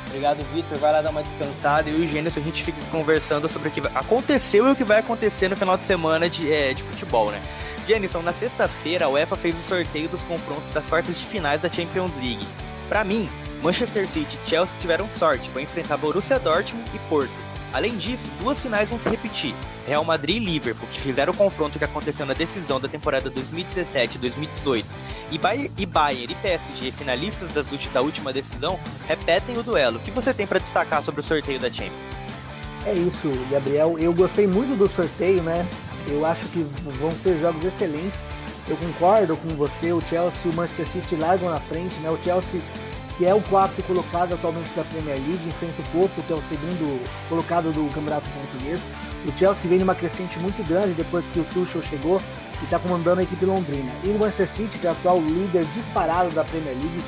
Obrigado, 0.09 0.43
Vitor. 0.53 0.77
Vai 0.79 0.91
lá 0.91 1.01
dar 1.01 1.11
uma 1.11 1.23
descansada 1.23 1.89
e 1.89 1.93
o 1.93 2.07
Gênesis 2.07 2.37
a 2.37 2.41
gente 2.41 2.63
fica 2.63 2.81
conversando 2.91 3.47
sobre 3.47 3.69
o 3.69 3.71
que 3.71 3.79
aconteceu 3.93 4.67
e 4.67 4.71
o 4.71 4.75
que 4.75 4.83
vai 4.83 4.99
acontecer 4.99 5.47
no 5.47 5.55
final 5.55 5.77
de 5.77 5.83
semana 5.83 6.27
de, 6.29 6.51
é, 6.51 6.73
de 6.73 6.81
futebol, 6.83 7.31
né? 7.31 7.39
Jenison, 7.87 8.21
na 8.21 8.33
sexta-feira 8.33 9.05
a 9.05 9.09
UEFA 9.09 9.35
fez 9.35 9.57
o 9.57 9.61
sorteio 9.61 10.09
dos 10.09 10.21
confrontos 10.23 10.69
das 10.71 10.85
quartas 10.85 11.17
de 11.17 11.25
finais 11.25 11.61
da 11.61 11.69
Champions 11.69 12.15
League. 12.15 12.45
Para 12.87 13.03
mim, 13.03 13.29
Manchester 13.61 14.07
City 14.07 14.37
e 14.43 14.49
Chelsea 14.49 14.75
tiveram 14.79 15.07
sorte, 15.09 15.49
vão 15.51 15.61
enfrentar 15.61 15.97
Borussia 15.97 16.39
Dortmund 16.39 16.89
e 16.93 16.99
Porto. 17.09 17.48
Além 17.71 17.95
disso, 17.97 18.27
duas 18.39 18.61
finais 18.61 18.89
vão 18.89 18.97
se 18.97 19.07
repetir: 19.09 19.53
Real 19.87 20.03
Madrid 20.03 20.37
e 20.37 20.45
Liverpool, 20.45 20.87
que 20.87 20.99
fizeram 20.99 21.33
o 21.33 21.35
confronto 21.35 21.77
que 21.77 21.85
aconteceu 21.85 22.25
na 22.25 22.33
decisão 22.33 22.79
da 22.79 22.87
temporada 22.87 23.29
2017-2018, 23.29 24.85
e, 25.31 25.85
Bayern 25.85 26.33
e 26.33 26.35
PSG, 26.35 26.91
finalistas 26.91 27.49
da 27.93 28.01
última 28.01 28.33
decisão, 28.33 28.79
repetem 29.07 29.57
o 29.57 29.63
duelo. 29.63 29.97
O 29.97 30.01
que 30.01 30.11
você 30.11 30.33
tem 30.33 30.47
para 30.47 30.59
destacar 30.59 31.03
sobre 31.03 31.21
o 31.21 31.23
sorteio 31.23 31.59
da 31.59 31.69
Champions? 31.69 31.93
É 32.85 32.93
isso, 32.93 33.31
Gabriel. 33.51 33.97
Eu 33.99 34.13
gostei 34.13 34.47
muito 34.47 34.75
do 34.77 34.87
sorteio, 34.87 35.43
né? 35.43 35.67
Eu 36.07 36.25
acho 36.25 36.45
que 36.47 36.63
vão 36.99 37.11
ser 37.11 37.39
jogos 37.39 37.63
excelentes. 37.63 38.19
Eu 38.67 38.77
concordo 38.77 39.37
com 39.37 39.49
você. 39.49 39.91
O 39.91 40.01
Chelsea 40.01 40.39
e 40.45 40.49
o 40.49 40.53
Manchester 40.53 40.87
City 40.87 41.15
largam 41.15 41.49
na 41.49 41.59
frente, 41.59 41.93
né? 41.97 42.09
O 42.09 42.17
Chelsea 42.23 42.61
que 43.19 43.25
é 43.25 43.35
o 43.35 43.41
quarto 43.41 43.83
colocado 43.83 44.33
atualmente 44.33 44.69
da 44.73 44.83
Premier 44.85 45.17
League, 45.17 45.45
enfrenta 45.45 45.81
o 45.81 45.85
Porto, 45.91 46.25
que 46.25 46.31
é 46.31 46.35
o 46.37 46.41
segundo 46.43 47.05
colocado 47.27 47.69
do 47.73 47.93
Campeonato 47.93 48.25
Português. 48.29 48.79
O 49.27 49.37
Chelsea 49.37 49.69
vem 49.69 49.79
numa 49.79 49.93
crescente 49.93 50.39
muito 50.39 50.65
grande 50.65 50.93
depois 50.93 51.25
que 51.33 51.41
o 51.41 51.43
Tuchel 51.53 51.83
chegou 51.83 52.21
e 52.61 52.63
está 52.63 52.79
comandando 52.79 53.19
a 53.19 53.23
equipe 53.23 53.43
londrina. 53.43 53.91
E 54.05 54.07
o 54.07 54.17
Manchester 54.17 54.47
City, 54.47 54.79
que 54.79 54.87
é 54.87 54.91
o 54.91 54.93
atual 54.93 55.19
líder 55.19 55.65
disparado 55.73 56.31
da 56.31 56.45
Premier 56.45 56.73
League, 56.73 57.03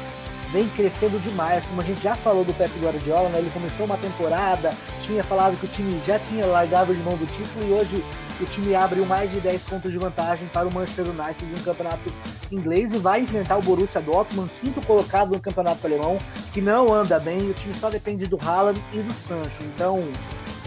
vem 0.52 0.68
crescendo 0.76 1.18
demais, 1.22 1.66
como 1.66 1.80
a 1.80 1.86
gente 1.86 2.04
já 2.04 2.14
falou 2.14 2.44
do 2.44 2.54
Pep 2.56 2.78
Guardiola, 2.82 3.30
né? 3.30 3.40
ele 3.40 3.50
começou 3.54 3.86
uma 3.86 3.96
temporada, 3.96 4.74
tinha 5.00 5.24
falado 5.24 5.58
que 5.58 5.66
o 5.66 5.70
time 5.70 5.98
já 6.06 6.20
tinha 6.20 6.46
largado 6.46 6.94
de 6.94 7.02
mão 7.04 7.16
do 7.16 7.26
título 7.26 7.70
e 7.70 7.72
hoje 7.72 8.04
o 8.44 8.48
time 8.48 8.76
abriu 8.76 9.06
mais 9.06 9.32
de 9.32 9.40
10 9.40 9.64
pontos 9.64 9.92
de 9.92 9.98
vantagem 9.98 10.48
para 10.48 10.68
o 10.68 10.74
Manchester 10.74 11.06
United 11.06 11.46
no 11.46 11.64
campeonato 11.64 12.14
inglês 12.52 12.92
e 12.92 12.98
vai 12.98 13.22
enfrentar 13.22 13.58
o 13.58 13.62
Borussia 13.62 14.02
Dortmund, 14.02 14.50
quinto 14.60 14.86
colocado 14.86 15.32
no 15.32 15.40
campeonato 15.40 15.86
alemão, 15.86 16.18
que 16.54 16.62
não 16.62 16.94
anda 16.94 17.20
bem, 17.20 17.50
o 17.50 17.54
time 17.54 17.74
só 17.74 17.90
depende 17.90 18.26
do 18.26 18.38
Haaland 18.42 18.82
e 18.94 19.00
do 19.00 19.14
Sancho. 19.14 19.64
Então 19.64 20.04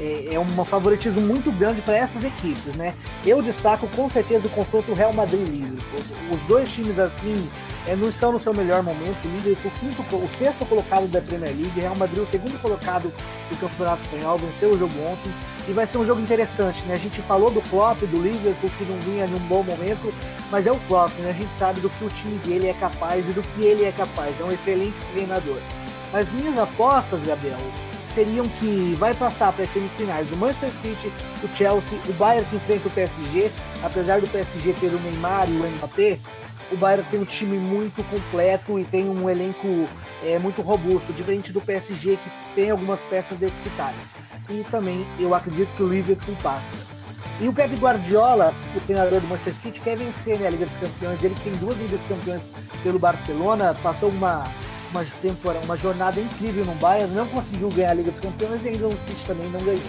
é, 0.01 0.35
é 0.35 0.41
um 0.41 0.65
favoritismo 0.65 1.21
muito 1.21 1.53
grande 1.53 1.81
para 1.83 1.97
essas 1.97 2.25
equipes, 2.25 2.75
né? 2.75 2.95
Eu 3.25 3.43
destaco 3.43 3.87
com 3.89 4.09
certeza 4.09 4.47
o 4.47 4.51
confronto 4.51 4.93
Real 4.93 5.13
Madrid-Liverpool. 5.13 6.01
Os 6.33 6.41
dois 6.43 6.71
times 6.73 6.99
assim 6.99 7.49
é, 7.87 7.95
não 7.95 8.09
estão 8.09 8.33
no 8.33 8.41
seu 8.41 8.55
melhor 8.55 8.83
momento. 8.83 9.17
O 9.25 9.29
Liverpool, 9.29 9.73
quinto, 9.81 10.03
o 10.17 10.29
sexto 10.37 10.65
colocado 10.67 11.07
da 11.09 11.21
Premier 11.21 11.55
League, 11.55 11.81
Real 11.81 11.97
Madrid 11.97 12.23
o 12.23 12.27
segundo 12.27 12.61
colocado 12.61 13.13
do 13.51 13.61
Campeonato 13.61 14.03
Espanhol, 14.05 14.39
venceu 14.39 14.71
o 14.71 14.79
jogo 14.79 14.95
ontem 15.01 15.33
e 15.69 15.73
vai 15.73 15.87
ser 15.87 15.99
um 15.99 16.05
jogo 16.05 16.21
interessante, 16.21 16.83
né? 16.85 16.95
A 16.95 16.99
gente 16.99 17.21
falou 17.23 17.51
do 17.51 17.61
Klopp, 17.71 18.01
do 18.01 18.23
Liverpool, 18.23 18.71
que 18.77 18.85
não 18.85 18.97
vinha 18.99 19.27
num 19.27 19.39
bom 19.41 19.63
momento, 19.63 20.13
mas 20.51 20.67
é 20.67 20.73
o 20.73 20.79
Klopp, 20.89 21.13
né? 21.19 21.31
A 21.31 21.33
gente 21.33 21.51
sabe 21.59 21.81
do 21.81 21.91
que 21.91 22.05
o 22.05 22.09
time 22.09 22.39
dele 22.39 22.69
é 22.69 22.75
capaz 22.75 23.29
e 23.29 23.33
do 23.33 23.43
que 23.43 23.63
ele 23.63 23.85
é 23.85 23.93
capaz. 23.93 24.35
É 24.41 24.45
um 24.45 24.53
excelente 24.53 24.97
treinador. 25.13 25.59
Mas 26.13 26.31
minhas 26.33 26.59
apostas, 26.59 27.23
Gabriel, 27.25 27.59
seriam 28.15 28.47
que 28.61 28.95
vai 28.99 29.13
passar 29.15 29.53
para 29.53 29.65
as 29.65 29.73
semifinais 29.73 30.31
o 30.31 30.37
Manchester 30.37 30.71
City, 30.71 31.13
o 31.43 31.49
Chelsea, 31.57 31.99
o 32.09 32.13
Bayern 32.13 32.47
que 32.49 32.57
enfrenta 32.57 32.89
o 32.89 32.91
PSG, 32.93 33.51
apesar 33.83 34.21
do 34.21 34.29
PSG 34.29 34.73
ter 34.75 34.87
o 34.87 35.01
Neymar 35.01 35.49
e 35.51 35.53
o 35.53 35.71
Mbappé, 35.71 36.19
o 36.73 36.77
Bayern 36.77 37.07
tem 37.11 37.21
um 37.21 37.25
time 37.25 37.59
muito 37.59 38.03
completo 38.05 38.79
e 38.79 38.85
tem 38.85 39.09
um 39.09 39.29
elenco 39.29 39.89
é, 40.25 40.39
muito 40.39 40.63
robusto, 40.63 41.13
diferente 41.13 41.53
do 41.53 41.61
PSG 41.61 42.17
que 42.17 42.31
tem 42.55 42.71
algumas 42.71 43.01
peças 43.03 43.39
deficitárias. 43.39 44.07
E 44.49 44.65
também 44.65 45.07
eu 45.19 45.35
acredito 45.35 45.69
que 45.77 45.83
o 45.83 45.89
Liverpool 45.89 46.37
passa. 46.43 46.95
E 47.41 47.49
o 47.49 47.53
Pep 47.53 47.75
Guardiola, 47.77 48.55
o 48.77 48.81
treinador 48.81 49.21
do 49.21 49.27
Manchester 49.27 49.55
City, 49.55 49.81
quer 49.81 49.97
vencer 49.97 50.39
né, 50.39 50.47
a 50.47 50.51
Liga 50.51 50.67
dos 50.67 50.77
Campeões. 50.77 51.23
Ele 51.23 51.35
tem 51.43 51.53
duas 51.57 51.77
Ligas 51.79 52.01
dos 52.01 52.09
Campeões 52.09 52.43
pelo 52.83 52.99
Barcelona, 52.99 53.75
passou 53.83 54.09
uma, 54.11 54.45
uma, 54.91 55.05
temporada, 55.21 55.65
uma 55.65 55.77
jornada 55.77 56.21
incrível 56.21 56.65
no 56.65 56.75
Bayern, 56.77 57.13
não 57.13 57.27
conseguiu 57.27 57.69
ganhar 57.71 57.91
a 57.91 57.95
Liga 57.95 58.11
dos 58.13 58.21
Campeões 58.21 58.65
e 58.65 58.69
ainda 58.69 58.87
o 58.87 59.03
City 59.03 59.27
também 59.27 59.49
não 59.51 59.61
ganhou. 59.61 59.83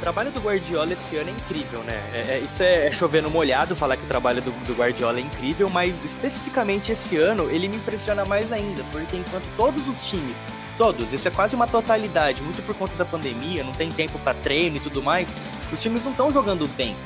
O 0.00 0.02
trabalho 0.02 0.30
do 0.30 0.40
Guardiola 0.40 0.94
esse 0.94 1.14
ano 1.18 1.28
é 1.28 1.32
incrível, 1.32 1.80
né? 1.80 2.02
É, 2.14 2.18
é, 2.18 2.38
isso 2.38 2.62
é, 2.62 2.86
é 2.86 2.90
chover 2.90 3.22
no 3.22 3.28
molhado 3.28 3.76
falar 3.76 3.98
que 3.98 4.02
o 4.02 4.06
trabalho 4.06 4.40
do, 4.40 4.50
do, 4.64 4.72
Guardiola 4.72 5.18
é 5.18 5.20
incrível, 5.20 5.68
mas 5.68 5.94
especificamente 6.02 6.90
esse 6.90 7.18
ano 7.18 7.50
ele 7.50 7.68
me 7.68 7.76
impressiona 7.76 8.24
mais 8.24 8.50
ainda, 8.50 8.82
porque 8.92 9.18
enquanto 9.18 9.44
todos 9.58 9.86
os 9.86 10.00
times, 10.08 10.34
todos, 10.78 11.12
isso 11.12 11.28
é 11.28 11.30
quase 11.30 11.54
uma 11.54 11.66
totalidade, 11.66 12.40
muito 12.40 12.64
por 12.64 12.74
conta 12.74 12.94
da 12.96 13.04
pandemia, 13.04 13.62
não 13.62 13.74
tem 13.74 13.92
tempo 13.92 14.18
para 14.20 14.32
treino 14.32 14.78
e 14.78 14.80
tudo 14.80 15.02
mais, 15.02 15.28
os 15.70 15.78
times 15.78 16.02
não 16.02 16.12
estão 16.12 16.32
jogando 16.32 16.66
bem. 16.78 16.96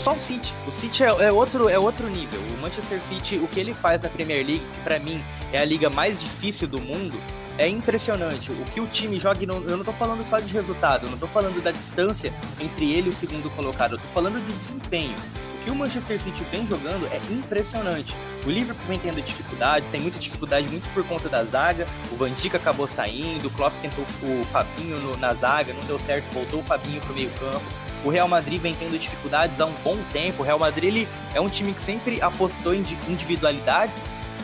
Só 0.00 0.14
o 0.14 0.18
City. 0.18 0.54
O 0.66 0.72
City 0.72 1.04
é, 1.04 1.08
é, 1.08 1.30
outro, 1.30 1.68
é 1.68 1.78
outro 1.78 2.08
nível. 2.08 2.40
O 2.40 2.62
Manchester 2.62 3.02
City, 3.02 3.36
o 3.36 3.46
que 3.46 3.60
ele 3.60 3.74
faz 3.74 4.00
na 4.00 4.08
Premier 4.08 4.38
League, 4.38 4.64
que 4.72 4.80
para 4.80 4.98
mim 4.98 5.22
é 5.52 5.58
a 5.58 5.64
liga 5.64 5.90
mais 5.90 6.18
difícil 6.18 6.66
do 6.66 6.80
mundo, 6.80 7.20
é 7.58 7.68
impressionante. 7.68 8.52
O 8.52 8.64
que 8.66 8.80
o 8.80 8.86
time 8.86 9.18
joga, 9.18 9.40
eu 9.42 9.76
não 9.76 9.84
tô 9.84 9.92
falando 9.92 10.26
só 10.28 10.38
de 10.38 10.52
resultado, 10.52 11.06
eu 11.06 11.10
não 11.10 11.18
tô 11.18 11.26
falando 11.26 11.62
da 11.62 11.72
distância 11.72 12.32
entre 12.60 12.92
ele 12.92 13.08
e 13.08 13.10
o 13.10 13.12
segundo 13.12 13.50
colocado, 13.54 13.92
eu 13.92 13.98
tô 13.98 14.08
falando 14.14 14.40
de 14.44 14.52
desempenho. 14.52 15.14
O 15.60 15.64
que 15.64 15.70
o 15.70 15.74
Manchester 15.74 16.20
City 16.20 16.44
vem 16.52 16.66
jogando 16.66 17.06
é 17.08 17.20
impressionante. 17.32 18.14
O 18.46 18.50
Liverpool 18.50 18.86
vem 18.86 18.98
tendo 18.98 19.20
dificuldades, 19.20 19.90
tem 19.90 20.00
muita 20.00 20.18
dificuldade 20.18 20.68
muito 20.68 20.88
por 20.94 21.04
conta 21.04 21.28
da 21.28 21.42
zaga. 21.44 21.86
O 22.12 22.16
Van 22.16 22.30
Dijk 22.30 22.56
acabou 22.56 22.86
saindo, 22.86 23.48
o 23.48 23.50
Klopp 23.50 23.74
tentou 23.82 24.04
o 24.22 24.44
Fabinho 24.44 24.98
no, 25.00 25.16
na 25.16 25.34
zaga, 25.34 25.74
não 25.74 25.82
deu 25.82 25.98
certo, 25.98 26.32
voltou 26.32 26.60
o 26.60 26.62
Fabinho 26.62 27.00
pro 27.00 27.12
meio 27.12 27.30
campo. 27.32 27.64
O 28.04 28.08
Real 28.08 28.28
Madrid 28.28 28.60
vem 28.60 28.74
tendo 28.76 28.96
dificuldades 28.96 29.60
há 29.60 29.66
um 29.66 29.74
bom 29.82 29.98
tempo. 30.12 30.42
O 30.42 30.46
Real 30.46 30.60
Madrid 30.60 30.84
ele 30.84 31.08
é 31.34 31.40
um 31.40 31.48
time 31.48 31.74
que 31.74 31.80
sempre 31.80 32.22
apostou 32.22 32.72
em 32.72 32.84
individualidades 33.08 34.00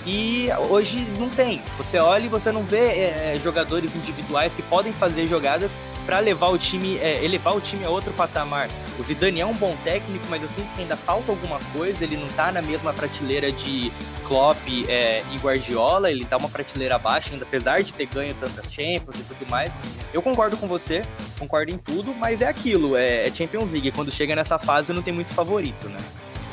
e 0.06 0.48
hoje 0.68 0.98
não 1.18 1.28
tem. 1.28 1.62
Você 1.78 1.98
olha 1.98 2.26
e 2.26 2.28
você 2.28 2.52
não 2.52 2.62
vê 2.62 2.88
é, 2.88 3.32
é, 3.34 3.40
jogadores 3.42 3.94
individuais 3.94 4.54
que 4.54 4.62
podem 4.62 4.92
fazer 4.92 5.26
jogadas 5.26 5.70
para 6.04 6.18
levar 6.18 6.48
o 6.48 6.58
time, 6.58 6.98
é, 6.98 7.24
elevar 7.24 7.56
o 7.56 7.60
time 7.60 7.84
a 7.84 7.88
outro 7.88 8.12
patamar. 8.12 8.68
O 8.98 9.02
Zidane 9.02 9.40
é 9.40 9.46
um 9.46 9.54
bom 9.54 9.74
técnico, 9.82 10.24
mas 10.28 10.42
eu 10.42 10.48
sinto 10.48 10.72
que 10.74 10.82
ainda 10.82 10.96
falta 10.96 11.32
alguma 11.32 11.58
coisa. 11.72 12.04
Ele 12.04 12.16
não 12.16 12.28
tá 12.28 12.52
na 12.52 12.60
mesma 12.60 12.92
prateleira 12.92 13.50
de 13.50 13.90
Klopp 14.26 14.58
é, 14.88 15.22
e 15.32 15.38
Guardiola. 15.38 16.10
Ele 16.10 16.24
tá 16.24 16.36
uma 16.36 16.48
prateleira 16.48 16.96
abaixo, 16.96 17.30
ainda 17.32 17.44
apesar 17.44 17.82
de 17.82 17.92
ter 17.94 18.06
ganho 18.06 18.34
tantas 18.34 18.70
Champions 18.70 19.18
e 19.18 19.22
tudo 19.22 19.48
mais. 19.50 19.72
Eu 20.12 20.20
concordo 20.20 20.56
com 20.58 20.68
você, 20.68 21.02
concordo 21.38 21.74
em 21.74 21.78
tudo, 21.78 22.14
mas 22.14 22.42
é 22.42 22.46
aquilo, 22.46 22.96
é, 22.96 23.26
é 23.26 23.32
Champions 23.32 23.72
League. 23.72 23.90
Quando 23.92 24.12
chega 24.12 24.36
nessa 24.36 24.58
fase 24.58 24.92
não 24.92 25.02
tem 25.02 25.14
muito 25.14 25.32
favorito, 25.32 25.88
né? 25.88 25.98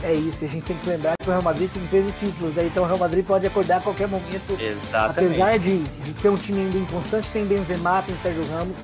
É 0.03 0.13
isso, 0.13 0.43
a 0.43 0.47
gente 0.47 0.63
tem 0.63 0.77
que 0.77 0.89
lembrar 0.89 1.13
que 1.19 1.27
o 1.27 1.31
Real 1.31 1.43
Madrid 1.43 1.69
tem 1.71 1.85
13 1.87 2.11
títulos, 2.19 2.55
né? 2.55 2.65
então 2.65 2.83
o 2.83 2.87
Real 2.87 2.97
Madrid 2.97 3.23
pode 3.23 3.45
acordar 3.45 3.77
a 3.77 3.81
qualquer 3.81 4.07
momento. 4.07 4.59
Exatamente. 4.59 5.41
Apesar 5.41 5.59
de, 5.59 5.77
de 5.77 6.13
ter 6.13 6.29
um 6.29 6.35
time 6.35 6.61
ainda 6.61 6.77
inconstante, 6.77 7.29
tem 7.29 7.45
Benzema, 7.45 8.01
tem 8.01 8.15
Sérgio 8.21 8.43
Ramos 8.51 8.77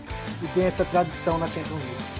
e 0.43 0.47
tem 0.47 0.65
essa 0.65 0.85
tradição 0.85 1.37
na 1.39 1.47
Champions 1.47 1.81
League. 1.81 2.16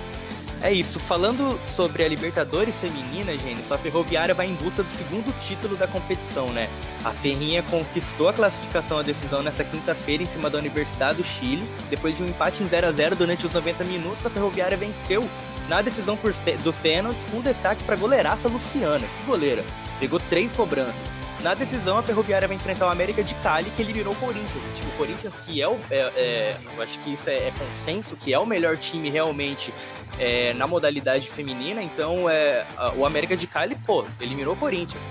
É 0.68 0.74
isso, 0.74 1.00
falando 1.00 1.58
sobre 1.66 2.04
a 2.04 2.10
Libertadores 2.10 2.76
feminina, 2.76 3.32
gente, 3.38 3.74
a 3.74 3.78
Ferroviária 3.78 4.36
vai 4.36 4.48
em 4.48 4.56
busca 4.56 4.84
do 4.84 4.90
segundo 4.90 5.34
título 5.40 5.78
da 5.78 5.88
competição, 5.88 6.50
né? 6.50 6.68
A 7.06 7.12
Ferrinha 7.12 7.64
conquistou 7.64 8.28
a 8.28 8.34
classificação 8.34 9.00
à 9.00 9.02
decisão 9.02 9.42
nessa 9.42 9.64
quinta-feira 9.64 10.24
em 10.24 10.26
cima 10.26 10.50
da 10.50 10.58
Universidade 10.58 11.22
do 11.22 11.24
Chile. 11.26 11.66
Depois 11.90 12.18
de 12.18 12.24
um 12.24 12.28
empate 12.28 12.62
em 12.62 12.68
0 12.68 12.86
a 12.86 12.92
0 12.92 13.16
durante 13.16 13.46
os 13.46 13.54
90 13.54 13.86
minutos, 13.86 14.26
a 14.26 14.30
Ferroviária 14.30 14.76
venceu 14.76 15.26
na 15.70 15.82
decisão 15.82 16.20
dos 16.62 16.76
pênaltis, 16.76 17.24
com 17.32 17.40
destaque 17.40 17.86
para 17.86 17.96
a 17.96 17.98
goleiraça 17.98 18.50
Luciana. 18.50 19.08
Que 19.08 19.26
goleira! 19.26 19.64
Pegou 20.02 20.20
três 20.20 20.52
cobranças. 20.52 21.17
Na 21.48 21.54
decisão, 21.54 21.98
a 21.98 22.04
Ferroviária 22.04 22.46
vai 22.46 22.58
enfrentar 22.58 22.88
o 22.88 22.90
América 22.90 23.24
de 23.24 23.34
Cali, 23.36 23.70
que 23.70 23.82
eliminou 23.82 24.12
o 24.12 24.16
Corinthians. 24.18 24.62
Tipo, 24.76 24.90
o 24.90 24.98
Corinthians, 24.98 25.34
que 25.46 25.62
é 25.62 25.66
o. 25.66 25.80
É, 25.90 25.96
é, 25.96 26.58
eu 26.76 26.84
acho 26.84 27.00
que 27.00 27.14
isso 27.14 27.30
é, 27.30 27.38
é, 27.38 27.54
consenso, 27.58 28.18
que 28.18 28.34
é 28.34 28.38
o 28.38 28.46
melhor 28.46 28.76
time 28.76 29.10
realmente 29.10 29.74
é, 30.20 30.54
na 30.56 30.68
modalidade 30.68 31.30
feminina. 31.30 31.82
Então, 31.82 32.30
é, 32.30 32.66
o 32.98 33.06
América 33.06 33.38
de 33.38 33.48
Cali, 33.48 33.78
pô, 33.86 34.04
eliminou 34.20 34.56
o 34.56 34.58
Corinthians. 34.58 35.02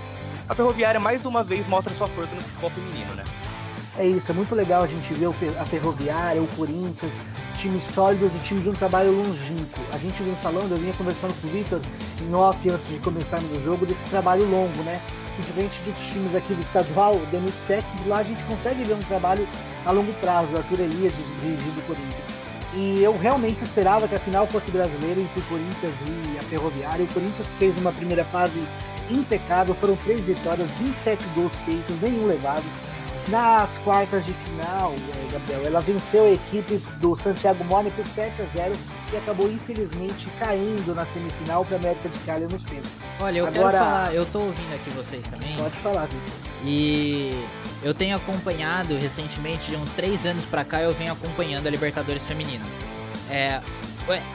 A 0.47 0.53
Ferroviária, 0.53 0.99
mais 0.99 1.25
uma 1.25 1.43
vez, 1.43 1.65
mostra 1.65 1.91
sua 1.95 2.05
força 2.05 2.35
no 2.35 2.41
futebol 2.41 2.69
feminino, 2.69 3.15
né? 3.15 3.23
É 3.97 4.05
isso, 4.05 4.31
é 4.31 4.33
muito 4.35 4.53
legal 4.53 4.83
a 4.83 4.87
gente 4.87 5.11
ver 5.15 5.29
a 5.59 5.65
Ferroviária, 5.65 6.39
o 6.39 6.47
Corinthians, 6.49 7.13
times 7.57 7.83
sólidos 7.83 8.31
e 8.35 8.39
times 8.43 8.61
de 8.61 8.69
um 8.69 8.73
trabalho 8.73 9.11
longínquo. 9.11 9.81
A 9.91 9.97
gente 9.97 10.21
vem 10.21 10.35
falando, 10.35 10.73
eu 10.73 10.77
vinha 10.77 10.93
conversando 10.93 11.33
com 11.41 11.47
o 11.47 11.49
Victor 11.49 11.81
em 12.21 12.35
off 12.35 12.69
antes 12.69 12.87
de 12.89 12.99
começarmos 12.99 13.51
o 13.57 13.63
jogo, 13.63 13.87
desse 13.87 14.07
trabalho 14.11 14.47
longo, 14.47 14.83
né? 14.83 15.01
Diferente 15.37 15.79
dos 15.81 15.97
times 16.07 16.35
aqui 16.35 16.53
do 16.53 16.61
estadual, 16.61 17.15
do 17.15 17.25
Denux 17.27 17.55
Técnico, 17.67 18.09
lá 18.09 18.17
a 18.17 18.23
gente 18.23 18.43
consegue 18.43 18.83
ver 18.83 18.93
um 18.93 19.03
trabalho 19.03 19.47
a 19.85 19.91
longo 19.91 20.11
prazo, 20.13 20.55
Arthur 20.57 20.79
Elias 20.79 21.13
dirigindo 21.41 21.79
o 21.79 21.83
Corinthians. 21.83 22.37
E 22.73 23.01
eu 23.01 23.17
realmente 23.17 23.63
esperava 23.63 24.07
que 24.07 24.15
a 24.15 24.19
final 24.19 24.45
fosse 24.47 24.69
brasileira 24.71 25.21
entre 25.21 25.39
o 25.39 25.43
Corinthians 25.43 25.93
e 26.05 26.37
a 26.37 26.41
Ferroviária. 26.43 27.05
O 27.05 27.13
Corinthians 27.13 27.47
fez 27.57 27.77
uma 27.77 27.91
primeira 27.91 28.25
fase 28.25 28.61
impecável, 29.09 29.73
foram 29.75 29.95
três 29.97 30.21
vitórias, 30.21 30.69
27 30.79 31.23
gols 31.35 31.51
feitos, 31.65 32.01
nenhum 32.01 32.25
levado 32.25 32.65
nas 33.29 33.77
quartas 33.79 34.25
de 34.25 34.33
final, 34.33 34.93
é, 34.93 35.31
Gabriel, 35.31 35.65
ela 35.65 35.81
venceu 35.81 36.25
a 36.25 36.31
equipe 36.31 36.77
do 36.99 37.15
Santiago 37.15 37.63
Mone 37.65 37.91
por 37.91 38.05
7 38.05 38.41
a 38.41 38.45
0 38.45 38.73
e 39.11 39.17
acabou 39.17 39.49
infelizmente 39.49 40.27
caindo 40.39 40.93
na 40.93 41.05
semifinal 41.05 41.63
para 41.65 41.77
a 41.77 41.79
América 41.79 42.09
de 42.09 42.19
Cali 42.19 42.45
nos 42.45 42.63
pênaltis. 42.63 42.91
Olha, 43.19 43.39
eu 43.39 43.47
Agora, 43.47 43.71
quero 43.71 43.83
falar, 43.83 44.13
eu 44.13 44.25
tô 44.25 44.39
ouvindo 44.39 44.75
aqui 44.75 44.89
vocês 44.91 45.25
também. 45.27 45.55
Pode 45.55 45.75
falar, 45.77 46.05
Vitor. 46.05 46.47
E 46.63 47.31
eu 47.83 47.93
tenho 47.93 48.15
acompanhado 48.15 48.95
recentemente, 48.97 49.69
de 49.69 49.75
uns 49.75 49.91
três 49.93 50.25
anos 50.25 50.43
para 50.45 50.63
cá, 50.63 50.81
eu 50.81 50.91
venho 50.91 51.13
acompanhando 51.13 51.67
a 51.67 51.69
Libertadores 51.69 52.23
Feminina. 52.23 52.65
É, 53.29 53.61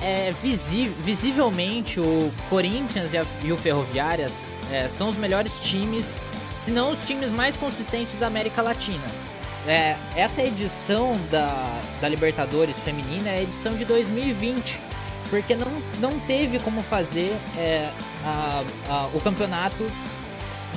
é 0.00 0.34
visível, 0.42 0.94
visivelmente 1.02 1.98
o 1.98 2.32
Corinthians 2.48 3.12
e, 3.12 3.18
a, 3.18 3.24
e 3.42 3.52
o 3.52 3.56
Ferroviárias 3.56 4.52
é, 4.70 4.88
são 4.88 5.08
os 5.08 5.16
melhores 5.16 5.58
times 5.58 6.20
se 6.58 6.70
não 6.70 6.92
os 6.92 7.04
times 7.04 7.32
mais 7.32 7.56
consistentes 7.56 8.18
da 8.20 8.28
América 8.28 8.62
Latina. 8.62 9.02
É, 9.66 9.96
essa 10.16 10.42
edição 10.42 11.16
da, 11.30 11.80
da 12.00 12.08
Libertadores 12.08 12.76
feminina 12.80 13.28
é 13.28 13.38
a 13.38 13.42
edição 13.42 13.74
de 13.74 13.84
2020, 13.84 14.80
porque 15.30 15.54
não, 15.54 15.70
não 16.00 16.18
teve 16.20 16.58
como 16.58 16.82
fazer 16.82 17.32
é, 17.56 17.88
a, 18.24 18.64
a, 18.88 19.06
o 19.14 19.20
campeonato 19.20 19.86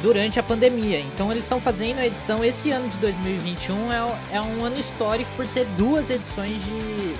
durante 0.03 0.39
a 0.39 0.43
pandemia. 0.43 0.99
Então 0.99 1.31
eles 1.31 1.45
estão 1.45 1.59
fazendo 1.59 1.99
a 1.99 2.05
edição 2.05 2.45
esse 2.45 2.69
ano 2.69 2.87
de 2.89 2.97
2021 2.97 3.91
é, 3.91 4.17
é 4.33 4.41
um 4.41 4.63
ano 4.63 4.79
histórico 4.79 5.31
por 5.35 5.47
ter 5.47 5.65
duas 5.77 6.11
edições 6.11 6.53
de, 6.63 7.13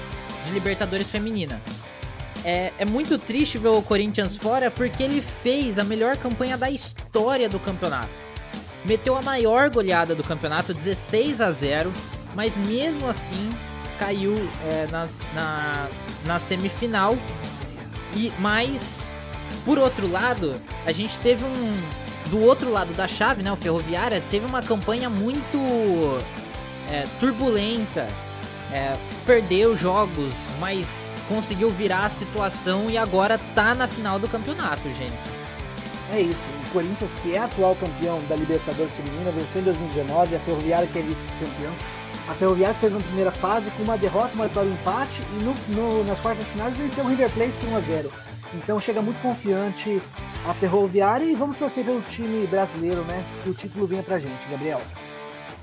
de 0.45 0.51
Libertadores 0.53 1.09
feminina. 1.09 1.59
É, 2.43 2.71
é 2.77 2.85
muito 2.85 3.17
triste 3.17 3.57
ver 3.57 3.69
o 3.69 3.81
Corinthians 3.81 4.37
fora 4.37 4.69
porque 4.69 5.01
ele 5.01 5.19
fez 5.19 5.79
a 5.79 5.83
melhor 5.83 6.15
campanha 6.15 6.55
da 6.55 6.69
história 6.69 7.49
do 7.49 7.59
campeonato 7.59 8.24
meteu 8.85 9.17
a 9.17 9.21
maior 9.21 9.69
goleada 9.69 10.15
do 10.15 10.23
campeonato, 10.23 10.73
16 10.73 11.41
a 11.41 11.51
0, 11.51 11.91
mas 12.33 12.57
mesmo 12.57 13.07
assim 13.07 13.51
caiu 13.97 14.35
é, 14.65 14.87
nas, 14.91 15.19
na, 15.33 15.87
na 16.25 16.39
semifinal. 16.39 17.17
E 18.15 18.31
mas 18.39 19.05
por 19.65 19.79
outro 19.79 20.09
lado, 20.09 20.55
a 20.85 20.91
gente 20.91 21.17
teve 21.19 21.43
um 21.43 22.05
do 22.29 22.39
outro 22.41 22.71
lado 22.71 22.93
da 22.93 23.07
chave, 23.07 23.43
né, 23.43 23.51
o 23.51 23.55
Ferroviária 23.55 24.21
teve 24.31 24.45
uma 24.45 24.61
campanha 24.61 25.09
muito 25.09 25.57
é, 26.89 27.05
turbulenta, 27.19 28.07
é, 28.71 28.95
perdeu 29.25 29.75
jogos, 29.75 30.33
mas 30.59 31.13
conseguiu 31.27 31.69
virar 31.69 32.05
a 32.05 32.09
situação 32.09 32.89
e 32.89 32.97
agora 32.97 33.39
tá 33.53 33.75
na 33.75 33.87
final 33.87 34.17
do 34.17 34.27
campeonato, 34.27 34.87
gente. 34.89 35.13
É 36.13 36.21
isso. 36.21 36.64
Corinthians, 36.75 37.11
que 37.23 37.33
é 37.33 37.39
atual 37.39 37.73
campeão 37.75 38.21
da 38.27 38.35
Libertadores 38.35 38.91
Feminina, 38.91 39.31
venceu 39.31 39.61
em 39.61 39.63
2019, 39.63 40.35
a 40.35 40.39
Ferroviária 40.39 40.87
que 40.91 40.99
é 40.99 41.01
vice-campeão. 41.01 41.71
A 42.27 42.33
Ferroviária 42.33 42.75
fez 42.75 42.91
uma 42.91 43.01
primeira 43.01 43.31
fase 43.31 43.71
com 43.71 43.83
uma 43.83 43.97
derrota, 43.97 44.33
uma 44.33 44.47
vitória 44.47 44.69
um 44.69 44.73
empate, 44.73 45.21
e 45.21 45.43
no, 45.43 45.53
no, 45.69 46.03
nas 46.03 46.19
quartas 46.19 46.45
finais 46.47 46.75
venceu 46.75 47.05
o 47.05 47.07
River 47.07 47.31
Plate 47.31 47.53
por 47.61 47.69
1 47.69 47.77
a 47.77 47.79
0 47.79 48.11
Então 48.55 48.81
chega 48.81 49.01
muito 49.01 49.21
confiante 49.21 50.01
a 50.45 50.53
Ferroviária 50.53 51.23
e 51.23 51.33
vamos 51.33 51.55
torcer 51.55 51.85
pelo 51.85 52.01
time 52.01 52.45
brasileiro, 52.47 53.01
né? 53.03 53.23
Que 53.41 53.51
o 53.51 53.53
título 53.53 53.87
venha 53.87 54.03
pra 54.03 54.19
gente, 54.19 54.49
Gabriel. 54.51 54.81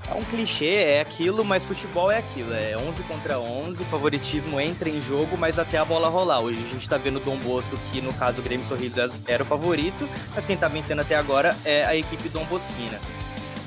É 0.09 0.13
um 0.13 0.23
clichê, 0.23 0.75
é 0.75 1.01
aquilo, 1.01 1.45
mas 1.45 1.63
futebol 1.63 2.11
é 2.11 2.17
aquilo. 2.17 2.53
É 2.53 2.77
11 2.77 3.03
contra 3.03 3.39
11, 3.39 3.83
favoritismo 3.85 4.59
entra 4.59 4.89
em 4.89 4.99
jogo, 4.99 5.37
mas 5.37 5.57
até 5.57 5.77
a 5.77 5.85
bola 5.85 6.09
rolar. 6.09 6.41
Hoje 6.41 6.59
a 6.63 6.73
gente 6.73 6.87
tá 6.87 6.97
vendo 6.97 7.17
o 7.17 7.19
Dom 7.21 7.37
Bosco, 7.37 7.77
que 7.91 8.01
no 8.01 8.13
caso 8.13 8.41
o 8.41 8.43
Grêmio 8.43 8.65
Sorriso 8.65 8.99
era 9.25 9.43
o 9.43 9.45
favorito, 9.45 10.07
mas 10.35 10.45
quem 10.45 10.57
tá 10.57 10.67
vencendo 10.67 10.99
até 10.99 11.15
agora 11.15 11.55
é 11.63 11.85
a 11.85 11.95
equipe 11.95 12.27
Dom 12.29 12.43
Bosquina. 12.45 12.99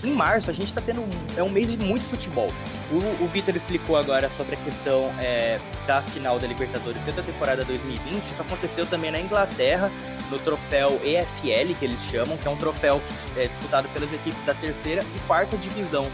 Em 0.05 0.12
março 0.12 0.51
a 0.51 0.52
gente 0.52 0.73
tá 0.73 0.81
tendo. 0.81 1.05
É 1.36 1.43
um 1.43 1.48
mês 1.48 1.70
de 1.70 1.78
muito 1.78 2.05
futebol. 2.05 2.48
O, 2.90 3.24
o 3.24 3.28
Vitor 3.28 3.56
explicou 3.56 3.97
agora 3.97 4.31
sobre 4.31 4.55
a 4.55 4.59
questão 4.59 5.12
é, 5.18 5.59
da 5.86 6.02
final 6.02 6.39
da 6.39 6.47
Libertadores 6.47 7.02
da 7.05 7.23
temporada 7.23 7.64
2020. 7.64 8.23
Isso 8.23 8.43
aconteceu 8.43 8.86
também 8.86 9.10
na 9.10 9.20
Inglaterra, 9.20 9.90
no 10.31 10.39
troféu 10.39 11.01
EFL, 11.02 11.74
que 11.78 11.85
eles 11.85 11.98
chamam, 12.10 12.36
que 12.36 12.47
é 12.47 12.51
um 12.51 12.56
troféu 12.56 13.01
que 13.35 13.40
é 13.40 13.47
disputado 13.47 13.89
pelas 13.89 14.12
equipes 14.12 14.44
da 14.44 14.55
terceira 14.55 15.02
e 15.02 15.18
quarta 15.27 15.56
divisão. 15.56 16.06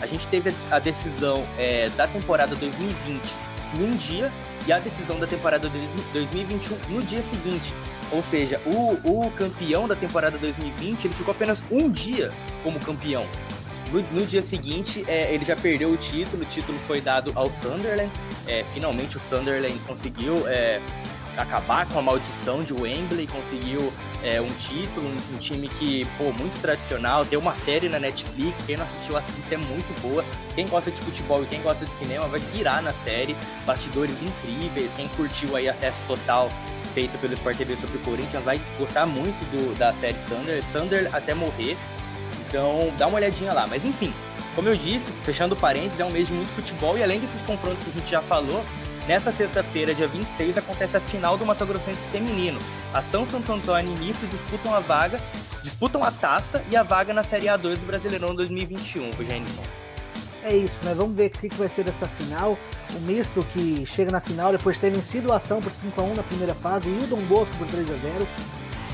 A 0.00 0.06
gente 0.06 0.26
teve 0.28 0.54
a 0.70 0.78
decisão 0.78 1.44
é, 1.58 1.88
da 1.90 2.06
temporada 2.06 2.54
2020 2.56 3.20
em 3.74 3.84
um 3.84 3.96
dia 3.96 4.30
a 4.72 4.78
decisão 4.78 5.18
da 5.18 5.26
temporada 5.26 5.68
2021 6.12 6.76
no 6.94 7.02
dia 7.02 7.22
seguinte. 7.22 7.72
Ou 8.12 8.22
seja, 8.22 8.60
o, 8.66 8.98
o 9.04 9.30
campeão 9.32 9.86
da 9.86 9.94
temporada 9.94 10.36
2020 10.38 11.04
ele 11.04 11.14
ficou 11.14 11.32
apenas 11.32 11.62
um 11.70 11.90
dia 11.90 12.32
como 12.62 12.78
campeão. 12.80 13.26
No, 13.92 14.00
no 14.12 14.26
dia 14.26 14.42
seguinte, 14.42 15.04
é, 15.08 15.32
ele 15.32 15.44
já 15.44 15.56
perdeu 15.56 15.90
o 15.90 15.96
título, 15.96 16.42
o 16.42 16.46
título 16.46 16.78
foi 16.86 17.00
dado 17.00 17.32
ao 17.34 17.50
Sunderland. 17.50 18.10
É, 18.46 18.64
finalmente 18.72 19.16
o 19.16 19.20
Sunderland 19.20 19.78
conseguiu 19.80 20.46
é, 20.48 20.80
acabar 21.42 21.86
com 21.86 21.98
a 21.98 22.02
maldição 22.02 22.62
de 22.62 22.72
Wembley, 22.72 23.26
conseguiu 23.26 23.92
é, 24.22 24.40
um 24.40 24.48
título, 24.48 25.06
um, 25.06 25.34
um, 25.34 25.38
time 25.38 25.68
que, 25.68 26.06
pô, 26.18 26.32
muito 26.32 26.60
tradicional, 26.60 27.24
tem 27.24 27.38
uma 27.38 27.54
série 27.54 27.88
na 27.88 27.98
Netflix, 27.98 28.64
quem 28.66 28.76
não 28.76 28.84
assistiu 28.84 29.16
assiste, 29.16 29.54
é 29.54 29.56
muito 29.56 30.00
boa. 30.02 30.24
Quem 30.54 30.66
gosta 30.66 30.90
de 30.90 31.00
futebol 31.00 31.42
e 31.42 31.46
quem 31.46 31.60
gosta 31.62 31.84
de 31.84 31.92
cinema 31.92 32.26
vai 32.26 32.40
pirar 32.40 32.82
na 32.82 32.92
série, 32.92 33.36
bastidores 33.66 34.16
incríveis, 34.22 34.90
quem 34.96 35.08
curtiu 35.08 35.56
aí 35.56 35.68
acesso 35.68 36.02
total 36.06 36.50
feito 36.94 37.16
pelo 37.18 37.32
Sport 37.34 37.56
TV 37.56 37.76
sobre 37.76 37.96
o 37.98 38.00
Corinthians 38.00 38.42
vai 38.44 38.60
gostar 38.78 39.06
muito 39.06 39.38
do, 39.50 39.78
da 39.78 39.92
série 39.92 40.18
Sander, 40.18 40.62
Sander 40.64 41.08
até 41.14 41.34
morrer. 41.34 41.76
Então 42.48 42.92
dá 42.98 43.06
uma 43.06 43.16
olhadinha 43.16 43.52
lá. 43.52 43.66
Mas 43.66 43.84
enfim, 43.84 44.12
como 44.54 44.68
eu 44.68 44.76
disse, 44.76 45.12
fechando 45.24 45.54
parênteses, 45.54 46.00
é 46.00 46.04
um 46.04 46.10
mês 46.10 46.26
de 46.26 46.34
muito 46.34 46.50
futebol 46.50 46.98
e 46.98 47.02
além 47.02 47.20
desses 47.20 47.42
confrontos 47.42 47.82
que 47.84 47.90
a 47.90 47.92
gente 47.92 48.10
já 48.10 48.20
falou, 48.20 48.64
nessa 49.06 49.32
sexta-feira, 49.32 49.94
dia 49.94 50.08
26, 50.08 50.58
acontece 50.58 50.96
a 50.96 51.00
final 51.00 51.36
do 51.36 51.46
Mato 51.46 51.64
Grossense 51.66 52.06
feminino. 52.08 52.60
A 52.92 53.02
São 53.02 53.24
Santo 53.24 53.52
Antônio 53.52 53.94
e 53.96 53.98
Misto 53.98 54.26
disputam 54.26 54.74
a 54.74 54.80
vaga, 54.80 55.20
disputam 55.62 56.02
a 56.02 56.10
taça 56.10 56.62
e 56.70 56.76
a 56.76 56.82
vaga 56.82 57.12
na 57.12 57.22
Série 57.22 57.46
A2 57.46 57.78
do 57.78 57.86
Brasileirão 57.86 58.34
2021, 58.34 59.12
Jenison. 59.12 59.62
É 60.42 60.56
isso, 60.56 60.78
né? 60.82 60.94
Vamos 60.94 61.14
ver 61.14 61.26
o 61.26 61.30
que 61.30 61.54
vai 61.54 61.68
ser 61.68 61.84
dessa 61.84 62.06
final. 62.06 62.56
O 62.94 63.00
misto 63.00 63.44
que 63.52 63.84
chega 63.86 64.10
na 64.10 64.20
final 64.20 64.52
depois 64.52 64.76
de 64.76 64.80
ter 64.80 64.90
vencido 64.90 65.32
a 65.32 65.36
ação 65.36 65.60
por 65.60 65.70
5x1 65.70 66.16
na 66.16 66.22
primeira 66.22 66.54
fase 66.54 66.88
e 66.88 67.04
o 67.04 67.06
Dom 67.06 67.20
Bosco 67.22 67.54
por 67.58 67.66
3x0. 67.66 68.26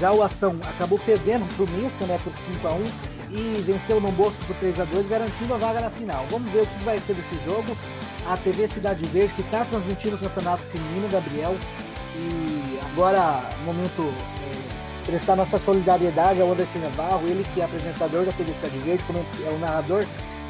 Já 0.01 0.13
o 0.13 0.23
ação 0.23 0.59
acabou 0.75 0.99
perdendo 0.99 1.47
para 1.55 1.65
o 1.65 1.71
misto, 1.71 2.05
né? 2.05 2.19
Por 2.23 2.33
5x1 2.33 3.17
e 3.31 3.63
venceu 3.63 3.99
o 3.99 4.01
Dom 4.01 4.11
Bosco 4.13 4.45
por 4.45 4.57
3x2, 4.57 5.09
garantindo 5.09 5.55
a 5.55 5.57
vaga 5.57 5.81
na 5.81 5.91
final. 5.91 6.27
Vamos 6.31 6.51
ver 6.51 6.63
o 6.63 6.67
que 6.67 6.85
vai 6.85 6.99
ser 6.99 7.15
desse 7.15 7.37
jogo. 7.45 7.77
A 8.29 8.37
TV 8.37 8.69
Cidade 8.69 9.05
Verde 9.07 9.33
que 9.35 9.43
está 9.43 9.65
transmitindo 9.65 10.17
o 10.17 10.19
campeonato 10.19 10.63
feminino, 10.65 11.09
Gabriel. 11.11 11.57
E 12.17 12.79
agora, 12.93 13.43
momento 13.65 14.03
é, 14.03 15.07
prestar 15.07 15.37
nossa 15.37 15.59
solidariedade 15.59 16.41
ao 16.41 16.51
Anderson 16.51 16.79
Navarro, 16.79 17.27
ele 17.29 17.47
que 17.55 17.61
é 17.61 17.65
apresentador 17.65 18.25
da 18.25 18.33
TV 18.33 18.53
Cidade 18.55 18.79
Verde, 18.79 19.05
é 19.47 19.51
o 19.51 19.59
narrador 19.59 20.05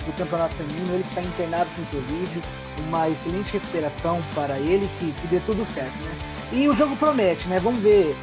do 0.07 0.17
Campeonato 0.17 0.55
Feminino, 0.55 0.95
ele 0.95 1.03
que 1.03 1.09
está 1.09 1.23
internado 1.23 1.69
com 1.75 1.85
Covid, 1.97 2.43
uma 2.87 3.09
excelente 3.09 3.53
recuperação 3.55 4.23
para 4.35 4.59
ele, 4.59 4.89
que, 4.99 5.13
que 5.13 5.27
dê 5.27 5.41
tudo 5.41 5.67
certo, 5.75 5.97
né? 6.05 6.13
E 6.53 6.69
o 6.69 6.77
jogo 6.77 6.97
promete, 6.97 7.49
né? 7.49 7.59
Vamos 7.59 7.83
ver 7.83 8.17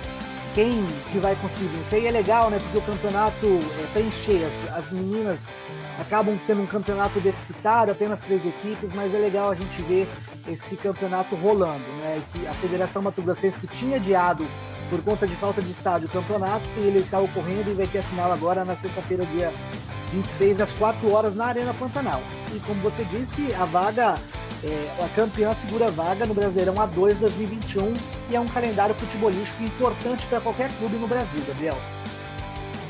quem 0.55 0.85
que 1.11 1.19
vai 1.19 1.35
conseguir 1.35 1.65
vencer. 1.65 2.03
E 2.03 2.07
é 2.07 2.11
legal, 2.11 2.49
né? 2.49 2.59
Porque 2.59 2.77
o 2.77 2.81
campeonato 2.81 3.45
é, 3.45 3.87
tá 3.93 3.99
em 3.99 4.11
cheias. 4.11 4.53
As 4.75 4.89
meninas 4.91 5.49
acabam 5.99 6.37
tendo 6.47 6.61
um 6.61 6.65
campeonato 6.65 7.19
deficitário, 7.19 7.91
apenas 7.91 8.21
três 8.21 8.45
equipes, 8.45 8.89
mas 8.93 9.13
é 9.13 9.17
legal 9.17 9.51
a 9.51 9.55
gente 9.55 9.81
ver 9.83 10.07
esse 10.47 10.75
campeonato 10.75 11.35
rolando, 11.35 11.83
né? 12.01 12.21
Que 12.31 12.47
a 12.47 12.53
Federação 12.53 13.01
Mato 13.01 13.21
Grossense 13.21 13.59
que 13.59 13.67
tinha 13.67 13.97
adiado 13.97 14.45
por 14.89 15.01
conta 15.03 15.25
de 15.25 15.35
falta 15.35 15.61
de 15.61 15.71
estádio 15.71 16.07
o 16.07 16.11
campeonato, 16.11 16.67
ele 16.77 16.99
está 16.99 17.19
ocorrendo 17.19 17.71
e 17.71 17.73
vai 17.73 17.87
ter 17.87 17.99
a 17.99 18.03
final 18.03 18.31
agora 18.31 18.65
na 18.65 18.75
sexta-feira, 18.75 19.25
dia 19.25 19.51
26 20.11 20.61
às 20.61 20.71
4 20.73 21.11
horas 21.11 21.35
na 21.35 21.45
Arena 21.45 21.73
Pantanal. 21.73 22.21
E 22.53 22.59
como 22.59 22.79
você 22.81 23.03
disse, 23.05 23.53
a 23.55 23.65
vaga, 23.65 24.15
é, 24.63 25.03
a 25.03 25.09
campeã 25.15 25.53
segura 25.55 25.87
a 25.87 25.89
vaga 25.89 26.25
no 26.25 26.33
Brasileirão 26.33 26.75
A2 26.75 27.15
2021 27.15 27.93
e 28.29 28.35
é 28.35 28.39
um 28.39 28.47
calendário 28.47 28.93
futebolístico 28.95 29.63
importante 29.63 30.25
para 30.27 30.39
qualquer 30.41 30.69
clube 30.77 30.97
no 30.97 31.07
Brasil, 31.07 31.41
Gabriel. 31.47 31.77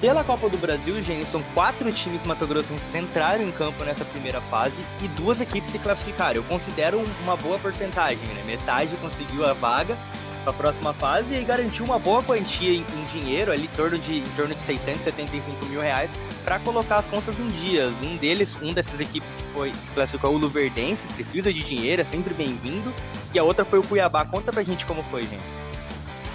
Pela 0.03 0.21
Copa 0.21 0.49
do 0.49 0.57
Brasil, 0.57 1.01
gente, 1.01 1.29
são 1.29 1.41
quatro 1.53 1.89
times 1.93 2.25
mato-grossenses 2.25 2.93
entraram 2.93 3.41
em 3.41 3.51
campo 3.53 3.85
nessa 3.85 4.03
primeira 4.03 4.41
fase 4.41 4.75
e 5.01 5.07
duas 5.07 5.39
equipes 5.39 5.71
se 5.71 5.79
classificaram. 5.79 6.41
Eu 6.41 6.43
considero 6.43 7.01
uma 7.23 7.37
boa 7.37 7.57
porcentagem, 7.57 8.27
né? 8.35 8.43
Metade 8.45 8.97
conseguiu 8.97 9.45
a 9.45 9.53
vaga 9.53 9.97
para 10.43 10.51
a 10.51 10.53
próxima 10.53 10.91
fase 10.91 11.33
e 11.33 11.41
garantiu 11.45 11.85
uma 11.85 11.97
boa 11.97 12.21
quantia 12.21 12.73
em, 12.73 12.81
em 12.81 13.05
dinheiro, 13.13 13.49
ali 13.49 13.63
em 13.63 13.77
torno 13.77 13.97
de, 13.97 14.17
em 14.17 14.29
torno 14.35 14.53
de 14.53 14.61
675 14.63 15.65
mil 15.67 15.79
reais, 15.79 16.09
para 16.43 16.59
colocar 16.59 16.97
as 16.97 17.07
contas 17.07 17.39
em 17.39 17.47
dias. 17.47 17.93
Um 18.03 18.17
deles, 18.17 18.57
um 18.61 18.73
dessas 18.73 18.99
equipes 18.99 19.33
que 19.33 19.43
foi 19.53 19.71
se 19.71 19.91
classificou 19.91 20.33
o 20.33 20.37
Luverdense, 20.37 21.07
precisa 21.15 21.53
de 21.53 21.63
dinheiro, 21.63 22.01
é 22.01 22.05
sempre 22.05 22.33
bem-vindo. 22.33 22.93
E 23.33 23.39
a 23.39 23.43
outra 23.45 23.63
foi 23.63 23.79
o 23.79 23.83
Cuiabá. 23.83 24.25
Conta 24.25 24.51
pra 24.51 24.63
gente 24.63 24.85
como 24.85 25.01
foi, 25.03 25.21
gente. 25.21 25.62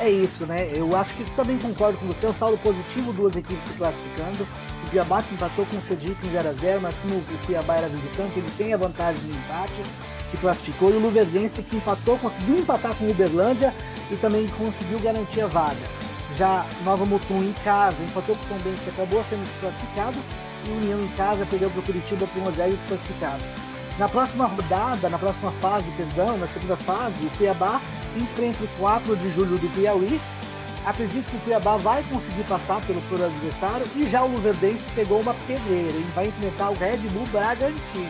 É 0.01 0.09
isso, 0.09 0.47
né? 0.47 0.70
Eu 0.73 0.95
acho 0.97 1.12
que 1.15 1.25
também 1.33 1.59
concordo 1.59 1.99
com 1.99 2.07
você. 2.07 2.27
É 2.27 2.31
um 2.31 2.33
saldo 2.33 2.57
positivo, 2.59 3.12
duas 3.12 3.35
equipes 3.35 3.65
se 3.66 3.77
classificando. 3.77 4.47
O 4.85 4.91
Cuiabá 4.91 5.23
que 5.23 5.35
empatou 5.35 5.66
com 5.66 5.77
o 5.77 5.81
Cedic 5.83 6.16
em 6.25 6.31
0x0, 6.31 6.81
mas 6.81 6.95
como 6.97 7.16
o 7.16 7.47
Cuiabá 7.47 7.77
era 7.77 7.89
visitante, 7.89 8.39
ele 8.39 8.51
tem 8.57 8.73
a 8.73 8.77
vantagem 8.77 9.20
de 9.20 9.37
empate, 9.37 9.83
se 10.31 10.37
classificou. 10.37 10.91
E 10.91 10.95
o 10.95 11.01
Luverdense 11.01 11.62
que 11.62 11.77
empatou, 11.77 12.16
conseguiu 12.19 12.59
empatar 12.59 12.95
com 12.95 13.07
o 13.07 13.11
Uberlândia 13.11 13.75
e 14.11 14.16
também 14.16 14.47
conseguiu 14.57 15.01
garantir 15.01 15.41
a 15.41 15.47
vaga. 15.49 15.99
Já 16.37 16.65
Nova 16.85 17.05
Mutum 17.05 17.43
em 17.43 17.55
casa 17.65 17.97
empatou 18.01 18.37
com 18.37 18.45
o 18.45 18.49
Tom 18.49 18.59
Benz, 18.62 18.87
acabou 18.87 19.25
sendo 19.29 19.45
desclassificado. 19.51 20.19
E 20.66 20.70
União 20.70 21.03
em 21.03 21.09
casa 21.16 21.47
perdeu 21.47 21.70
para 21.70 21.81
o 21.81 21.83
Curitiba 21.83 22.27
por 22.27 22.43
1 22.43 22.55
x 22.55 22.75
desclassificado. 22.77 23.68
Na 23.99 24.09
próxima 24.09 24.47
rodada, 24.47 25.09
na 25.09 25.19
próxima 25.19 25.51
fase, 25.61 25.91
perdão, 25.97 26.39
na 26.39 26.47
segunda 26.47 26.77
fase, 26.77 27.27
o 27.27 27.31
Cuiabá 27.31 27.81
enfrenta 28.16 28.62
o 28.62 28.69
4 28.79 29.16
de 29.16 29.31
julho 29.33 29.59
do 29.59 29.69
Piauí. 29.75 30.20
Acredito 30.87 31.29
que 31.29 31.37
o 31.37 31.41
Cuiabá 31.41 31.77
vai 31.79 32.05
conseguir 32.05 32.45
passar 32.45 32.81
pelo 32.87 33.03
pro 33.03 33.25
adversário 33.25 33.85
e 33.97 34.09
já 34.09 34.23
o 34.23 34.29
Luverdense 34.29 34.89
pegou 34.95 35.20
uma 35.20 35.35
pedreira 35.49 35.97
e 35.97 36.11
vai 36.15 36.29
enfrentar 36.29 36.70
o 36.70 36.75
Red 36.75 36.99
Bull 37.12 37.27
Bragantino. 37.27 38.09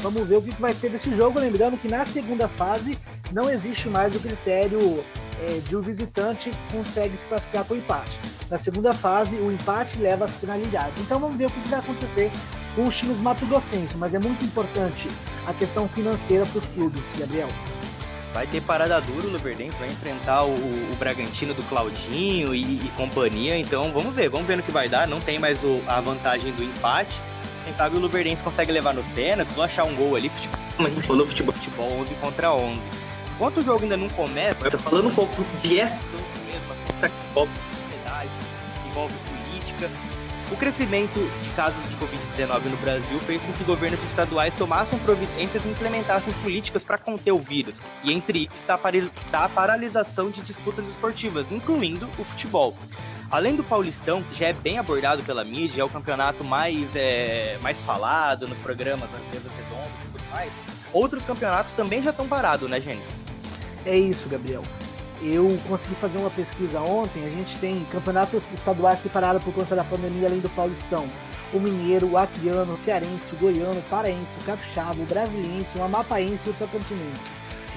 Vamos 0.00 0.28
ver 0.28 0.36
o 0.36 0.42
que 0.42 0.52
vai 0.60 0.72
ser 0.72 0.90
desse 0.90 1.14
jogo, 1.16 1.40
lembrando 1.40 1.76
que 1.78 1.88
na 1.88 2.06
segunda 2.06 2.46
fase 2.46 2.96
não 3.32 3.50
existe 3.50 3.88
mais 3.88 4.14
o 4.14 4.20
critério 4.20 5.04
é, 5.40 5.58
de 5.66 5.74
o 5.74 5.80
um 5.80 5.82
visitante 5.82 6.52
consegue 6.70 7.16
se 7.16 7.26
classificar 7.26 7.64
com 7.64 7.74
empate. 7.74 8.16
Na 8.48 8.58
segunda 8.58 8.94
fase, 8.94 9.34
o 9.34 9.50
empate 9.50 9.98
leva 9.98 10.26
às 10.26 10.34
finalidades. 10.36 10.94
Então 11.00 11.18
vamos 11.18 11.36
ver 11.36 11.46
o 11.46 11.50
que 11.50 11.68
vai 11.68 11.80
acontecer 11.80 12.30
com 12.74 12.84
os 12.84 12.96
times 12.96 13.18
mato-grossenses, 13.18 13.96
mas 13.96 14.14
é 14.14 14.18
muito 14.18 14.44
importante 14.44 15.08
a 15.46 15.52
questão 15.52 15.88
financeira 15.88 16.44
para 16.46 16.58
os 16.58 16.66
clubes, 16.66 17.02
Gabriel. 17.18 17.48
Vai 18.32 18.48
ter 18.48 18.60
parada 18.62 19.00
dura, 19.00 19.28
o 19.28 19.30
Luverdense 19.30 19.78
vai 19.78 19.88
enfrentar 19.88 20.42
o, 20.44 20.50
o 20.50 20.96
Bragantino 20.98 21.54
do 21.54 21.62
Claudinho 21.68 22.52
e, 22.52 22.62
e, 22.62 22.92
companhia, 22.96 23.56
então 23.56 23.92
vamos 23.92 24.12
ver, 24.12 24.28
vamos 24.28 24.46
ver 24.46 24.56
no 24.56 24.62
que 24.62 24.72
vai 24.72 24.88
dar. 24.88 25.06
Não 25.06 25.20
tem 25.20 25.38
mais 25.38 25.62
o, 25.62 25.80
a 25.86 26.00
vantagem 26.00 26.52
do 26.52 26.64
empate. 26.64 27.14
Quem 27.64 27.72
sabe 27.74 27.96
o 27.96 28.00
Luverdense 28.00 28.42
consegue 28.42 28.72
levar 28.72 28.92
nos 28.92 29.08
pênaltis 29.08 29.56
ou 29.56 29.62
achar 29.62 29.84
um 29.84 29.94
gol 29.94 30.16
ali. 30.16 30.28
Futebol, 30.28 30.60
como 30.76 30.88
a 30.88 30.90
gente 30.90 31.06
falou, 31.06 31.26
futebol, 31.26 31.54
futebol 31.54 31.92
11 32.00 32.14
contra 32.16 32.52
11. 32.52 32.80
Enquanto 33.36 33.56
o 33.58 33.62
jogo 33.62 33.82
ainda 33.84 33.96
não 33.96 34.08
começa, 34.08 34.66
eu 34.66 34.78
falando 34.78 35.08
um 35.08 35.14
pouco 35.14 35.44
de 35.62 35.78
essa 35.78 35.96
que 35.96 37.28
envolve 37.30 37.52
sociedade, 37.70 38.30
envolve 38.90 39.14
política. 39.14 40.13
O 40.52 40.56
crescimento 40.56 41.18
de 41.42 41.50
casos 41.56 41.82
de 41.88 41.96
Covid-19 41.96 42.64
no 42.64 42.76
Brasil 42.76 43.18
fez 43.20 43.42
com 43.42 43.52
que 43.54 43.64
governos 43.64 44.02
estaduais 44.04 44.54
tomassem 44.54 44.98
providências 44.98 45.64
e 45.64 45.68
implementassem 45.68 46.32
políticas 46.34 46.84
para 46.84 46.98
conter 46.98 47.32
o 47.32 47.38
vírus. 47.38 47.76
E 48.02 48.12
entre 48.12 48.40
isso 48.40 48.60
está 48.60 49.44
a 49.44 49.48
paralisação 49.48 50.30
de 50.30 50.42
disputas 50.42 50.86
esportivas, 50.86 51.50
incluindo 51.50 52.06
o 52.18 52.24
futebol. 52.24 52.76
Além 53.30 53.56
do 53.56 53.64
Paulistão, 53.64 54.22
que 54.22 54.38
já 54.38 54.48
é 54.48 54.52
bem 54.52 54.78
abordado 54.78 55.22
pela 55.22 55.44
mídia, 55.44 55.80
é 55.80 55.84
o 55.84 55.88
campeonato 55.88 56.44
mais, 56.44 56.94
é, 56.94 57.58
mais 57.62 57.80
falado 57.80 58.46
nos 58.46 58.60
programas 58.60 59.10
das 59.10 59.20
mesas 59.32 59.50
redondas 59.50 60.04
e 60.04 60.12
tudo 60.12 60.30
mais, 60.30 60.52
outros 60.92 61.24
campeonatos 61.24 61.72
também 61.72 62.02
já 62.02 62.10
estão 62.10 62.28
parados, 62.28 62.68
né, 62.68 62.80
Gênesis? 62.80 63.08
É 63.86 63.96
isso, 63.96 64.28
Gabriel. 64.28 64.62
Eu 65.22 65.56
consegui 65.68 65.94
fazer 65.96 66.18
uma 66.18 66.30
pesquisa 66.30 66.80
ontem. 66.80 67.24
A 67.24 67.30
gente 67.30 67.56
tem 67.58 67.84
campeonatos 67.90 68.52
estaduais 68.52 69.00
que 69.00 69.08
pararam 69.08 69.40
por 69.40 69.54
conta 69.54 69.74
da 69.74 69.84
pandemia, 69.84 70.28
além 70.28 70.40
do 70.40 70.50
Paulistão. 70.50 71.06
o 71.52 71.60
mineiro, 71.60 72.10
o 72.10 72.18
acriano, 72.18 72.74
o 72.74 72.78
cearense, 72.78 73.32
o 73.32 73.36
goiano, 73.36 73.78
o 73.78 73.82
paraense, 73.82 74.26
o 74.40 74.44
capixaba, 74.44 75.00
o 75.00 75.06
brasiliense, 75.06 75.68
o 75.76 75.84
amapaense 75.84 76.40
e 76.46 76.50
o 76.50 76.54
tocantinense. 76.54 77.30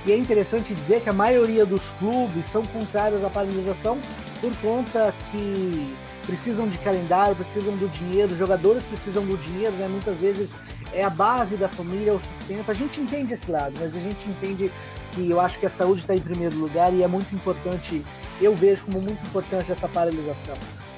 E 0.05 0.11
é 0.11 0.17
interessante 0.17 0.73
dizer 0.73 1.01
que 1.01 1.09
a 1.09 1.13
maioria 1.13 1.65
dos 1.65 1.81
clubes 1.99 2.47
são 2.47 2.65
contrários 2.65 3.23
à 3.23 3.29
paralisação 3.29 3.97
por 4.41 4.55
conta 4.57 5.13
que 5.31 5.95
precisam 6.25 6.67
de 6.67 6.77
calendário, 6.79 7.35
precisam 7.35 7.75
do 7.77 7.87
dinheiro, 7.89 8.33
os 8.33 8.39
jogadores 8.39 8.83
precisam 8.83 9.23
do 9.25 9.37
dinheiro, 9.37 9.73
né? 9.75 9.87
Muitas 9.87 10.17
vezes 10.17 10.51
é 10.93 11.03
a 11.03 11.09
base 11.09 11.55
da 11.55 11.69
família, 11.69 12.13
o 12.13 12.21
sustento. 12.21 12.69
A 12.69 12.73
gente 12.73 12.99
entende 12.99 13.33
esse 13.33 13.49
lado, 13.49 13.73
mas 13.79 13.95
a 13.95 13.99
gente 13.99 14.27
entende 14.29 14.71
que 15.17 15.29
eu 15.31 15.41
acho 15.41 15.59
que 15.59 15.65
a 15.65 15.69
saúde 15.69 16.01
está 16.01 16.15
em 16.15 16.19
primeiro 16.19 16.55
lugar 16.57 16.93
e 16.93 17.01
é 17.01 17.07
muito 17.07 17.33
importante, 17.33 18.05
eu 18.39 18.55
vejo 18.55 18.85
como 18.85 19.01
muito 19.01 19.25
importante 19.27 19.71
essa 19.71 19.87
paralisação. 19.87 20.53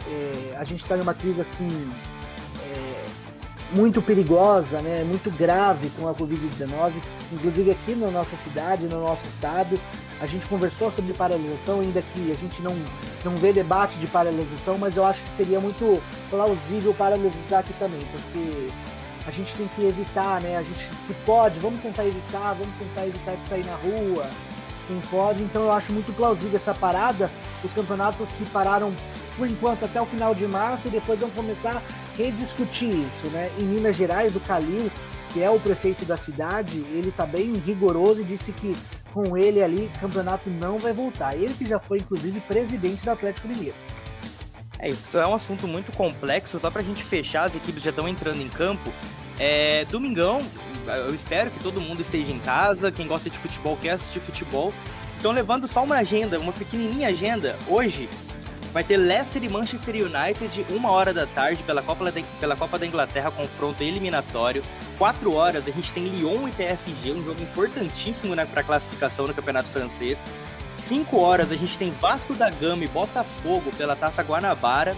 É, 0.08 0.58
a 0.58 0.64
gente 0.66 0.84
está 0.84 0.98
em 0.98 1.02
uma 1.02 1.14
crise 1.14 1.40
assim 1.40 1.90
é, 2.62 3.06
muito 3.72 4.02
perigosa, 4.02 4.82
né, 4.82 5.06
muito 5.06 5.32
grave 5.32 5.90
com 5.92 6.08
a 6.08 6.14
Covid-19, 6.14 6.92
inclusive 7.32 7.72
aqui 7.72 7.96
na 7.96 8.12
nossa 8.12 8.36
cidade, 8.36 8.88
no 8.88 9.02
nosso 9.02 9.26
estado, 9.26 9.80
a 10.20 10.26
gente 10.26 10.46
conversou 10.48 10.92
sobre 10.92 11.14
paralisação, 11.14 11.80
ainda 11.80 12.02
que 12.02 12.32
a 12.32 12.36
gente 12.36 12.62
não, 12.62 12.76
não 13.24 13.38
vê 13.38 13.54
debate 13.54 13.98
de 14.00 14.08
paralisação, 14.08 14.78
mas 14.78 14.98
eu 14.98 15.06
acho 15.06 15.24
que 15.24 15.30
seria 15.30 15.62
muito 15.62 16.02
plausível 16.30 16.94
paralisar 16.94 17.62
aqui 17.62 17.74
também, 17.80 18.02
porque 18.12 18.70
a 19.28 19.32
gente 19.32 19.54
tem 19.56 19.68
que 19.68 19.86
evitar, 19.86 20.42
né? 20.42 20.58
A 20.58 20.64
gente 20.64 20.90
se 21.06 21.14
pode, 21.26 21.60
vamos 21.60 21.82
tentar 21.82 22.06
evitar, 22.06 22.54
vamos 22.54 22.74
tentar 22.78 23.06
evitar 23.06 23.36
de 23.36 23.46
sair 23.48 23.66
na 23.66 23.76
rua, 23.76 24.30
quem 24.88 25.00
pode. 25.12 25.44
Então 25.44 25.64
eu 25.64 25.72
acho 25.72 25.92
muito 25.94 26.16
plausível 26.16 26.56
essa 26.56 26.74
parada. 26.74 27.30
Os 27.64 27.74
campeonatos 27.74 28.32
que 28.32 28.46
pararam 28.50 28.94
por 29.38 29.48
enquanto 29.48 29.86
até 29.86 30.02
o 30.02 30.06
final 30.06 30.34
de 30.34 30.48
março 30.48 30.88
e 30.88 30.92
depois 30.92 31.20
vão 31.20 31.30
começar 31.30 31.78
a 31.78 31.82
rediscutir 32.18 32.90
isso, 32.90 33.28
né? 33.28 33.50
Em 33.58 33.64
Minas 33.64 33.96
Gerais, 33.96 34.36
o 34.36 34.40
Calil, 34.42 34.92
que 35.32 35.42
é 35.42 35.50
o 35.50 35.60
prefeito 35.60 36.06
da 36.06 36.18
cidade, 36.18 36.78
ele 36.92 37.14
tá 37.16 37.26
bem 37.26 37.54
rigoroso 37.54 38.22
e 38.22 38.24
disse 38.26 38.52
que 38.52 38.76
com 39.14 39.38
ele 39.38 39.64
ali 39.64 39.90
campeonato 40.00 40.50
não 40.50 40.78
vai 40.80 40.94
voltar. 40.94 41.36
Ele 41.36 41.54
que 41.54 41.66
já 41.66 41.80
foi 41.80 42.00
inclusive 42.00 42.40
presidente 42.42 43.04
do 43.04 43.12
Atlético 43.12 43.48
Mineiro. 43.48 43.76
É, 44.80 44.90
isso 44.90 45.18
é 45.18 45.28
um 45.28 45.34
assunto 45.34 45.68
muito 45.68 45.92
complexo, 45.92 46.58
só 46.60 46.72
pra 46.72 46.82
gente 46.82 47.04
fechar, 47.04 47.44
as 47.44 47.54
equipes 47.54 47.84
já 47.84 47.90
estão 47.90 48.08
entrando 48.08 48.42
em 48.42 48.48
campo. 48.48 48.92
É, 49.38 49.86
domingão, 49.86 50.42
eu 50.88 51.14
espero 51.14 51.52
que 51.52 51.60
todo 51.60 51.82
mundo 51.82 52.02
esteja 52.02 52.32
em 52.32 52.40
casa, 52.40 52.92
quem 52.92 53.06
gosta 53.06 53.30
de 53.30 53.38
futebol 53.38 53.78
quer 53.82 53.92
assistir 53.92 54.22
futebol. 54.22 54.74
Então, 55.20 55.34
levando 55.34 55.68
só 55.68 55.84
uma 55.84 55.98
agenda, 55.98 56.40
uma 56.40 56.54
pequenininha 56.54 57.10
agenda, 57.10 57.58
hoje 57.68 58.10
vai 58.72 58.84
ter 58.84 58.96
Leicester 58.96 59.44
e 59.44 59.50
Manchester 59.50 59.96
United, 59.96 60.66
uma 60.70 60.92
hora 60.92 61.14
da 61.14 61.26
tarde, 61.26 61.62
pela 61.64 61.82
Copa 61.82 62.10
da, 62.10 62.22
pela 62.40 62.56
Copa 62.56 62.80
da 62.80 62.86
Inglaterra, 62.86 63.32
confronto 63.32 63.84
eliminatório. 63.84 64.64
Quatro 64.98 65.34
horas, 65.34 65.68
a 65.68 65.72
gente 65.72 65.92
tem 65.92 66.08
Lyon 66.08 66.48
e 66.48 66.52
PSG, 66.52 67.12
um 67.12 67.24
jogo 67.24 67.42
importantíssimo 67.42 68.36
né, 68.36 68.46
para 68.46 68.64
classificação 68.64 69.28
no 69.28 69.34
Campeonato 69.34 69.68
Francês. 69.70 70.18
5 70.80 71.18
horas 71.18 71.52
a 71.52 71.56
gente 71.56 71.78
tem 71.78 71.92
Vasco 71.92 72.34
da 72.34 72.50
Gama 72.50 72.84
e 72.84 72.88
Botafogo 72.88 73.72
pela 73.78 73.96
Taça 73.96 74.24
Guanabara. 74.24 74.96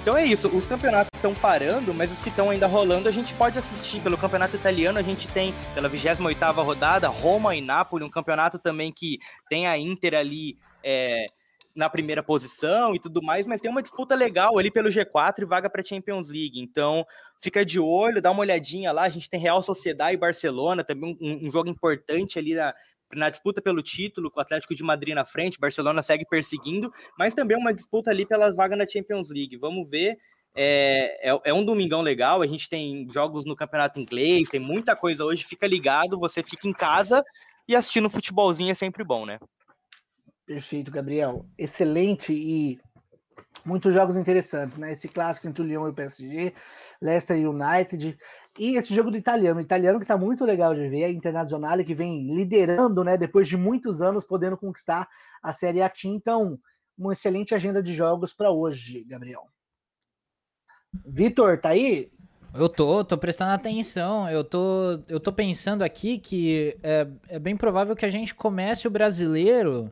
Então 0.00 0.16
é 0.16 0.24
isso, 0.24 0.48
os 0.48 0.66
campeonatos 0.66 1.10
estão 1.14 1.34
parando, 1.34 1.92
mas 1.92 2.10
os 2.10 2.22
que 2.22 2.30
estão 2.30 2.48
ainda 2.48 2.66
rolando 2.66 3.08
a 3.08 3.12
gente 3.12 3.34
pode 3.34 3.58
assistir. 3.58 4.00
Pelo 4.00 4.16
campeonato 4.16 4.56
italiano 4.56 4.98
a 4.98 5.02
gente 5.02 5.28
tem, 5.28 5.54
pela 5.74 5.90
28ª 5.90 6.64
rodada, 6.64 7.08
Roma 7.08 7.54
e 7.54 7.60
Nápoles, 7.60 8.06
um 8.06 8.10
campeonato 8.10 8.58
também 8.58 8.92
que 8.92 9.18
tem 9.48 9.66
a 9.66 9.76
Inter 9.76 10.14
ali 10.14 10.56
é, 10.82 11.26
na 11.74 11.88
primeira 11.88 12.22
posição 12.22 12.94
e 12.94 13.00
tudo 13.00 13.22
mais, 13.22 13.46
mas 13.46 13.60
tem 13.60 13.70
uma 13.70 13.82
disputa 13.82 14.14
legal 14.14 14.58
ali 14.58 14.70
pelo 14.70 14.88
G4 14.88 15.40
e 15.40 15.44
vaga 15.44 15.70
para 15.70 15.82
Champions 15.82 16.28
League. 16.30 16.60
Então 16.60 17.06
fica 17.40 17.64
de 17.64 17.78
olho, 17.78 18.20
dá 18.20 18.30
uma 18.30 18.40
olhadinha 18.40 18.92
lá. 18.92 19.02
A 19.02 19.08
gente 19.08 19.28
tem 19.30 19.40
Real 19.40 19.62
Sociedade 19.62 20.14
e 20.14 20.18
Barcelona, 20.18 20.82
também 20.82 21.16
um, 21.20 21.46
um 21.46 21.50
jogo 21.50 21.68
importante 21.68 22.38
ali 22.38 22.54
na, 22.54 22.74
na 23.14 23.30
disputa 23.30 23.60
pelo 23.60 23.82
título, 23.82 24.30
com 24.30 24.38
o 24.38 24.42
Atlético 24.42 24.74
de 24.74 24.82
Madrid 24.82 25.14
na 25.14 25.24
frente, 25.24 25.58
Barcelona 25.58 26.02
segue 26.02 26.24
perseguindo, 26.24 26.92
mas 27.18 27.34
também 27.34 27.56
uma 27.56 27.74
disputa 27.74 28.10
ali 28.10 28.26
pelas 28.26 28.54
vagas 28.54 28.78
na 28.78 28.86
Champions 28.86 29.30
League. 29.30 29.56
Vamos 29.56 29.88
ver. 29.88 30.18
É, 30.54 31.30
é, 31.30 31.40
é, 31.44 31.54
um 31.54 31.64
domingão 31.64 32.02
legal, 32.02 32.42
a 32.42 32.46
gente 32.46 32.68
tem 32.68 33.06
jogos 33.10 33.44
no 33.44 33.54
campeonato 33.54 34.00
inglês, 34.00 34.48
tem 34.48 34.58
muita 34.58 34.96
coisa 34.96 35.24
hoje, 35.24 35.44
fica 35.44 35.66
ligado, 35.66 36.18
você 36.18 36.42
fica 36.42 36.66
em 36.66 36.72
casa 36.72 37.22
e 37.68 37.76
assistindo 37.76 38.10
futebolzinho 38.10 38.72
é 38.72 38.74
sempre 38.74 39.04
bom, 39.04 39.24
né? 39.24 39.38
Perfeito, 40.44 40.90
Gabriel. 40.90 41.46
Excelente 41.56 42.32
e 42.32 42.80
muitos 43.64 43.94
jogos 43.94 44.16
interessantes, 44.16 44.76
né? 44.76 44.92
Esse 44.92 45.08
clássico 45.08 45.46
entre 45.46 45.62
o 45.62 45.64
Lyon 45.64 45.86
e 45.86 45.90
o 45.90 45.94
PSG, 45.94 46.52
Leicester 47.00 47.36
United, 47.36 48.18
e 48.58 48.76
esse 48.76 48.92
jogo 48.92 49.10
do 49.10 49.16
italiano, 49.16 49.60
italiano 49.60 49.98
que 49.98 50.04
está 50.04 50.18
muito 50.18 50.44
legal 50.44 50.74
de 50.74 50.88
ver, 50.88 51.04
a 51.04 51.10
Internazionale 51.10 51.84
que 51.84 51.94
vem 51.94 52.34
liderando, 52.34 53.04
né, 53.04 53.16
depois 53.16 53.46
de 53.46 53.56
muitos 53.56 54.02
anos 54.02 54.24
podendo 54.24 54.56
conquistar 54.56 55.08
a 55.42 55.52
Série 55.52 55.82
A. 55.82 55.90
Então, 56.04 56.58
uma 56.98 57.12
excelente 57.12 57.54
agenda 57.54 57.82
de 57.82 57.94
jogos 57.94 58.32
para 58.32 58.50
hoje, 58.50 59.04
Gabriel. 59.04 59.46
Vitor, 61.06 61.58
tá 61.60 61.70
aí? 61.70 62.10
Eu 62.52 62.68
tô, 62.68 63.04
tô 63.04 63.16
prestando 63.16 63.52
atenção. 63.52 64.28
Eu 64.28 64.42
tô, 64.42 65.00
eu 65.08 65.20
tô 65.20 65.32
pensando 65.32 65.82
aqui 65.82 66.18
que 66.18 66.76
é, 66.82 67.06
é 67.28 67.38
bem 67.38 67.56
provável 67.56 67.94
que 67.94 68.04
a 68.04 68.10
gente 68.10 68.34
comece 68.34 68.88
o 68.88 68.90
brasileiro 68.90 69.90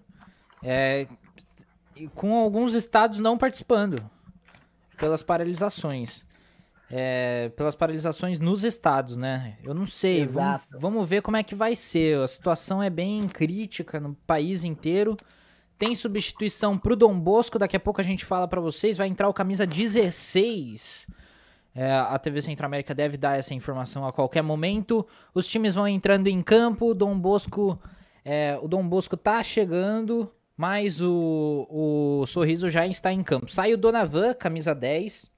é, 0.63 1.07
com 2.15 2.35
alguns 2.35 2.75
estados 2.75 3.21
não 3.21 3.39
participando 3.39 4.03
pelas 4.99 5.23
paralisações 5.23 6.27
é, 6.91 7.51
pelas 7.51 7.75
paralisações 7.75 8.41
nos 8.41 8.65
estados, 8.65 9.17
né? 9.17 9.59
Eu 9.63 9.75
não 9.75 9.87
sei. 9.87 10.25
Vamos, 10.25 10.61
vamos, 10.71 11.09
ver 11.09 11.23
como 11.23 11.37
é 11.37 11.43
que 11.43 11.55
vai 11.55 11.77
ser. 11.77 12.19
A 12.19 12.27
situação 12.27 12.83
é 12.83 12.89
bem 12.89 13.29
crítica 13.29 14.01
no 14.01 14.15
país 14.27 14.65
inteiro. 14.65 15.17
Tem 15.79 15.95
substituição 15.95 16.77
pro 16.79 16.97
Dom 16.97 17.19
Bosco, 17.19 17.59
daqui 17.59 17.77
a 17.77 17.81
pouco 17.81 18.01
a 18.01 18.05
gente 18.05 18.25
fala 18.25 18.49
para 18.49 18.61
vocês. 18.61 18.97
Vai 18.97 19.07
entrar 19.07 19.29
o 19.29 19.35
camisa 19.35 19.67
16. 19.67 21.07
É, 21.75 21.93
a 21.93 22.19
TV 22.19 22.43
Centro 22.43 22.67
América 22.67 22.95
deve 22.95 23.17
dar 23.17 23.39
essa 23.39 23.55
informação 23.55 24.07
a 24.07 24.13
qualquer 24.13 24.43
momento. 24.43 25.07
Os 25.35 25.47
times 25.47 25.75
vão 25.75 25.87
entrando 25.87 26.27
em 26.27 26.43
campo. 26.43 26.91
O 26.91 26.95
Dom 26.95 27.17
Bosco, 27.19 27.79
é, 28.25 28.59
o 28.63 28.67
Dom 28.67 28.89
Bosco 28.89 29.17
tá 29.17 29.43
chegando, 29.43 30.33
mas 30.57 31.01
o, 31.01 31.69
o 31.71 32.27
Sorriso 32.27 32.71
já 32.71 32.87
está 32.87 33.13
em 33.13 33.23
campo. 33.23 33.49
Sai 33.49 33.75
o 33.75 33.79
Donavan, 33.79 34.35
camisa 34.35 34.75
10 34.75 35.38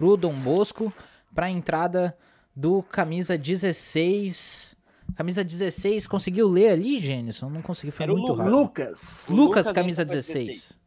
pro 0.00 0.16
Dom 0.16 0.32
Bosco 0.32 0.90
para 1.34 1.44
a 1.44 1.50
entrada 1.50 2.16
do 2.56 2.82
camisa 2.82 3.36
16. 3.36 4.74
Camisa 5.14 5.44
16, 5.44 6.06
conseguiu 6.06 6.48
ler 6.48 6.70
ali, 6.70 6.98
Gênison? 6.98 7.50
Não 7.50 7.60
consegui, 7.60 7.90
foi 7.90 8.04
Era 8.04 8.12
muito 8.14 8.32
rápido. 8.32 8.56
Lucas. 8.56 9.26
Lucas, 9.28 9.28
Lucas 9.28 9.70
camisa 9.72 10.02
16. 10.02 10.46
16. 10.46 10.80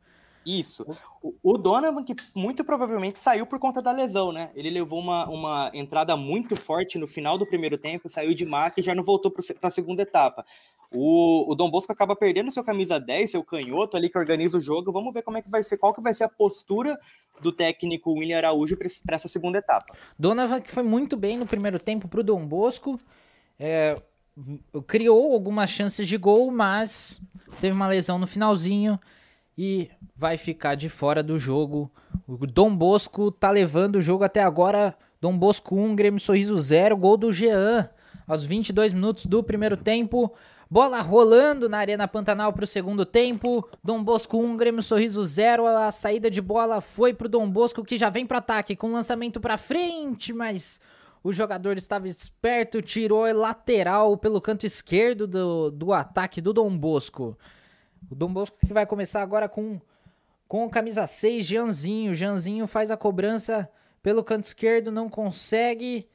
Isso. 0.44 0.86
O, 1.22 1.36
o 1.44 1.58
Donovan, 1.60 2.04
que 2.04 2.16
muito 2.34 2.64
provavelmente 2.66 3.20
saiu 3.20 3.46
por 3.46 3.60
conta 3.60 3.84
da 3.84 3.92
lesão, 3.92 4.32
né? 4.32 4.50
Ele 4.56 4.72
levou 4.72 5.00
uma, 5.00 5.30
uma 5.30 5.72
entrada 5.76 6.18
muito 6.18 6.56
forte 6.56 6.98
no 6.98 7.06
final 7.06 7.38
do 7.38 7.46
primeiro 7.46 7.78
tempo, 7.78 8.10
saiu 8.10 8.34
de 8.34 8.46
marca 8.46 8.80
e 8.80 8.84
já 8.84 8.96
não 8.96 9.04
voltou 9.04 9.30
para 9.30 9.68
a 9.68 9.72
segunda 9.72 10.02
etapa. 10.02 10.44
O, 10.94 11.52
o 11.52 11.56
Dom 11.56 11.70
Bosco 11.70 11.92
acaba 11.92 12.16
perdendo 12.16 12.52
seu 12.52 12.64
camisa 12.64 13.00
10, 13.00 13.32
seu 13.32 13.44
canhoto 13.44 13.98
ali 13.98 14.10
que 14.10 14.18
organiza 14.18 14.58
o 14.58 14.62
jogo. 14.62 14.92
Vamos 14.92 15.14
ver 15.14 15.24
como 15.24 15.38
é 15.38 15.42
que 15.42 15.50
vai 15.50 15.64
ser, 15.64 15.78
qual 15.78 15.94
que 15.94 16.02
vai 16.02 16.14
ser 16.14 16.26
a 16.26 16.30
postura 16.30 16.98
do 17.42 17.52
técnico 17.52 18.14
William 18.14 18.38
Araújo 18.38 18.78
para 18.78 19.16
essa 19.16 19.28
segunda 19.28 19.58
etapa. 19.58 19.96
Donovan 20.18 20.62
que 20.62 20.72
foi 20.72 20.84
muito 20.84 21.18
bem 21.18 21.38
no 21.38 21.46
primeiro 21.46 21.80
tempo 21.80 22.08
para 22.08 22.20
o 22.20 22.24
Dom 22.24 22.46
Bosco. 22.46 23.00
É, 23.60 24.00
criou 24.88 25.34
algumas 25.34 25.70
chances 25.70 26.08
de 26.08 26.18
gol, 26.18 26.52
mas 26.52 27.20
teve 27.60 27.76
uma 27.76 27.88
lesão 27.88 28.20
no 28.20 28.28
finalzinho 28.28 29.00
e 29.58 29.90
vai 30.16 30.38
ficar 30.38 30.76
de 30.76 30.90
fora 30.90 31.24
do 31.24 31.38
jogo. 31.38 31.92
O 32.28 32.46
Dom 32.46 32.76
Bosco 32.76 33.32
tá 33.32 33.50
levando 33.50 33.96
o 33.96 34.02
jogo 34.02 34.24
até 34.24 34.44
agora. 34.44 34.96
Dom 35.20 35.38
Bosco 35.38 35.76
1, 35.76 35.96
Grêmio 35.96 36.20
Sorriso 36.20 36.58
0, 36.60 36.98
gol 36.98 37.18
do 37.18 37.32
Jean 37.32 37.90
aos 38.28 38.46
22 38.46 38.94
minutos 38.94 39.26
do 39.26 39.44
primeiro 39.44 39.78
tempo. 39.78 40.34
Bola 40.74 41.02
rolando 41.02 41.70
na 41.70 41.78
Arena 41.78 42.08
Pantanal 42.08 42.52
para 42.52 42.64
o 42.64 42.68
segundo 42.68 43.06
tempo. 43.06 43.70
Dom 43.84 44.04
Bosco 44.04 44.40
1, 44.40 44.58
Grêmio 44.58 44.82
Sorriso 44.82 45.24
0. 45.24 45.68
A 45.68 45.92
saída 45.92 46.32
de 46.32 46.42
bola 46.42 46.82
foi 46.82 47.14
para 47.14 47.28
o 47.28 47.30
Dom 47.30 47.48
Bosco 47.48 47.84
que 47.84 47.96
já 47.96 48.10
vem 48.10 48.26
para 48.26 48.40
ataque 48.40 48.76
com 48.76 48.92
lançamento 48.92 49.40
para 49.40 49.56
frente, 49.56 50.34
mas 50.34 50.82
o 51.24 51.32
jogador 51.32 51.78
estava 51.78 52.08
esperto, 52.08 52.82
tirou 52.82 53.32
lateral 53.32 54.18
pelo 54.18 54.42
canto 54.42 54.66
esquerdo 54.66 55.28
do, 55.28 55.70
do 55.70 55.94
ataque 55.94 56.42
do 56.42 56.52
Dom 56.52 56.76
Bosco. 56.76 57.38
O 58.10 58.16
Dom 58.16 58.34
Bosco 58.34 58.58
que 58.66 58.74
vai 58.74 58.88
começar 58.88 59.22
agora 59.22 59.48
com, 59.48 59.80
com 60.48 60.68
camisa 60.72 61.06
6, 61.06 61.46
Jeanzinho. 61.46 62.16
Jeanzinho 62.16 62.66
faz 62.66 62.90
a 62.90 62.98
cobrança 62.98 63.70
pelo 64.02 64.24
canto 64.24 64.46
esquerdo, 64.46 64.92
não 64.92 65.08
consegue. 65.08 66.10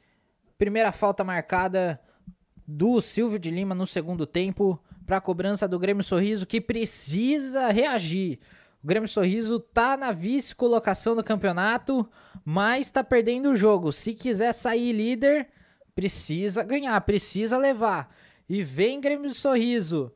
Primeira 0.59 0.91
falta 0.91 1.23
marcada 1.23 2.01
do 2.71 3.01
Silvio 3.01 3.39
de 3.39 3.51
Lima 3.51 3.75
no 3.75 3.87
segundo 3.87 4.27
tempo 4.27 4.79
para 5.07 5.17
a 5.17 5.21
cobrança 5.23 5.67
do 5.67 5.79
Grêmio 5.79 6.05
Sorriso 6.05 6.47
que 6.47 6.61
precisa 6.61 7.71
reagir. 7.71 8.39
O 8.85 8.87
Grêmio 8.87 9.09
Sorriso 9.09 9.59
tá 9.59 9.97
na 9.97 10.13
vice-colocação 10.13 11.17
do 11.17 11.25
campeonato, 11.25 12.07
mas 12.45 12.91
tá 12.91 13.03
perdendo 13.03 13.51
o 13.51 13.57
jogo. 13.57 13.91
Se 13.91 14.13
quiser 14.13 14.53
sair 14.53 14.93
líder, 14.93 15.49
precisa 15.95 16.63
ganhar, 16.63 17.01
precisa 17.01 17.57
levar. 17.57 18.15
E 18.47 18.63
vem 18.63 19.01
Grêmio 19.01 19.33
Sorriso. 19.33 20.13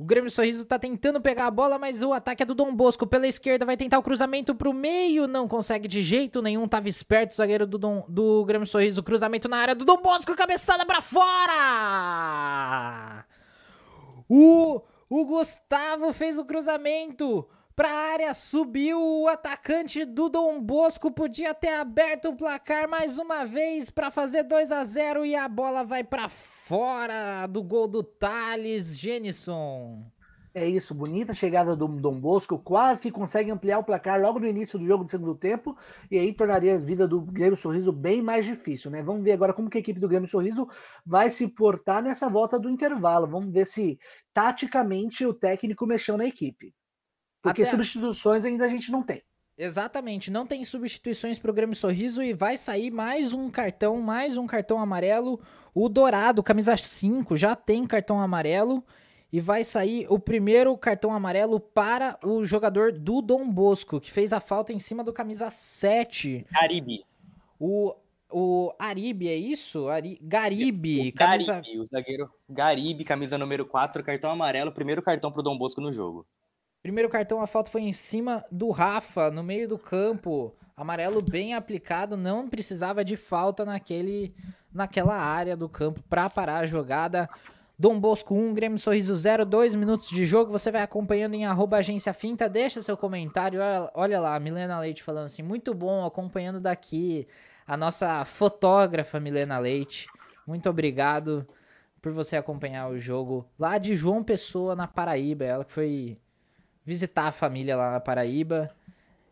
O 0.00 0.04
Grêmio 0.04 0.30
Sorriso 0.30 0.64
tá 0.64 0.78
tentando 0.78 1.20
pegar 1.20 1.46
a 1.46 1.50
bola, 1.50 1.78
mas 1.78 2.02
o 2.02 2.14
ataque 2.14 2.42
é 2.42 2.46
do 2.46 2.54
Dom 2.54 2.74
Bosco. 2.74 3.06
Pela 3.06 3.26
esquerda 3.26 3.66
vai 3.66 3.76
tentar 3.76 3.98
o 3.98 4.02
cruzamento 4.02 4.54
pro 4.54 4.72
meio, 4.72 5.26
não 5.26 5.46
consegue 5.46 5.86
de 5.86 6.00
jeito 6.00 6.40
nenhum. 6.40 6.66
Tava 6.66 6.88
esperto 6.88 7.32
o 7.32 7.36
zagueiro 7.36 7.66
do, 7.66 7.76
Dom, 7.76 8.06
do 8.08 8.42
Grêmio 8.46 8.66
Sorriso. 8.66 9.02
Cruzamento 9.02 9.46
na 9.46 9.58
área 9.58 9.74
do 9.74 9.84
Dom 9.84 10.00
Bosco, 10.00 10.34
cabeçada 10.34 10.86
para 10.86 11.02
fora! 11.02 11.26
O, 14.26 14.80
o 15.10 15.26
Gustavo 15.26 16.14
fez 16.14 16.38
o 16.38 16.46
cruzamento 16.46 17.46
pra 17.80 17.92
área, 17.92 18.34
subiu 18.34 19.00
o 19.00 19.26
atacante 19.26 20.04
do 20.04 20.28
Dom 20.28 20.60
Bosco, 20.60 21.10
podia 21.10 21.54
ter 21.54 21.72
aberto 21.72 22.28
o 22.28 22.36
placar 22.36 22.86
mais 22.86 23.18
uma 23.18 23.46
vez 23.46 23.88
para 23.88 24.10
fazer 24.10 24.42
2 24.42 24.70
a 24.70 24.84
0 24.84 25.24
e 25.24 25.34
a 25.34 25.48
bola 25.48 25.82
vai 25.82 26.04
para 26.04 26.28
fora 26.28 27.46
do 27.46 27.62
gol 27.62 27.88
do 27.88 28.02
Thales 28.02 28.98
Jenison. 28.98 30.04
É 30.52 30.68
isso, 30.68 30.94
bonita 30.94 31.32
chegada 31.32 31.74
do 31.74 31.88
Dom 31.88 32.20
Bosco, 32.20 32.58
quase 32.58 33.00
que 33.00 33.10
consegue 33.10 33.50
ampliar 33.50 33.78
o 33.78 33.84
placar 33.84 34.20
logo 34.20 34.38
no 34.38 34.46
início 34.46 34.78
do 34.78 34.84
jogo 34.84 35.04
do 35.04 35.10
segundo 35.10 35.34
tempo, 35.34 35.74
e 36.10 36.18
aí 36.18 36.34
tornaria 36.34 36.74
a 36.74 36.78
vida 36.78 37.08
do 37.08 37.18
Grêmio 37.22 37.56
Sorriso 37.56 37.92
bem 37.92 38.20
mais 38.20 38.44
difícil, 38.44 38.90
né? 38.90 39.02
Vamos 39.02 39.24
ver 39.24 39.32
agora 39.32 39.54
como 39.54 39.70
que 39.70 39.78
a 39.78 39.80
equipe 39.80 39.98
do 39.98 40.08
Grêmio 40.08 40.28
Sorriso 40.28 40.68
vai 41.06 41.30
se 41.30 41.48
portar 41.48 42.02
nessa 42.02 42.28
volta 42.28 42.60
do 42.60 42.68
intervalo. 42.68 43.26
Vamos 43.26 43.50
ver 43.50 43.66
se 43.66 43.98
taticamente 44.34 45.24
o 45.24 45.32
técnico 45.32 45.86
mexeu 45.86 46.18
na 46.18 46.26
equipe. 46.26 46.74
Porque 47.42 47.62
Até... 47.62 47.70
substituições 47.70 48.44
ainda 48.44 48.64
a 48.64 48.68
gente 48.68 48.90
não 48.92 49.02
tem. 49.02 49.22
Exatamente, 49.56 50.30
não 50.30 50.46
tem 50.46 50.64
substituições 50.64 51.38
para 51.38 51.50
o 51.50 51.54
Grêmio 51.54 51.76
Sorriso 51.76 52.22
e 52.22 52.32
vai 52.32 52.56
sair 52.56 52.90
mais 52.90 53.34
um 53.34 53.50
cartão, 53.50 54.00
mais 54.00 54.38
um 54.38 54.46
cartão 54.46 54.80
amarelo. 54.80 55.38
O 55.74 55.86
Dourado, 55.88 56.42
camisa 56.42 56.74
5, 56.78 57.36
já 57.36 57.54
tem 57.54 57.86
cartão 57.86 58.20
amarelo 58.22 58.82
e 59.30 59.38
vai 59.38 59.62
sair 59.62 60.06
o 60.08 60.18
primeiro 60.18 60.76
cartão 60.78 61.12
amarelo 61.12 61.60
para 61.60 62.18
o 62.24 62.42
jogador 62.44 62.90
do 62.90 63.20
Dom 63.20 63.50
Bosco, 63.50 64.00
que 64.00 64.10
fez 64.10 64.32
a 64.32 64.40
falta 64.40 64.72
em 64.72 64.78
cima 64.78 65.04
do 65.04 65.12
camisa 65.12 65.50
7. 65.50 66.46
Garibe. 66.50 67.04
O, 67.58 67.94
o 68.30 68.72
Aribe, 68.78 69.28
é 69.28 69.36
isso? 69.36 69.88
Ari, 69.88 70.18
Garibe. 70.22 71.10
O 71.10 71.14
camisa... 71.14 71.54
Garibe, 71.54 71.78
o 71.78 71.84
zagueiro 71.84 72.30
Garibe, 72.48 73.04
camisa 73.04 73.36
número 73.36 73.66
4, 73.66 74.02
cartão 74.02 74.30
amarelo, 74.30 74.72
primeiro 74.72 75.02
cartão 75.02 75.30
para 75.30 75.40
o 75.40 75.44
Dom 75.44 75.58
Bosco 75.58 75.82
no 75.82 75.92
jogo. 75.92 76.26
Primeiro 76.82 77.10
cartão, 77.10 77.42
a 77.42 77.46
falta 77.46 77.70
foi 77.70 77.82
em 77.82 77.92
cima 77.92 78.44
do 78.50 78.70
Rafa, 78.70 79.30
no 79.30 79.42
meio 79.42 79.68
do 79.68 79.78
campo. 79.78 80.54
Amarelo 80.74 81.20
bem 81.20 81.52
aplicado, 81.52 82.16
não 82.16 82.48
precisava 82.48 83.04
de 83.04 83.16
falta 83.16 83.66
naquele, 83.66 84.34
naquela 84.72 85.14
área 85.14 85.54
do 85.54 85.68
campo 85.68 86.02
para 86.08 86.30
parar 86.30 86.58
a 86.58 86.66
jogada. 86.66 87.28
Dom 87.78 88.00
Bosco 88.00 88.34
1, 88.34 88.54
Grêmio 88.54 88.78
Sorriso 88.78 89.14
0, 89.14 89.44
2 89.44 89.74
minutos 89.74 90.08
de 90.08 90.24
jogo. 90.24 90.52
Você 90.52 90.70
vai 90.70 90.82
acompanhando 90.82 91.34
em 91.34 91.44
arroba 91.44 91.78
agência 91.78 92.14
finta. 92.14 92.48
Deixa 92.48 92.80
seu 92.80 92.96
comentário. 92.96 93.60
Olha, 93.60 93.90
olha 93.94 94.20
lá, 94.20 94.40
Milena 94.40 94.80
Leite 94.80 95.02
falando 95.02 95.26
assim: 95.26 95.42
muito 95.42 95.74
bom, 95.74 96.04
acompanhando 96.04 96.60
daqui. 96.60 97.28
A 97.66 97.76
nossa 97.76 98.24
fotógrafa 98.24 99.20
Milena 99.20 99.58
Leite. 99.58 100.08
Muito 100.46 100.68
obrigado 100.68 101.46
por 102.00 102.12
você 102.12 102.36
acompanhar 102.36 102.88
o 102.88 102.98
jogo 102.98 103.46
lá 103.58 103.76
de 103.76 103.94
João 103.94 104.24
Pessoa, 104.24 104.74
na 104.74 104.86
Paraíba. 104.86 105.44
Ela 105.44 105.64
que 105.64 105.72
foi 105.72 106.18
visitar 106.90 107.28
a 107.28 107.32
família 107.32 107.76
lá 107.76 107.92
na 107.92 108.00
Paraíba 108.00 108.68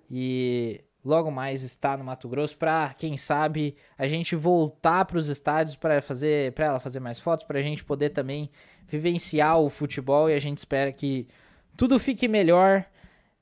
e 0.09 0.81
logo 1.05 1.29
mais 1.29 1.65
estar 1.65 1.99
no 1.99 2.05
Mato 2.05 2.29
Grosso 2.29 2.57
para 2.57 2.95
quem 2.97 3.17
sabe 3.17 3.75
a 3.99 4.07
gente 4.07 4.37
voltar 4.37 5.05
para 5.05 5.19
os 5.19 5.27
estádios 5.27 5.75
para 5.75 6.01
fazer 6.01 6.53
para 6.53 6.67
ela 6.67 6.79
fazer 6.79 7.01
mais 7.01 7.19
fotos 7.19 7.45
para 7.45 7.59
a 7.59 7.63
gente 7.63 7.83
poder 7.83 8.11
também 8.11 8.49
vivenciar 8.87 9.59
o 9.59 9.69
futebol 9.69 10.31
e 10.31 10.35
a 10.35 10.39
gente 10.39 10.59
espera 10.59 10.93
que 10.93 11.27
tudo 11.77 11.99
fique 11.99 12.29
melhor 12.29 12.85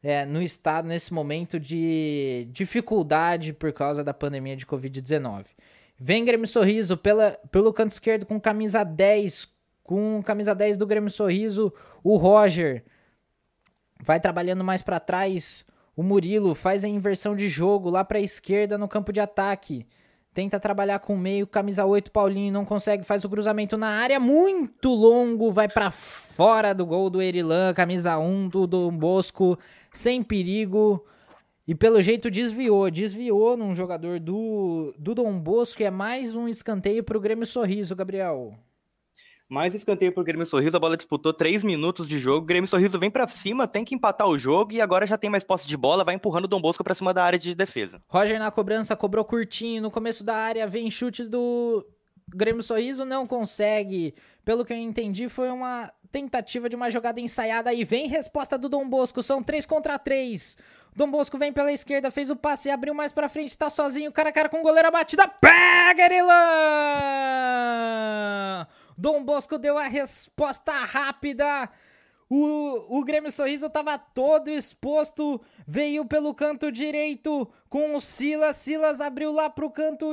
é, 0.03 0.25
no 0.25 0.41
estado 0.41 0.89
nesse 0.89 1.13
momento 1.13 1.61
de 1.61 2.49
dificuldade 2.53 3.53
por 3.53 3.71
causa 3.71 4.03
da 4.03 4.15
pandemia 4.15 4.57
de 4.57 4.65
Covid-19. 4.65 5.45
Vem 5.99 6.25
Grêmio 6.25 6.47
Sorriso 6.47 6.97
pela, 6.97 7.33
pelo 7.51 7.71
canto 7.71 7.91
esquerdo 7.91 8.25
com 8.25 8.41
camisa 8.41 8.83
10, 8.83 9.47
com 9.85 10.23
camisa 10.23 10.55
10 10.55 10.79
do 10.79 10.87
Grêmio 10.87 11.11
Sorriso, 11.11 11.71
o 12.03 12.17
Roger 12.17 12.83
vai 14.03 14.21
trabalhando 14.21 14.65
mais 14.65 14.83
para 14.83 15.01
trás. 15.01 15.65
O 15.97 16.03
Murilo 16.03 16.55
faz 16.55 16.85
a 16.85 16.89
inversão 16.89 17.35
de 17.35 17.49
jogo 17.49 17.89
lá 17.91 18.05
para 18.05 18.19
a 18.19 18.23
esquerda 18.23 18.77
no 18.77 18.89
campo 18.89 19.13
de 19.13 19.21
ataque. 19.21 19.87
Tenta 20.35 20.61
trabalhar 20.61 20.99
com 20.99 21.15
o 21.15 21.19
meio, 21.19 21.47
camisa 21.47 21.87
8, 21.87 22.13
Paulinho 22.13 22.53
não 22.53 22.63
consegue, 22.63 23.05
faz 23.05 23.25
o 23.25 23.31
cruzamento 23.31 23.79
na 23.79 23.89
área, 23.89 24.21
muito 24.21 24.91
longo, 24.91 25.51
vai 25.51 25.67
para 25.67 25.91
fora 25.91 26.75
do 26.75 26.85
gol 26.85 27.09
do 27.09 27.23
Erilan, 27.23 27.73
camisa 27.73 28.19
1 28.19 28.49
do 28.49 28.67
Dom 28.67 28.91
Bosco, 28.95 29.59
sem 29.95 30.23
perigo. 30.23 31.03
E 31.67 31.75
pelo 31.75 32.03
jeito 32.03 32.31
desviou, 32.31 32.91
desviou 32.91 33.57
num 33.57 33.75
jogador 33.75 34.21
do, 34.21 34.95
do 34.99 35.15
Dom 35.15 35.39
Bosco, 35.39 35.81
e 35.81 35.87
é 35.87 35.91
mais 35.91 36.37
um 36.37 36.47
escanteio 36.47 37.03
para 37.03 37.17
o 37.17 37.21
Grêmio 37.21 37.47
Sorriso, 37.47 37.97
Gabriel. 37.97 38.53
Mais 39.49 39.73
escanteio 39.75 40.13
pro 40.13 40.25
Grêmio 40.25 40.45
Sorriso, 40.45 40.77
a 40.77 40.81
bola 40.81 40.97
disputou 40.97 41.33
3 41.33 41.63
minutos 41.63 42.09
de 42.09 42.19
jogo. 42.19 42.45
Grêmio 42.45 42.67
Sorriso 42.67 42.99
vem 42.99 43.11
para 43.11 43.29
cima, 43.29 43.69
tem 43.69 43.85
que 43.85 43.95
empatar 43.95 44.27
o 44.27 44.37
jogo 44.37 44.73
e 44.73 44.81
agora 44.81 45.07
já 45.07 45.17
tem 45.17 45.31
mais 45.31 45.45
posse 45.45 45.69
de 45.69 45.77
bola, 45.77 46.03
vai 46.03 46.17
empurrando 46.17 46.47
o 46.47 46.49
Dom 46.49 46.61
Bosco 46.61 46.83
para 46.83 46.95
cima 46.95 47.15
da 47.15 47.23
área 47.23 47.39
de 47.39 47.55
defesa. 47.55 48.03
Roger 48.09 48.41
na 48.41 48.51
cobrança, 48.51 48.97
cobrou 48.97 49.25
curtinho 49.25 49.83
no 49.83 49.91
começo 49.91 50.25
da 50.25 50.35
área, 50.35 50.67
vem 50.67 50.91
chute 50.91 51.25
do 51.25 51.87
Grêmio 52.29 52.61
Sorriso, 52.61 53.05
não 53.05 53.25
consegue. 53.25 54.17
Pelo 54.45 54.65
que 54.65 54.73
eu 54.73 54.77
entendi, 54.77 55.29
foi 55.29 55.49
uma 55.49 55.93
tentativa 56.11 56.69
de 56.69 56.75
uma 56.75 56.91
jogada 56.91 57.21
ensaiada 57.21 57.73
e 57.73 57.85
vem 57.85 58.09
resposta 58.09 58.59
do 58.59 58.69
Dom 58.69 58.89
Bosco, 58.89 59.23
são 59.23 59.45
3 59.45 59.65
contra 59.65 59.97
3. 59.97 60.57
Dom 60.97 61.09
Bosco 61.09 61.39
vem 61.39 61.53
pela 61.53 61.71
esquerda, 61.71 62.11
fez 62.11 62.31
o 62.31 62.37
passe, 62.37 62.69
abriu 62.69 62.95
mais 62.95 63.13
pra 63.13 63.29
frente, 63.29 63.57
tá 63.57 63.71
sozinho, 63.71 64.11
cara 64.11 64.31
a 64.31 64.33
cara 64.33 64.49
com 64.49 64.59
o 64.59 64.63
goleiro, 64.63 64.89
a 64.89 64.91
batida, 64.91 65.29
pega 65.29 66.05
Erilan! 66.05 66.27
Dom 68.97 69.25
Bosco 69.25 69.59
deu 69.59 69.77
a 69.77 69.87
resposta 69.87 70.73
rápida. 70.73 71.71
O, 72.29 72.99
o 72.99 73.05
Grêmio 73.05 73.31
Sorriso 73.31 73.67
estava 73.67 73.97
todo 73.97 74.51
exposto, 74.51 75.41
veio 75.67 76.05
pelo 76.05 76.35
canto 76.35 76.73
direito 76.73 77.49
com 77.69 77.95
o 77.95 78.01
Silas. 78.01 78.57
Silas 78.57 79.01
abriu 79.01 79.31
lá 79.33 79.49
pro 79.49 79.71
canto 79.71 80.07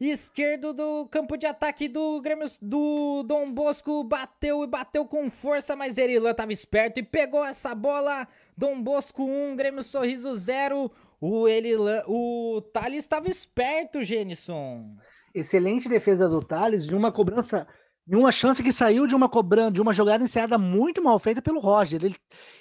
esquerdo 0.00 0.72
do 0.72 1.06
campo 1.06 1.36
de 1.36 1.46
ataque 1.46 1.86
do 1.86 2.20
Grêmio 2.20 2.48
do 2.60 3.22
Dom 3.22 3.52
Bosco, 3.52 4.02
bateu 4.02 4.64
e 4.64 4.66
bateu 4.66 5.04
com 5.04 5.30
força, 5.30 5.76
mas 5.76 5.96
Erilan 5.96 6.32
estava 6.32 6.52
esperto 6.52 6.98
e 6.98 7.02
pegou 7.04 7.44
essa 7.44 7.74
bola. 7.74 8.26
Dom 8.56 8.82
Bosco 8.82 9.22
1, 9.24 9.54
Grêmio 9.54 9.84
Sorriso 9.84 10.34
0. 10.34 10.90
O 11.20 11.44
o 12.08 12.60
Thales 12.72 13.04
estava 13.04 13.28
esperto, 13.28 14.02
Genison. 14.02 14.96
Excelente 15.32 15.88
defesa 15.88 16.28
do 16.28 16.40
Thales, 16.40 16.84
de 16.84 16.96
uma 16.96 17.12
cobrança 17.12 17.66
e 18.06 18.16
uma 18.16 18.32
chance 18.32 18.62
que 18.62 18.72
saiu 18.72 19.06
de 19.06 19.14
uma 19.14 19.28
cobrança, 19.28 19.72
de 19.72 19.80
uma 19.80 19.92
jogada 19.92 20.24
ensaiada 20.24 20.58
muito 20.58 21.02
mal 21.02 21.18
feita 21.18 21.40
pelo 21.40 21.60
Roger. 21.60 22.04
Ele, 22.04 22.16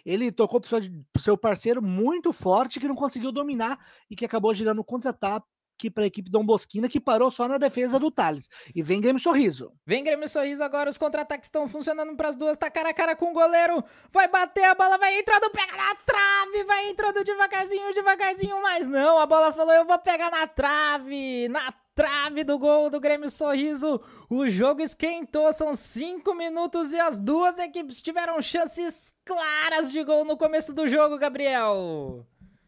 ele 0.05 0.31
tocou 0.31 0.61
para 0.61 0.79
o 0.79 1.19
seu 1.19 1.37
parceiro 1.37 1.81
muito 1.81 2.31
forte 2.31 2.79
que 2.79 2.87
não 2.87 2.95
conseguiu 2.95 3.31
dominar 3.31 3.77
e 4.09 4.15
que 4.15 4.25
acabou 4.25 4.53
girando 4.53 4.83
contra-ataque 4.83 5.45
para 5.89 6.03
a 6.03 6.07
equipe 6.07 6.29
Dom 6.29 6.45
Bosquina, 6.45 6.87
que 6.87 6.99
parou 6.99 7.31
só 7.31 7.47
na 7.47 7.57
defesa 7.57 7.99
do 7.99 8.11
Thales. 8.11 8.47
E 8.75 8.83
vem 8.83 9.01
Grêmio 9.01 9.19
Sorriso. 9.19 9.73
Vem 9.83 10.03
Grêmio 10.03 10.29
Sorriso 10.29 10.63
agora, 10.63 10.89
os 10.89 10.97
contra-ataques 10.97 11.47
estão 11.47 11.67
funcionando 11.67 12.15
para 12.15 12.29
as 12.29 12.35
duas, 12.35 12.57
tá 12.57 12.69
cara 12.69 12.89
a 12.89 12.93
cara 12.93 13.15
com 13.15 13.31
o 13.31 13.33
goleiro, 13.33 13.83
vai 14.11 14.27
bater, 14.27 14.65
a 14.65 14.75
bola 14.75 14.99
vai 14.99 15.17
entrando, 15.17 15.49
pega 15.49 15.75
na 15.75 15.95
trave, 15.95 16.63
vai 16.65 16.89
entrando 16.89 17.23
devagarzinho, 17.23 17.93
devagarzinho, 17.93 18.61
mas 18.61 18.85
não, 18.87 19.17
a 19.17 19.25
bola 19.25 19.51
falou, 19.51 19.73
eu 19.73 19.85
vou 19.85 19.97
pegar 19.97 20.29
na 20.29 20.45
trave, 20.45 21.47
na 21.47 21.73
trave 21.95 22.43
do 22.43 22.57
gol 22.57 22.89
do 22.89 22.99
Grêmio 22.99 23.29
Sorriso. 23.29 24.01
O 24.29 24.47
jogo 24.47 24.81
esquentou, 24.81 25.51
são 25.53 25.75
cinco 25.75 26.33
minutos 26.33 26.93
e 26.93 26.99
as 26.99 27.19
duas 27.19 27.59
equipes 27.59 28.01
tiveram 28.01 28.41
chances 28.41 29.13
claras 29.25 29.91
de 29.91 30.03
gol 30.03 30.25
no 30.25 30.37
começo 30.37 30.73
do 30.73 30.87
jogo, 30.87 31.17
Gabriel 31.17 32.25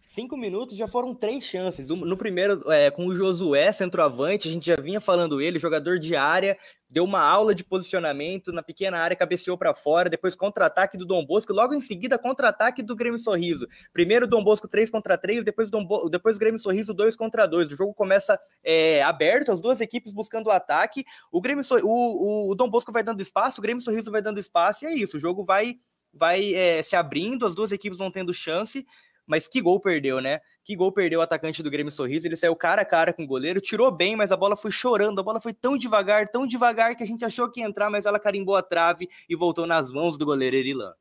cinco 0.07 0.37
minutos 0.37 0.77
já 0.77 0.87
foram 0.87 1.15
três 1.15 1.43
chances. 1.43 1.89
No 1.89 2.17
primeiro, 2.17 2.61
é, 2.71 2.91
com 2.91 3.07
o 3.07 3.15
Josué, 3.15 3.71
centroavante, 3.71 4.47
a 4.47 4.51
gente 4.51 4.67
já 4.67 4.75
vinha 4.75 4.99
falando 4.99 5.41
ele, 5.41 5.57
jogador 5.57 5.97
de 5.97 6.15
área, 6.15 6.57
deu 6.89 7.03
uma 7.03 7.21
aula 7.21 7.55
de 7.55 7.63
posicionamento 7.63 8.51
na 8.51 8.61
pequena 8.61 8.99
área, 8.99 9.15
cabeceou 9.15 9.57
para 9.57 9.73
fora, 9.73 10.09
depois 10.09 10.35
contra-ataque 10.35 10.97
do 10.97 11.05
Dom 11.05 11.25
Bosco, 11.25 11.53
logo 11.53 11.73
em 11.73 11.81
seguida 11.81 12.19
contra-ataque 12.19 12.83
do 12.83 12.95
Grêmio 12.95 13.17
Sorriso. 13.17 13.67
Primeiro 13.91 14.27
Dom 14.27 14.43
Bosco 14.43 14.67
3 14.67 14.91
contra 14.91 15.17
3, 15.17 15.43
depois, 15.43 15.71
Dom 15.71 15.85
Bo... 15.85 16.09
depois 16.09 16.37
Grêmio 16.37 16.59
Sorriso 16.59 16.93
2 16.93 17.15
contra 17.15 17.47
2. 17.47 17.71
O 17.71 17.75
jogo 17.75 17.93
começa 17.93 18.39
é, 18.63 19.01
aberto, 19.01 19.51
as 19.51 19.61
duas 19.61 19.81
equipes 19.81 20.11
buscando 20.11 20.47
o 20.47 20.51
ataque, 20.51 21.03
o, 21.31 21.41
Grêmio 21.41 21.63
o, 21.81 21.87
o, 21.87 22.51
o 22.51 22.55
Dom 22.55 22.69
Bosco 22.69 22.91
vai 22.91 23.03
dando 23.03 23.21
espaço, 23.21 23.59
o 23.59 23.63
Grêmio 23.63 23.81
Sorriso 23.81 24.11
vai 24.11 24.21
dando 24.21 24.39
espaço, 24.39 24.85
e 24.85 24.87
é 24.87 24.93
isso, 24.93 25.17
o 25.17 25.19
jogo 25.19 25.43
vai, 25.43 25.77
vai 26.13 26.53
é, 26.53 26.83
se 26.83 26.95
abrindo, 26.95 27.45
as 27.45 27.55
duas 27.55 27.71
equipes 27.71 27.97
vão 27.97 28.11
tendo 28.11 28.33
chance, 28.33 28.85
mas 29.25 29.47
que 29.47 29.61
gol 29.61 29.79
perdeu, 29.79 30.19
né? 30.19 30.39
Que 30.63 30.75
gol 30.75 30.91
perdeu 30.91 31.19
o 31.19 31.23
atacante 31.23 31.63
do 31.63 31.69
Grêmio 31.69 31.91
Sorriso. 31.91 32.27
Ele 32.27 32.35
saiu 32.35 32.55
cara 32.55 32.81
a 32.81 32.85
cara 32.85 33.13
com 33.13 33.23
o 33.23 33.27
goleiro, 33.27 33.61
tirou 33.61 33.91
bem, 33.91 34.15
mas 34.15 34.31
a 34.31 34.37
bola 34.37 34.55
foi 34.55 34.71
chorando. 34.71 35.19
A 35.19 35.23
bola 35.23 35.41
foi 35.41 35.53
tão 35.53 35.77
devagar, 35.77 36.27
tão 36.27 36.45
devagar 36.45 36.95
que 36.95 37.03
a 37.03 37.07
gente 37.07 37.23
achou 37.23 37.49
que 37.49 37.61
ia 37.61 37.65
entrar, 37.65 37.89
mas 37.89 38.05
ela 38.05 38.19
carimbou 38.19 38.55
a 38.55 38.61
trave 38.61 39.09
e 39.29 39.35
voltou 39.35 39.65
nas 39.65 39.91
mãos 39.91 40.17
do 40.17 40.25
goleiro 40.25 40.55
Erilan. 40.55 40.93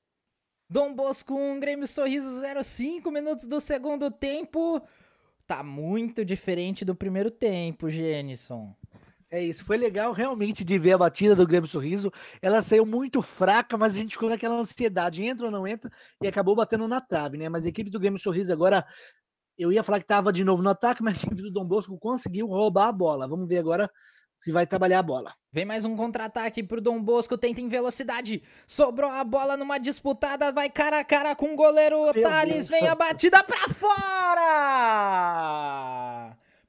Dom 0.68 0.94
Bosco 0.94 1.34
1, 1.34 1.60
Grêmio 1.60 1.86
Sorriso 1.86 2.40
0, 2.40 2.64
5 2.64 3.10
minutos 3.10 3.46
do 3.46 3.60
segundo 3.60 4.10
tempo. 4.10 4.80
Tá 5.46 5.62
muito 5.62 6.24
diferente 6.24 6.84
do 6.84 6.94
primeiro 6.94 7.30
tempo, 7.30 7.90
Jenison. 7.90 8.74
É 9.32 9.42
isso, 9.42 9.64
foi 9.64 9.78
legal 9.78 10.12
realmente 10.12 10.62
de 10.62 10.78
ver 10.78 10.92
a 10.92 10.98
batida 10.98 11.34
do 11.34 11.46
Grêmio 11.46 11.66
Sorriso. 11.66 12.12
Ela 12.42 12.60
saiu 12.60 12.84
muito 12.84 13.22
fraca, 13.22 13.78
mas 13.78 13.94
a 13.94 13.96
gente 13.96 14.12
ficou 14.12 14.28
naquela 14.28 14.56
ansiedade, 14.56 15.24
entra 15.24 15.46
ou 15.46 15.50
não 15.50 15.66
entra, 15.66 15.90
e 16.22 16.28
acabou 16.28 16.54
batendo 16.54 16.86
na 16.86 17.00
trave, 17.00 17.38
né? 17.38 17.48
Mas 17.48 17.64
a 17.64 17.70
equipe 17.70 17.88
do 17.88 17.98
Grêmio 17.98 18.18
Sorriso 18.18 18.52
agora, 18.52 18.84
eu 19.56 19.72
ia 19.72 19.82
falar 19.82 20.00
que 20.00 20.04
estava 20.04 20.30
de 20.30 20.44
novo 20.44 20.62
no 20.62 20.68
ataque, 20.68 21.02
mas 21.02 21.14
a 21.14 21.16
equipe 21.16 21.40
do 21.40 21.50
Dom 21.50 21.64
Bosco 21.64 21.98
conseguiu 21.98 22.46
roubar 22.46 22.88
a 22.88 22.92
bola. 22.92 23.26
Vamos 23.26 23.48
ver 23.48 23.56
agora 23.56 23.90
se 24.36 24.52
vai 24.52 24.66
trabalhar 24.66 24.98
a 24.98 25.02
bola. 25.02 25.32
Vem 25.50 25.64
mais 25.64 25.86
um 25.86 25.96
contra-ataque 25.96 26.62
pro 26.62 26.82
Dom 26.82 27.02
Bosco, 27.02 27.38
tenta 27.38 27.62
em 27.62 27.68
velocidade. 27.70 28.42
Sobrou 28.66 29.10
a 29.10 29.24
bola 29.24 29.56
numa 29.56 29.78
disputada, 29.78 30.52
vai 30.52 30.68
cara 30.68 31.00
a 31.00 31.04
cara 31.04 31.34
com 31.34 31.54
o 31.54 31.56
goleiro 31.56 32.02
Meu 32.12 32.22
Thales, 32.22 32.68
Deus. 32.68 32.68
vem 32.68 32.86
a 32.86 32.94
batida 32.94 33.42
pra 33.42 33.70
fora! 33.70 34.42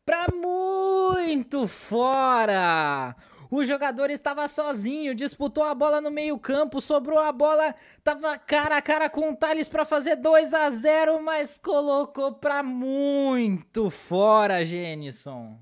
Pra 0.05 0.27
muito 0.33 1.65
fora! 1.65 3.15
O 3.49 3.63
jogador 3.63 4.09
estava 4.09 4.47
sozinho, 4.49 5.15
disputou 5.15 5.63
a 5.63 5.73
bola 5.73 6.01
no 6.01 6.11
meio-campo, 6.11 6.81
sobrou 6.81 7.19
a 7.19 7.31
bola, 7.31 7.73
tava 8.03 8.37
cara 8.37 8.77
a 8.77 8.81
cara 8.81 9.09
com 9.09 9.31
o 9.31 9.35
Thales 9.35 9.69
para 9.69 9.85
fazer 9.85 10.17
2 10.17 10.53
a 10.53 10.69
0, 10.71 11.23
mas 11.23 11.57
colocou 11.57 12.33
para 12.33 12.61
muito 12.63 13.89
fora, 13.89 14.65
Jenison. 14.65 15.57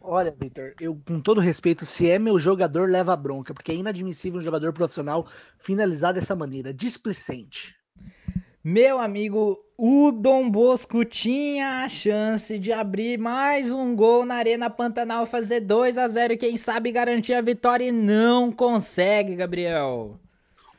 Olha, 0.00 0.30
Victor, 0.30 0.74
eu 0.80 1.00
com 1.04 1.20
todo 1.20 1.40
respeito, 1.40 1.84
se 1.84 2.08
é 2.08 2.20
meu 2.20 2.38
jogador, 2.38 2.88
leva 2.88 3.16
bronca, 3.16 3.52
porque 3.52 3.72
é 3.72 3.76
inadmissível 3.76 4.38
um 4.38 4.44
jogador 4.44 4.72
profissional 4.72 5.26
finalizar 5.58 6.12
dessa 6.12 6.36
maneira, 6.36 6.72
displicente. 6.72 7.81
Meu 8.64 9.00
amigo, 9.00 9.58
o 9.76 10.12
Dom 10.12 10.48
Bosco 10.48 11.04
tinha 11.04 11.82
a 11.82 11.88
chance 11.88 12.60
de 12.60 12.72
abrir 12.72 13.18
mais 13.18 13.72
um 13.72 13.92
gol 13.96 14.24
na 14.24 14.36
Arena 14.36 14.70
Pantanal, 14.70 15.26
fazer 15.26 15.58
2 15.58 15.98
a 15.98 16.06
0 16.06 16.34
e 16.34 16.36
quem 16.36 16.56
sabe 16.56 16.92
garantir 16.92 17.34
a 17.34 17.40
vitória 17.40 17.86
e 17.86 17.90
não 17.90 18.52
consegue, 18.52 19.34
Gabriel. 19.34 20.16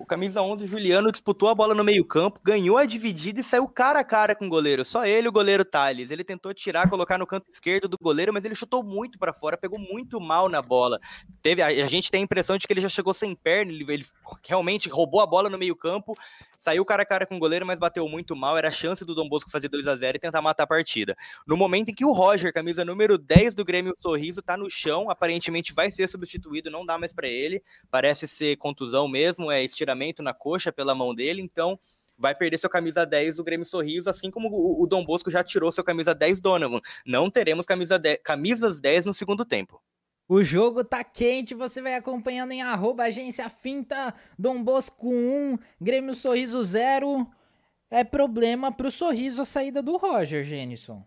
O 0.03 0.05
camisa 0.05 0.41
11, 0.41 0.65
Juliano, 0.65 1.11
disputou 1.13 1.47
a 1.47 1.55
bola 1.55 1.73
no 1.73 1.81
meio-campo, 1.81 2.37
ganhou 2.43 2.77
a 2.77 2.85
dividida 2.85 3.39
e 3.39 3.43
saiu 3.43 3.65
cara 3.69 3.99
a 3.99 4.03
cara 4.03 4.35
com 4.35 4.47
o 4.47 4.49
goleiro. 4.49 4.83
Só 4.83 5.05
ele, 5.05 5.29
o 5.29 5.31
goleiro 5.31 5.63
Thales. 5.63 6.11
Ele 6.11 6.25
tentou 6.25 6.53
tirar, 6.53 6.89
colocar 6.89 7.17
no 7.17 7.25
canto 7.25 7.45
esquerdo 7.49 7.87
do 7.87 7.97
goleiro, 7.97 8.33
mas 8.33 8.43
ele 8.43 8.53
chutou 8.53 8.83
muito 8.83 9.17
para 9.17 9.31
fora, 9.31 9.55
pegou 9.55 9.79
muito 9.79 10.19
mal 10.19 10.49
na 10.49 10.61
bola. 10.61 10.99
Teve, 11.41 11.61
a, 11.61 11.67
a, 11.67 11.87
gente 11.87 12.11
tem 12.11 12.19
a 12.19 12.23
impressão 12.25 12.57
de 12.57 12.67
que 12.67 12.73
ele 12.73 12.81
já 12.81 12.89
chegou 12.89 13.13
sem 13.13 13.33
perna, 13.33 13.71
ele, 13.71 13.85
ele 13.87 14.05
realmente 14.45 14.89
roubou 14.89 15.21
a 15.21 15.25
bola 15.25 15.49
no 15.49 15.57
meio-campo, 15.57 16.17
saiu 16.63 16.85
cara 16.85 17.03
a 17.03 17.05
cara 17.05 17.25
com 17.25 17.35
o 17.35 17.39
goleiro, 17.39 17.65
mas 17.65 17.77
bateu 17.77 18.07
muito 18.07 18.37
mal. 18.37 18.57
Era 18.57 18.69
a 18.69 18.71
chance 18.71 19.03
do 19.03 19.13
Dom 19.13 19.27
Bosco 19.27 19.51
fazer 19.51 19.67
2 19.67 19.85
a 19.85 19.97
0 19.97 20.15
e 20.15 20.19
tentar 20.19 20.41
matar 20.41 20.63
a 20.63 20.67
partida. 20.67 21.13
No 21.45 21.57
momento 21.57 21.89
em 21.89 21.93
que 21.93 22.05
o 22.05 22.13
Roger, 22.13 22.53
camisa 22.53 22.85
número 22.85 23.17
10 23.17 23.53
do 23.53 23.65
Grêmio 23.65 23.93
Sorriso, 23.99 24.41
tá 24.41 24.55
no 24.55 24.69
chão, 24.69 25.09
aparentemente 25.09 25.73
vai 25.73 25.91
ser 25.91 26.07
substituído, 26.07 26.71
não 26.71 26.85
dá 26.85 26.97
mais 26.97 27.11
para 27.11 27.27
ele. 27.27 27.61
Parece 27.91 28.29
ser 28.29 28.55
contusão 28.55 29.09
mesmo, 29.09 29.51
é 29.51 29.61
estiramento 29.61 30.23
na 30.23 30.33
coxa 30.33 30.71
pela 30.71 30.95
mão 30.95 31.13
dele, 31.13 31.41
então 31.41 31.77
vai 32.17 32.33
perder 32.33 32.57
seu 32.57 32.69
camisa 32.69 33.05
10 33.05 33.35
do 33.35 33.43
Grêmio 33.43 33.65
Sorriso, 33.65 34.09
assim 34.09 34.31
como 34.31 34.47
o, 34.49 34.87
Dom 34.87 35.03
Bosco 35.03 35.29
já 35.29 35.43
tirou 35.43 35.69
seu 35.69 35.83
camisa 35.83 36.15
10 36.15 36.39
Donovan. 36.39 36.79
Não 37.05 37.29
teremos 37.29 37.65
camisa 37.65 37.99
10, 37.99 38.19
camisas 38.23 38.79
10 38.79 39.07
no 39.07 39.13
segundo 39.13 39.43
tempo. 39.43 39.81
O 40.27 40.41
jogo 40.41 40.85
tá 40.85 41.03
quente, 41.03 41.53
você 41.53 41.81
vai 41.81 41.95
acompanhando 41.95 42.51
em 42.51 42.61
arroba 42.61 43.03
agência 43.03 43.49
finta, 43.49 44.13
Dom 44.39 44.63
Bosco 44.63 45.09
1, 45.09 45.57
Grêmio 45.81 46.15
Sorriso 46.15 46.63
0. 46.63 47.27
É 47.91 48.05
problema 48.05 48.71
pro 48.71 48.89
Sorriso 48.89 49.41
a 49.41 49.45
saída 49.45 49.81
do 49.81 49.97
Roger, 49.97 50.43
Jenison. 50.45 51.03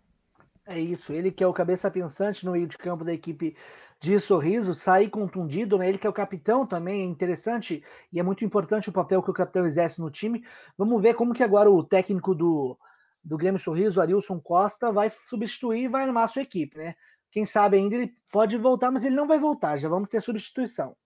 É 0.66 0.78
isso, 0.78 1.12
ele 1.12 1.30
que 1.30 1.42
é 1.42 1.46
o 1.46 1.52
cabeça 1.52 1.90
pensante 1.90 2.44
no 2.44 2.52
meio 2.52 2.66
de 2.66 2.76
campo 2.76 3.04
da 3.04 3.12
equipe 3.12 3.56
de 4.00 4.20
sorriso, 4.20 4.74
sair 4.74 5.08
contundido, 5.08 5.78
né? 5.78 5.88
Ele 5.88 5.96
que 5.96 6.06
é 6.06 6.10
o 6.10 6.12
capitão 6.12 6.66
também, 6.66 7.02
é 7.02 7.04
interessante 7.04 7.82
e 8.12 8.20
é 8.20 8.22
muito 8.22 8.44
importante 8.44 8.90
o 8.90 8.92
papel 8.92 9.22
que 9.22 9.30
o 9.30 9.34
capitão 9.34 9.64
exerce 9.64 10.00
no 10.00 10.10
time. 10.10 10.44
Vamos 10.76 11.00
ver 11.00 11.14
como 11.14 11.32
que 11.32 11.42
agora 11.42 11.70
o 11.70 11.82
técnico 11.82 12.34
do, 12.34 12.76
do 13.24 13.36
Grêmio 13.36 13.60
Sorriso, 13.60 14.00
Arilson 14.00 14.40
Costa, 14.40 14.92
vai 14.92 15.08
substituir 15.08 15.84
e 15.84 15.88
vai 15.88 16.04
armar 16.04 16.24
a 16.24 16.28
sua 16.28 16.42
equipe, 16.42 16.76
né? 16.76 16.94
Quem 17.36 17.44
sabe 17.44 17.76
ainda 17.76 17.96
ele 17.96 18.16
pode 18.32 18.56
voltar, 18.56 18.90
mas 18.90 19.04
ele 19.04 19.14
não 19.14 19.28
vai 19.28 19.38
voltar, 19.38 19.76
já 19.76 19.90
vamos 19.90 20.08
ter 20.08 20.22
substituição. 20.22 20.96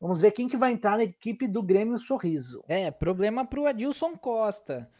Vamos 0.00 0.20
ver 0.20 0.32
quem 0.32 0.48
que 0.48 0.56
vai 0.56 0.72
entrar 0.72 0.96
na 0.96 1.04
equipe 1.04 1.46
do 1.46 1.62
Grêmio 1.62 1.96
Sorriso. 2.00 2.64
É, 2.66 2.90
problema 2.90 3.44
para 3.44 3.60
o 3.60 3.66
Adilson 3.68 4.16
Costa. 4.16 4.90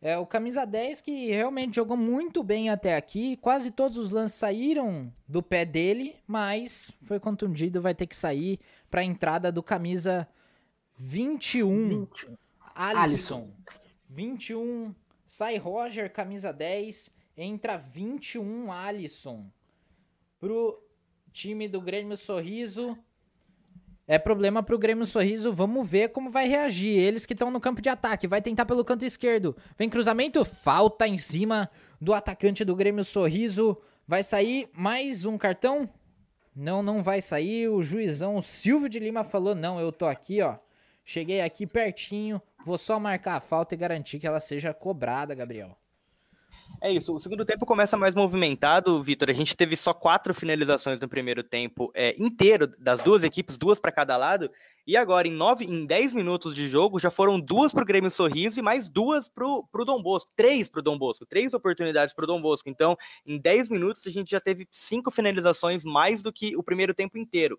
É 0.00 0.16
o 0.16 0.24
camisa 0.24 0.64
10 0.64 1.00
que 1.00 1.32
realmente 1.32 1.74
jogou 1.74 1.96
muito 1.96 2.44
bem 2.44 2.70
até 2.70 2.94
aqui. 2.94 3.38
Quase 3.38 3.72
todos 3.72 3.96
os 3.96 4.12
lances 4.12 4.38
saíram 4.38 5.12
do 5.26 5.42
pé 5.42 5.64
dele, 5.64 6.14
mas 6.28 6.92
foi 7.02 7.18
contundido, 7.18 7.82
vai 7.82 7.92
ter 7.92 8.06
que 8.06 8.14
sair 8.16 8.60
para 8.88 9.00
a 9.00 9.04
entrada 9.04 9.50
do 9.50 9.64
camisa 9.64 10.28
21, 10.96 11.88
20. 11.88 12.38
Alisson. 12.72 13.00
Alisson. 13.02 13.50
21 14.08 14.94
sai 15.26 15.56
Roger, 15.56 16.08
camisa 16.12 16.52
10, 16.52 17.10
entra 17.36 17.76
21 17.76 18.70
Alisson 18.70 19.50
pro 20.38 20.82
time 21.32 21.68
do 21.68 21.80
Grêmio 21.80 22.16
Sorriso 22.16 22.96
é 24.10 24.18
problema 24.18 24.62
pro 24.62 24.78
Grêmio 24.78 25.04
Sorriso. 25.04 25.52
Vamos 25.52 25.86
ver 25.86 26.08
como 26.08 26.30
vai 26.30 26.48
reagir. 26.48 26.98
Eles 26.98 27.26
que 27.26 27.34
estão 27.34 27.50
no 27.50 27.60
campo 27.60 27.82
de 27.82 27.90
ataque. 27.90 28.26
Vai 28.26 28.40
tentar 28.40 28.64
pelo 28.64 28.82
canto 28.82 29.04
esquerdo. 29.04 29.54
Vem 29.76 29.90
cruzamento. 29.90 30.46
Falta 30.46 31.06
em 31.06 31.18
cima 31.18 31.70
do 32.00 32.14
atacante 32.14 32.64
do 32.64 32.74
Grêmio 32.74 33.04
Sorriso. 33.04 33.76
Vai 34.06 34.22
sair 34.22 34.70
mais 34.72 35.26
um 35.26 35.36
cartão? 35.36 35.86
Não, 36.56 36.82
não 36.82 37.02
vai 37.02 37.20
sair. 37.20 37.68
O 37.68 37.82
juizão 37.82 38.40
Silvio 38.40 38.88
de 38.88 38.98
Lima 38.98 39.24
falou: 39.24 39.54
não, 39.54 39.78
eu 39.78 39.92
tô 39.92 40.06
aqui, 40.06 40.40
ó. 40.40 40.56
Cheguei 41.04 41.42
aqui 41.42 41.66
pertinho. 41.66 42.40
Vou 42.64 42.78
só 42.78 42.98
marcar 42.98 43.36
a 43.36 43.40
falta 43.40 43.74
e 43.74 43.78
garantir 43.78 44.18
que 44.18 44.26
ela 44.26 44.40
seja 44.40 44.72
cobrada, 44.72 45.34
Gabriel. 45.34 45.76
É 46.80 46.92
isso, 46.92 47.12
o 47.12 47.18
segundo 47.18 47.44
tempo 47.44 47.66
começa 47.66 47.96
mais 47.96 48.14
movimentado, 48.14 49.02
Vitor. 49.02 49.28
A 49.28 49.32
gente 49.32 49.56
teve 49.56 49.76
só 49.76 49.92
quatro 49.92 50.32
finalizações 50.32 51.00
no 51.00 51.08
primeiro 51.08 51.42
tempo 51.42 51.90
é, 51.92 52.14
inteiro, 52.16 52.72
das 52.78 53.02
duas 53.02 53.24
equipes, 53.24 53.58
duas 53.58 53.80
para 53.80 53.90
cada 53.90 54.16
lado. 54.16 54.48
E 54.86 54.96
agora, 54.96 55.26
em 55.26 55.32
nove, 55.32 55.64
em 55.64 55.84
dez 55.84 56.14
minutos 56.14 56.54
de 56.54 56.68
jogo, 56.68 57.00
já 57.00 57.10
foram 57.10 57.38
duas 57.38 57.72
para 57.72 57.82
o 57.82 57.86
Grêmio 57.86 58.10
Sorriso 58.10 58.60
e 58.60 58.62
mais 58.62 58.88
duas 58.88 59.28
para 59.28 59.44
o 59.44 59.84
Dom 59.84 60.00
Bosco. 60.00 60.30
Três 60.36 60.68
para 60.68 60.78
o 60.78 60.82
Dom 60.82 60.96
Bosco, 60.96 61.26
três 61.26 61.52
oportunidades 61.52 62.14
para 62.14 62.24
o 62.24 62.26
Dom 62.26 62.40
Bosco. 62.40 62.70
Então, 62.70 62.96
em 63.26 63.38
dez 63.38 63.68
minutos, 63.68 64.06
a 64.06 64.10
gente 64.10 64.30
já 64.30 64.40
teve 64.40 64.66
cinco 64.70 65.10
finalizações 65.10 65.84
mais 65.84 66.22
do 66.22 66.32
que 66.32 66.56
o 66.56 66.62
primeiro 66.62 66.94
tempo 66.94 67.18
inteiro. 67.18 67.58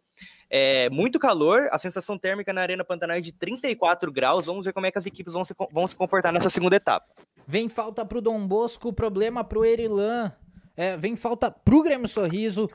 É, 0.50 0.90
muito 0.90 1.20
calor, 1.20 1.68
a 1.72 1.78
sensação 1.78 2.18
térmica 2.18 2.54
na 2.54 2.62
Arena 2.62 2.86
Pantanal 2.86 3.18
é 3.18 3.22
de 3.22 3.34
34 3.34 4.12
graus. 4.12 4.46
Vamos 4.46 4.66
ver 4.66 4.72
como 4.72 4.86
é 4.86 4.92
que 4.92 4.98
as 4.98 5.06
equipes 5.06 5.34
vão 5.34 5.44
se, 5.44 5.54
vão 5.72 5.86
se 5.86 5.96
comportar 5.96 6.32
nessa 6.32 6.50
segunda 6.50 6.78
etapa. 6.78 7.06
Vem 7.52 7.68
falta 7.68 8.06
pro 8.06 8.22
Dom 8.22 8.46
Bosco, 8.46 8.94
problema 8.94 9.44
pro 9.44 9.66
Erilan. 9.66 10.32
É, 10.78 10.96
vem 10.96 11.16
falta 11.16 11.50
pro 11.50 11.82
Grêmio 11.82 12.08
Sorriso, 12.08 12.70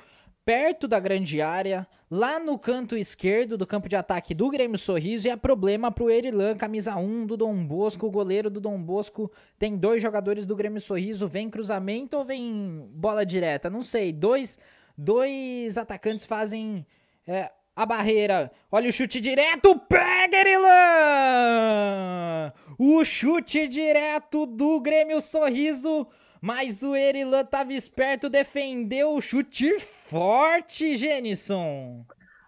perto 0.45 0.89
da 0.89 0.99
grande 0.99 1.41
área, 1.41 1.87
lá 2.11 2.41
no 2.41 2.59
canto 2.59 2.97
esquerdo 2.97 3.57
do 3.57 3.69
campo 3.69 3.89
de 3.89 3.95
ataque 3.95 4.35
do 4.35 4.51
Grêmio 4.51 4.77
Sorriso. 4.77 5.29
E 5.29 5.31
é 5.31 5.37
problema 5.37 5.93
pro 5.93 6.11
Erilan, 6.11 6.57
camisa 6.57 6.97
1 6.97 7.25
do 7.25 7.37
Dom 7.37 7.65
Bosco, 7.65 8.11
goleiro 8.11 8.51
do 8.51 8.61
Dom 8.61 8.83
Bosco. 8.83 9.31
Tem 9.61 9.77
dois 9.77 10.03
jogadores 10.03 10.45
do 10.45 10.57
Grêmio 10.57 10.81
Sorriso. 10.81 11.29
Vem 11.29 11.49
cruzamento 11.49 12.17
ou 12.17 12.25
vem 12.25 12.91
bola 12.95 13.25
direta? 13.25 13.71
Não 13.71 13.81
sei. 13.81 14.13
Dois, 14.13 14.59
dois 14.99 15.79
atacantes 15.79 16.25
fazem. 16.25 16.85
É, 17.29 17.49
a 17.77 17.87
barreira. 17.87 18.51
Olha 18.73 18.89
o 18.89 18.93
chute 18.93 19.21
direto. 19.21 19.79
Pega, 19.89 20.37
Erilan! 20.37 22.53
O 22.79 23.05
chute 23.05 23.69
direto 23.69 24.47
do 24.47 24.81
Grêmio 24.81 25.21
Sorriso. 25.21 26.07
Mas 26.41 26.83
o 26.83 26.95
Erilan 26.95 27.45
tava 27.45 27.73
esperto, 27.73 28.29
defendeu 28.29 29.15
o 29.15 29.21
chute 29.21 29.81
forte, 29.81 30.95
Genison. 30.97 32.05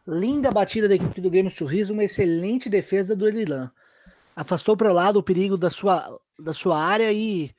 Linda 0.06 0.50
batida 0.50 0.86
da 0.86 0.94
equipe 0.94 1.20
do 1.20 1.30
Grêmio 1.30 1.50
Sorriso, 1.50 1.94
uma 1.94 2.04
excelente 2.04 2.68
defesa 2.68 3.16
do 3.16 3.26
Erilan. 3.26 3.70
Afastou 4.34 4.76
para 4.76 4.90
o 4.90 4.94
lado 4.94 5.18
o 5.18 5.22
perigo 5.22 5.56
da 5.56 5.70
sua, 5.70 6.20
da 6.38 6.52
sua 6.52 6.78
área 6.78 7.10
e 7.10 7.50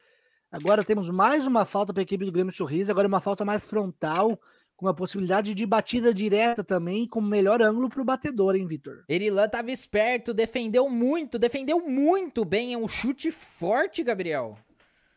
agora 0.52 0.84
temos 0.84 1.10
mais 1.10 1.48
uma 1.48 1.66
falta 1.66 1.92
para 1.92 2.02
a 2.02 2.04
equipe 2.04 2.24
do 2.24 2.32
Grêmio 2.32 2.54
Sorriso, 2.54 2.92
agora 2.92 3.08
uma 3.08 3.20
falta 3.20 3.44
mais 3.44 3.66
frontal 3.66 4.40
com 4.78 4.86
uma 4.86 4.94
possibilidade 4.94 5.56
de 5.56 5.66
batida 5.66 6.14
direta 6.14 6.64
também, 6.64 7.08
com 7.08 7.20
melhor 7.20 7.64
ângulo 7.64 7.90
para 7.90 8.02
o 8.02 8.06
batedor, 8.06 8.56
hein, 8.56 8.68
Vitor? 8.68 9.04
Erilan 9.10 9.50
tava 9.50 9.72
esperto, 9.72 10.36
defendeu 10.36 10.88
muito, 10.88 11.40
defendeu 11.40 11.80
muito 11.80 12.46
bem, 12.46 12.74
é 12.76 12.78
um 12.78 12.88
chute 12.88 13.32
forte, 13.32 14.04
Gabriel. 14.04 14.56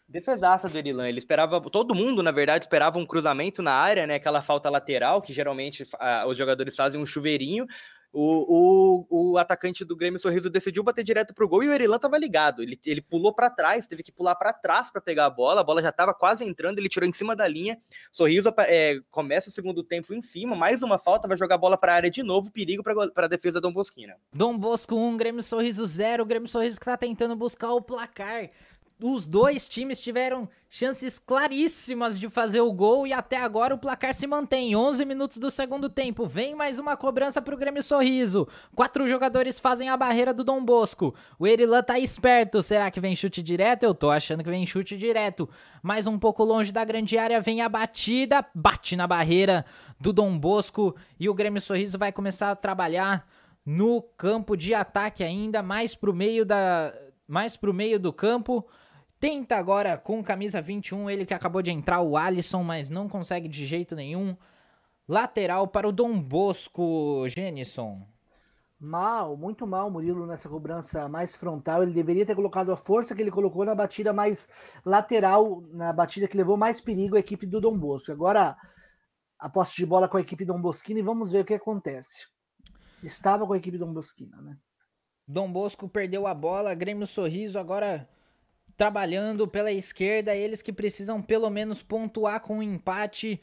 Defesaça 0.09 0.69
do 0.69 0.77
Erilan. 0.77 1.09
Ele 1.09 1.19
esperava, 1.19 1.61
todo 1.61 1.95
mundo, 1.95 2.23
na 2.23 2.33
verdade, 2.33 2.65
esperava 2.65 2.99
um 2.99 3.07
cruzamento 3.07 3.63
na 3.63 3.73
área, 3.73 4.07
né? 4.07 4.15
Aquela 4.17 4.43
falta 4.43 4.69
lateral, 4.69 5.23
que 5.23 5.33
geralmente 5.33 5.85
ah, 6.01 6.25
os 6.27 6.37
jogadores 6.37 6.75
fazem 6.75 7.01
um 7.01 7.07
chuveirinho. 7.07 7.67
O, 8.13 9.07
o, 9.09 9.33
o, 9.33 9.39
atacante 9.39 9.85
do 9.85 9.95
Grêmio 9.95 10.19
Sorriso 10.19 10.51
decidiu 10.51 10.83
bater 10.83 11.05
direto 11.05 11.33
pro 11.33 11.49
gol 11.49 11.63
e 11.63 11.69
o 11.69 11.73
Erilan 11.73 11.99
tava 11.99 12.19
ligado. 12.19 12.61
Ele, 12.61 12.79
ele 12.85 13.01
pulou 13.01 13.33
para 13.33 13.49
trás, 13.49 13.87
teve 13.87 14.03
que 14.03 14.11
pular 14.11 14.35
para 14.35 14.53
trás 14.53 14.91
para 14.91 15.01
pegar 15.01 15.27
a 15.27 15.31
bola. 15.31 15.61
A 15.61 15.65
bola 15.65 15.81
já 15.81 15.93
tava 15.93 16.13
quase 16.13 16.45
entrando, 16.45 16.81
ele 16.81 16.89
tirou 16.89 17.09
em 17.09 17.13
cima 17.13 17.37
da 17.37 17.47
linha. 17.47 17.79
Sorriso 18.11 18.53
é, 18.67 19.01
começa 19.11 19.49
o 19.49 19.53
segundo 19.53 19.85
tempo 19.85 20.13
em 20.13 20.21
cima, 20.21 20.57
mais 20.57 20.83
uma 20.83 20.99
falta, 20.99 21.29
vai 21.29 21.37
jogar 21.37 21.55
a 21.55 21.59
bola 21.59 21.79
para 21.79 21.95
área 21.95 22.11
de 22.11 22.23
novo. 22.23 22.51
Perigo 22.51 22.83
para 22.83 23.27
a 23.27 23.29
defesa 23.29 23.61
Dom 23.61 23.73
Bosquina. 23.73 24.17
Dom 24.33 24.59
Bosco 24.59 24.97
1, 24.97 25.07
um, 25.07 25.17
Grêmio 25.17 25.43
Sorriso 25.43 25.87
0. 25.87 26.25
O 26.25 26.27
Grêmio 26.27 26.49
Sorriso 26.49 26.81
que 26.81 26.87
tá 26.87 26.97
tentando 26.97 27.37
buscar 27.37 27.73
o 27.73 27.81
placar 27.81 28.51
os 29.03 29.27
dois 29.27 29.69
times 29.69 30.01
tiveram 30.01 30.49
chances 30.69 31.19
claríssimas 31.19 32.19
de 32.19 32.29
fazer 32.29 32.61
o 32.61 32.73
gol 32.73 33.07
e 33.07 33.13
até 33.13 33.37
agora 33.37 33.75
o 33.75 33.79
placar 33.79 34.15
se 34.15 34.27
mantém. 34.27 34.77
11 34.77 35.05
minutos 35.05 35.39
do 35.39 35.51
segundo 35.51 35.89
tempo. 35.89 36.27
Vem 36.27 36.55
mais 36.55 36.79
uma 36.79 36.97
cobrança 36.97 37.43
para 37.43 37.55
o 37.55 37.59
Grêmio 37.59 37.83
Sorriso. 37.83 38.47
Quatro 38.75 39.09
jogadores 39.09 39.59
fazem 39.59 39.89
a 39.89 39.97
barreira 39.97 40.33
do 40.33 40.45
Dom 40.45 40.65
Bosco. 40.65 41.15
O 41.39 41.47
Erilan 41.47 41.83
tá 41.83 41.99
esperto. 41.99 42.63
Será 42.63 42.91
que 42.91 43.01
vem 43.01 43.17
chute 43.17 43.43
direto? 43.43 43.83
Eu 43.83 43.95
tô 43.95 44.11
achando 44.11 44.45
que 44.45 44.51
vem 44.51 44.67
chute 44.67 44.97
direto. 44.97 45.49
Mais 45.83 46.07
um 46.07 46.19
pouco 46.19 46.45
longe 46.45 46.71
da 46.71 46.85
grande 46.85 47.19
área 47.19 47.41
vem 47.41 47.63
a 47.63 47.69
batida, 47.69 48.47
bate 48.55 48.97
na 48.97 49.07
barreira 49.07 49.65
do 49.99 50.13
Dom 50.13 50.39
Bosco 50.39 50.95
e 51.19 51.29
o 51.29 51.35
Grêmio 51.35 51.61
Sorriso 51.61 51.99
vai 51.99 52.13
começar 52.13 52.51
a 52.51 52.57
trabalhar 52.57 53.27
no 53.65 54.03
campo 54.17 54.57
de 54.57 54.73
ataque 54.75 55.23
ainda 55.23 55.63
mais 55.63 55.95
pro 55.95 56.15
meio 56.15 56.45
da 56.45 56.95
mais 57.31 57.57
pro 57.57 57.73
meio 57.73 57.99
do 57.99 58.13
campo. 58.13 58.67
Tenta 59.21 59.57
agora 59.57 59.99
com 59.99 60.25
camisa 60.25 60.63
21, 60.63 61.11
ele 61.11 61.27
que 61.27 61.35
acabou 61.35 61.61
de 61.61 61.71
entrar, 61.71 62.01
o 62.01 62.17
Alisson, 62.17 62.63
mas 62.63 62.89
não 62.89 63.07
consegue 63.07 63.49
de 63.49 63.67
jeito 63.67 63.95
nenhum. 63.95 64.35
Lateral 65.07 65.69
para 65.69 65.87
o 65.87 65.93
Dom 65.93 66.19
Bosco, 66.19 67.29
Genison. 67.29 68.01
Mal, 68.81 69.37
muito 69.37 69.67
mal 69.67 69.91
Murilo 69.91 70.27
nessa 70.27 70.49
cobrança 70.49 71.07
mais 71.07 71.37
frontal. 71.37 71.83
Ele 71.83 71.93
deveria 71.93 72.25
ter 72.25 72.35
colocado 72.35 72.73
a 72.73 72.79
força 72.79 73.15
que 73.15 73.21
ele 73.21 73.31
colocou 73.31 73.63
na 73.63 73.75
batida 73.75 74.11
mais 74.11 74.49
lateral, 74.87 75.63
na 75.69 75.93
batida 75.93 76.27
que 76.27 76.39
levou 76.39 76.57
mais 76.57 76.81
perigo 76.81 77.15
à 77.15 77.21
equipe 77.21 77.45
do 77.45 77.61
Dom 77.61 77.77
Bosco. 77.77 78.11
Agora, 78.11 78.57
a 79.39 79.51
posse 79.51 79.77
de 79.77 79.85
bola 79.85 80.09
com 80.09 80.17
a 80.17 80.23
equipe 80.23 80.47
Dom 80.47 80.63
Bosquina 80.63 80.99
e 80.99 81.03
vamos 81.03 81.31
ver 81.31 81.41
o 81.41 81.45
que 81.45 81.53
acontece. 81.53 82.27
Estava 83.03 83.47
com 83.47 83.53
a 83.53 83.59
equipe 83.59 83.77
Dom 83.77 83.93
Bosquina, 83.93 84.41
né? 84.41 84.57
Dom 85.29 85.53
Bosco 85.53 85.87
perdeu 85.91 86.27
a 86.27 86.33
bola, 86.33 86.75
Grêmio 86.75 87.07
Sorriso 87.07 87.59
agora 87.59 88.09
trabalhando 88.81 89.47
pela 89.47 89.71
esquerda, 89.71 90.35
eles 90.35 90.63
que 90.63 90.73
precisam 90.73 91.21
pelo 91.21 91.51
menos 91.51 91.83
pontuar 91.83 92.41
com 92.41 92.61
um 92.61 92.63
empate. 92.63 93.39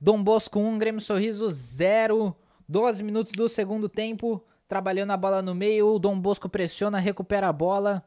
Dom 0.00 0.22
Bosco 0.22 0.58
1, 0.58 0.78
Grêmio 0.78 1.02
Sorriso 1.02 1.50
0. 1.50 2.34
12 2.66 3.02
minutos 3.02 3.32
do 3.32 3.46
segundo 3.46 3.90
tempo, 3.90 4.42
trabalhando 4.66 5.10
a 5.10 5.18
bola 5.18 5.42
no 5.42 5.54
meio. 5.54 5.88
O 5.88 5.98
Dom 5.98 6.18
Bosco 6.18 6.48
pressiona, 6.48 6.98
recupera 6.98 7.46
a 7.46 7.52
bola. 7.52 8.02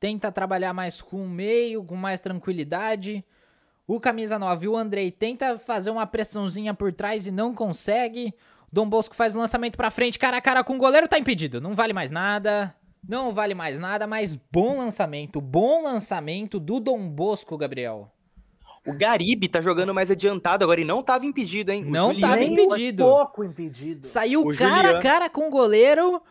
Tenta 0.00 0.32
trabalhar 0.32 0.72
mais 0.72 1.00
com 1.00 1.24
o 1.24 1.28
meio, 1.28 1.84
com 1.84 1.94
mais 1.94 2.20
tranquilidade. 2.20 3.24
O 3.86 4.00
camisa 4.00 4.40
9, 4.40 4.66
o 4.66 4.76
Andrei, 4.76 5.12
tenta 5.12 5.56
fazer 5.60 5.92
uma 5.92 6.08
pressãozinha 6.08 6.74
por 6.74 6.92
trás 6.92 7.24
e 7.24 7.30
não 7.30 7.54
consegue. 7.54 8.34
Dom 8.72 8.88
Bosco 8.88 9.14
faz 9.14 9.32
o 9.32 9.38
lançamento 9.38 9.76
para 9.76 9.92
frente, 9.92 10.18
cara 10.18 10.38
a 10.38 10.42
cara 10.42 10.64
com 10.64 10.74
o 10.74 10.78
goleiro, 10.78 11.06
tá 11.06 11.20
impedido. 11.20 11.60
Não 11.60 11.72
vale 11.72 11.92
mais 11.92 12.10
nada. 12.10 12.74
Não 13.08 13.32
vale 13.32 13.54
mais 13.54 13.78
nada, 13.78 14.06
mas 14.06 14.36
bom 14.50 14.78
lançamento. 14.78 15.40
Bom 15.40 15.82
lançamento 15.82 16.58
do 16.58 16.80
Dom 16.80 17.08
Bosco, 17.08 17.56
Gabriel. 17.56 18.10
O 18.86 18.96
Garibe 18.96 19.48
tá 19.48 19.60
jogando 19.60 19.92
mais 19.92 20.10
adiantado 20.10 20.64
agora 20.64 20.80
e 20.80 20.84
não 20.84 21.02
tava 21.02 21.26
impedido, 21.26 21.72
hein? 21.72 21.84
O 21.84 21.90
não 21.90 22.12
Juliano 22.12 22.32
tava 22.34 22.44
impedido. 22.44 23.02
pouco 23.04 23.44
impedido. 23.44 24.06
Saiu 24.06 24.42
o 24.42 24.56
cara 24.56 24.88
Juliano. 24.88 24.98
a 24.98 25.02
cara 25.02 25.30
com 25.30 25.48
o 25.48 25.50
goleiro. 25.50 26.22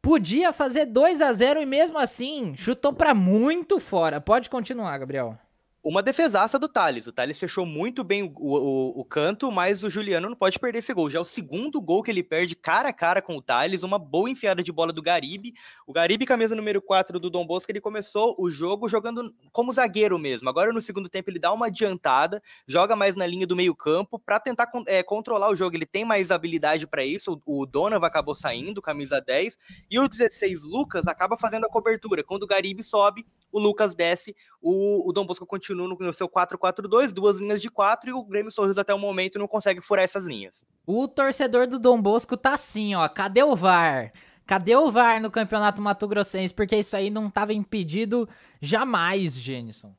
Podia 0.00 0.52
fazer 0.52 0.86
2 0.86 1.22
a 1.22 1.32
0 1.32 1.60
e 1.60 1.66
mesmo 1.66 1.96
assim 1.98 2.54
chutou 2.56 2.92
para 2.92 3.14
muito 3.14 3.78
fora. 3.78 4.20
Pode 4.20 4.50
continuar, 4.50 4.98
Gabriel 4.98 5.38
uma 5.82 6.00
defesaça 6.00 6.58
do 6.60 6.68
Thales. 6.68 7.08
O 7.08 7.12
Thales 7.12 7.40
fechou 7.40 7.66
muito 7.66 8.04
bem 8.04 8.22
o, 8.22 8.56
o, 8.56 9.00
o, 9.00 9.04
canto, 9.04 9.50
mas 9.50 9.82
o 9.82 9.90
Juliano 9.90 10.28
não 10.28 10.36
pode 10.36 10.58
perder 10.58 10.78
esse 10.78 10.94
gol. 10.94 11.10
Já 11.10 11.18
é 11.18 11.22
o 11.22 11.24
segundo 11.24 11.80
gol 11.80 12.04
que 12.04 12.10
ele 12.10 12.22
perde 12.22 12.54
cara 12.54 12.90
a 12.90 12.92
cara 12.92 13.20
com 13.20 13.36
o 13.36 13.42
Thales, 13.42 13.82
uma 13.82 13.98
boa 13.98 14.30
enfiada 14.30 14.62
de 14.62 14.70
bola 14.70 14.92
do 14.92 15.02
Garibe. 15.02 15.52
O 15.84 15.92
Garibe, 15.92 16.24
camisa 16.24 16.54
número 16.54 16.80
4 16.80 17.18
do 17.18 17.28
Dom 17.28 17.44
Bosco, 17.44 17.72
ele 17.72 17.80
começou 17.80 18.36
o 18.38 18.48
jogo 18.48 18.88
jogando 18.88 19.34
como 19.50 19.72
zagueiro 19.72 20.18
mesmo. 20.20 20.48
Agora 20.48 20.72
no 20.72 20.80
segundo 20.80 21.08
tempo 21.08 21.30
ele 21.30 21.40
dá 21.40 21.52
uma 21.52 21.66
adiantada, 21.66 22.40
joga 22.66 22.94
mais 22.94 23.16
na 23.16 23.26
linha 23.26 23.46
do 23.46 23.56
meio 23.56 23.74
campo 23.74 24.20
para 24.20 24.38
tentar 24.38 24.70
é, 24.86 25.02
controlar 25.02 25.50
o 25.50 25.56
jogo. 25.56 25.74
Ele 25.74 25.86
tem 25.86 26.04
mais 26.04 26.30
habilidade 26.30 26.86
para 26.86 27.04
isso. 27.04 27.40
O, 27.44 27.62
o 27.62 27.66
Donovan 27.66 28.06
acabou 28.06 28.36
saindo, 28.36 28.80
camisa 28.80 29.20
10, 29.20 29.58
e 29.90 29.98
o 29.98 30.06
16, 30.06 30.62
Lucas, 30.62 31.08
acaba 31.08 31.36
fazendo 31.36 31.64
a 31.64 31.68
cobertura. 31.68 32.22
Quando 32.22 32.44
o 32.44 32.46
Garibe 32.46 32.84
sobe, 32.84 33.26
o 33.50 33.58
Lucas 33.58 33.94
desce, 33.94 34.34
o, 34.60 35.08
o 35.08 35.12
Dom 35.12 35.26
Bosco 35.26 35.44
continua 35.44 35.71
no, 35.74 35.88
no 35.88 36.12
seu 36.12 36.28
4-4-2, 36.28 37.12
duas 37.12 37.38
linhas 37.38 37.60
de 37.60 37.70
quatro, 37.70 38.10
e 38.10 38.12
o 38.12 38.24
Grêmio 38.24 38.50
Sorriso 38.50 38.80
até 38.80 38.94
o 38.94 38.98
momento 38.98 39.38
não 39.38 39.48
consegue 39.48 39.80
furar 39.80 40.04
essas 40.04 40.24
linhas. 40.24 40.64
O 40.86 41.06
torcedor 41.08 41.66
do 41.66 41.78
Dom 41.78 42.00
Bosco 42.00 42.36
tá 42.36 42.54
assim, 42.54 42.94
ó, 42.94 43.08
cadê 43.08 43.42
o 43.42 43.56
VAR? 43.56 44.12
Cadê 44.46 44.74
o 44.76 44.90
VAR 44.90 45.20
no 45.20 45.30
Campeonato 45.30 45.80
Mato 45.80 46.08
Grossense? 46.08 46.52
Porque 46.52 46.76
isso 46.76 46.96
aí 46.96 47.10
não 47.10 47.28
estava 47.28 47.52
impedido 47.52 48.28
jamais, 48.60 49.40
Jenison. 49.40 49.94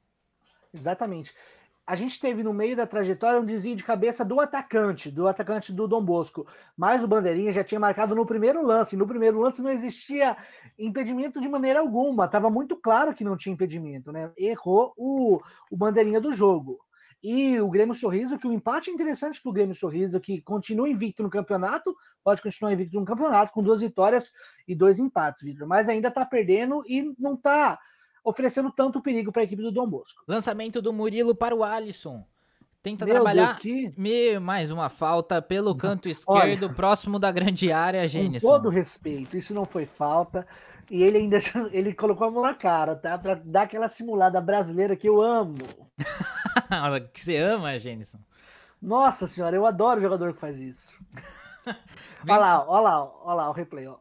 Exatamente 0.74 1.34
a 1.86 1.96
gente 1.96 2.20
teve 2.20 2.44
no 2.44 2.54
meio 2.54 2.76
da 2.76 2.88
trajetória 2.88 3.40
um 3.40 3.46
desvio 3.46 3.76
de 3.76 3.84
cabeça 3.84 4.24
do 4.24 4.40
atacante, 4.40 5.12
do 5.12 5.28
atacante 5.28 5.74
do 5.74 5.88
Dom 5.88 6.04
Bosco. 6.04 6.48
Mas 6.78 7.04
o 7.04 7.08
Bandeirinha 7.08 7.52
já 7.52 7.64
tinha 7.64 7.80
marcado 7.80 8.16
no 8.16 8.26
primeiro 8.26 8.66
lance. 8.66 8.96
No 8.96 9.06
primeiro 9.06 9.40
lance 9.40 9.62
não 9.62 9.70
existia 9.70 10.38
impedimento 10.80 11.42
de 11.42 11.50
maneira 11.50 11.82
alguma. 11.82 12.26
Estava 12.26 12.50
muito 12.50 12.78
claro 12.78 13.14
que 13.14 13.24
não 13.24 13.36
tinha 13.36 13.54
impedimento, 13.54 14.14
né? 14.14 14.32
Errou 14.38 14.94
o, 14.96 15.42
o 15.70 15.76
Bandeirinha 15.76 16.22
do 16.22 16.34
jogo. 16.34 16.80
E 17.22 17.60
o 17.60 17.70
Grêmio 17.70 17.96
Sorriso, 17.96 18.38
que 18.38 18.48
o 18.48 18.52
empate 18.52 18.90
é 18.90 18.94
interessante 18.94 19.42
para 19.42 19.50
o 19.50 19.54
Grêmio 19.54 19.76
Sorriso, 19.76 20.20
que 20.20 20.42
continua 20.42 20.90
invicto 20.90 21.24
no 21.24 21.30
campeonato, 21.30 21.96
pode 22.22 22.42
continuar 22.42 22.74
invicto 22.74 23.00
no 23.00 23.06
campeonato, 23.06 23.52
com 23.54 23.64
duas 23.64 23.80
vitórias 23.80 24.34
e 24.68 24.76
dois 24.76 25.00
empates, 25.00 25.42
Vitor. 25.42 25.66
Mas 25.66 25.88
ainda 25.88 26.10
está 26.10 26.26
perdendo 26.26 26.84
e 26.86 27.14
não 27.18 27.36
está 27.36 27.80
oferecendo 28.24 28.72
tanto 28.72 29.02
perigo 29.02 29.32
para 29.32 29.42
a 29.42 29.46
equipe 29.46 29.62
do 29.62 29.72
Dom 29.72 29.88
Bosco. 29.88 30.24
Lançamento 30.28 30.82
do 30.82 30.94
Murilo 30.94 31.36
para 31.36 31.56
o 31.56 31.64
Alisson. 31.64 32.26
Tenta 32.82 33.06
Meu 33.06 33.16
trabalhar. 33.16 33.46
Deus, 33.46 33.60
que... 33.60 33.94
Me, 33.98 34.38
mais 34.40 34.70
uma 34.70 34.90
falta 34.90 35.42
pelo 35.42 35.74
canto 35.74 36.10
esquerdo, 36.10 36.66
Olha, 36.66 36.76
próximo 36.76 37.18
da 37.18 37.32
grande 37.32 37.72
área, 37.72 38.06
Gênesis. 38.08 38.42
Com 38.42 38.50
todo 38.50 38.70
respeito, 38.70 39.38
isso 39.38 39.54
não 39.54 39.66
foi 39.66 39.86
falta. 39.86 40.46
E 40.92 41.02
ele 41.02 41.18
ainda 41.18 41.38
ele 41.72 41.94
colocou 41.94 42.28
a 42.28 42.32
mão 42.32 42.42
na 42.42 42.54
cara, 42.54 42.94
tá? 42.94 43.18
Pra 43.18 43.36
dar 43.36 43.64
aquela 43.64 43.88
simulada 43.88 44.42
brasileira 44.42 44.98
que 44.98 45.08
eu 45.08 45.22
amo. 45.22 45.56
que 47.14 47.22
você 47.22 47.38
ama, 47.38 47.78
Gênesis. 47.78 48.20
Nossa 48.82 49.28
senhora, 49.28 49.56
eu 49.56 49.66
adoro 49.66 50.02
jogador 50.02 50.34
que 50.34 50.40
faz 50.40 50.60
isso. 50.60 50.92
olha 52.28 52.38
lá, 52.38 52.66
olha 52.68 52.82
lá, 52.82 53.12
olha 53.24 53.36
lá 53.36 53.50
o 53.50 53.54
replay, 53.54 53.88
ó. 53.88 53.98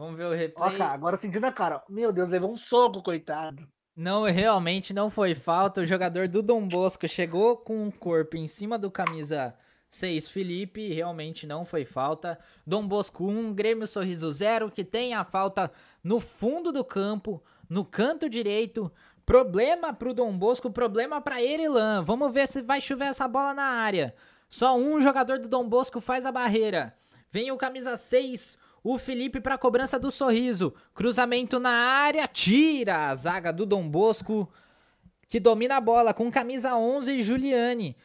Vamos 0.00 0.16
ver 0.16 0.24
o 0.24 0.32
replay. 0.32 0.76
Ó, 0.76 0.78
cara, 0.78 0.94
agora 0.94 1.16
sentindo 1.18 1.44
a 1.44 1.52
cara. 1.52 1.84
Meu 1.86 2.10
Deus, 2.10 2.30
levou 2.30 2.50
um 2.50 2.56
soco, 2.56 3.02
coitado. 3.02 3.68
Não, 3.94 4.24
realmente 4.24 4.94
não 4.94 5.10
foi 5.10 5.34
falta. 5.34 5.82
O 5.82 5.84
jogador 5.84 6.26
do 6.26 6.40
Dom 6.40 6.66
Bosco 6.66 7.06
chegou 7.06 7.58
com 7.58 7.86
o 7.86 7.92
corpo 7.92 8.34
em 8.34 8.48
cima 8.48 8.78
do 8.78 8.90
camisa 8.90 9.54
6 9.90 10.26
Felipe, 10.26 10.90
realmente 10.90 11.46
não 11.46 11.66
foi 11.66 11.84
falta. 11.84 12.38
Dom 12.66 12.88
Bosco 12.88 13.26
1, 13.26 13.52
Grêmio 13.52 13.86
Sorriso 13.86 14.32
0, 14.32 14.70
que 14.70 14.84
tem 14.84 15.12
a 15.12 15.22
falta 15.22 15.70
no 16.02 16.18
fundo 16.18 16.72
do 16.72 16.82
campo, 16.82 17.42
no 17.68 17.84
canto 17.84 18.26
direito. 18.26 18.90
Problema 19.26 19.92
pro 19.92 20.14
Dom 20.14 20.34
Bosco, 20.34 20.70
problema 20.70 21.20
pra 21.20 21.42
Erilan. 21.42 22.02
Vamos 22.02 22.32
ver 22.32 22.48
se 22.48 22.62
vai 22.62 22.80
chover 22.80 23.08
essa 23.08 23.28
bola 23.28 23.52
na 23.52 23.64
área. 23.64 24.14
Só 24.48 24.78
um 24.78 24.98
jogador 24.98 25.38
do 25.38 25.46
Dom 25.46 25.68
Bosco 25.68 26.00
faz 26.00 26.24
a 26.24 26.32
barreira. 26.32 26.96
Vem 27.30 27.52
o 27.52 27.58
camisa 27.58 27.98
6, 27.98 28.58
o 28.82 28.98
Felipe 28.98 29.40
para 29.40 29.58
cobrança 29.58 29.98
do 29.98 30.10
sorriso. 30.10 30.74
Cruzamento 30.94 31.58
na 31.58 31.70
área, 31.70 32.26
tira 32.26 33.08
a 33.08 33.14
zaga 33.14 33.52
do 33.52 33.66
Dom 33.66 33.88
Bosco, 33.88 34.48
que 35.28 35.38
domina 35.38 35.76
a 35.76 35.80
bola 35.80 36.12
com 36.14 36.30
camisa 36.30 36.74
11 36.74 37.22
Juliane. 37.22 37.96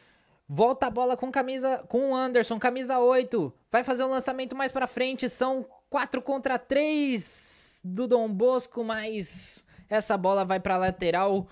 Volta 0.48 0.86
a 0.86 0.90
bola 0.90 1.16
com 1.16 1.30
camisa 1.30 1.78
com 1.88 2.12
o 2.12 2.14
Anderson, 2.14 2.58
camisa 2.58 2.98
8. 2.98 3.52
Vai 3.70 3.82
fazer 3.82 4.04
um 4.04 4.10
lançamento 4.10 4.54
mais 4.54 4.70
para 4.70 4.86
frente, 4.86 5.28
são 5.28 5.66
4 5.90 6.22
contra 6.22 6.58
3 6.58 7.80
do 7.82 8.06
Dom 8.06 8.28
Bosco, 8.32 8.84
mas 8.84 9.64
essa 9.88 10.16
bola 10.16 10.44
vai 10.44 10.60
para 10.60 10.76
lateral. 10.76 11.48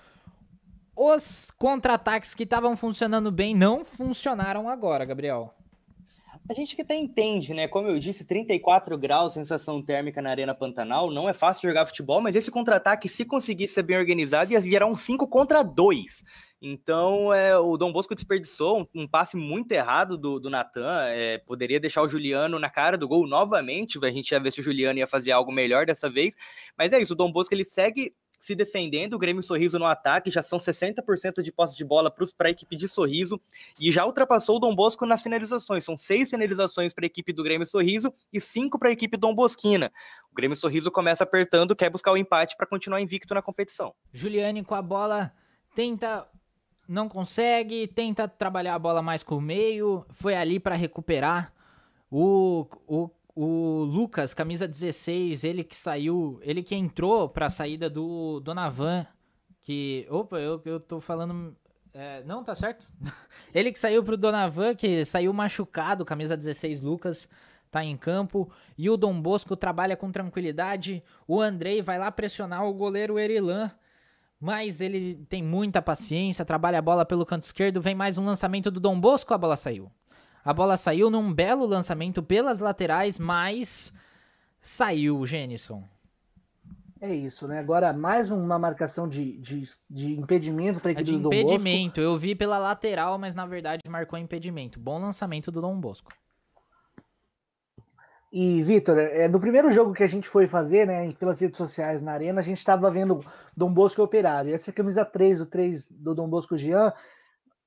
Os 0.95 1.51
contra-ataques 1.51 2.33
que 2.33 2.43
estavam 2.43 2.77
funcionando 2.77 3.29
bem 3.31 3.53
não 3.53 3.83
funcionaram 3.83 4.69
agora, 4.69 5.03
Gabriel. 5.03 5.53
A 6.47 6.53
gente 6.53 6.75
que 6.75 6.83
até 6.83 6.95
entende, 6.95 7.55
né? 7.55 7.67
Como 7.67 7.87
eu 7.87 7.97
disse, 7.97 8.23
34 8.23 8.95
graus, 8.99 9.33
sensação 9.33 9.81
térmica 9.81 10.21
na 10.21 10.29
Arena 10.29 10.53
Pantanal. 10.53 11.09
Não 11.09 11.27
é 11.27 11.33
fácil 11.33 11.67
jogar 11.67 11.87
futebol, 11.87 12.21
mas 12.21 12.35
esse 12.35 12.51
contra-ataque, 12.51 13.09
se 13.09 13.25
conseguir 13.25 13.67
ser 13.67 13.81
bem 13.81 13.97
organizado, 13.97 14.51
ia 14.51 14.59
virar 14.59 14.85
um 14.85 14.95
5 14.95 15.27
contra 15.27 15.63
2. 15.63 16.23
Então, 16.61 17.33
é, 17.33 17.57
o 17.57 17.75
Dom 17.77 17.91
Bosco 17.91 18.13
desperdiçou 18.13 18.81
um, 18.81 19.01
um 19.01 19.07
passe 19.07 19.35
muito 19.35 19.71
errado 19.71 20.19
do, 20.19 20.39
do 20.39 20.49
Natan. 20.51 21.07
É, 21.07 21.39
poderia 21.39 21.79
deixar 21.79 22.03
o 22.03 22.09
Juliano 22.09 22.59
na 22.59 22.69
cara 22.69 22.95
do 22.95 23.07
gol 23.07 23.25
novamente. 23.25 23.97
A 24.03 24.11
gente 24.11 24.29
ia 24.29 24.39
ver 24.39 24.51
se 24.51 24.59
o 24.59 24.63
Juliano 24.63 24.99
ia 24.99 25.07
fazer 25.07 25.31
algo 25.31 25.51
melhor 25.51 25.87
dessa 25.87 26.11
vez. 26.11 26.35
Mas 26.77 26.93
é 26.93 26.99
isso, 27.01 27.13
o 27.13 27.15
Dom 27.15 27.31
Bosco 27.31 27.55
ele 27.55 27.63
segue 27.63 28.13
se 28.39 28.55
defendendo, 28.55 29.13
o 29.13 29.19
Grêmio 29.19 29.43
Sorriso 29.43 29.77
no 29.79 29.85
ataque, 29.85 30.29
já 30.29 30.43
são 30.43 30.59
60% 30.59 31.41
de 31.41 31.51
posse 31.51 31.75
de 31.75 31.83
bola 31.83 32.13
para 32.37 32.47
a 32.47 32.51
equipe 32.51 32.75
de 32.75 32.87
Sorriso, 32.87 33.39
e 33.79 33.91
já 33.91 34.05
ultrapassou 34.05 34.57
o 34.57 34.59
Dom 34.59 34.75
Bosco 34.75 35.05
nas 35.05 35.21
finalizações, 35.21 35.83
são 35.83 35.97
seis 35.97 36.29
finalizações 36.29 36.93
para 36.93 37.05
a 37.05 37.07
equipe 37.07 37.33
do 37.33 37.43
Grêmio 37.43 37.67
Sorriso 37.67 38.13
e 38.31 38.39
cinco 38.39 38.77
para 38.79 38.89
a 38.89 38.91
equipe 38.91 39.17
Dom 39.17 39.33
Bosquina. 39.33 39.91
O 40.31 40.35
Grêmio 40.35 40.55
Sorriso 40.55 40.91
começa 40.91 41.23
apertando, 41.23 41.75
quer 41.75 41.89
buscar 41.89 42.11
o 42.11 42.17
empate 42.17 42.55
para 42.57 42.67
continuar 42.67 43.01
invicto 43.01 43.33
na 43.33 43.41
competição. 43.41 43.93
Juliane 44.11 44.63
com 44.63 44.75
a 44.75 44.81
bola 44.81 45.31
tenta 45.75 46.27
não 46.87 47.09
consegue, 47.09 47.87
tenta 47.87 48.27
trabalhar 48.27 48.75
a 48.75 48.79
bola 48.79 49.01
mais 49.01 49.23
com 49.23 49.37
o 49.37 49.41
meio, 49.41 50.05
foi 50.11 50.35
ali 50.35 50.59
para 50.59 50.75
recuperar. 50.75 51.51
O, 52.11 52.67
o 52.87 53.09
o 53.35 53.83
Lucas, 53.83 54.33
camisa 54.33 54.65
16, 54.65 55.43
ele 55.43 55.63
que 55.63 55.75
saiu, 55.75 56.39
ele 56.41 56.63
que 56.63 56.73
entrou 56.73 57.27
para 57.27 57.47
a 57.47 57.49
saída 57.49 57.89
do 57.89 58.39
Donavan, 58.39 59.05
que, 59.61 60.07
opa, 60.09 60.39
eu, 60.39 60.61
eu 60.63 60.79
tô 60.79 61.01
falando, 61.01 61.53
é, 61.93 62.23
não, 62.23 62.43
tá 62.43 62.55
certo? 62.55 62.87
ele 63.53 63.73
que 63.73 63.79
saiu 63.79 64.01
pro 64.03 64.15
Donavan, 64.15 64.73
que 64.73 65.03
saiu 65.03 65.33
machucado, 65.33 66.05
camisa 66.05 66.37
16, 66.37 66.79
Lucas, 66.81 67.27
tá 67.69 67.83
em 67.83 67.97
campo, 67.97 68.49
e 68.77 68.89
o 68.89 68.95
Dom 68.95 69.21
Bosco 69.21 69.57
trabalha 69.57 69.97
com 69.97 70.09
tranquilidade, 70.11 71.03
o 71.27 71.41
Andrei 71.41 71.81
vai 71.81 71.99
lá 71.99 72.09
pressionar 72.09 72.63
o 72.63 72.73
goleiro 72.73 73.19
Erilan, 73.19 73.69
mas 74.39 74.79
ele 74.79 75.25
tem 75.27 75.43
muita 75.43 75.81
paciência, 75.81 76.45
trabalha 76.45 76.79
a 76.79 76.81
bola 76.81 77.05
pelo 77.05 77.25
canto 77.25 77.43
esquerdo, 77.43 77.81
vem 77.81 77.95
mais 77.95 78.17
um 78.17 78.23
lançamento 78.23 78.71
do 78.71 78.79
Dom 78.79 78.97
Bosco, 78.97 79.33
a 79.33 79.37
bola 79.37 79.57
saiu. 79.57 79.91
A 80.45 80.53
bola 80.53 80.77
saiu 80.77 81.09
num 81.09 81.33
belo 81.33 81.65
lançamento 81.65 82.21
pelas 82.21 82.59
laterais, 82.59 83.17
mas 83.17 83.91
saiu 84.61 85.17
o 85.17 85.25
Genison. 85.25 85.83
É 87.01 87.11
isso, 87.11 87.47
né? 87.47 87.57
Agora 87.57 87.91
mais 87.91 88.29
uma 88.29 88.59
marcação 88.59 89.09
de, 89.09 89.37
de, 89.39 89.63
de 89.89 90.13
impedimento 90.19 90.79
para 90.79 90.91
a 90.91 90.93
equipe 90.93 91.09
é 91.09 91.13
do 91.13 91.19
Dom 91.19 91.29
Bosco. 91.31 91.45
Impedimento, 91.45 91.99
eu 91.99 92.15
vi 92.15 92.35
pela 92.35 92.59
lateral, 92.59 93.17
mas 93.17 93.33
na 93.33 93.47
verdade 93.47 93.81
marcou 93.89 94.19
impedimento. 94.19 94.79
Bom 94.79 94.99
lançamento 95.01 95.51
do 95.51 95.61
Dom 95.61 95.79
Bosco. 95.79 96.13
E, 98.31 98.61
Vitor, 98.61 98.99
é, 98.99 99.27
no 99.27 99.39
primeiro 99.39 99.71
jogo 99.71 99.93
que 99.93 100.03
a 100.03 100.07
gente 100.07 100.27
foi 100.27 100.47
fazer, 100.47 100.85
né, 100.85 101.11
pelas 101.13 101.39
redes 101.39 101.57
sociais 101.57 102.01
na 102.01 102.11
Arena, 102.11 102.41
a 102.41 102.43
gente 102.43 102.57
estava 102.57 102.91
vendo 102.91 103.23
Dom 103.57 103.73
Bosco 103.73 104.03
Operário. 104.03 104.51
E 104.51 104.53
essa 104.53 104.71
camisa 104.71 105.03
3, 105.05 105.41
o 105.41 105.45
3 105.45 105.89
do 105.91 106.13
Dom 106.13 106.27
Bosco 106.27 106.57
Jean, 106.57 106.93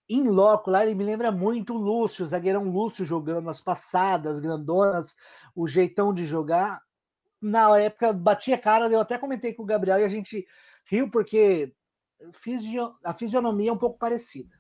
em 0.09 0.22
loco 0.22 0.70
lá, 0.70 0.85
ele 0.85 0.94
me 0.94 1.05
lembra 1.05 1.30
muito 1.30 1.74
o 1.74 1.78
Lúcio, 1.78 2.24
o 2.24 2.28
zagueirão 2.28 2.70
Lúcio 2.70 3.05
jogando 3.05 3.51
as 3.51 3.60
passadas 3.60 4.39
grandonas, 4.39 5.14
o 5.55 5.68
jeitão 5.68 6.14
de 6.14 6.26
jogar. 6.26 6.80
Na 7.40 7.78
época 7.78 8.12
batia 8.12 8.56
cara, 8.56 8.89
eu 8.89 9.01
até 9.01 9.18
comentei 9.18 9.52
com 9.52 9.62
o 9.62 9.66
Gabriel 9.66 10.01
e 10.01 10.05
a 10.05 10.09
gente 10.09 10.47
riu 10.85 11.10
porque 11.10 11.72
a 13.05 13.12
fisionomia 13.12 13.70
é 13.70 13.72
um 13.72 13.78
pouco 13.78 13.98
parecida. 13.98 14.55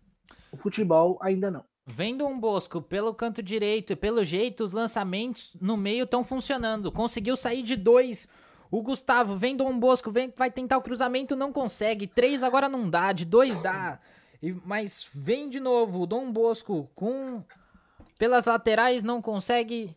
O 0.52 0.56
futebol 0.56 1.18
ainda 1.22 1.50
não. 1.50 1.64
Vendo 1.86 2.26
um 2.26 2.38
Bosco 2.38 2.82
pelo 2.82 3.14
canto 3.14 3.42
direito 3.42 3.94
e 3.94 3.96
pelo 3.96 4.22
jeito, 4.22 4.62
os 4.62 4.72
lançamentos 4.72 5.56
no 5.58 5.76
meio 5.76 6.04
estão 6.04 6.22
funcionando. 6.22 6.92
Conseguiu 6.92 7.34
sair 7.34 7.62
de 7.62 7.74
dois. 7.76 8.28
O 8.70 8.82
Gustavo 8.82 9.34
vendo 9.34 9.64
um 9.64 9.78
Bosco, 9.78 10.10
vem, 10.10 10.32
vai 10.36 10.50
tentar 10.50 10.76
o 10.76 10.82
cruzamento, 10.82 11.34
não 11.34 11.50
consegue. 11.50 12.06
Três 12.06 12.42
agora 12.42 12.68
não 12.68 12.90
dá, 12.90 13.12
de 13.12 13.24
dois 13.24 13.58
dá. 13.62 13.98
E, 14.42 14.52
mas 14.64 15.08
vem 15.12 15.48
de 15.48 15.60
novo 15.60 16.02
o 16.02 16.06
Dom 16.06 16.30
Bosco 16.30 16.90
com 16.94 17.42
pelas 18.18 18.44
laterais 18.44 19.02
não 19.02 19.20
consegue 19.20 19.96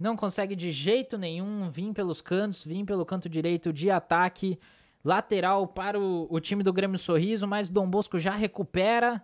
não 0.00 0.16
consegue 0.16 0.56
de 0.56 0.72
jeito 0.72 1.18
nenhum 1.18 1.68
vir 1.68 1.92
pelos 1.92 2.22
cantos, 2.22 2.64
vir 2.64 2.84
pelo 2.86 3.04
canto 3.04 3.28
direito 3.28 3.70
de 3.70 3.90
ataque. 3.90 4.58
Lateral 5.04 5.66
para 5.66 6.00
o, 6.00 6.26
o 6.30 6.40
time 6.40 6.62
do 6.62 6.72
Grêmio 6.72 6.98
Sorriso, 6.98 7.46
mas 7.46 7.68
o 7.68 7.72
Dom 7.72 7.88
Bosco 7.88 8.18
já 8.18 8.30
recupera. 8.30 9.22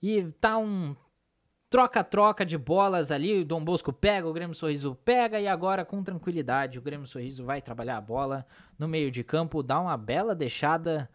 E 0.00 0.22
tá 0.40 0.56
um 0.56 0.94
troca-troca 1.68 2.46
de 2.46 2.56
bolas 2.56 3.10
ali. 3.10 3.40
O 3.40 3.44
Dom 3.44 3.64
Bosco 3.64 3.92
pega, 3.92 4.28
o 4.28 4.32
Grêmio 4.32 4.54
Sorriso 4.54 4.96
pega. 5.04 5.40
E 5.40 5.48
agora 5.48 5.84
com 5.84 6.02
tranquilidade 6.02 6.78
o 6.78 6.82
Grêmio 6.82 7.06
Sorriso 7.06 7.44
vai 7.44 7.60
trabalhar 7.60 7.96
a 7.96 8.00
bola 8.00 8.46
no 8.78 8.86
meio 8.86 9.10
de 9.10 9.24
campo, 9.24 9.64
dá 9.64 9.80
uma 9.80 9.96
bela 9.96 10.32
deixada 10.32 11.10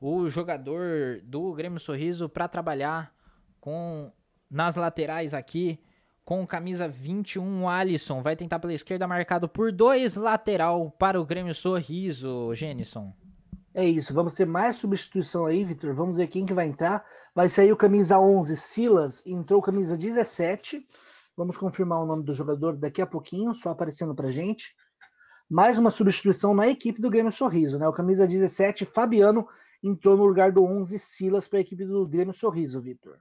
o 0.00 0.28
jogador 0.28 1.20
do 1.22 1.52
Grêmio 1.52 1.78
Sorriso 1.78 2.28
para 2.28 2.48
trabalhar 2.48 3.12
com 3.60 4.10
nas 4.50 4.74
laterais 4.74 5.34
aqui 5.34 5.78
com 6.24 6.46
camisa 6.46 6.88
21, 6.88 7.64
o 7.64 7.68
Alisson 7.68 8.22
vai 8.22 8.36
tentar 8.36 8.58
pela 8.60 8.72
esquerda 8.72 9.06
marcado 9.06 9.48
por 9.48 9.72
dois 9.72 10.16
lateral 10.16 10.90
para 10.92 11.20
o 11.20 11.26
Grêmio 11.26 11.54
Sorriso, 11.54 12.54
Genison. 12.54 13.12
É 13.74 13.84
isso, 13.84 14.14
vamos 14.14 14.34
ter 14.34 14.46
mais 14.46 14.76
substituição 14.76 15.46
aí, 15.46 15.64
Vitor. 15.64 15.94
Vamos 15.94 16.16
ver 16.16 16.28
quem 16.28 16.46
que 16.46 16.54
vai 16.54 16.66
entrar. 16.66 17.04
Vai 17.34 17.48
sair 17.48 17.72
o 17.72 17.76
camisa 17.76 18.18
11, 18.18 18.56
Silas, 18.56 19.26
entrou 19.26 19.60
camisa 19.60 19.96
17. 19.96 20.86
Vamos 21.36 21.56
confirmar 21.56 22.00
o 22.00 22.06
nome 22.06 22.24
do 22.24 22.32
jogador 22.32 22.76
daqui 22.76 23.02
a 23.02 23.06
pouquinho, 23.06 23.54
só 23.54 23.70
aparecendo 23.70 24.14
pra 24.14 24.28
gente. 24.28 24.74
Mais 25.48 25.78
uma 25.78 25.90
substituição 25.90 26.54
na 26.54 26.68
equipe 26.68 27.00
do 27.00 27.10
Grêmio 27.10 27.32
Sorriso, 27.32 27.78
né? 27.78 27.88
O 27.88 27.92
camisa 27.92 28.26
17, 28.26 28.84
Fabiano, 28.84 29.46
entrou 29.82 30.16
no 30.16 30.24
lugar 30.24 30.52
do 30.52 30.64
11 30.64 30.98
Silas 30.98 31.48
para 31.48 31.58
a 31.58 31.62
equipe 31.62 31.84
do 31.84 32.06
Grêmio 32.06 32.34
Sorriso, 32.34 32.80
Vitor. 32.80 33.18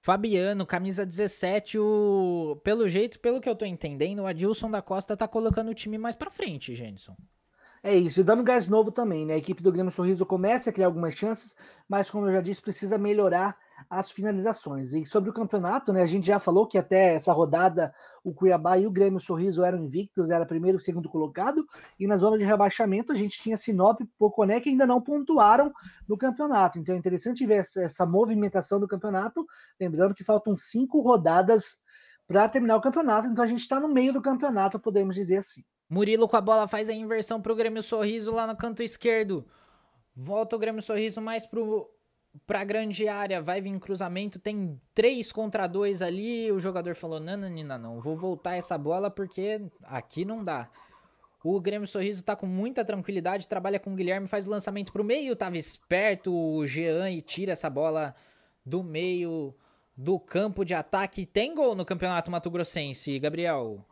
Fabiano, 0.00 0.64
camisa 0.64 1.04
17, 1.04 1.78
o... 1.78 2.60
pelo 2.64 2.88
jeito, 2.88 3.18
pelo 3.20 3.40
que 3.40 3.48
eu 3.48 3.56
tô 3.56 3.64
entendendo, 3.64 4.20
o 4.20 4.26
Adilson 4.26 4.70
da 4.70 4.80
Costa 4.80 5.16
tá 5.16 5.26
colocando 5.26 5.70
o 5.70 5.74
time 5.74 5.98
mais 5.98 6.14
para 6.14 6.30
frente, 6.30 6.74
Jenison. 6.74 7.16
É 7.82 7.94
isso, 7.94 8.20
e 8.20 8.24
dando 8.24 8.42
gás 8.42 8.68
novo 8.68 8.90
também, 8.90 9.26
né? 9.26 9.34
A 9.34 9.38
equipe 9.38 9.62
do 9.62 9.70
Grêmio 9.70 9.92
Sorriso 9.92 10.24
começa 10.24 10.70
a 10.70 10.72
criar 10.72 10.86
algumas 10.86 11.14
chances, 11.14 11.54
mas 11.88 12.10
como 12.10 12.26
eu 12.26 12.32
já 12.32 12.40
disse, 12.40 12.60
precisa 12.60 12.98
melhorar 12.98 13.56
as 13.88 14.10
finalizações. 14.10 14.92
E 14.92 15.04
sobre 15.06 15.30
o 15.30 15.32
campeonato, 15.32 15.92
né? 15.92 16.02
A 16.02 16.06
gente 16.06 16.26
já 16.26 16.38
falou 16.38 16.66
que 16.66 16.78
até 16.78 17.14
essa 17.14 17.32
rodada 17.32 17.92
o 18.24 18.32
Cuiabá 18.32 18.78
e 18.78 18.86
o 18.86 18.90
Grêmio 18.90 19.20
Sorriso 19.20 19.62
eram 19.62 19.82
invictos, 19.82 20.30
era 20.30 20.44
primeiro 20.44 20.78
e 20.78 20.82
segundo 20.82 21.08
colocado, 21.08 21.64
e 21.98 22.06
na 22.06 22.16
zona 22.16 22.36
de 22.36 22.44
rebaixamento 22.44 23.12
a 23.12 23.14
gente 23.14 23.40
tinha 23.40 23.56
Sinop 23.56 24.00
e 24.00 24.06
Poconé 24.18 24.60
que 24.60 24.68
ainda 24.68 24.86
não 24.86 25.00
pontuaram 25.00 25.72
no 26.08 26.16
campeonato. 26.16 26.78
Então 26.78 26.94
é 26.94 26.98
interessante 26.98 27.46
ver 27.46 27.60
essa, 27.60 27.82
essa 27.82 28.06
movimentação 28.06 28.80
do 28.80 28.88
campeonato, 28.88 29.46
lembrando 29.80 30.14
que 30.14 30.24
faltam 30.24 30.56
cinco 30.56 31.00
rodadas 31.00 31.78
para 32.26 32.48
terminar 32.48 32.76
o 32.76 32.80
campeonato, 32.82 33.26
então 33.26 33.42
a 33.42 33.48
gente 33.48 33.60
está 33.60 33.80
no 33.80 33.88
meio 33.88 34.12
do 34.12 34.20
campeonato, 34.20 34.78
podemos 34.78 35.14
dizer 35.14 35.38
assim. 35.38 35.62
Murilo 35.88 36.28
com 36.28 36.36
a 36.36 36.40
bola 36.40 36.68
faz 36.68 36.90
a 36.90 36.92
inversão 36.92 37.40
pro 37.40 37.56
Grêmio 37.56 37.82
Sorriso 37.82 38.30
lá 38.30 38.46
no 38.46 38.54
canto 38.54 38.82
esquerdo. 38.82 39.46
Volta 40.14 40.54
o 40.54 40.58
Grêmio 40.58 40.82
Sorriso 40.82 41.22
mais 41.22 41.46
pro 41.46 41.88
pra 42.46 42.64
grande 42.64 43.08
área, 43.08 43.40
vai 43.40 43.60
vir 43.60 43.78
cruzamento, 43.78 44.38
tem 44.38 44.80
3 44.94 45.32
contra 45.32 45.66
2 45.66 46.02
ali, 46.02 46.50
o 46.52 46.60
jogador 46.60 46.94
falou, 46.94 47.20
não, 47.20 47.36
não, 47.36 47.50
não, 47.50 47.78
não, 47.78 48.00
vou 48.00 48.16
voltar 48.16 48.56
essa 48.56 48.76
bola 48.76 49.10
porque 49.10 49.60
aqui 49.84 50.24
não 50.24 50.44
dá. 50.44 50.68
O 51.42 51.60
Grêmio 51.60 51.86
Sorriso 51.86 52.24
tá 52.24 52.34
com 52.34 52.46
muita 52.46 52.84
tranquilidade, 52.84 53.48
trabalha 53.48 53.78
com 53.78 53.92
o 53.92 53.94
Guilherme, 53.94 54.26
faz 54.26 54.46
o 54.46 54.50
lançamento 54.50 54.92
pro 54.92 55.04
meio, 55.04 55.36
tava 55.36 55.56
esperto 55.56 56.34
o 56.34 56.66
Jean 56.66 57.10
e 57.10 57.22
tira 57.22 57.52
essa 57.52 57.70
bola 57.70 58.14
do 58.66 58.82
meio 58.82 59.54
do 59.96 60.18
campo 60.18 60.64
de 60.64 60.74
ataque. 60.74 61.24
Tem 61.24 61.54
gol 61.54 61.74
no 61.74 61.84
Campeonato 61.84 62.30
Mato 62.30 62.50
Grossense, 62.50 63.18
Gabriel? 63.18 63.86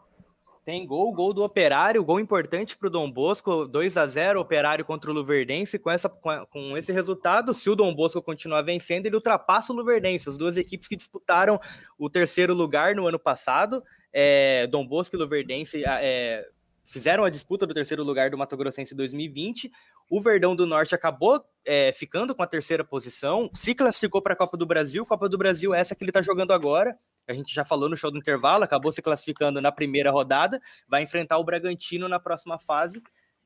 Tem 0.66 0.84
gol, 0.84 1.12
gol 1.12 1.32
do 1.32 1.44
Operário, 1.44 2.02
gol 2.02 2.18
importante 2.18 2.76
para 2.76 2.88
o 2.88 2.90
Dom 2.90 3.09
Bosco, 3.09 3.68
2 3.68 3.97
a 3.97 4.05
0 4.05 4.40
Operário 4.40 4.84
contra 4.84 5.09
o 5.09 5.14
Luverdense. 5.14 5.78
Com, 5.78 5.93
essa, 5.93 6.09
com 6.09 6.76
esse 6.76 6.90
resultado, 6.90 7.55
se 7.55 7.70
o 7.70 7.76
Dom 7.76 7.94
Bosco 7.94 8.20
continuar 8.20 8.62
vencendo, 8.62 9.06
ele 9.06 9.14
ultrapassa 9.14 9.72
o 9.72 9.76
Luverdense, 9.76 10.28
as 10.28 10.36
duas 10.36 10.56
equipes 10.56 10.88
que 10.88 10.97
disputaram 10.97 11.60
o 11.97 12.10
terceiro 12.10 12.52
lugar 12.52 12.97
no 12.97 13.06
ano 13.06 13.16
passado. 13.16 13.80
É, 14.12 14.66
Dom 14.66 14.84
Bosco 14.84 15.14
e 15.14 15.18
Luverdense 15.20 15.84
é, 15.86 16.44
fizeram 16.84 17.22
a 17.22 17.30
disputa 17.30 17.64
do 17.64 17.72
terceiro 17.72 18.02
lugar 18.02 18.28
do 18.28 18.36
Mato 18.36 18.56
Grossense 18.56 18.93
2020. 18.93 19.70
O 20.10 20.20
Verdão 20.20 20.56
do 20.56 20.66
Norte 20.66 20.97
acabou 20.97 21.44
é, 21.64 21.93
ficando 21.93 22.34
com 22.34 22.43
a 22.43 22.47
terceira 22.47 22.82
posição, 22.82 23.48
se 23.55 23.72
classificou 23.72 24.20
para 24.20 24.32
a 24.32 24.36
Copa 24.36 24.56
do 24.56 24.66
Brasil. 24.66 25.06
Copa 25.06 25.28
do 25.28 25.38
Brasil 25.38 25.72
é 25.72 25.78
essa 25.78 25.94
que 25.94 26.02
ele 26.02 26.10
está 26.10 26.22
jogando 26.22 26.52
agora 26.52 26.98
a 27.26 27.34
gente 27.34 27.54
já 27.54 27.64
falou 27.64 27.88
no 27.88 27.96
show 27.96 28.10
do 28.10 28.18
intervalo, 28.18 28.64
acabou 28.64 28.92
se 28.92 29.02
classificando 29.02 29.60
na 29.60 29.72
primeira 29.72 30.10
rodada, 30.10 30.60
vai 30.88 31.02
enfrentar 31.02 31.38
o 31.38 31.44
Bragantino 31.44 32.08
na 32.08 32.18
próxima 32.18 32.58
fase. 32.58 33.02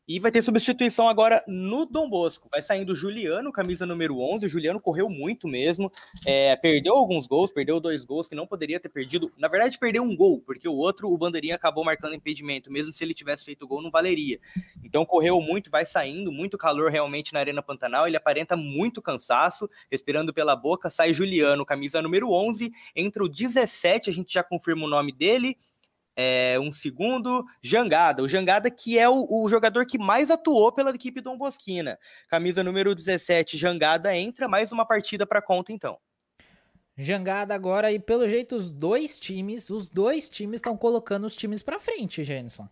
E 0.08 0.18
vai 0.18 0.32
ter 0.32 0.42
substituição 0.42 1.08
agora 1.08 1.42
no 1.46 1.86
Dom 1.86 2.08
Bosco. 2.08 2.48
Vai 2.50 2.60
saindo 2.60 2.92
o 2.92 2.96
Juliano, 2.96 3.52
camisa 3.52 3.86
número 3.86 4.18
11. 4.18 4.46
O 4.46 4.48
Juliano 4.48 4.80
correu 4.80 5.08
muito 5.08 5.46
mesmo. 5.46 5.90
É, 6.26 6.56
perdeu 6.56 6.94
alguns 6.94 7.26
gols, 7.28 7.52
perdeu 7.52 7.78
dois 7.78 8.04
gols 8.04 8.26
que 8.26 8.34
não 8.34 8.46
poderia 8.46 8.80
ter 8.80 8.88
perdido. 8.88 9.32
Na 9.38 9.46
verdade, 9.46 9.78
perdeu 9.78 10.02
um 10.02 10.16
gol, 10.16 10.40
porque 10.40 10.68
o 10.68 10.74
outro, 10.74 11.08
o 11.08 11.16
Bandeirinha, 11.16 11.54
acabou 11.54 11.84
marcando 11.84 12.14
impedimento. 12.14 12.72
Mesmo 12.72 12.92
se 12.92 13.04
ele 13.04 13.14
tivesse 13.14 13.44
feito 13.44 13.68
gol, 13.68 13.80
não 13.80 13.90
valeria. 13.90 14.40
Então, 14.82 15.06
correu 15.06 15.40
muito, 15.40 15.70
vai 15.70 15.86
saindo. 15.86 16.32
Muito 16.32 16.58
calor 16.58 16.90
realmente 16.90 17.32
na 17.32 17.38
Arena 17.38 17.62
Pantanal. 17.62 18.08
Ele 18.08 18.16
aparenta 18.16 18.56
muito 18.56 19.00
cansaço. 19.00 19.70
Respirando 19.90 20.34
pela 20.34 20.56
boca, 20.56 20.90
sai 20.90 21.12
Juliano, 21.12 21.64
camisa 21.64 22.02
número 22.02 22.32
11. 22.32 22.72
Entra 22.96 23.22
o 23.22 23.28
17, 23.28 24.10
a 24.10 24.12
gente 24.12 24.32
já 24.32 24.42
confirma 24.42 24.86
o 24.86 24.90
nome 24.90 25.12
dele 25.12 25.56
é, 26.22 26.60
um 26.60 26.70
segundo, 26.70 27.46
Jangada. 27.62 28.22
O 28.22 28.28
Jangada 28.28 28.70
que 28.70 28.98
é 28.98 29.08
o, 29.08 29.26
o, 29.26 29.48
jogador 29.48 29.86
que 29.86 29.96
mais 29.96 30.30
atuou 30.30 30.70
pela 30.70 30.90
equipe 30.90 31.22
Dom 31.22 31.38
Bosquina. 31.38 31.98
Camisa 32.28 32.62
número 32.62 32.94
17, 32.94 33.56
Jangada 33.56 34.14
entra, 34.14 34.46
mais 34.46 34.70
uma 34.70 34.84
partida 34.84 35.26
para 35.26 35.40
conta 35.40 35.72
então. 35.72 35.96
Jangada 36.94 37.54
agora 37.54 37.90
e 37.90 37.98
pelo 37.98 38.28
jeito 38.28 38.54
os 38.54 38.70
dois 38.70 39.18
times, 39.18 39.70
os 39.70 39.88
dois 39.88 40.28
times 40.28 40.58
estão 40.58 40.76
colocando 40.76 41.26
os 41.26 41.34
times 41.34 41.62
para 41.62 41.80
frente, 41.80 42.22
Jenison. 42.22 42.68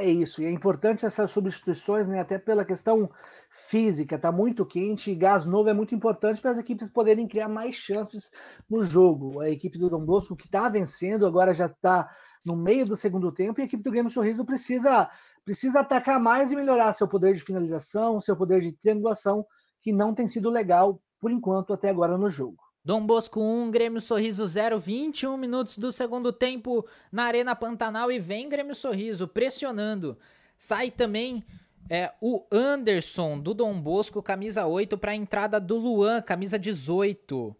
É 0.00 0.08
isso, 0.08 0.40
e 0.40 0.46
é 0.46 0.50
importante 0.50 1.04
essas 1.04 1.30
substituições, 1.30 2.08
né, 2.08 2.20
até 2.20 2.38
pela 2.38 2.64
questão 2.64 3.10
física, 3.50 4.18
tá 4.18 4.32
muito 4.32 4.64
quente 4.64 5.10
e 5.10 5.14
gás 5.14 5.44
novo 5.44 5.68
é 5.68 5.74
muito 5.74 5.94
importante 5.94 6.40
para 6.40 6.52
as 6.52 6.56
equipes 6.56 6.90
poderem 6.90 7.28
criar 7.28 7.48
mais 7.48 7.74
chances 7.74 8.30
no 8.68 8.82
jogo. 8.82 9.40
A 9.40 9.50
equipe 9.50 9.78
do 9.78 9.90
Dom 9.90 10.02
Bosco 10.02 10.34
que 10.34 10.46
está 10.46 10.70
vencendo 10.70 11.26
agora 11.26 11.52
já 11.52 11.66
está 11.66 12.08
no 12.42 12.56
meio 12.56 12.86
do 12.86 12.96
segundo 12.96 13.30
tempo 13.30 13.60
e 13.60 13.62
a 13.62 13.66
equipe 13.66 13.82
do 13.82 13.90
Grêmio 13.90 14.10
Sorriso 14.10 14.42
precisa 14.42 15.10
precisa 15.44 15.80
atacar 15.80 16.18
mais 16.18 16.50
e 16.50 16.56
melhorar 16.56 16.94
seu 16.94 17.06
poder 17.06 17.34
de 17.34 17.42
finalização, 17.42 18.22
seu 18.22 18.34
poder 18.34 18.62
de 18.62 18.72
triangulação, 18.72 19.44
que 19.82 19.92
não 19.92 20.14
tem 20.14 20.26
sido 20.26 20.48
legal 20.48 20.98
por 21.20 21.30
enquanto 21.30 21.74
até 21.74 21.90
agora 21.90 22.16
no 22.16 22.30
jogo. 22.30 22.69
Dom 22.82 23.04
Bosco 23.04 23.40
1, 23.40 23.70
Grêmio 23.70 24.00
Sorriso 24.00 24.46
0, 24.46 24.78
21 24.78 25.36
minutos 25.36 25.76
do 25.76 25.92
segundo 25.92 26.32
tempo 26.32 26.86
na 27.12 27.24
Arena 27.24 27.54
Pantanal 27.54 28.10
e 28.10 28.18
vem 28.18 28.48
Grêmio 28.48 28.74
Sorriso 28.74 29.28
pressionando. 29.28 30.16
Sai 30.56 30.90
também 30.90 31.44
é, 31.90 32.10
o 32.22 32.42
Anderson 32.50 33.38
do 33.38 33.52
Dom 33.52 33.78
Bosco, 33.78 34.22
camisa 34.22 34.64
8, 34.64 34.96
para 34.96 35.12
a 35.12 35.14
entrada 35.14 35.60
do 35.60 35.76
Luan, 35.76 36.22
camisa 36.22 36.58
18. 36.58 37.54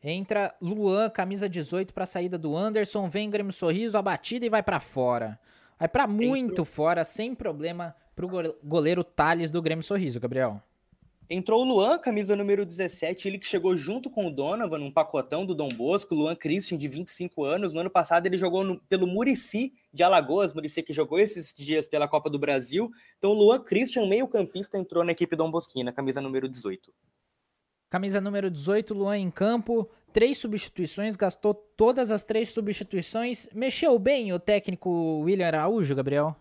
Entra 0.00 0.54
Luan, 0.60 1.10
camisa 1.10 1.48
18, 1.48 1.92
para 1.92 2.04
a 2.04 2.06
saída 2.06 2.38
do 2.38 2.56
Anderson. 2.56 3.08
Vem 3.08 3.30
Grêmio 3.30 3.52
Sorriso, 3.52 3.98
a 3.98 4.02
batida 4.02 4.46
e 4.46 4.50
vai 4.50 4.62
para 4.62 4.78
fora. 4.78 5.40
Vai 5.76 5.88
para 5.88 6.06
muito 6.06 6.64
fora, 6.64 7.02
sem 7.02 7.34
problema, 7.34 7.96
para 8.14 8.26
o 8.26 8.54
goleiro 8.62 9.02
Thales 9.02 9.50
do 9.50 9.60
Grêmio 9.60 9.82
Sorriso, 9.82 10.20
Gabriel. 10.20 10.62
Entrou 11.30 11.62
o 11.62 11.64
Luan, 11.64 11.98
camisa 11.98 12.36
número 12.36 12.66
17, 12.66 13.26
ele 13.26 13.38
que 13.38 13.46
chegou 13.46 13.74
junto 13.74 14.10
com 14.10 14.26
o 14.26 14.30
Donovan, 14.30 14.78
num 14.78 14.90
pacotão 14.90 15.46
do 15.46 15.54
Dom 15.54 15.68
Bosco, 15.68 16.14
Luan 16.14 16.34
Christian, 16.34 16.76
de 16.76 16.88
25 16.88 17.44
anos. 17.44 17.72
No 17.72 17.80
ano 17.80 17.90
passado 17.90 18.26
ele 18.26 18.36
jogou 18.36 18.62
no, 18.62 18.78
pelo 18.80 19.06
Murici 19.06 19.72
de 19.92 20.02
Alagoas, 20.02 20.52
Murici 20.52 20.82
que 20.82 20.92
jogou 20.92 21.18
esses 21.18 21.52
dias 21.52 21.86
pela 21.86 22.06
Copa 22.06 22.28
do 22.28 22.38
Brasil. 22.38 22.90
Então 23.16 23.30
o 23.30 23.34
Luan 23.34 23.60
Christian, 23.60 24.06
meio 24.06 24.28
campista, 24.28 24.76
entrou 24.76 25.04
na 25.04 25.12
equipe 25.12 25.34
Dom 25.34 25.50
Bosquina, 25.50 25.92
camisa 25.92 26.20
número 26.20 26.48
18. 26.48 26.92
Camisa 27.88 28.20
número 28.20 28.50
18, 28.50 28.92
Luan 28.92 29.18
em 29.18 29.30
campo, 29.30 29.88
três 30.12 30.38
substituições, 30.38 31.14
gastou 31.14 31.54
todas 31.54 32.10
as 32.10 32.22
três 32.22 32.50
substituições. 32.50 33.48
Mexeu 33.54 33.98
bem 33.98 34.32
o 34.32 34.38
técnico 34.38 35.20
William 35.20 35.46
Araújo, 35.46 35.94
Gabriel? 35.94 36.36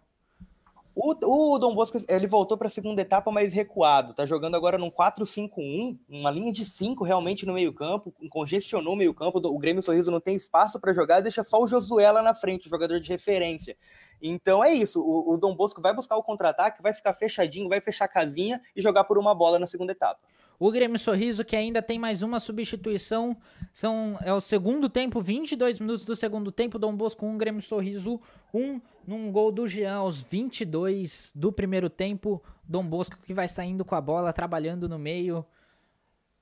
O, 0.93 1.53
o 1.53 1.57
Dom 1.57 1.73
Bosco, 1.73 1.97
ele 2.09 2.27
voltou 2.27 2.57
para 2.57 2.67
a 2.67 2.69
segunda 2.69 3.01
etapa 3.01 3.31
mais 3.31 3.53
recuado, 3.53 4.13
tá 4.13 4.25
jogando 4.25 4.55
agora 4.55 4.77
num 4.77 4.91
4-5-1, 4.91 5.97
uma 6.09 6.29
linha 6.29 6.51
de 6.51 6.65
5 6.65 7.03
realmente 7.05 7.45
no 7.45 7.53
meio-campo, 7.53 8.13
congestionou 8.29 8.93
o 8.93 8.97
meio-campo, 8.97 9.39
o 9.39 9.57
Grêmio 9.57 9.81
Sorriso 9.81 10.11
não 10.11 10.19
tem 10.19 10.35
espaço 10.35 10.81
para 10.81 10.91
jogar, 10.91 11.21
deixa 11.21 11.43
só 11.45 11.61
o 11.61 11.67
Josué 11.67 12.11
lá 12.11 12.21
na 12.21 12.33
frente, 12.33 12.69
jogador 12.69 12.99
de 12.99 13.09
referência. 13.09 13.77
Então 14.21 14.61
é 14.61 14.73
isso, 14.73 15.01
o, 15.01 15.33
o 15.33 15.37
Dom 15.37 15.55
Bosco 15.55 15.81
vai 15.81 15.95
buscar 15.95 16.17
o 16.17 16.23
contra-ataque, 16.23 16.81
vai 16.81 16.93
ficar 16.93 17.13
fechadinho, 17.13 17.69
vai 17.69 17.79
fechar 17.79 18.05
a 18.05 18.09
casinha 18.09 18.61
e 18.75 18.81
jogar 18.81 19.05
por 19.05 19.17
uma 19.17 19.33
bola 19.33 19.57
na 19.57 19.67
segunda 19.67 19.93
etapa. 19.93 20.19
O 20.61 20.69
Grêmio 20.69 20.99
Sorriso, 20.99 21.43
que 21.43 21.55
ainda 21.55 21.81
tem 21.81 21.97
mais 21.97 22.21
uma 22.21 22.39
substituição, 22.39 23.35
são 23.73 24.15
é 24.21 24.31
o 24.31 24.39
segundo 24.39 24.87
tempo, 24.87 25.19
22 25.19 25.79
minutos 25.79 26.05
do 26.05 26.15
segundo 26.15 26.51
tempo, 26.51 26.77
Dom 26.77 26.95
Bosco 26.95 27.25
1, 27.25 27.35
Grêmio 27.35 27.63
Sorriso 27.63 28.21
1, 28.53 28.79
num 29.07 29.31
gol 29.31 29.51
do 29.51 29.67
Jean 29.67 29.95
aos 29.95 30.21
22 30.21 31.31
do 31.33 31.51
primeiro 31.51 31.89
tempo, 31.89 32.43
Dom 32.63 32.85
Bosco 32.85 33.17
que 33.23 33.33
vai 33.33 33.47
saindo 33.47 33.83
com 33.83 33.95
a 33.95 34.01
bola, 34.01 34.31
trabalhando 34.31 34.87
no 34.87 34.99
meio, 34.99 35.43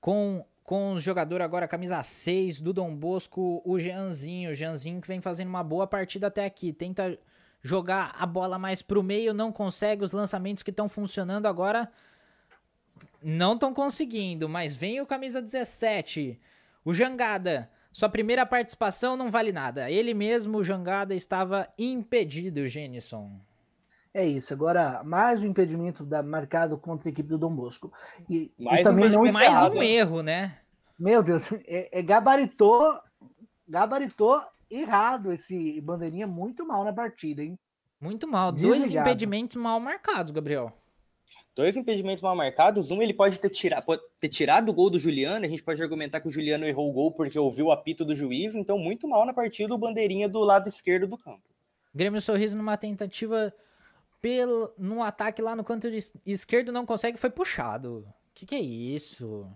com, 0.02 0.46
com 0.66 0.96
o 0.96 1.00
jogador 1.00 1.42
agora, 1.42 1.66
camisa 1.66 2.04
6 2.04 2.60
do 2.60 2.74
Dom 2.74 2.94
Bosco, 2.94 3.62
o 3.64 3.80
Jeanzinho, 3.80 4.52
o 4.52 4.54
Jeanzinho 4.54 5.00
que 5.00 5.08
vem 5.08 5.22
fazendo 5.22 5.48
uma 5.48 5.64
boa 5.64 5.88
partida 5.88 6.28
até 6.28 6.44
aqui, 6.44 6.74
tenta 6.74 7.18
jogar 7.62 8.14
a 8.20 8.26
bola 8.26 8.60
mais 8.60 8.82
pro 8.82 9.02
meio, 9.02 9.34
não 9.34 9.50
consegue, 9.50 10.04
os 10.04 10.12
lançamentos 10.12 10.62
que 10.62 10.72
estão 10.72 10.90
funcionando 10.90 11.46
agora 11.46 11.90
não 13.22 13.54
estão 13.54 13.74
conseguindo, 13.74 14.48
mas 14.48 14.76
vem 14.76 15.02
o 15.02 15.06
camisa 15.06 15.42
17, 15.42 16.40
o 16.84 16.94
Jangada. 16.94 17.70
Sua 17.92 18.08
primeira 18.08 18.46
participação 18.46 19.18
não 19.18 19.32
vale 19.32 19.52
nada. 19.52 19.90
Ele 19.90 20.14
mesmo, 20.14 20.60
o 20.60 20.64
Jangada, 20.64 21.14
estava 21.14 21.68
impedido, 21.78 22.68
Genison. 22.68 23.32
É 24.14 24.26
isso. 24.26 24.54
Agora, 24.54 25.04
mais 25.04 25.44
um 25.44 25.48
impedimento 25.48 26.06
da, 26.06 26.22
marcado 26.22 26.78
contra 26.78 27.10
a 27.10 27.12
equipe 27.12 27.30
do 27.30 27.38
Dom 27.38 27.54
Bosco. 27.54 27.92
E, 28.30 28.52
mais 28.58 28.82
e 28.82 28.84
também 28.84 29.06
um, 29.08 29.24
não 29.24 29.32
mais 29.32 29.74
um 29.74 29.82
erro, 29.82 30.22
né? 30.22 30.58
Meu 30.98 31.24
Deus, 31.24 31.52
é, 31.68 32.00
é, 32.00 32.02
gabaritou, 32.02 33.00
gabaritou 33.68 34.42
errado 34.70 35.32
esse 35.32 35.82
bandeirinha 35.82 36.28
muito 36.28 36.66
mal 36.66 36.84
na 36.84 36.94
partida, 36.94 37.44
hein? 37.44 37.58
Muito 38.00 38.28
mal. 38.28 38.52
Desligado. 38.52 38.82
Dois 38.82 38.92
impedimentos 38.92 39.56
mal 39.56 39.80
marcados, 39.80 40.32
Gabriel 40.32 40.79
dois 41.56 41.76
impedimentos 41.76 42.24
mal 42.24 42.36
marcados. 42.36 42.92
Um, 42.92 43.02
ele 43.02 43.14
pode 43.14 43.40
ter, 43.40 43.50
tira, 43.50 43.82
pode 43.82 44.02
ter 44.20 44.30
tirado 44.30 44.70
o 44.70 44.74
gol 44.74 44.90
do 44.90 45.00
Juliano. 45.00 45.46
A 45.46 45.50
gente 45.50 45.64
pode 45.64 45.82
argumentar 45.82 46.22
que 46.22 46.28
o 46.28 46.32
Juliano 46.32 46.66
errou 46.66 46.90
o 46.90 46.94
gol 46.94 47.12
porque 47.12 47.38
ouviu 47.38 47.68
o 47.68 47.72
apito 47.72 48.06
do 48.06 48.16
juiz. 48.16 48.56
Então, 48.56 48.78
muito 48.78 49.08
mal 49.08 49.26
na 49.26 49.34
partida, 49.34 49.74
o 49.74 49.78
bandeirinha 49.78 50.30
do 50.30 50.40
lado 50.40 50.70
esquerdo 50.70 51.08
do 51.08 51.18
campo. 51.18 51.44
Grêmio 51.94 52.22
Sorriso 52.22 52.58
numa 52.58 52.78
tentativa 52.78 53.54
pelo, 54.22 54.74
no 54.78 55.02
ataque 55.02 55.42
lá 55.42 55.56
no 55.56 55.64
canto 55.64 55.88
esquerdo 56.26 56.72
não 56.72 56.86
consegue, 56.86 57.18
foi 57.18 57.30
puxado. 57.30 58.06
O 58.08 58.34
que, 58.34 58.46
que 58.46 58.56
é 58.56 58.60
isso? 58.60 59.48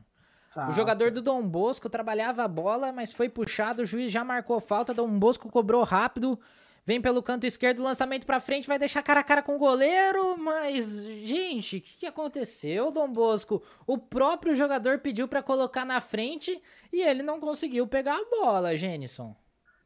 Falta. 0.50 0.72
O 0.72 0.74
jogador 0.74 1.12
do 1.12 1.22
Dom 1.22 1.42
Bosco 1.48 1.90
trabalhava 1.90 2.44
a 2.44 2.48
bola, 2.48 2.92
mas 2.92 3.12
foi 3.12 3.28
puxado, 3.28 3.82
o 3.82 3.86
juiz 3.86 4.12
já 4.12 4.24
marcou 4.24 4.60
falta, 4.60 4.94
Dom 4.94 5.10
Bosco 5.18 5.50
cobrou 5.50 5.84
rápido, 5.84 6.40
Vem 6.86 7.02
pelo 7.02 7.24
canto 7.24 7.46
esquerdo, 7.46 7.82
lançamento 7.82 8.26
para 8.26 8.42
frente, 8.42 8.68
vai 8.68 8.78
deixar 8.78 9.02
cara 9.02 9.22
a 9.22 9.24
cara 9.24 9.42
com 9.42 9.56
o 9.56 9.60
goleiro, 9.60 10.38
mas 10.38 11.06
gente, 11.06 11.78
o 11.78 11.82
que, 11.82 12.00
que, 12.00 12.06
aconteceu, 12.06 12.92
Dom 12.92 13.08
Bosco? 13.08 13.64
O 13.88 13.98
próprio 13.98 14.54
jogador 14.54 15.00
pediu 15.00 15.26
para 15.26 15.42
colocar 15.42 15.86
na 15.86 16.02
frente 16.02 16.62
e 16.92 17.02
ele 17.02 17.24
não 17.24 17.40
conseguiu 17.40 17.88
pegar 17.88 18.18
a 18.18 18.26
bola, 18.30 18.76
Jenison. 18.76 19.34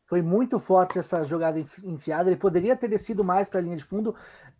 Foi 0.07 0.23
muito 0.23 0.57
forte 0.57 0.97
essa 0.97 1.23
jogada 1.23 1.59
enfiada, 1.83 2.29
ele 2.29 2.39
poderia 2.39 2.75
ter 2.75 2.87
descido 2.87 3.23
mais 3.23 3.47
para 3.47 3.59
a 3.59 3.63
linha 3.63 3.77
de 3.77 3.83
fundo, 3.83 4.15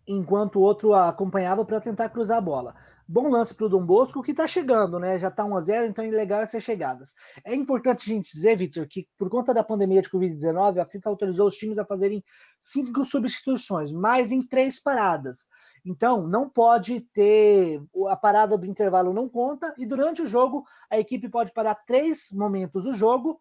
enquanto 0.06 0.56
o 0.56 0.62
outro 0.62 0.94
acompanhava 0.94 1.64
para 1.64 1.80
tentar 1.80 2.08
cruzar 2.10 2.38
a 2.38 2.42
bola. 2.42 2.76
Bom 3.10 3.30
lance 3.30 3.54
para 3.54 3.64
o 3.64 3.68
Dom 3.70 3.86
Bosco, 3.86 4.22
que 4.22 4.32
está 4.32 4.46
chegando, 4.46 4.98
né? 4.98 5.18
Já 5.18 5.28
está 5.28 5.42
1 5.42 5.56
a 5.56 5.60
0 5.62 5.86
então 5.86 6.04
é 6.04 6.10
legal 6.10 6.42
essas 6.42 6.62
chegadas. 6.62 7.14
É 7.42 7.54
importante 7.54 8.02
a 8.02 8.14
gente 8.14 8.30
dizer, 8.30 8.54
Vitor, 8.54 8.86
que 8.86 9.08
por 9.16 9.30
conta 9.30 9.54
da 9.54 9.64
pandemia 9.64 10.02
de 10.02 10.10
Covid-19, 10.10 10.78
a 10.78 10.84
FIFA 10.84 11.08
autorizou 11.08 11.46
os 11.46 11.54
times 11.54 11.78
a 11.78 11.86
fazerem 11.86 12.22
cinco 12.60 13.06
substituições, 13.06 13.90
mas 13.92 14.30
em 14.30 14.42
três 14.46 14.78
paradas. 14.78 15.48
Então, 15.86 16.28
não 16.28 16.50
pode 16.50 17.00
ter. 17.00 17.82
A 18.08 18.16
parada 18.16 18.58
do 18.58 18.66
intervalo 18.66 19.14
não 19.14 19.26
conta, 19.26 19.74
e 19.78 19.86
durante 19.86 20.20
o 20.20 20.26
jogo, 20.26 20.62
a 20.90 20.98
equipe 20.98 21.30
pode 21.30 21.50
parar 21.54 21.76
três 21.86 22.28
momentos 22.30 22.84
do 22.84 22.92
jogo, 22.92 23.40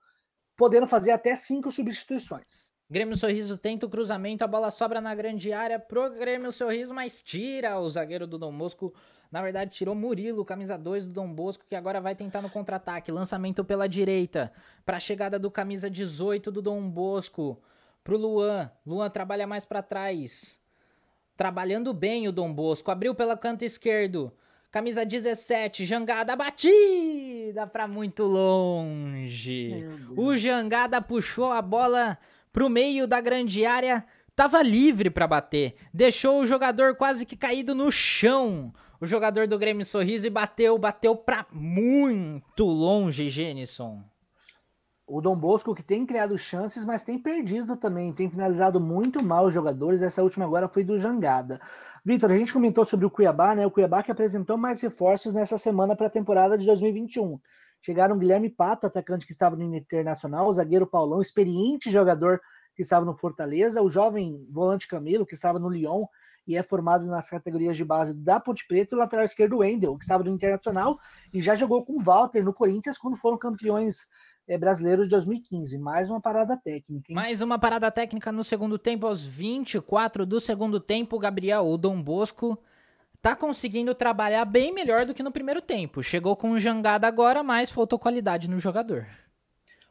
podendo 0.55 0.87
fazer 0.87 1.11
até 1.11 1.35
cinco 1.35 1.73
substituições. 1.73 2.71
Grêmio 2.89 3.17
Sorriso 3.17 3.57
tenta 3.57 3.85
o 3.85 3.89
cruzamento, 3.89 4.43
a 4.43 4.47
bola 4.47 4.71
sobra 4.71 5.01
na 5.01 5.13
grande 5.13 5.51
área 5.51 5.79
pro 5.79 6.09
Grêmio 6.11 6.51
Sorriso, 6.51 6.93
mas 6.93 7.21
tira 7.21 7.79
o 7.79 7.89
zagueiro 7.89 8.25
do 8.25 8.37
Dom 8.37 8.57
Bosco 8.57 8.93
na 9.31 9.41
verdade, 9.41 9.71
tirou 9.71 9.93
Murilo, 9.93 10.45
camisa 10.45 10.77
2 10.77 11.05
do 11.05 11.13
Dom 11.13 11.33
Bosco, 11.33 11.65
que 11.67 11.75
agora 11.75 11.99
vai 11.99 12.15
tentar 12.15 12.41
no 12.41 12.49
contra-ataque. 12.49 13.11
Lançamento 13.11 13.63
pela 13.63 13.87
direita. 13.87 14.51
Para 14.85 14.97
a 14.97 15.01
chegada 15.01 15.37
do 15.37 15.51
camisa 15.51 15.89
18 15.89 16.51
do 16.51 16.61
Dom 16.61 16.89
Bosco. 16.89 17.61
Pro 18.03 18.17
Luan. 18.17 18.71
Luan 18.85 19.09
trabalha 19.09 19.45
mais 19.45 19.65
para 19.65 19.81
trás. 19.81 20.59
Trabalhando 21.35 21.93
bem 21.93 22.27
o 22.27 22.31
Dom 22.31 22.53
Bosco. 22.53 22.89
Abriu 22.89 23.13
pela 23.13 23.35
canto 23.35 23.65
esquerdo. 23.65 24.31
Camisa 24.71 25.05
17, 25.05 25.85
Jangada 25.85 26.35
batida 26.35 27.65
para 27.65 27.87
muito 27.87 28.23
longe. 28.23 29.85
O 30.15 30.35
Jangada 30.35 31.01
puxou 31.01 31.51
a 31.51 31.61
bola 31.61 32.17
pro 32.51 32.69
meio 32.69 33.07
da 33.07 33.21
grande 33.21 33.65
área 33.65 34.05
tava 34.35 34.61
livre 34.61 35.09
para 35.09 35.27
bater, 35.27 35.75
deixou 35.91 36.41
o 36.41 36.45
jogador 36.45 36.95
quase 36.95 37.25
que 37.25 37.35
caído 37.35 37.73
no 37.73 37.89
chão. 37.89 38.71
O 39.01 39.05
jogador 39.05 39.47
do 39.47 39.59
Grêmio 39.59 39.85
Sorriso 39.85 40.25
e 40.27 40.29
bateu, 40.29 40.77
bateu 40.77 41.15
para 41.15 41.45
muito 41.51 42.63
longe, 42.63 43.29
Genison. 43.29 44.03
O 45.09 45.21
Dom 45.21 45.37
Bosco 45.37 45.73
que 45.73 45.81
tem 45.81 46.05
criado 46.05 46.37
chances, 46.37 46.83
mas 46.83 47.01
tem 47.01 47.17
perdido 47.17 47.77
também, 47.77 48.11
tem 48.11 48.29
finalizado 48.29 48.79
muito 48.79 49.23
mal 49.23 49.45
os 49.45 49.53
jogadores. 49.53 50.01
Essa 50.01 50.21
última 50.21 50.45
agora 50.45 50.67
foi 50.67 50.83
do 50.83 50.99
Jangada. 50.99 51.61
Vitor, 52.03 52.29
a 52.29 52.37
gente 52.37 52.51
comentou 52.51 52.85
sobre 52.85 53.05
o 53.05 53.09
Cuiabá, 53.09 53.55
né? 53.55 53.65
O 53.65 53.71
Cuiabá 53.71 54.03
que 54.03 54.11
apresentou 54.11 54.57
mais 54.57 54.81
reforços 54.81 55.33
nessa 55.33 55.57
semana 55.57 55.95
para 55.95 56.07
a 56.07 56.09
temporada 56.09 56.57
de 56.57 56.65
2021. 56.65 57.39
Chegaram 57.87 58.19
Guilherme 58.19 58.49
Pato, 58.49 58.85
atacante 58.85 59.25
que 59.25 59.31
estava 59.31 59.55
no 59.55 59.63
Internacional, 59.63 60.49
o 60.49 60.53
zagueiro 60.53 60.85
Paulão, 60.85 61.21
experiente 61.21 61.89
jogador 61.89 62.41
que 62.75 62.81
estava 62.81 63.05
no 63.05 63.17
Fortaleza, 63.17 63.81
o 63.81 63.89
jovem 63.89 64.45
volante 64.51 64.89
Camilo, 64.89 65.25
que 65.25 65.33
estava 65.33 65.57
no 65.57 65.69
Lyon 65.69 66.03
e 66.45 66.57
é 66.57 66.61
formado 66.61 67.05
nas 67.05 67.29
categorias 67.29 67.77
de 67.77 67.85
base 67.85 68.13
da 68.13 68.41
Ponte 68.41 68.67
Preta, 68.67 68.93
o 68.93 68.99
lateral 68.99 69.23
esquerdo 69.23 69.59
Wendel, 69.59 69.97
que 69.97 70.03
estava 70.03 70.21
no 70.21 70.31
Internacional 70.31 70.99
e 71.33 71.39
já 71.39 71.55
jogou 71.55 71.85
com 71.85 71.93
o 71.93 72.03
Walter 72.03 72.43
no 72.43 72.53
Corinthians 72.53 72.97
quando 72.97 73.15
foram 73.15 73.37
campeões 73.37 74.05
é, 74.49 74.57
brasileiro 74.57 75.03
de 75.03 75.09
2015. 75.09 75.77
Mais 75.77 76.09
uma 76.09 76.19
parada 76.19 76.57
técnica. 76.57 77.05
Hein? 77.09 77.15
Mais 77.15 77.39
uma 77.39 77.57
parada 77.57 77.89
técnica 77.89 78.33
no 78.33 78.43
segundo 78.43 78.77
tempo, 78.77 79.07
aos 79.07 79.25
24 79.25 80.25
do 80.25 80.41
segundo 80.41 80.77
tempo, 80.81 81.17
Gabriel, 81.17 81.65
o 81.65 81.77
Dom 81.77 82.03
Bosco 82.03 82.61
tá 83.21 83.35
conseguindo 83.35 83.93
trabalhar 83.95 84.45
bem 84.45 84.73
melhor 84.73 85.05
do 85.05 85.13
que 85.13 85.23
no 85.23 85.31
primeiro 85.31 85.61
tempo. 85.61 86.03
Chegou 86.03 86.35
com 86.35 86.57
jangada 86.57 87.07
agora, 87.07 87.43
mas 87.43 87.69
faltou 87.69 87.99
qualidade 87.99 88.49
no 88.49 88.59
jogador. 88.59 89.07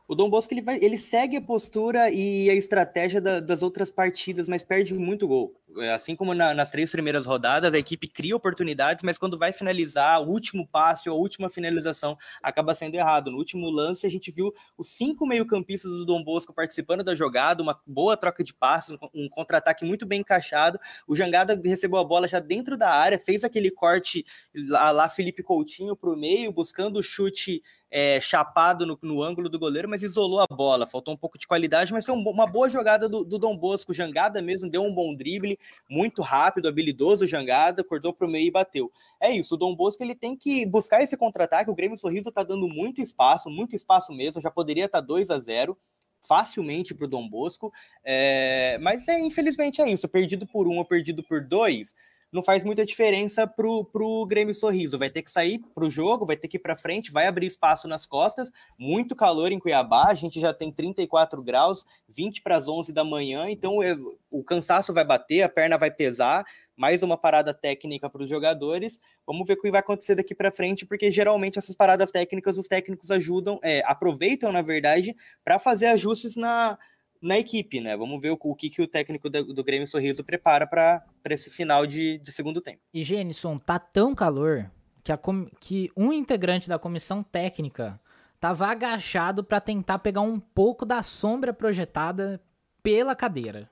O 0.08 0.14
Dom 0.14 0.30
Bosco 0.30 0.54
ele, 0.54 0.62
vai, 0.62 0.78
ele 0.80 0.96
segue 0.96 1.36
a 1.36 1.40
postura 1.40 2.10
e 2.10 2.48
a 2.48 2.54
estratégia 2.54 3.20
da, 3.20 3.40
das 3.40 3.62
outras 3.62 3.90
partidas, 3.90 4.48
mas 4.48 4.62
perde 4.62 4.94
muito 4.94 5.26
gol. 5.26 5.60
É, 5.78 5.92
assim 5.92 6.16
como 6.16 6.34
na, 6.34 6.54
nas 6.54 6.70
três 6.70 6.90
primeiras 6.90 7.26
rodadas, 7.26 7.72
a 7.74 7.78
equipe 7.78 8.08
cria 8.08 8.36
oportunidades, 8.36 9.02
mas 9.02 9.18
quando 9.18 9.38
vai 9.38 9.52
finalizar, 9.52 10.20
o 10.22 10.28
último 10.28 10.66
passe 10.66 11.08
ou 11.08 11.16
a 11.16 11.18
última 11.18 11.50
finalização 11.50 12.16
acaba 12.42 12.74
sendo 12.74 12.94
errado. 12.94 13.30
No 13.30 13.38
último 13.38 13.68
lance, 13.68 14.06
a 14.06 14.10
gente 14.10 14.30
viu 14.30 14.52
os 14.76 14.88
cinco 14.88 15.26
meio-campistas 15.26 15.90
do 15.90 16.04
Dom 16.04 16.22
Bosco 16.22 16.52
participando 16.52 17.04
da 17.04 17.14
jogada, 17.14 17.62
uma 17.62 17.80
boa 17.86 18.16
troca 18.16 18.42
de 18.42 18.54
passes, 18.54 18.96
um, 19.14 19.28
contra-ataque 19.28 19.84
muito 19.84 20.06
bem 20.06 20.20
encaixado. 20.20 20.78
O 21.06 21.14
Jangada 21.14 21.60
recebeu 21.64 21.98
a 21.98 22.04
bola 22.04 22.28
já 22.28 22.40
dentro 22.40 22.76
da 22.76 22.90
área, 22.90 23.18
fez 23.18 23.44
aquele 23.44 23.70
corte 23.70 24.24
lá, 24.54 24.90
lá 24.90 25.08
Felipe 25.08 25.42
Coutinho 25.42 25.96
para 25.96 26.10
o 26.10 26.16
meio, 26.16 26.52
buscando 26.52 26.98
o 26.98 27.02
chute 27.02 27.62
é, 27.90 28.20
chapado 28.20 28.84
no, 28.84 28.98
no, 29.02 29.22
ângulo 29.22 29.48
do 29.48 29.58
goleiro, 29.58 29.88
mas 29.88 30.02
isolou 30.02 30.40
a 30.40 30.46
bola. 30.54 30.86
Faltou 30.86 31.14
um 31.14 31.16
pouco 31.16 31.38
de 31.38 31.46
qualidade, 31.46 31.92
mas 31.92 32.04
foi 32.04 32.14
um, 32.14 32.18
uma 32.18 32.46
boa 32.46 32.68
jogada 32.68 33.08
do, 33.08 33.24
do 33.24 33.38
Dom 33.38 33.56
Bosco. 33.56 33.94
Jangada 33.94 34.42
mesmo 34.42 34.68
deu 34.68 34.82
um 34.82 34.94
bom 34.94 35.14
drible, 35.14 35.58
muito 35.88 36.22
rápido, 36.22 36.68
habilidoso 36.68 37.26
Jangada, 37.26 37.84
cortou 37.84 38.12
para 38.12 38.26
o 38.26 38.30
meio 38.30 38.48
e 38.48 38.50
bateu. 38.50 38.90
É 39.20 39.30
isso, 39.30 39.54
o 39.54 39.58
Dom 39.58 39.74
Bosco 39.74 40.02
ele 40.02 40.14
tem 40.14 40.36
que 40.36 40.66
buscar 40.66 41.02
esse 41.02 41.16
contra-ataque. 41.16 41.70
O 41.70 41.74
Grêmio 41.74 41.96
Sorriso 41.96 42.28
está 42.28 42.42
dando 42.42 42.68
muito 42.68 43.00
espaço, 43.00 43.50
muito 43.50 43.74
espaço 43.74 44.12
mesmo, 44.12 44.40
já 44.40 44.50
poderia 44.50 44.86
estar 44.86 45.00
tá 45.00 45.06
2 45.06 45.30
a 45.30 45.38
0 45.38 45.76
facilmente 46.20 46.94
para 46.94 47.04
o 47.04 47.08
Dom 47.08 47.28
Bosco, 47.28 47.72
é, 48.04 48.78
mas 48.80 49.06
é, 49.06 49.20
infelizmente 49.20 49.80
é 49.80 49.88
isso, 49.88 50.08
perdido 50.08 50.46
por 50.46 50.66
um 50.66 50.78
ou 50.78 50.84
perdido 50.84 51.22
por 51.22 51.40
dois, 51.40 51.94
não 52.32 52.42
faz 52.42 52.64
muita 52.64 52.84
diferença 52.84 53.46
pro, 53.46 53.84
pro 53.84 54.26
Grêmio 54.26 54.54
Sorriso. 54.54 54.98
Vai 54.98 55.10
ter 55.10 55.22
que 55.22 55.30
sair 55.30 55.60
pro 55.74 55.88
jogo, 55.88 56.26
vai 56.26 56.36
ter 56.36 56.48
que 56.48 56.56
ir 56.56 56.60
para 56.60 56.76
frente, 56.76 57.12
vai 57.12 57.26
abrir 57.26 57.46
espaço 57.46 57.86
nas 57.88 58.04
costas. 58.04 58.50
Muito 58.78 59.14
calor 59.14 59.52
em 59.52 59.58
Cuiabá, 59.58 60.08
a 60.08 60.14
gente 60.14 60.40
já 60.40 60.52
tem 60.52 60.70
34 60.72 61.42
graus, 61.42 61.84
20 62.08 62.42
para 62.42 62.56
as 62.56 62.68
11 62.68 62.92
da 62.92 63.04
manhã, 63.04 63.48
então 63.48 63.82
é, 63.82 63.96
o 64.30 64.42
cansaço 64.42 64.92
vai 64.92 65.04
bater, 65.04 65.42
a 65.42 65.48
perna 65.48 65.78
vai 65.78 65.90
pesar. 65.90 66.44
Mais 66.76 67.02
uma 67.02 67.16
parada 67.16 67.54
técnica 67.54 68.10
para 68.10 68.22
os 68.22 68.28
jogadores. 68.28 69.00
Vamos 69.26 69.46
ver 69.46 69.54
o 69.54 69.60
que 69.62 69.70
vai 69.70 69.80
acontecer 69.80 70.14
daqui 70.14 70.34
para 70.34 70.52
frente, 70.52 70.84
porque 70.84 71.10
geralmente 71.10 71.58
essas 71.58 71.74
paradas 71.74 72.10
técnicas 72.10 72.58
os 72.58 72.68
técnicos 72.68 73.10
ajudam, 73.10 73.58
é, 73.62 73.82
aproveitam, 73.86 74.52
na 74.52 74.60
verdade, 74.60 75.16
para 75.42 75.58
fazer 75.58 75.86
ajustes 75.86 76.36
na, 76.36 76.76
na 77.22 77.38
equipe, 77.38 77.80
né? 77.80 77.96
Vamos 77.96 78.20
ver 78.20 78.30
o, 78.30 78.38
o 78.40 78.54
que, 78.54 78.70
que 78.70 78.82
o 78.82 78.88
técnico 78.88 79.28
do, 79.28 79.54
do 79.54 79.64
Grêmio 79.64 79.86
Sorriso 79.86 80.24
prepara 80.24 80.66
para 80.66 81.02
esse 81.30 81.50
final 81.50 81.86
de, 81.86 82.18
de, 82.18 82.32
segundo 82.32 82.60
tempo. 82.60 82.80
E 82.92 83.02
Genison, 83.02 83.58
tá 83.58 83.78
tão 83.78 84.14
calor 84.14 84.70
que, 85.02 85.12
a 85.12 85.18
que 85.60 85.90
um 85.96 86.12
integrante 86.12 86.68
da 86.68 86.78
comissão 86.78 87.22
técnica 87.22 88.00
tava 88.38 88.66
agachado 88.66 89.42
para 89.42 89.60
tentar 89.60 89.98
pegar 89.98 90.20
um 90.20 90.38
pouco 90.38 90.84
da 90.84 91.02
sombra 91.02 91.52
projetada 91.52 92.40
pela 92.82 93.16
cadeira. 93.16 93.70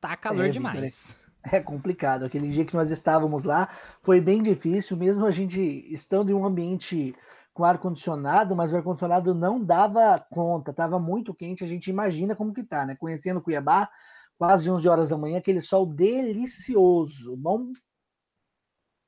Tá 0.00 0.16
calor 0.16 0.46
é, 0.46 0.50
demais. 0.50 1.18
É 1.52 1.60
complicado. 1.60 2.24
Aquele 2.24 2.50
dia 2.50 2.64
que 2.64 2.74
nós 2.74 2.90
estávamos 2.90 3.44
lá 3.44 3.68
foi 4.02 4.20
bem 4.20 4.42
difícil, 4.42 4.96
mesmo 4.96 5.24
a 5.24 5.30
gente 5.30 5.60
estando 5.92 6.30
em 6.30 6.34
um 6.34 6.44
ambiente 6.44 7.14
com 7.56 7.64
ar-condicionado, 7.64 8.54
mas 8.54 8.70
o 8.70 8.76
ar-condicionado 8.76 9.34
não 9.34 9.58
dava 9.58 10.22
conta, 10.30 10.72
estava 10.72 10.98
muito 10.98 11.32
quente, 11.32 11.64
a 11.64 11.66
gente 11.66 11.88
imagina 11.88 12.36
como 12.36 12.52
que 12.52 12.62
tá, 12.62 12.84
né? 12.84 12.94
Conhecendo 12.94 13.40
Cuiabá, 13.40 13.88
quase 14.36 14.70
11 14.70 14.86
horas 14.86 15.08
da 15.08 15.16
manhã, 15.16 15.38
aquele 15.38 15.62
sol 15.62 15.86
delicioso, 15.86 17.34
bom 17.34 17.72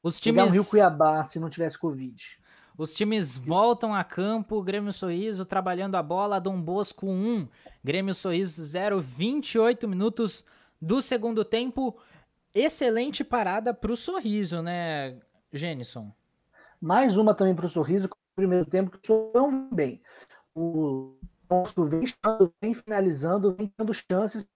os 0.03 0.19
times... 0.19 0.47
no 0.47 0.51
Rio 0.51 0.65
Cuiabá 0.65 1.27
se 1.27 1.39
não 1.39 1.51
tivesse 1.51 1.79
Covid. 1.79 2.41
Os 2.79 2.95
times 2.95 3.37
voltam 3.37 3.95
a 3.95 4.03
campo, 4.03 4.63
Grêmio 4.63 4.95
Sorriso 4.95 5.45
trabalhando 5.45 5.97
a 5.97 6.03
bola, 6.03 6.41
Dom 6.41 6.59
Bosco 6.59 7.07
1, 7.07 7.47
Grêmio 7.85 8.15
Sorriso 8.15 8.65
0, 8.65 8.99
28 8.99 9.87
minutos 9.87 10.43
do 10.81 11.03
segundo 11.03 11.45
tempo. 11.45 11.99
Excelente 12.55 13.23
parada 13.23 13.75
para 13.75 13.93
o 13.93 13.97
Sorriso, 13.97 14.63
né, 14.63 15.19
Jenison? 15.53 16.11
Mais 16.81 17.19
uma 17.19 17.35
também 17.35 17.55
para 17.55 17.67
o 17.67 17.69
Sorriso, 17.69 18.09
primeiro 18.39 18.65
tempo 18.65 18.93
que 18.93 19.01
tão 19.01 19.69
bem. 19.69 20.01
O 20.55 21.19
Monstro 21.51 21.89
vem, 21.89 22.03
vem 22.63 22.73
finalizando, 22.73 23.53
vem 23.53 23.67
tendo 23.67 23.93
chances. 23.93 24.49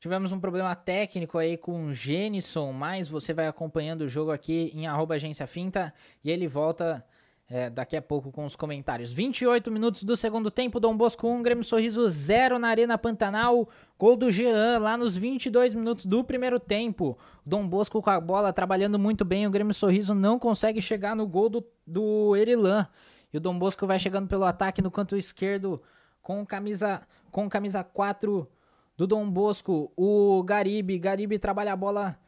Tivemos 0.00 0.32
um 0.32 0.40
problema 0.40 0.74
técnico 0.74 1.36
aí 1.36 1.58
com 1.58 1.86
o 1.86 1.92
Genison, 1.92 2.72
mas 2.72 3.06
você 3.06 3.34
vai 3.34 3.48
acompanhando 3.48 4.02
o 4.02 4.08
jogo 4.08 4.30
aqui 4.30 4.70
em 4.72 4.86
arroba 4.86 5.16
agência 5.16 5.46
finta 5.46 5.92
e 6.24 6.30
ele 6.30 6.48
volta 6.48 7.04
é, 7.50 7.70
daqui 7.70 7.96
a 7.96 8.02
pouco 8.02 8.30
com 8.30 8.44
os 8.44 8.54
comentários. 8.54 9.10
28 9.10 9.70
minutos 9.70 10.02
do 10.02 10.14
segundo 10.16 10.50
tempo, 10.50 10.78
Dom 10.78 10.94
Bosco 10.94 11.26
1, 11.26 11.42
Grêmio 11.42 11.64
Sorriso 11.64 12.08
0 12.08 12.58
na 12.58 12.68
Arena 12.68 12.98
Pantanal. 12.98 13.68
Gol 13.98 14.16
do 14.16 14.30
Jean 14.30 14.78
lá 14.78 14.98
nos 14.98 15.16
22 15.16 15.72
minutos 15.72 16.04
do 16.04 16.22
primeiro 16.22 16.60
tempo. 16.60 17.16
Dom 17.46 17.66
Bosco 17.66 18.02
com 18.02 18.10
a 18.10 18.20
bola 18.20 18.52
trabalhando 18.52 18.98
muito 18.98 19.24
bem. 19.24 19.46
O 19.46 19.50
Grêmio 19.50 19.72
Sorriso 19.72 20.14
não 20.14 20.38
consegue 20.38 20.82
chegar 20.82 21.16
no 21.16 21.26
gol 21.26 21.48
do, 21.48 21.64
do 21.86 22.36
Erilan. 22.36 22.86
E 23.32 23.38
o 23.38 23.40
Dom 23.40 23.58
Bosco 23.58 23.86
vai 23.86 23.98
chegando 23.98 24.28
pelo 24.28 24.44
ataque 24.44 24.82
no 24.82 24.90
canto 24.90 25.16
esquerdo 25.16 25.82
com 26.20 26.44
camisa, 26.44 27.00
com 27.30 27.48
camisa 27.48 27.82
4 27.82 28.46
do 28.94 29.06
Dom 29.06 29.28
Bosco. 29.30 29.90
O 29.96 30.42
Garibe, 30.42 30.98
Garibe 30.98 31.38
trabalha 31.38 31.72
a 31.72 31.76
bola 31.76 32.18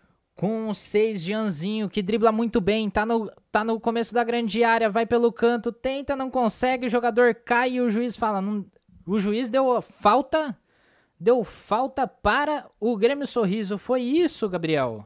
com 0.40 0.68
o 0.68 0.74
6, 0.74 1.20
Jeanzinho, 1.20 1.86
que 1.86 2.00
dribla 2.00 2.32
muito 2.32 2.62
bem, 2.62 2.88
tá 2.88 3.04
no, 3.04 3.30
tá 3.52 3.62
no 3.62 3.78
começo 3.78 4.14
da 4.14 4.24
grande 4.24 4.64
área, 4.64 4.88
vai 4.88 5.04
pelo 5.04 5.30
canto, 5.30 5.70
tenta, 5.70 6.16
não 6.16 6.30
consegue, 6.30 6.86
o 6.86 6.88
jogador 6.88 7.34
cai 7.34 7.72
e 7.72 7.80
o 7.82 7.90
juiz 7.90 8.16
fala. 8.16 8.40
Não, 8.40 8.64
o 9.06 9.18
juiz 9.18 9.50
deu 9.50 9.82
falta. 9.82 10.58
Deu 11.20 11.44
falta 11.44 12.06
para 12.06 12.64
o 12.80 12.96
Grêmio 12.96 13.26
Sorriso. 13.26 13.76
Foi 13.76 14.00
isso, 14.00 14.48
Gabriel? 14.48 15.04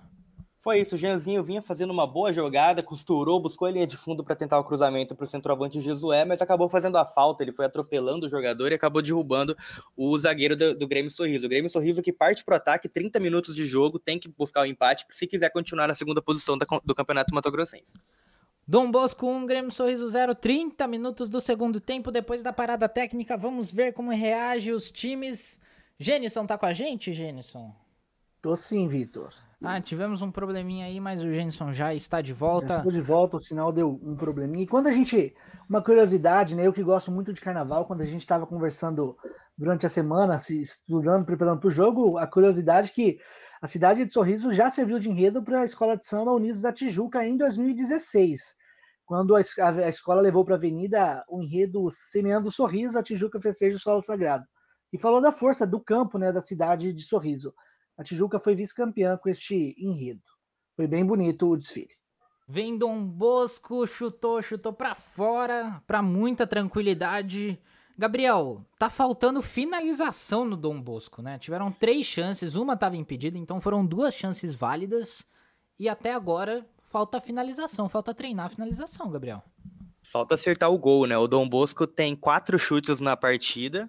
Foi 0.64 0.80
isso, 0.80 0.94
o 0.94 0.98
Jeanzinho 0.98 1.44
vinha 1.44 1.60
fazendo 1.60 1.90
uma 1.90 2.06
boa 2.06 2.32
jogada, 2.32 2.82
costurou, 2.82 3.38
buscou 3.38 3.68
a 3.68 3.70
linha 3.70 3.86
de 3.86 3.98
fundo 3.98 4.24
para 4.24 4.34
tentar 4.34 4.58
o 4.58 4.64
cruzamento 4.64 5.14
para 5.14 5.24
o 5.24 5.26
centroavante 5.26 5.78
Jesué, 5.78 6.24
mas 6.24 6.40
acabou 6.40 6.70
fazendo 6.70 6.96
a 6.96 7.04
falta, 7.04 7.44
ele 7.44 7.52
foi 7.52 7.66
atropelando 7.66 8.24
o 8.24 8.28
jogador 8.30 8.72
e 8.72 8.74
acabou 8.74 9.02
derrubando 9.02 9.54
o 9.94 10.18
zagueiro 10.18 10.56
do, 10.56 10.74
do 10.74 10.88
Grêmio 10.88 11.10
Sorriso. 11.10 11.44
O 11.44 11.50
Grêmio 11.50 11.68
Sorriso 11.68 12.00
que 12.00 12.10
parte 12.10 12.42
para 12.42 12.54
o 12.54 12.56
ataque, 12.56 12.88
30 12.88 13.20
minutos 13.20 13.54
de 13.54 13.66
jogo, 13.66 13.98
tem 13.98 14.18
que 14.18 14.26
buscar 14.26 14.62
o 14.62 14.64
empate 14.64 15.04
se 15.10 15.26
quiser 15.26 15.50
continuar 15.50 15.86
na 15.86 15.94
segunda 15.94 16.22
posição 16.22 16.56
da, 16.56 16.64
do 16.82 16.94
Campeonato 16.94 17.34
Mato 17.34 17.50
Grossense. 17.50 17.98
Dom 18.66 18.90
Bosco 18.90 19.26
1, 19.26 19.44
Grêmio 19.44 19.70
Sorriso 19.70 20.08
0, 20.08 20.34
30 20.34 20.88
minutos 20.88 21.28
do 21.28 21.42
segundo 21.42 21.78
tempo, 21.78 22.10
depois 22.10 22.42
da 22.42 22.54
parada 22.54 22.88
técnica, 22.88 23.36
vamos 23.36 23.70
ver 23.70 23.92
como 23.92 24.10
reage 24.10 24.72
os 24.72 24.90
times. 24.90 25.60
Gênison 25.98 26.46
tá 26.46 26.56
com 26.56 26.64
a 26.64 26.72
gente, 26.72 27.12
Gênison? 27.12 27.83
Tô 28.44 28.54
sim, 28.54 28.86
Vitor. 28.88 29.30
Ah, 29.62 29.80
tivemos 29.80 30.20
um 30.20 30.30
probleminha 30.30 30.84
aí, 30.84 31.00
mas 31.00 31.18
o 31.22 31.32
Jenson 31.32 31.72
já 31.72 31.94
está 31.94 32.20
de 32.20 32.34
volta. 32.34 32.68
Já 32.68 32.76
estou 32.76 32.92
de 32.92 33.00
volta, 33.00 33.38
o 33.38 33.40
sinal 33.40 33.72
deu 33.72 33.98
um 34.02 34.14
probleminha. 34.14 34.64
E 34.64 34.66
quando 34.66 34.86
a 34.86 34.92
gente. 34.92 35.34
Uma 35.66 35.82
curiosidade, 35.82 36.54
né? 36.54 36.66
Eu 36.66 36.72
que 36.74 36.82
gosto 36.82 37.10
muito 37.10 37.32
de 37.32 37.40
carnaval, 37.40 37.86
quando 37.86 38.02
a 38.02 38.04
gente 38.04 38.20
estava 38.20 38.46
conversando 38.46 39.16
durante 39.56 39.86
a 39.86 39.88
semana, 39.88 40.38
se 40.38 40.60
estudando, 40.60 41.24
preparando 41.24 41.58
para 41.58 41.68
o 41.68 41.70
jogo, 41.70 42.18
a 42.18 42.26
curiosidade 42.26 42.90
é 42.90 42.92
que 42.92 43.18
a 43.62 43.66
cidade 43.66 44.04
de 44.04 44.12
Sorriso 44.12 44.52
já 44.52 44.68
serviu 44.68 44.98
de 44.98 45.08
enredo 45.08 45.42
para 45.42 45.62
a 45.62 45.64
Escola 45.64 45.96
de 45.96 46.06
Samba 46.06 46.30
Unidos 46.32 46.60
da 46.60 46.70
Tijuca 46.70 47.26
em 47.26 47.38
2016. 47.38 48.54
Quando 49.06 49.34
a, 49.34 49.40
a, 49.40 49.68
a 49.70 49.88
escola 49.88 50.20
levou 50.20 50.44
para 50.44 50.56
a 50.56 50.58
avenida 50.58 51.24
o 51.30 51.42
enredo 51.42 51.88
Semeando 51.90 52.52
Sorriso, 52.52 52.98
a 52.98 53.02
Tijuca 53.02 53.40
festeja 53.40 53.78
o 53.78 53.80
Solo 53.80 54.02
Sagrado. 54.02 54.44
e 54.92 54.98
falou 54.98 55.22
da 55.22 55.32
força 55.32 55.66
do 55.66 55.80
campo, 55.80 56.18
né, 56.18 56.30
da 56.30 56.42
cidade 56.42 56.92
de 56.92 57.04
Sorriso. 57.04 57.54
A 57.96 58.02
Tijuca 58.02 58.40
foi 58.40 58.54
vice-campeã 58.54 59.16
com 59.16 59.28
este 59.28 59.74
enredo. 59.78 60.22
Foi 60.76 60.86
bem 60.86 61.04
bonito 61.06 61.48
o 61.48 61.56
desfile. 61.56 61.90
Vem 62.46 62.76
Dom 62.76 63.04
Bosco, 63.04 63.86
chutou, 63.86 64.42
chutou 64.42 64.72
para 64.72 64.94
fora, 64.94 65.82
para 65.86 66.02
muita 66.02 66.46
tranquilidade. 66.46 67.58
Gabriel, 67.96 68.66
tá 68.78 68.90
faltando 68.90 69.40
finalização 69.40 70.44
no 70.44 70.56
Dom 70.56 70.82
Bosco, 70.82 71.22
né? 71.22 71.38
Tiveram 71.38 71.70
três 71.70 72.04
chances, 72.04 72.54
uma 72.54 72.74
estava 72.74 72.96
impedida, 72.96 73.38
então 73.38 73.60
foram 73.60 73.86
duas 73.86 74.14
chances 74.14 74.54
válidas. 74.54 75.24
E 75.78 75.88
até 75.88 76.12
agora 76.12 76.66
falta 76.82 77.20
finalização, 77.20 77.88
falta 77.88 78.12
treinar 78.12 78.46
a 78.46 78.50
finalização, 78.50 79.10
Gabriel. 79.10 79.42
Falta 80.02 80.34
acertar 80.34 80.70
o 80.70 80.78
gol, 80.78 81.06
né? 81.06 81.16
O 81.16 81.26
Dom 81.26 81.48
Bosco 81.48 81.86
tem 81.86 82.14
quatro 82.14 82.58
chutes 82.58 83.00
na 83.00 83.16
partida, 83.16 83.88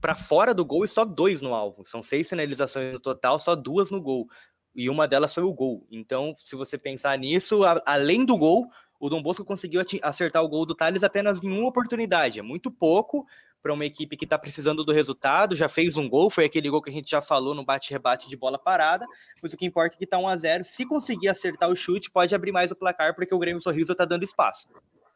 para 0.00 0.14
fora 0.14 0.54
do 0.54 0.64
gol 0.64 0.84
e 0.84 0.88
só 0.88 1.04
dois 1.04 1.40
no 1.42 1.54
alvo. 1.54 1.84
São 1.84 2.02
seis 2.02 2.28
finalizações 2.28 2.92
no 2.92 3.00
total, 3.00 3.38
só 3.38 3.54
duas 3.54 3.90
no 3.90 4.00
gol. 4.00 4.26
E 4.74 4.88
uma 4.88 5.08
delas 5.08 5.34
foi 5.34 5.42
o 5.42 5.52
gol. 5.52 5.86
Então, 5.90 6.34
se 6.38 6.54
você 6.54 6.78
pensar 6.78 7.18
nisso, 7.18 7.64
a, 7.64 7.82
além 7.84 8.24
do 8.24 8.36
gol, 8.36 8.68
o 9.00 9.08
Dom 9.08 9.22
Bosco 9.22 9.44
conseguiu 9.44 9.80
acertar 10.02 10.42
o 10.42 10.48
gol 10.48 10.66
do 10.66 10.74
Thales 10.74 11.04
apenas 11.04 11.42
em 11.42 11.50
uma 11.50 11.68
oportunidade. 11.68 12.38
É 12.38 12.42
muito 12.42 12.70
pouco 12.70 13.26
para 13.62 13.72
uma 13.72 13.84
equipe 13.84 14.16
que 14.16 14.24
está 14.24 14.38
precisando 14.38 14.84
do 14.84 14.92
resultado. 14.92 15.54
Já 15.54 15.68
fez 15.68 15.96
um 15.96 16.08
gol, 16.08 16.30
foi 16.30 16.44
aquele 16.44 16.70
gol 16.70 16.82
que 16.82 16.90
a 16.90 16.92
gente 16.92 17.10
já 17.10 17.20
falou 17.20 17.54
no 17.54 17.64
bate-rebate 17.64 18.28
de 18.28 18.36
bola 18.36 18.58
parada. 18.58 19.06
Mas 19.42 19.52
o 19.52 19.56
que 19.56 19.66
importa 19.66 19.94
é 19.94 19.98
que 19.98 20.04
está 20.04 20.18
1 20.18 20.28
a 20.28 20.36
0 20.36 20.64
Se 20.64 20.84
conseguir 20.84 21.28
acertar 21.28 21.68
o 21.68 21.76
chute, 21.76 22.10
pode 22.10 22.34
abrir 22.34 22.52
mais 22.52 22.70
o 22.70 22.76
placar, 22.76 23.14
porque 23.14 23.34
o 23.34 23.38
Grêmio 23.38 23.60
Sorriso 23.60 23.92
está 23.92 24.04
dando 24.04 24.24
espaço. 24.24 24.68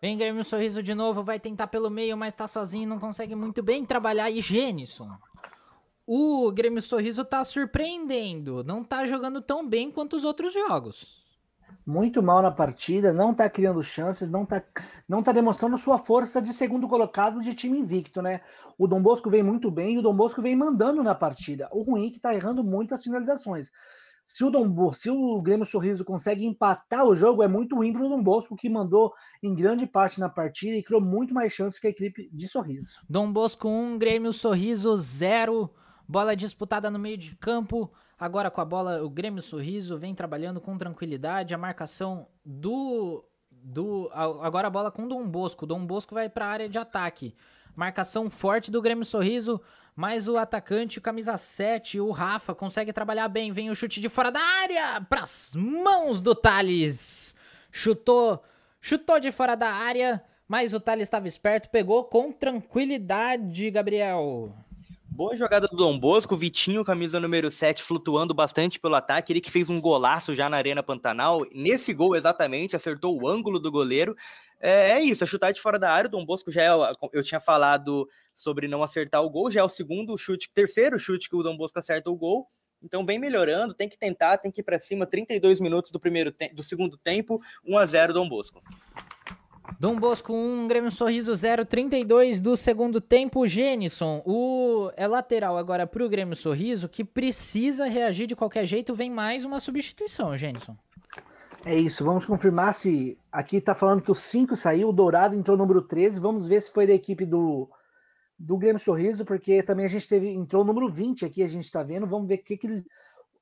Vem 0.03 0.19
Grêmio 0.19 0.43
Sorriso 0.43 0.83
de 0.83 0.97
novo, 0.97 1.23
vai 1.23 1.39
tentar 1.39 1.69
pelo 1.69 1.89
meio, 1.89 2.16
mas 2.16 2.35
tá 2.35 2.49
sozinho, 2.49 2.89
não 2.89 2.99
consegue 2.99 3.37
muito 3.37 3.62
bem 3.62 3.87
trabalhar. 3.87 4.29
E 4.33 4.41
Gênison, 4.41 5.09
o 6.05 6.51
Grêmio 6.51 6.83
Sorriso 6.83 7.24
tá 7.24 7.45
surpreendendo, 7.45 8.65
não 8.65 8.83
tá 8.83 9.07
jogando 9.07 9.41
tão 9.41 9.65
bem 9.65 9.93
quanto 9.93 10.16
os 10.16 10.24
outros 10.24 10.53
jogos. 10.53 11.23
Muito 11.87 12.20
mal 12.20 12.43
na 12.43 12.51
partida, 12.51 13.12
não 13.12 13.33
tá 13.33 13.49
criando 13.49 13.81
chances, 13.81 14.29
não 14.29 14.45
tá, 14.45 14.61
não 15.09 15.23
tá 15.23 15.31
demonstrando 15.31 15.79
sua 15.79 16.01
força 16.01 16.43
de 16.43 16.53
segundo 16.53 16.89
colocado 16.89 17.41
de 17.41 17.55
time 17.55 17.79
invicto, 17.79 18.20
né? 18.20 18.41
O 18.77 18.89
Dom 18.89 19.01
Bosco 19.01 19.31
vem 19.31 19.45
muito 19.45 19.70
bem 19.70 19.95
e 19.95 19.99
o 19.99 20.03
Dom 20.03 20.16
Bosco 20.16 20.43
vem 20.43 20.57
mandando 20.57 21.01
na 21.05 21.15
partida. 21.15 21.69
O 21.70 21.83
ruim 21.83 22.09
é 22.09 22.11
que 22.11 22.19
tá 22.19 22.35
errando 22.35 22.65
muitas 22.65 23.05
finalizações. 23.05 23.70
Se 24.24 24.44
o, 24.44 24.93
se 24.93 25.11
o 25.11 25.43
Grêmio 25.43 25.66
Sorriso 25.66 26.05
consegue 26.05 26.47
empatar 26.47 27.05
o 27.05 27.15
jogo, 27.15 27.43
é 27.43 27.49
muito 27.49 27.77
ruim 27.77 27.93
para 27.93 28.05
o 28.05 28.09
Dom 28.09 28.23
Bosco, 28.23 28.57
que 28.57 28.69
mandou 28.69 29.12
em 29.43 29.55
grande 29.55 29.86
parte 29.86 30.20
na 30.20 30.28
partida 30.28 30.77
e 30.77 30.82
criou 30.82 31.01
muito 31.01 31.35
mais 31.35 31.53
chances 31.53 31.78
que 31.78 31.86
a 31.86 31.90
equipe 31.90 32.31
de 32.32 32.49
Sorriso. 32.49 33.01
Dom 33.09 33.32
Bosco 33.32 33.69
1, 33.69 33.70
um, 33.70 33.99
Grêmio 33.99 34.32
Sorriso 34.32 34.97
0. 34.97 35.69
Bola 36.09 36.36
disputada 36.36 36.90
no 36.90 36.99
meio 36.99 37.16
de 37.16 37.36
campo. 37.36 37.90
Agora 38.19 38.51
com 38.51 38.61
a 38.61 38.65
bola, 38.65 39.03
o 39.03 39.11
Grêmio 39.11 39.43
Sorriso 39.43 39.99
vem 39.99 40.15
trabalhando 40.15 40.61
com 40.61 40.78
tranquilidade. 40.78 41.55
A 41.55 41.59
marcação 41.59 42.28
do. 42.44 43.24
do 43.51 44.09
agora 44.12 44.69
a 44.69 44.70
bola 44.70 44.93
com 44.93 45.05
o 45.05 45.09
Dom 45.09 45.27
Bosco. 45.27 45.66
Dom 45.66 45.85
Bosco 45.85 46.15
vai 46.15 46.28
para 46.28 46.47
a 46.47 46.51
área 46.51 46.69
de 46.69 46.78
ataque. 46.78 47.35
Marcação 47.74 48.31
forte 48.31 48.70
do 48.70 48.81
Grêmio 48.81 49.05
Sorriso. 49.05 49.61
Mas 49.94 50.27
o 50.27 50.39
atacante, 50.39 50.98
o 50.98 51.02
camisa 51.02 51.36
7, 51.36 52.01
o 52.01 52.10
Rafa, 52.10 52.55
consegue 52.55 52.93
trabalhar 52.93 53.28
bem. 53.28 53.52
Vem 53.52 53.70
o 53.70 53.74
chute 53.74 54.01
de 54.01 54.09
fora 54.09 54.31
da 54.31 54.40
área 54.40 55.01
para 55.02 55.23
as 55.23 55.55
mãos 55.55 56.20
do 56.20 56.35
Thales. 56.35 57.36
Chutou, 57.70 58.43
chutou 58.81 59.20
de 59.20 59.31
fora 59.31 59.55
da 59.55 59.70
área, 59.70 60.24
mas 60.48 60.73
o 60.73 60.81
Thales 60.81 61.05
estava 61.05 61.28
esperto, 61.28 61.69
pegou 61.69 62.05
com 62.05 62.32
tranquilidade, 62.32 63.70
Gabriel. 63.70 64.55
Boa 65.14 65.36
jogada 65.36 65.69
do 65.69 65.77
Dom 65.77 65.98
Bosco, 65.98 66.35
Vitinho, 66.35 66.82
camisa 66.82 67.20
número 67.20 67.51
7, 67.51 67.82
flutuando 67.82 68.32
bastante 68.32 68.81
pelo 68.81 68.94
ataque. 68.94 69.31
Ele 69.31 69.43
que 69.43 69.51
fez 69.51 69.69
um 69.69 69.78
golaço 69.78 70.35
já 70.35 70.48
na 70.48 70.56
Arena 70.56 70.82
Pantanal. 70.82 71.44
Nesse 71.55 71.93
gol, 71.93 72.16
exatamente, 72.16 72.74
acertou 72.74 73.20
o 73.20 73.28
ângulo 73.28 73.60
do 73.60 73.70
goleiro. 73.70 74.16
É, 74.63 74.93
é 74.93 75.01
isso, 75.01 75.25
é 75.25 75.27
chutar 75.27 75.51
de 75.51 75.61
fora 75.61 75.77
da 75.77 75.91
área. 75.91 76.07
O 76.07 76.11
Dom 76.11 76.25
Bosco 76.25 76.53
já 76.53 76.63
é, 76.63 76.93
eu 77.13 77.23
tinha 77.25 77.41
falado 77.41 78.09
sobre 78.33 78.69
não 78.69 78.81
acertar 78.81 79.21
o 79.21 79.29
gol, 79.29 79.51
já 79.51 79.61
é 79.61 79.65
o 79.65 79.69
segundo 79.69 80.17
chute, 80.17 80.49
terceiro 80.55 81.01
chute 81.01 81.29
que 81.29 81.35
o 81.35 81.43
Dom 81.43 81.57
Bosco 81.57 81.81
acerta 81.81 82.09
o 82.09 82.17
gol. 82.17 82.47
Então 82.81 83.05
vem 83.05 83.19
melhorando, 83.19 83.75
tem 83.75 83.89
que 83.89 83.99
tentar, 83.99 84.39
tem 84.39 84.51
que 84.53 84.61
ir 84.61 84.65
para 84.65 84.79
cima. 84.79 85.05
32 85.05 85.59
minutos 85.59 85.91
do 85.91 85.99
primeiro 85.99 86.33
do 86.55 86.63
segundo 86.63 86.97
tempo, 86.97 87.41
1 87.67 87.77
a 87.77 87.87
0 87.87 88.13
Dom 88.13 88.29
Bosco. 88.29 88.63
Dom 89.81 89.97
Bosco 89.97 90.33
1, 90.33 90.69
Grêmio 90.69 90.93
Sorriso 90.93 91.35
0, 91.35 91.65
32 91.65 92.41
do 92.41 92.57
segundo 92.57 93.01
tempo. 93.01 93.47
Gênison, 93.49 94.23
o 94.25 94.93
é 94.97 95.09
lateral 95.09 95.59
agora 95.59 95.89
para 95.89 96.05
o 96.05 96.09
Grêmio 96.09 96.37
Sorriso, 96.37 96.89
que 96.89 97.05
precisa 97.05 97.87
reagir 97.87 98.29
de 98.29 98.37
qualquer 98.37 98.65
jeito. 98.65 98.95
Vem 98.95 99.11
mais 99.11 99.45
uma 99.45 99.59
substituição, 99.59 100.37
Gênison. 100.37 100.77
É 101.65 101.77
isso, 101.77 102.05
vamos 102.05 102.27
confirmar 102.27 102.75
se. 102.75 103.17
Aqui 103.31 103.61
tá 103.61 103.75
falando 103.75 104.03
que 104.03 104.11
o 104.11 104.15
5 104.15 104.57
saiu, 104.57 104.89
o 104.89 104.93
Dourado 104.93 105.35
entrou 105.35 105.57
no 105.57 105.65
número 105.65 105.83
13. 105.83 106.19
Vamos 106.19 106.47
ver 106.47 106.61
se 106.61 106.73
foi 106.73 106.87
da 106.87 106.93
equipe 106.93 107.25
do, 107.25 107.69
do 108.39 108.59
Grêmio 108.59 108.81
Sorriso, 108.81 109.25
porque 109.25 109.63
também 109.63 109.87
a 109.87 109.89
gente 109.89 110.09
teve. 110.09 110.29
Entrou 110.29 110.63
o 110.63 110.67
número 110.67 110.89
20 110.89 111.25
aqui, 111.25 111.43
a 111.43 111.49
gente 111.49 111.71
tá 111.71 111.83
vendo. 111.83 112.07
Vamos 112.07 112.27
ver 112.27 112.35
o 112.35 112.43
que, 112.43 112.57
que 112.57 112.67
ele. 112.67 112.85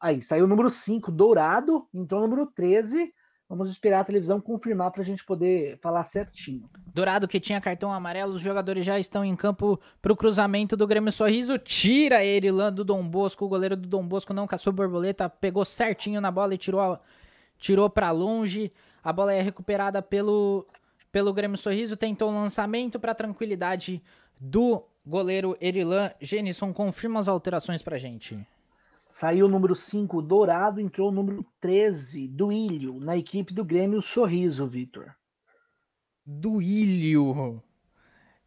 Aí, 0.01 0.21
saiu 0.21 0.45
o 0.45 0.49
número 0.49 0.71
5, 0.71 1.11
Dourado, 1.11 1.87
entrou 1.93 2.21
o 2.21 2.25
número 2.25 2.47
13. 2.47 3.13
Vamos 3.51 3.69
esperar 3.69 4.01
a 4.01 4.05
televisão 4.05 4.41
confirmar 4.41 4.93
para 4.93 5.03
a 5.03 5.05
gente 5.05 5.25
poder 5.25 5.77
falar 5.83 6.05
certinho. 6.05 6.71
Dourado 6.95 7.27
que 7.27 7.41
tinha 7.41 7.61
cartão 7.61 7.93
amarelo, 7.93 8.35
os 8.35 8.41
jogadores 8.41 8.85
já 8.87 8.97
estão 8.97 9.25
em 9.25 9.35
campo 9.35 9.81
para 10.01 10.13
o 10.13 10.17
cruzamento 10.17 10.77
do 10.77 10.87
Grêmio 10.87 11.11
Sorriso. 11.11 11.59
Tira 11.59 12.25
ele 12.25 12.53
lá 12.53 12.71
do 12.71 12.85
Dom 12.85 13.03
Bosco. 13.03 13.45
O 13.45 13.49
goleiro 13.49 13.77
do 13.77 13.89
Dom 13.89 14.07
Bosco 14.07 14.33
não 14.33 14.47
caçou 14.47 14.73
borboleta, 14.73 15.29
pegou 15.29 15.65
certinho 15.65 16.21
na 16.21 16.31
bola 16.31 16.55
e 16.55 16.59
tirou, 16.59 16.97
tirou 17.61 17.89
para 17.89 18.11
longe. 18.11 18.73
A 19.05 19.13
bola 19.13 19.33
é 19.33 19.41
recuperada 19.41 20.03
pelo, 20.03 20.67
pelo 21.13 21.33
Grêmio 21.33 21.57
Sorriso. 21.57 21.97
Tentou 21.97 22.31
o 22.31 22.35
lançamento 22.35 22.99
para 22.99 23.15
tranquilidade 23.15 24.03
do 24.41 24.83
goleiro 25.07 25.57
Erilan. 25.61 26.11
Genison, 26.21 26.73
confirma 26.73 27.21
as 27.21 27.29
alterações 27.29 27.83
para 27.83 27.99
gente. 27.99 28.45
Saiu 29.09 29.47
o 29.47 29.49
número 29.49 29.75
5, 29.75 30.23
Dourado, 30.23 30.81
entrou 30.81 31.09
o 31.09 31.13
número 31.13 31.45
13, 31.61 32.29
Duílio, 32.29 33.01
na 33.01 33.17
equipe 33.17 33.53
do 33.53 33.65
Grêmio 33.65 34.01
Sorriso, 34.01 34.69
Vitor. 34.69 35.13
Duílio. 36.25 37.61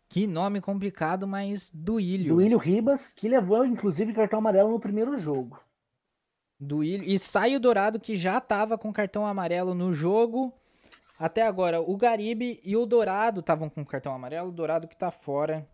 Que 0.08 0.26
nome 0.26 0.62
complicado, 0.62 1.28
mas 1.28 1.70
Duílio. 1.74 2.36
Duílio 2.36 2.58
Ribas, 2.58 3.12
que 3.12 3.28
levou 3.28 3.66
inclusive 3.66 4.14
cartão 4.14 4.40
amarelo 4.40 4.72
no 4.72 4.80
primeiro 4.80 5.18
jogo. 5.18 5.60
Duílio. 6.64 7.08
E 7.08 7.20
sai 7.20 7.56
o 7.56 7.60
Dourado, 7.60 8.00
que 8.00 8.16
já 8.16 8.38
estava 8.38 8.78
com 8.78 8.92
cartão 8.92 9.26
amarelo 9.26 9.76
no 9.76 9.94
jogo. 9.94 10.54
Até 11.20 11.44
agora, 11.44 11.82
o 11.82 11.96
Garibe 11.96 12.60
e 12.64 12.76
o 12.76 12.86
Dourado 12.86 13.42
estavam 13.42 13.70
com 13.70 13.86
cartão 13.86 14.14
amarelo. 14.14 14.50
O 14.50 14.54
Dourado 14.54 14.88
que 14.88 14.96
está 14.96 15.12
fora. 15.12 15.68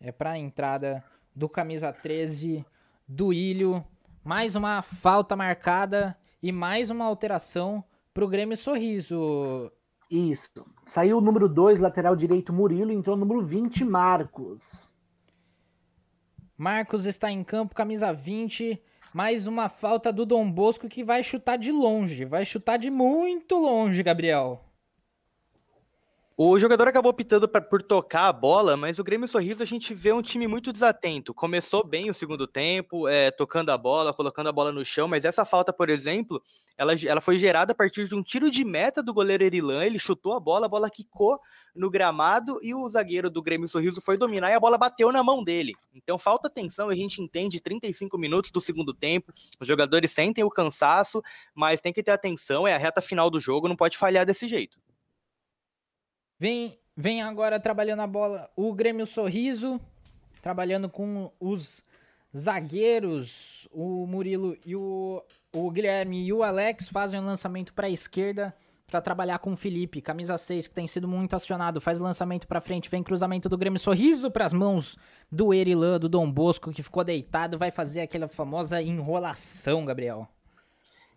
É 0.00 0.12
para 0.12 0.32
a 0.32 0.38
entrada 0.38 1.02
do 1.34 1.48
camisa 1.48 1.92
13, 1.92 2.64
Duílio. 3.06 3.84
Mais 4.22 4.54
uma 4.54 4.82
falta 4.82 5.36
marcada 5.36 6.16
e 6.42 6.52
mais 6.52 6.90
uma 6.90 7.04
alteração 7.04 7.84
para 8.12 8.24
o 8.24 8.28
Grêmio 8.28 8.56
Sorriso. 8.56 9.70
Isso. 10.10 10.64
Saiu 10.84 11.18
o 11.18 11.20
número 11.20 11.48
2, 11.48 11.78
lateral 11.78 12.14
direito 12.14 12.52
Murilo, 12.52 12.92
entrou 12.92 13.16
o 13.16 13.18
número 13.18 13.40
20, 13.40 13.84
Marcos. 13.84 14.94
Marcos 16.56 17.06
está 17.06 17.30
em 17.30 17.44
campo, 17.44 17.74
camisa 17.74 18.12
20. 18.12 18.82
Mais 19.16 19.46
uma 19.46 19.70
falta 19.70 20.12
do 20.12 20.26
Dom 20.26 20.52
Bosco 20.52 20.90
que 20.90 21.02
vai 21.02 21.22
chutar 21.22 21.56
de 21.56 21.72
longe. 21.72 22.26
Vai 22.26 22.44
chutar 22.44 22.76
de 22.76 22.90
muito 22.90 23.56
longe, 23.56 24.02
Gabriel. 24.02 24.65
O 26.38 26.58
jogador 26.58 26.86
acabou 26.86 27.08
optando 27.12 27.48
pra, 27.48 27.62
por 27.62 27.82
tocar 27.82 28.28
a 28.28 28.32
bola, 28.32 28.76
mas 28.76 28.98
o 28.98 29.04
Grêmio 29.04 29.26
Sorriso 29.26 29.62
a 29.62 29.66
gente 29.66 29.94
vê 29.94 30.12
um 30.12 30.20
time 30.20 30.46
muito 30.46 30.70
desatento. 30.70 31.32
Começou 31.32 31.82
bem 31.82 32.10
o 32.10 32.14
segundo 32.14 32.46
tempo, 32.46 33.08
é, 33.08 33.30
tocando 33.30 33.70
a 33.70 33.78
bola, 33.78 34.12
colocando 34.12 34.50
a 34.50 34.52
bola 34.52 34.70
no 34.70 34.84
chão, 34.84 35.08
mas 35.08 35.24
essa 35.24 35.46
falta, 35.46 35.72
por 35.72 35.88
exemplo, 35.88 36.42
ela, 36.76 36.92
ela 37.06 37.22
foi 37.22 37.38
gerada 37.38 37.72
a 37.72 37.74
partir 37.74 38.06
de 38.06 38.14
um 38.14 38.22
tiro 38.22 38.50
de 38.50 38.66
meta 38.66 39.02
do 39.02 39.14
goleiro 39.14 39.44
Erilan. 39.44 39.82
Ele 39.82 39.98
chutou 39.98 40.34
a 40.34 40.40
bola, 40.40 40.66
a 40.66 40.68
bola 40.68 40.90
quicou 40.90 41.40
no 41.74 41.88
gramado 41.88 42.58
e 42.62 42.74
o 42.74 42.86
zagueiro 42.86 43.30
do 43.30 43.40
Grêmio 43.40 43.66
Sorriso 43.66 44.02
foi 44.02 44.18
dominar 44.18 44.50
e 44.50 44.54
a 44.54 44.60
bola 44.60 44.76
bateu 44.76 45.10
na 45.10 45.24
mão 45.24 45.42
dele. 45.42 45.72
Então 45.94 46.18
falta 46.18 46.48
atenção, 46.48 46.90
a 46.90 46.94
gente 46.94 47.22
entende 47.22 47.62
35 47.62 48.18
minutos 48.18 48.50
do 48.50 48.60
segundo 48.60 48.92
tempo, 48.92 49.32
os 49.58 49.66
jogadores 49.66 50.10
sentem 50.10 50.44
o 50.44 50.50
cansaço, 50.50 51.22
mas 51.54 51.80
tem 51.80 51.94
que 51.94 52.02
ter 52.02 52.10
atenção, 52.10 52.68
é 52.68 52.74
a 52.74 52.78
reta 52.78 53.00
final 53.00 53.30
do 53.30 53.40
jogo, 53.40 53.68
não 53.68 53.76
pode 53.76 53.96
falhar 53.96 54.26
desse 54.26 54.46
jeito. 54.46 54.78
Vem, 56.38 56.78
vem 56.94 57.22
agora 57.22 57.58
trabalhando 57.58 58.00
a 58.00 58.06
bola 58.06 58.50
o 58.54 58.72
Grêmio 58.74 59.06
Sorriso, 59.06 59.80
trabalhando 60.42 60.88
com 60.88 61.32
os 61.40 61.82
zagueiros, 62.36 63.66
o 63.72 64.06
Murilo 64.06 64.54
e 64.64 64.76
o, 64.76 65.22
o 65.54 65.70
Guilherme 65.70 66.26
e 66.26 66.32
o 66.34 66.42
Alex 66.42 66.88
fazem 66.88 67.18
o 67.18 67.22
um 67.22 67.26
lançamento 67.26 67.72
para 67.72 67.86
a 67.86 67.90
esquerda 67.90 68.54
para 68.86 69.00
trabalhar 69.00 69.38
com 69.38 69.52
o 69.52 69.56
Felipe, 69.56 70.02
camisa 70.02 70.36
6, 70.36 70.68
que 70.68 70.74
tem 70.74 70.86
sido 70.86 71.08
muito 71.08 71.34
acionado, 71.34 71.80
faz 71.80 71.98
lançamento 71.98 72.46
para 72.46 72.60
frente, 72.60 72.90
vem 72.90 73.02
cruzamento 73.02 73.48
do 73.48 73.58
Grêmio, 73.58 73.80
sorriso 73.80 74.30
para 74.30 74.44
as 74.44 74.52
mãos 74.52 74.96
do 75.32 75.52
Erilan, 75.52 75.98
do 75.98 76.08
Dom 76.08 76.30
Bosco, 76.30 76.70
que 76.70 76.82
ficou 76.82 77.02
deitado, 77.02 77.58
vai 77.58 77.70
fazer 77.70 78.02
aquela 78.02 78.28
famosa 78.28 78.80
enrolação, 78.80 79.84
Gabriel. 79.84 80.28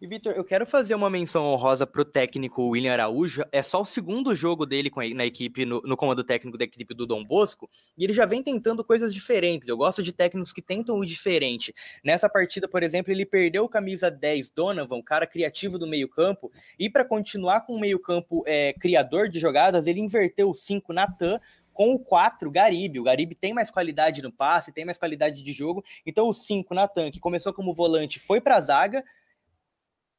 E, 0.02 0.08
Vitor, 0.08 0.32
eu 0.32 0.46
quero 0.46 0.66
fazer 0.66 0.96
uma 0.96 1.10
menção 1.10 1.44
honrosa 1.44 1.86
pro 1.86 2.06
técnico 2.06 2.70
William 2.70 2.94
Araújo. 2.94 3.44
É 3.52 3.62
só 3.62 3.82
o 3.82 3.86
segundo 3.86 4.34
jogo 4.34 4.66
dele 4.66 4.90
a, 4.96 5.14
na 5.14 5.26
equipe, 5.26 5.66
no, 5.66 5.82
no, 5.82 5.98
comando 5.98 6.24
técnico 6.24 6.58
da 6.58 6.64
equipe 6.64 6.94
do 6.94 7.06
Dom 7.06 7.22
Bosco, 7.22 7.70
e 7.98 8.06
ele 8.06 8.14
já 8.14 8.26
vem 8.26 8.42
tentando 8.42 8.82
coisas 8.82 9.14
diferentes. 9.14 9.68
Eu 9.68 9.76
gosto 9.76 10.02
de 10.02 10.14
técnicos 10.14 10.54
que 10.54 10.62
tentam 10.62 10.98
o 10.98 11.06
diferente. 11.06 11.74
Nessa 12.02 12.30
partida, 12.30 12.66
por 12.66 12.82
exemplo, 12.82 13.12
ele 13.12 13.26
perdeu 13.26 13.66
o 13.66 13.70
camisa 13.70 14.10
10 14.10 14.52
Donovan, 14.52 15.02
cara 15.02 15.28
criativo 15.28 15.78
do 15.78 15.86
meio-campo, 15.86 16.50
e 16.80 16.90
para 16.90 17.04
continuar 17.04 17.66
com 17.66 17.74
o 17.74 17.80
meio-campo 17.80 18.42
é, 18.48 18.72
criador 18.72 19.28
de 19.28 19.38
jogadas, 19.38 19.86
ele 19.86 20.00
inverteu 20.00 20.50
o 20.50 20.54
5 20.54 20.94
Natan 20.94 21.42
com 21.74 21.94
o 21.94 22.00
4, 22.00 22.50
Garibe. 22.52 23.00
O 23.00 23.04
Garibe 23.04 23.36
tem 23.36 23.54
mais 23.54 23.72
qualidade 23.72 24.22
no 24.22 24.32
passe, 24.32 24.74
tem 24.74 24.84
mais 24.84 24.98
qualidade 24.98 25.42
de 25.42 25.54
jogo. 25.54 25.84
Então 26.06 26.28
o 26.28 26.34
5, 26.34 26.74
Natan, 26.74 27.12
que 27.12 27.20
começou 27.20 27.54
como 27.54 27.74
volante, 27.74 28.20
foi 28.20 28.42
para 28.42 28.56
a 28.56 28.62
zaga, 28.62 29.04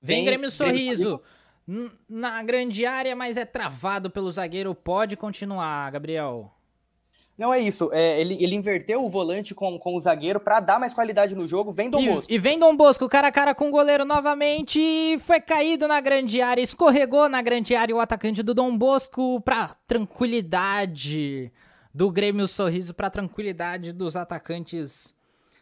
Vem, 0.00 0.24
Grêmio 0.24 0.50
Sorriso. 0.50 1.20
Na 2.08 2.42
grande 2.42 2.84
área, 2.84 3.14
mas 3.14 3.36
é 3.36 3.44
travado 3.44 4.10
pelo 4.10 4.30
zagueiro. 4.30 4.74
Pode 4.74 5.16
continuar, 5.16 5.90
Gabriel. 5.92 6.52
Não 7.40 7.54
é 7.54 7.58
isso. 7.58 7.88
É, 7.90 8.20
ele, 8.20 8.36
ele 8.44 8.54
inverteu 8.54 9.02
o 9.02 9.08
volante 9.08 9.54
com, 9.54 9.78
com 9.78 9.94
o 9.94 10.00
zagueiro 10.00 10.38
para 10.38 10.60
dar 10.60 10.78
mais 10.78 10.92
qualidade 10.92 11.34
no 11.34 11.48
jogo. 11.48 11.72
Vem 11.72 11.88
Dom 11.88 12.00
e, 12.00 12.08
Bosco. 12.08 12.30
E 12.30 12.38
vem 12.38 12.58
Dom 12.58 12.76
Bosco, 12.76 13.08
cara 13.08 13.28
a 13.28 13.32
cara 13.32 13.54
com 13.54 13.68
o 13.68 13.70
goleiro 13.70 14.04
novamente. 14.04 15.18
Foi 15.20 15.40
caído 15.40 15.88
na 15.88 16.02
grande 16.02 16.42
área, 16.42 16.60
escorregou 16.60 17.30
na 17.30 17.40
grande 17.40 17.74
área 17.74 17.96
o 17.96 18.00
atacante 18.00 18.42
do 18.42 18.52
Dom 18.52 18.76
Bosco 18.76 19.40
para 19.40 19.74
tranquilidade 19.86 21.50
do 21.94 22.10
Grêmio 22.10 22.46
Sorriso, 22.46 22.92
para 22.92 23.08
tranquilidade 23.08 23.94
dos 23.94 24.16
atacantes 24.16 25.14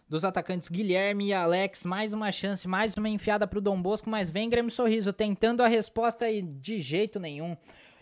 dos 0.08 0.24
atacantes 0.24 0.68
Guilherme 0.68 1.26
e 1.26 1.32
Alex. 1.32 1.84
Mais 1.84 2.12
uma 2.12 2.32
chance, 2.32 2.66
mais 2.66 2.94
uma 2.94 3.08
enfiada 3.08 3.46
para 3.46 3.58
o 3.58 3.62
Dom 3.62 3.80
Bosco, 3.80 4.08
mas 4.08 4.30
vem 4.30 4.48
Grêmio 4.48 4.70
Sorriso 4.70 5.12
tentando 5.12 5.62
a 5.62 5.68
resposta 5.68 6.30
e 6.30 6.40
de 6.40 6.80
jeito 6.80 7.20
nenhum. 7.20 7.56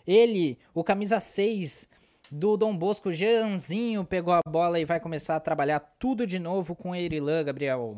Ele, 0.05 0.57
o 0.73 0.83
camisa 0.83 1.19
6 1.19 1.89
do 2.31 2.55
Dom 2.55 2.77
Bosco, 2.77 3.11
Jeanzinho, 3.11 4.05
pegou 4.05 4.33
a 4.33 4.41
bola 4.47 4.79
e 4.79 4.85
vai 4.85 4.99
começar 4.99 5.35
a 5.35 5.39
trabalhar 5.39 5.79
tudo 5.99 6.25
de 6.25 6.39
novo 6.39 6.75
com 6.75 6.95
Erilã, 6.95 7.43
Gabriel. 7.43 7.97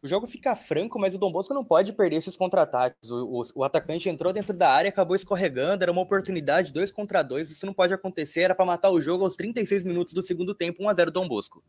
O 0.00 0.06
jogo 0.06 0.28
fica 0.28 0.54
franco, 0.54 0.98
mas 0.98 1.14
o 1.14 1.18
Dom 1.18 1.32
Bosco 1.32 1.52
não 1.52 1.64
pode 1.64 1.92
perder 1.92 2.16
esses 2.16 2.36
contra-ataques. 2.36 3.10
O, 3.10 3.40
o, 3.40 3.42
o, 3.56 3.64
atacante 3.64 4.08
entrou 4.08 4.32
dentro 4.32 4.56
da 4.56 4.70
área, 4.70 4.88
acabou 4.88 5.16
escorregando, 5.16 5.82
era 5.82 5.90
uma 5.90 6.02
oportunidade, 6.02 6.72
dois 6.72 6.92
contra 6.92 7.22
dois, 7.22 7.50
isso 7.50 7.66
não 7.66 7.74
pode 7.74 7.92
acontecer, 7.92 8.42
era 8.42 8.54
para 8.54 8.64
matar 8.64 8.90
o 8.90 9.02
jogo 9.02 9.24
aos 9.24 9.34
36 9.34 9.82
minutos 9.82 10.14
do 10.14 10.22
segundo 10.22 10.54
tempo, 10.54 10.84
1 10.84 10.88
a 10.88 10.94
0 10.94 11.10
Dom 11.10 11.26
Bosco. 11.26 11.62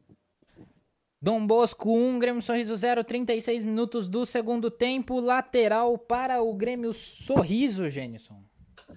Dom 1.22 1.46
Bosco 1.46 1.94
1, 1.94 2.18
Grêmio 2.18 2.42
Sorriso 2.42 2.74
0, 2.74 3.04
36 3.04 3.62
minutos 3.62 4.08
do 4.08 4.26
segundo 4.26 4.72
tempo, 4.72 5.20
lateral 5.20 5.98
para 5.98 6.42
o 6.42 6.54
Grêmio 6.54 6.94
Sorriso, 6.94 7.90
Gênison. 7.90 8.42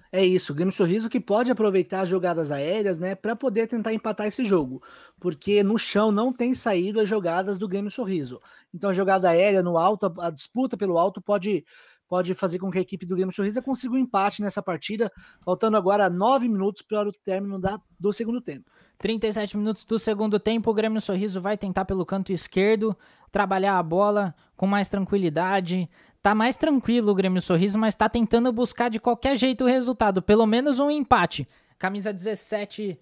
É 0.09 0.23
isso, 0.23 0.53
o 0.53 0.55
Grêmio 0.55 0.71
Sorriso 0.71 1.09
que 1.09 1.19
pode 1.19 1.51
aproveitar 1.51 1.99
as 1.99 2.07
jogadas 2.07 2.49
aéreas, 2.49 2.97
né, 2.97 3.13
para 3.13 3.35
poder 3.35 3.67
tentar 3.67 3.93
empatar 3.93 4.25
esse 4.25 4.45
jogo, 4.45 4.81
porque 5.19 5.61
no 5.63 5.77
chão 5.77 6.13
não 6.13 6.31
tem 6.31 6.55
saído 6.55 7.01
as 7.01 7.09
jogadas 7.09 7.57
do 7.57 7.67
Grêmio 7.67 7.91
Sorriso. 7.91 8.39
Então 8.73 8.89
a 8.89 8.93
jogada 8.93 9.27
aérea 9.27 9.61
no 9.61 9.77
alto, 9.77 10.13
a 10.21 10.29
disputa 10.29 10.77
pelo 10.77 10.97
alto 10.97 11.21
pode 11.21 11.65
pode 12.07 12.33
fazer 12.35 12.59
com 12.59 12.69
que 12.69 12.77
a 12.77 12.81
equipe 12.81 13.07
do 13.07 13.15
Grêmio 13.15 13.33
Sorriso 13.33 13.61
consiga 13.61 13.95
um 13.95 13.97
empate 13.97 14.41
nessa 14.41 14.61
partida, 14.61 15.11
faltando 15.43 15.77
agora 15.77 16.09
nove 16.11 16.47
minutos 16.47 16.83
para 16.83 17.09
o 17.09 17.11
término 17.11 17.59
da, 17.59 17.81
do 17.99 18.13
segundo 18.13 18.39
tempo. 18.39 18.69
37 19.03 19.57
minutos 19.57 19.83
do 19.83 19.99
segundo 19.99 20.39
tempo, 20.39 20.71
o 20.71 20.73
Grêmio 20.73 21.01
Sorriso 21.01 21.41
vai 21.41 21.57
tentar 21.57 21.83
pelo 21.83 22.05
canto 22.05 22.31
esquerdo 22.31 22.97
trabalhar 23.33 23.77
a 23.77 23.83
bola 23.83 24.33
com 24.55 24.65
mais 24.65 24.87
tranquilidade. 24.87 25.89
Tá 26.21 26.33
mais 26.33 26.55
tranquilo 26.55 27.11
o 27.11 27.15
Grêmio 27.15 27.41
Sorriso, 27.41 27.77
mas 27.77 27.95
tá 27.95 28.07
tentando 28.07 28.49
buscar 28.53 28.89
de 28.89 29.01
qualquer 29.01 29.35
jeito 29.35 29.65
o 29.65 29.67
resultado, 29.67 30.21
pelo 30.21 30.45
menos 30.45 30.79
um 30.79 30.89
empate. 30.89 31.45
Camisa 31.77 32.13
17, 32.13 32.97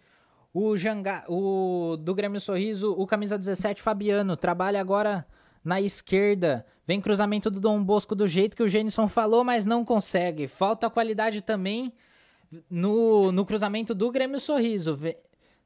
o 0.52 0.76
Janga, 0.76 1.24
o 1.30 1.96
do 2.00 2.16
Grêmio 2.16 2.42
Sorriso, 2.42 2.96
o 2.98 3.06
camisa 3.06 3.38
17 3.38 3.80
Fabiano 3.80 4.36
trabalha 4.36 4.82
agora 4.82 5.24
na 5.64 5.80
esquerda. 5.80 6.66
Vem 6.88 7.00
cruzamento 7.00 7.52
do 7.52 7.60
Dom 7.60 7.84
Bosco 7.84 8.16
do 8.16 8.28
jeito 8.28 8.58
que 8.58 8.64
o 8.64 8.68
Jenison 8.68 9.08
falou, 9.08 9.44
mas 9.44 9.66
não 9.66 9.86
consegue. 9.86 10.48
Falta 10.48 10.90
qualidade 10.90 11.44
também 11.44 11.94
no, 12.68 13.32
no 13.32 13.46
cruzamento 13.46 13.94
do 13.94 14.10
Grêmio 14.10 14.40
Sorriso 14.40 14.98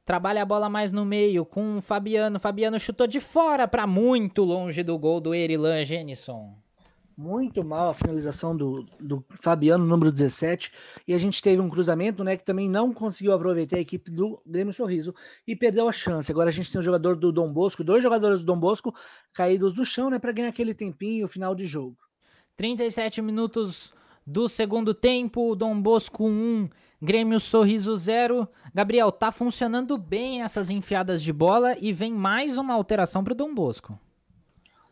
trabalha 0.06 0.42
a 0.42 0.46
bola 0.46 0.70
mais 0.70 0.92
no 0.92 1.04
meio 1.04 1.44
com 1.44 1.78
o 1.78 1.82
Fabiano. 1.82 2.38
Fabiano 2.38 2.78
chutou 2.78 3.08
de 3.08 3.18
fora 3.18 3.66
para 3.66 3.86
muito 3.88 4.44
longe 4.44 4.84
do 4.84 4.96
gol 4.96 5.20
do 5.20 5.34
Erilan 5.34 5.84
Genison. 5.84 6.54
Muito 7.18 7.64
mal 7.64 7.88
a 7.88 7.94
finalização 7.94 8.54
do, 8.54 8.86
do 9.00 9.24
Fabiano, 9.30 9.84
número 9.84 10.12
17. 10.12 10.70
E 11.08 11.14
a 11.14 11.18
gente 11.18 11.42
teve 11.42 11.60
um 11.60 11.68
cruzamento, 11.68 12.22
né, 12.22 12.36
que 12.36 12.44
também 12.44 12.68
não 12.68 12.92
conseguiu 12.92 13.32
aproveitar 13.32 13.78
a 13.78 13.80
equipe 13.80 14.10
do 14.10 14.40
Grêmio 14.46 14.72
Sorriso 14.72 15.14
e 15.46 15.56
perdeu 15.56 15.88
a 15.88 15.92
chance. 15.92 16.30
Agora 16.30 16.50
a 16.50 16.52
gente 16.52 16.70
tem 16.70 16.78
um 16.78 16.84
jogador 16.84 17.16
do 17.16 17.32
Dom 17.32 17.52
Bosco, 17.52 17.82
dois 17.82 18.02
jogadores 18.02 18.40
do 18.40 18.46
Dom 18.46 18.60
Bosco 18.60 18.94
caídos 19.32 19.74
no 19.74 19.84
chão, 19.84 20.10
né, 20.10 20.18
para 20.18 20.30
ganhar 20.30 20.50
aquele 20.50 20.74
tempinho, 20.74 21.26
final 21.26 21.54
de 21.54 21.66
jogo. 21.66 21.96
37 22.56 23.20
minutos 23.22 23.94
do 24.26 24.46
segundo 24.48 24.92
tempo, 24.92 25.56
Dom 25.56 25.80
Bosco 25.80 26.26
1, 26.26 26.68
Grêmio 27.00 27.38
Sorriso 27.38 27.94
0. 27.94 28.48
Gabriel, 28.74 29.12
tá 29.12 29.30
funcionando 29.30 29.98
bem 29.98 30.42
essas 30.42 30.70
enfiadas 30.70 31.22
de 31.22 31.32
bola 31.32 31.76
e 31.80 31.92
vem 31.92 32.12
mais 32.12 32.56
uma 32.56 32.74
alteração 32.74 33.22
para 33.22 33.32
o 33.32 33.36
Dom 33.36 33.54
Bosco. 33.54 33.98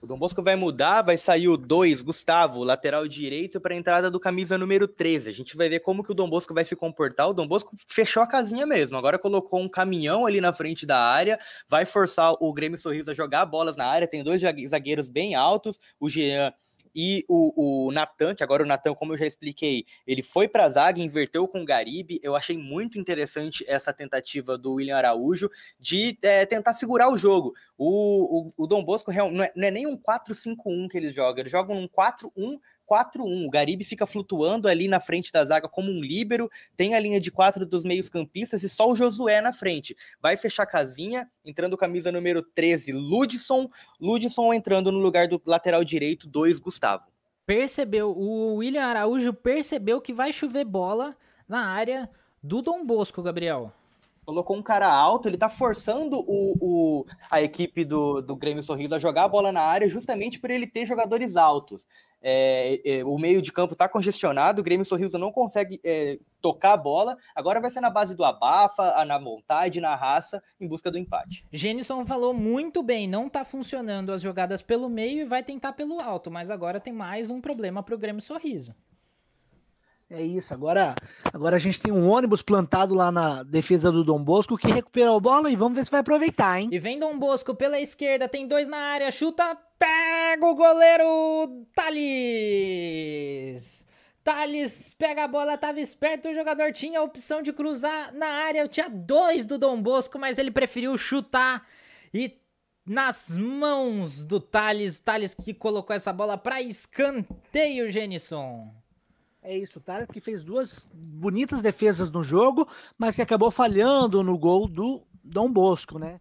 O 0.05 0.07
Dom 0.07 0.19
Bosco 0.19 0.43
vai 0.43 0.55
mudar, 0.55 1.01
vai 1.01 1.17
sair 1.17 1.49
o 1.49 1.57
2, 1.57 2.03
Gustavo, 2.03 2.63
lateral 2.63 3.09
direito, 3.09 3.59
para 3.59 3.73
a 3.73 3.77
entrada 3.79 4.11
do 4.11 4.21
camisa 4.21 4.59
número 4.59 4.87
13. 4.87 5.31
A 5.31 5.33
gente 5.33 5.57
vai 5.57 5.71
ver 5.71 5.81
como 5.81 6.05
que 6.05 6.13
o 6.13 6.15
Dom 6.15 6.29
Bosco 6.29 6.53
vai 6.53 6.63
se 6.63 6.77
comportar. 6.77 7.31
O 7.31 7.33
Dom 7.33 7.49
Bosco 7.49 7.75
fechou 7.89 8.23
a 8.23 8.27
casinha 8.27 8.67
mesmo. 8.67 8.99
Agora 8.99 9.19
colocou 9.19 9.59
um 9.59 9.69
caminhão 9.69 10.27
ali 10.27 10.43
na 10.43 10.53
frente 10.53 10.85
da 10.85 10.99
área, 10.99 11.39
vai 11.67 11.87
forçar 11.87 12.35
o 12.39 12.53
Grêmio 12.53 12.79
Sorriso 12.79 13.11
a 13.11 13.15
jogar 13.15 13.47
bolas 13.47 13.79
na 13.79 13.87
área. 13.87 14.07
Tem 14.07 14.23
dois 14.23 14.43
zagueiros 14.69 15.09
bem 15.09 15.35
altos, 15.35 15.81
o 15.99 16.07
Jean 16.07 16.53
e 16.95 17.25
o, 17.29 17.87
o 17.87 17.93
Natan, 17.93 18.35
que 18.35 18.45
agora 18.45 18.63
o 18.63 18.67
Natan, 18.67 18.95
como 18.95 19.13
eu 19.13 19.17
já 19.17 19.27
expliquei, 19.27 19.85
ele 20.07 20.23
foi 20.23 20.47
para 20.47 20.65
a 20.65 20.71
zaga, 20.71 21.01
inverteu 21.01 21.49
com 21.49 21.63
o 21.63 21.65
Garibe. 21.65 22.21
Eu 22.23 22.37
achei 22.37 22.57
muito 22.57 22.99
interessante 22.99 23.65
essa 23.67 23.93
tentativa 23.93 24.57
do 24.57 24.75
William 24.75 24.97
Araújo 24.97 25.51
de 25.79 26.19
é, 26.23 26.47
tentar 26.47 26.73
segurar 26.73 27.11
o 27.11 27.17
jogo. 27.17 27.55
O, 27.77 28.53
o, 28.57 28.65
o 28.65 28.67
Dom 28.67 28.85
Bosco 28.85 29.13
não 29.13 29.43
é, 29.43 29.53
não 29.57 29.69
é 29.69 29.71
nem 29.71 29.87
um 29.87 29.97
4-5-1 29.97 30.89
que 30.89 30.97
ele 30.97 31.13
joga, 31.13 31.41
ele 31.41 31.49
joga 31.49 31.73
um 31.73 31.89
4-1 31.89 32.59
4-1. 32.91 33.47
O 33.47 33.51
Garibe 33.51 33.85
fica 33.85 34.07
flutuando 34.07 34.69
ali 34.69 34.89
na 34.89 35.01
frente 35.01 35.33
da 35.33 35.45
zaga 35.45 35.69
como 35.69 35.91
um 35.91 36.01
líbero, 36.01 36.49
tem 36.77 36.95
a 36.95 37.01
linha 37.01 37.21
de 37.21 37.31
quatro 37.31 37.67
dos 37.67 37.85
meios-campistas 37.85 38.63
e 38.63 38.69
só 38.69 38.89
o 38.89 38.97
Josué 38.97 39.41
na 39.41 39.53
frente. 39.53 39.97
Vai 40.21 40.37
fechar 40.37 40.65
a 40.65 40.67
casinha, 40.67 41.31
entrando 41.45 41.77
camisa 41.77 42.13
número 42.13 42.43
13, 42.43 42.93
Ludson. 42.93 43.69
Ludson 44.01 44.53
entrando 44.53 44.91
no 44.91 44.99
lugar 44.99 45.29
do 45.29 45.41
lateral 45.45 45.85
direito, 45.85 46.27
2, 46.27 46.61
Gustavo. 46.61 47.05
Percebeu, 47.47 48.11
o 48.11 48.57
William 48.57 48.85
Araújo 48.85 49.33
percebeu 49.33 50.01
que 50.01 50.15
vai 50.15 50.33
chover 50.33 50.65
bola 50.65 51.17
na 51.47 51.67
área 51.67 52.09
do 52.43 52.63
Dom 52.63 52.85
Bosco, 52.85 53.23
Gabriel 53.23 53.73
colocou 54.25 54.57
um 54.57 54.63
cara 54.63 54.91
alto, 54.93 55.29
ele 55.29 55.37
tá 55.37 55.49
forçando 55.49 56.19
o, 56.19 56.57
o, 56.61 57.07
a 57.31 57.43
equipe 57.43 57.85
do, 57.85 58.21
do 58.21 58.37
Grêmio 58.37 58.63
Sorriso 58.63 58.95
a 58.95 58.99
jogar 58.99 59.25
a 59.25 59.29
bola 59.29 59.53
na 59.53 59.61
área 59.61 59.89
justamente 59.89 60.39
por 60.39 60.51
ele 60.51 60.67
ter 60.67 60.87
jogadores 60.87 61.37
altos. 61.37 61.87
É, 62.27 62.81
é, 62.85 63.05
o 63.05 63.19
meio 63.19 63.43
de 63.43 63.53
campo 63.53 63.77
tá 63.77 63.87
congestionado, 63.87 64.63
o 64.63 64.65
Grêmio 64.65 64.87
Sorriso 64.87 65.19
não 65.19 65.31
consegue 65.31 65.79
é, 65.85 66.19
tocar 66.41 66.73
a 66.73 66.77
bola, 66.77 67.19
agora 67.35 67.61
vai 67.61 67.71
ser 67.71 67.83
na 67.83 67.91
base 67.91 68.17
do 68.17 68.25
abafa, 68.25 69.05
na 69.05 69.19
vontade, 69.19 69.79
na 69.79 69.95
raça, 69.95 70.43
em 70.59 70.67
busca 70.67 70.91
do 70.91 70.97
empate. 70.97 71.47
Genison 71.53 72.05
falou 72.07 72.33
muito 72.33 72.83
bem, 72.83 73.07
não 73.07 73.29
tá 73.29 73.45
funcionando 73.45 74.11
as 74.11 74.23
jogadas 74.23 74.63
pelo 74.63 74.89
meio 74.89 75.21
e 75.21 75.25
vai 75.25 75.43
tentar 75.43 75.75
pelo 75.75 76.01
alto, 76.01 76.31
mas 76.31 76.51
agora 76.51 76.81
tem 76.81 76.95
mais 76.95 77.31
um 77.31 77.43
problema 77.43 77.83
pro 77.83 77.99
Grêmio 77.99 78.23
Sorriso. 78.23 78.75
É 80.17 80.23
isso, 80.23 80.55
agora, 80.55 80.95
agora 81.33 81.57
a 81.57 81.59
gente 81.59 81.81
tem 81.81 81.91
um 81.93 82.09
ônibus 82.09 82.41
plantado 82.41 82.95
lá 82.95 83.11
na 83.11 83.43
defesa 83.43 83.91
do 83.91 84.05
Dom 84.05 84.23
Bosco 84.23 84.57
que 84.57 84.69
recuperou 84.69 85.17
a 85.17 85.21
bola 85.21 85.51
e 85.51 85.57
vamos 85.57 85.75
ver 85.75 85.85
se 85.85 85.91
vai 85.91 85.99
aproveitar, 86.03 86.61
hein? 86.61 86.69
E 86.71 86.79
vem 86.79 87.01
Dom 87.01 87.19
Bosco 87.19 87.53
pela 87.53 87.81
esquerda, 87.81 88.29
tem 88.29 88.47
dois 88.47 88.69
na 88.69 88.77
área, 88.77 89.11
chuta, 89.11 89.59
pega 89.77 90.47
o 90.47 90.55
goleiro 90.55 91.67
Thales! 91.75 93.05
Thales 94.23 94.95
pega 94.95 95.25
a 95.25 95.29
bola, 95.29 95.59
tava 95.59 95.81
esperto, 95.81 96.29
o 96.29 96.35
jogador 96.35 96.73
tinha 96.73 97.01
a 97.01 97.03
opção 97.03 97.43
de 97.43 97.53
cruzar 97.53 98.15
na 98.15 98.29
área, 98.29 98.69
tinha 98.69 98.89
dois 98.89 99.45
do 99.45 99.59
Dom 99.59 99.83
Bosco, 99.83 100.17
mas 100.17 100.39
ele 100.39 100.53
preferiu 100.53 100.97
chutar 100.97 101.67
e 102.15 102.39
nas 102.87 103.37
mãos 103.37 104.25
do 104.25 104.39
Thales, 104.39 105.01
Thales 105.01 105.35
que 105.35 105.53
colocou 105.53 105.97
essa 105.97 106.13
bola 106.13 106.39
para 106.39 106.63
escanteio, 106.63 107.91
Genison. 107.91 108.84
É 109.45 109.57
isso, 109.57 109.79
tá? 109.79 110.07
Que 110.07 110.21
fez 110.21 110.43
duas 110.43 110.89
bonitas 110.95 111.61
defesas 111.61 112.11
no 112.11 112.23
jogo, 112.23 112.67
mas 112.97 113.15
que 113.15 113.21
acabou 113.21 113.51
falhando 113.51 114.23
no 114.23 114.39
gol 114.39 114.67
do 114.67 115.03
Dom 115.23 115.53
Bosco, 115.53 115.99
né? 115.99 116.19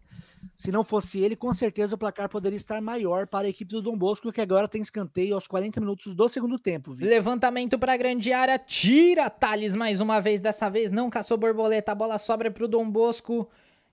Se 0.54 0.70
não 0.70 0.84
fosse 0.84 1.20
ele, 1.20 1.34
com 1.34 1.52
certeza 1.54 1.94
o 1.94 1.98
placar 1.98 2.28
poderia 2.28 2.58
estar 2.58 2.82
maior 2.82 3.26
para 3.26 3.46
a 3.46 3.50
equipe 3.50 3.72
do 3.72 3.80
Dom 3.80 3.96
Bosco, 3.96 4.30
que 4.30 4.42
agora 4.42 4.68
tem 4.68 4.82
escanteio 4.82 5.34
aos 5.34 5.46
40 5.46 5.80
minutos 5.80 6.12
do 6.12 6.28
segundo 6.28 6.58
tempo. 6.58 6.92
Levantamento 6.98 7.78
para 7.78 7.94
a 7.94 7.96
grande 7.96 8.30
área, 8.30 8.58
tira 8.58 9.30
Thales 9.30 9.74
mais 9.74 10.02
uma 10.02 10.20
vez. 10.20 10.42
Dessa 10.42 10.68
vez 10.68 10.90
não 10.90 11.08
caçou 11.08 11.38
borboleta, 11.38 11.92
a 11.92 11.94
bola 11.94 12.18
sobra 12.18 12.50
para 12.50 12.64
o 12.66 12.68
Dom 12.68 12.88
Bosco, 12.90 13.48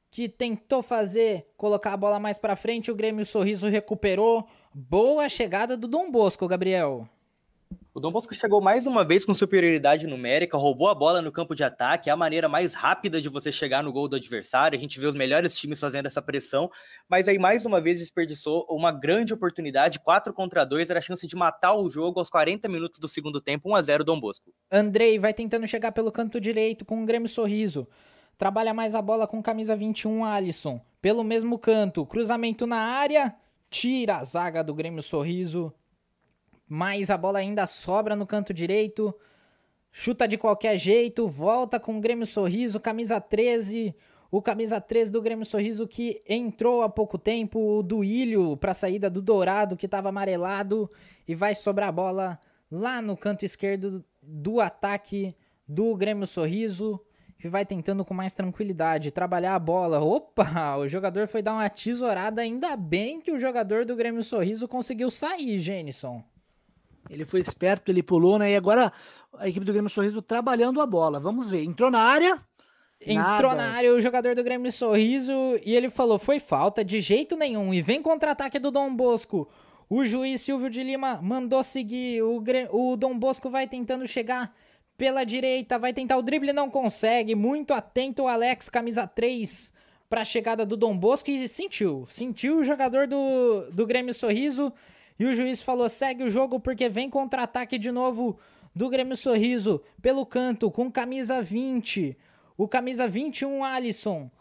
que 0.10 0.28
tentou 0.28 0.84
fazer, 0.84 1.48
colocar 1.56 1.94
a 1.94 1.98
bola 1.98 2.20
mais 2.20 2.38
para 2.38 2.58
frente. 2.58 2.92
O 2.92 2.96
Grêmio 2.96 3.26
Sorriso 3.26 3.70
recuperou. 3.70 4.46
Boa 4.74 5.30
chegada 5.30 5.78
do 5.78 5.88
Dom 5.88 6.12
Bosco, 6.12 6.48
Gabriel. 6.50 7.08
O 7.94 8.00
Dom 8.00 8.10
Bosco 8.10 8.34
chegou 8.34 8.62
mais 8.62 8.88
uma 8.88 9.04
vez 9.04 9.26
com 9.26 9.34
superioridade 9.34 10.08
numérica, 10.08 10.58
roubou 10.58 10.88
a 10.88 10.96
bola 10.96 11.22
no 11.22 11.30
campo 11.30 11.54
de 11.54 11.64
ataque, 11.64 12.10
é 12.10 12.14
a 12.14 12.16
maneira 12.16 12.48
mais 12.48 12.74
rápida 12.74 13.22
de 13.22 13.28
você 13.28 13.52
chegar 13.52 13.84
no 13.84 13.92
gol 13.92 14.08
do 14.08 14.16
adversário. 14.16 14.78
A 14.78 14.80
gente 14.80 14.98
vê 14.98 15.08
os 15.08 15.14
melhores 15.14 15.54
times 15.54 15.78
fazendo 15.78 16.06
essa 16.06 16.22
pressão, 16.22 16.70
mas 17.10 17.28
aí 17.28 17.38
mais 17.38 17.66
uma 17.66 17.82
vez 17.82 18.00
desperdiçou 18.00 18.66
uma 18.70 18.94
grande 18.94 19.34
oportunidade, 19.34 20.00
4 20.00 20.34
contra 20.34 20.64
2, 20.64 20.90
era 20.90 21.00
a 21.00 21.02
chance 21.02 21.28
de 21.28 21.36
matar 21.36 21.74
o 21.76 21.90
jogo 21.90 22.20
aos 22.20 22.30
40 22.30 22.70
minutos 22.70 22.98
do 22.98 23.10
segundo 23.10 23.42
tempo, 23.42 23.70
1 23.70 23.76
a 23.76 23.82
0 23.82 24.04
Dom 24.06 24.20
Bosco. 24.22 24.54
Andrei 24.72 25.20
vai 25.20 25.34
tentando 25.34 25.68
chegar 25.68 25.92
pelo 25.92 26.14
canto 26.14 26.40
direito 26.40 26.86
com 26.86 26.96
um 26.96 27.06
Grêmio 27.06 27.28
Sorriso. 27.28 27.86
Trabalha 28.38 28.74
mais 28.74 28.96
a 28.96 29.02
bola 29.02 29.28
com 29.28 29.44
camisa 29.44 29.76
21, 29.76 30.24
Alisson. 30.24 30.80
Pelo 31.02 31.26
mesmo 31.26 31.60
canto, 31.60 32.06
cruzamento 32.06 32.66
na 32.66 32.78
área, 32.78 33.36
tira 33.70 34.16
a 34.16 34.24
zaga 34.24 34.64
do 34.64 34.74
Grêmio 34.74 35.04
Sorriso 35.04 35.74
mas 36.74 37.10
a 37.10 37.18
bola 37.18 37.40
ainda 37.40 37.68
sobra 37.68 38.16
no 38.16 38.26
canto 38.26 38.54
direito. 38.54 39.14
Chuta 39.92 40.26
de 40.26 40.38
qualquer 40.38 40.78
jeito, 40.78 41.28
volta 41.28 41.78
com 41.78 41.98
o 41.98 42.00
Grêmio 42.00 42.26
Sorriso, 42.26 42.80
camisa 42.80 43.20
13. 43.20 43.94
O 44.32 44.42
camisa 44.42 44.80
13 44.80 45.12
do 45.12 45.22
Grêmio 45.22 45.46
Sorriso 45.46 45.86
que 45.86 46.24
entrou 46.26 46.82
há 46.82 46.88
pouco 46.88 47.18
tempo, 47.18 47.60
o 47.60 47.84
Duílio 47.84 48.56
para 48.56 48.72
a 48.72 48.74
saída 48.74 49.10
do 49.10 49.22
Dourado 49.22 49.76
que 49.76 49.86
estava 49.86 50.08
amarelado 50.08 50.90
e 51.28 51.36
vai 51.36 51.54
sobrar 51.54 51.90
a 51.90 51.92
bola 51.92 52.40
lá 52.72 53.02
no 53.02 53.18
canto 53.18 53.44
esquerdo 53.44 54.02
do 54.22 54.62
ataque 54.62 55.36
do 55.68 55.94
Grêmio 55.98 56.26
Sorriso 56.26 57.02
e 57.44 57.50
vai 57.50 57.66
tentando 57.66 58.06
com 58.06 58.14
mais 58.14 58.34
tranquilidade 58.34 59.12
trabalhar 59.12 59.56
a 59.56 59.60
bola. 59.60 60.00
Opa, 60.00 60.78
o 60.78 60.88
jogador 60.88 61.28
foi 61.28 61.42
dar 61.42 61.52
uma 61.52 61.70
tesourada, 61.70 62.42
ainda 62.42 62.78
bem 62.78 63.20
que 63.20 63.34
o 63.34 63.40
jogador 63.40 63.84
do 63.84 63.94
Grêmio 63.94 64.24
Sorriso 64.24 64.70
conseguiu 64.70 65.12
sair, 65.12 65.60
Jenison. 65.60 66.24
Ele 67.12 67.26
foi 67.26 67.42
esperto, 67.42 67.92
ele 67.92 68.02
pulou, 68.02 68.40
né? 68.40 68.52
E 68.52 68.56
agora 68.56 68.92
a 69.38 69.48
equipe 69.48 69.66
do 69.66 69.74
Grêmio 69.74 69.90
Sorriso 69.90 70.22
trabalhando 70.22 70.82
a 70.82 70.86
bola. 70.86 71.20
Vamos 71.20 71.50
ver. 71.50 71.64
Entrou 71.64 71.92
na 71.92 72.00
área. 72.00 72.40
Entrou 73.02 73.52
Nada. 73.52 73.56
na 73.56 73.72
área 73.74 73.94
o 73.94 74.00
jogador 74.00 74.36
do 74.36 74.44
Grêmio 74.44 74.72
Sorriso 74.72 75.34
e 75.66 75.76
ele 75.76 75.90
falou: 75.90 76.18
foi 76.18 76.40
falta 76.40 76.86
de 76.86 77.02
jeito 77.02 77.36
nenhum. 77.36 77.74
E 77.74 77.82
vem 77.82 78.02
contra-ataque 78.02 78.60
do 78.60 78.72
Dom 78.72 78.96
Bosco. 78.96 79.50
O 79.90 80.06
juiz 80.06 80.40
Silvio 80.42 80.70
de 80.70 80.82
Lima 80.82 81.20
mandou 81.22 81.64
seguir. 81.64 82.24
O, 82.24 82.42
o 82.72 82.96
Dom 82.96 83.18
Bosco 83.20 83.50
vai 83.50 83.68
tentando 83.68 84.08
chegar 84.08 84.56
pela 84.98 85.24
direita, 85.24 85.80
vai 85.80 85.92
tentar 85.94 86.16
o 86.16 86.22
drible, 86.22 86.54
não 86.54 86.70
consegue. 86.70 87.36
Muito 87.36 87.74
atento 87.74 88.24
o 88.24 88.28
Alex, 88.28 88.70
camisa 88.70 89.06
3, 89.06 89.74
para 90.08 90.22
a 90.22 90.26
chegada 90.26 90.66
do 90.66 90.78
Dom 90.78 90.98
Bosco 90.98 91.30
e 91.30 91.48
sentiu. 91.48 92.06
Sentiu 92.08 92.60
o 92.60 92.64
jogador 92.64 93.08
do, 93.08 93.70
do 93.74 93.86
Grêmio 93.86 94.14
Sorriso 94.14 94.72
e 95.22 95.26
o 95.26 95.36
juiz 95.36 95.62
falou: 95.62 95.88
segue 95.88 96.24
o 96.24 96.32
jogo 96.32 96.60
porque 96.60 96.90
vem 96.90 97.08
contra-ataque 97.08 97.78
de 97.78 97.92
novo 97.92 98.40
do 98.76 98.90
Grêmio 98.90 99.16
Sorriso 99.16 99.84
pelo 100.02 100.26
canto 100.26 100.72
com 100.72 100.92
camisa 100.92 101.44
20. 101.44 102.18
O 102.58 102.68
camisa 102.68 103.08
21, 103.08 103.64
Alisson. 103.64 104.32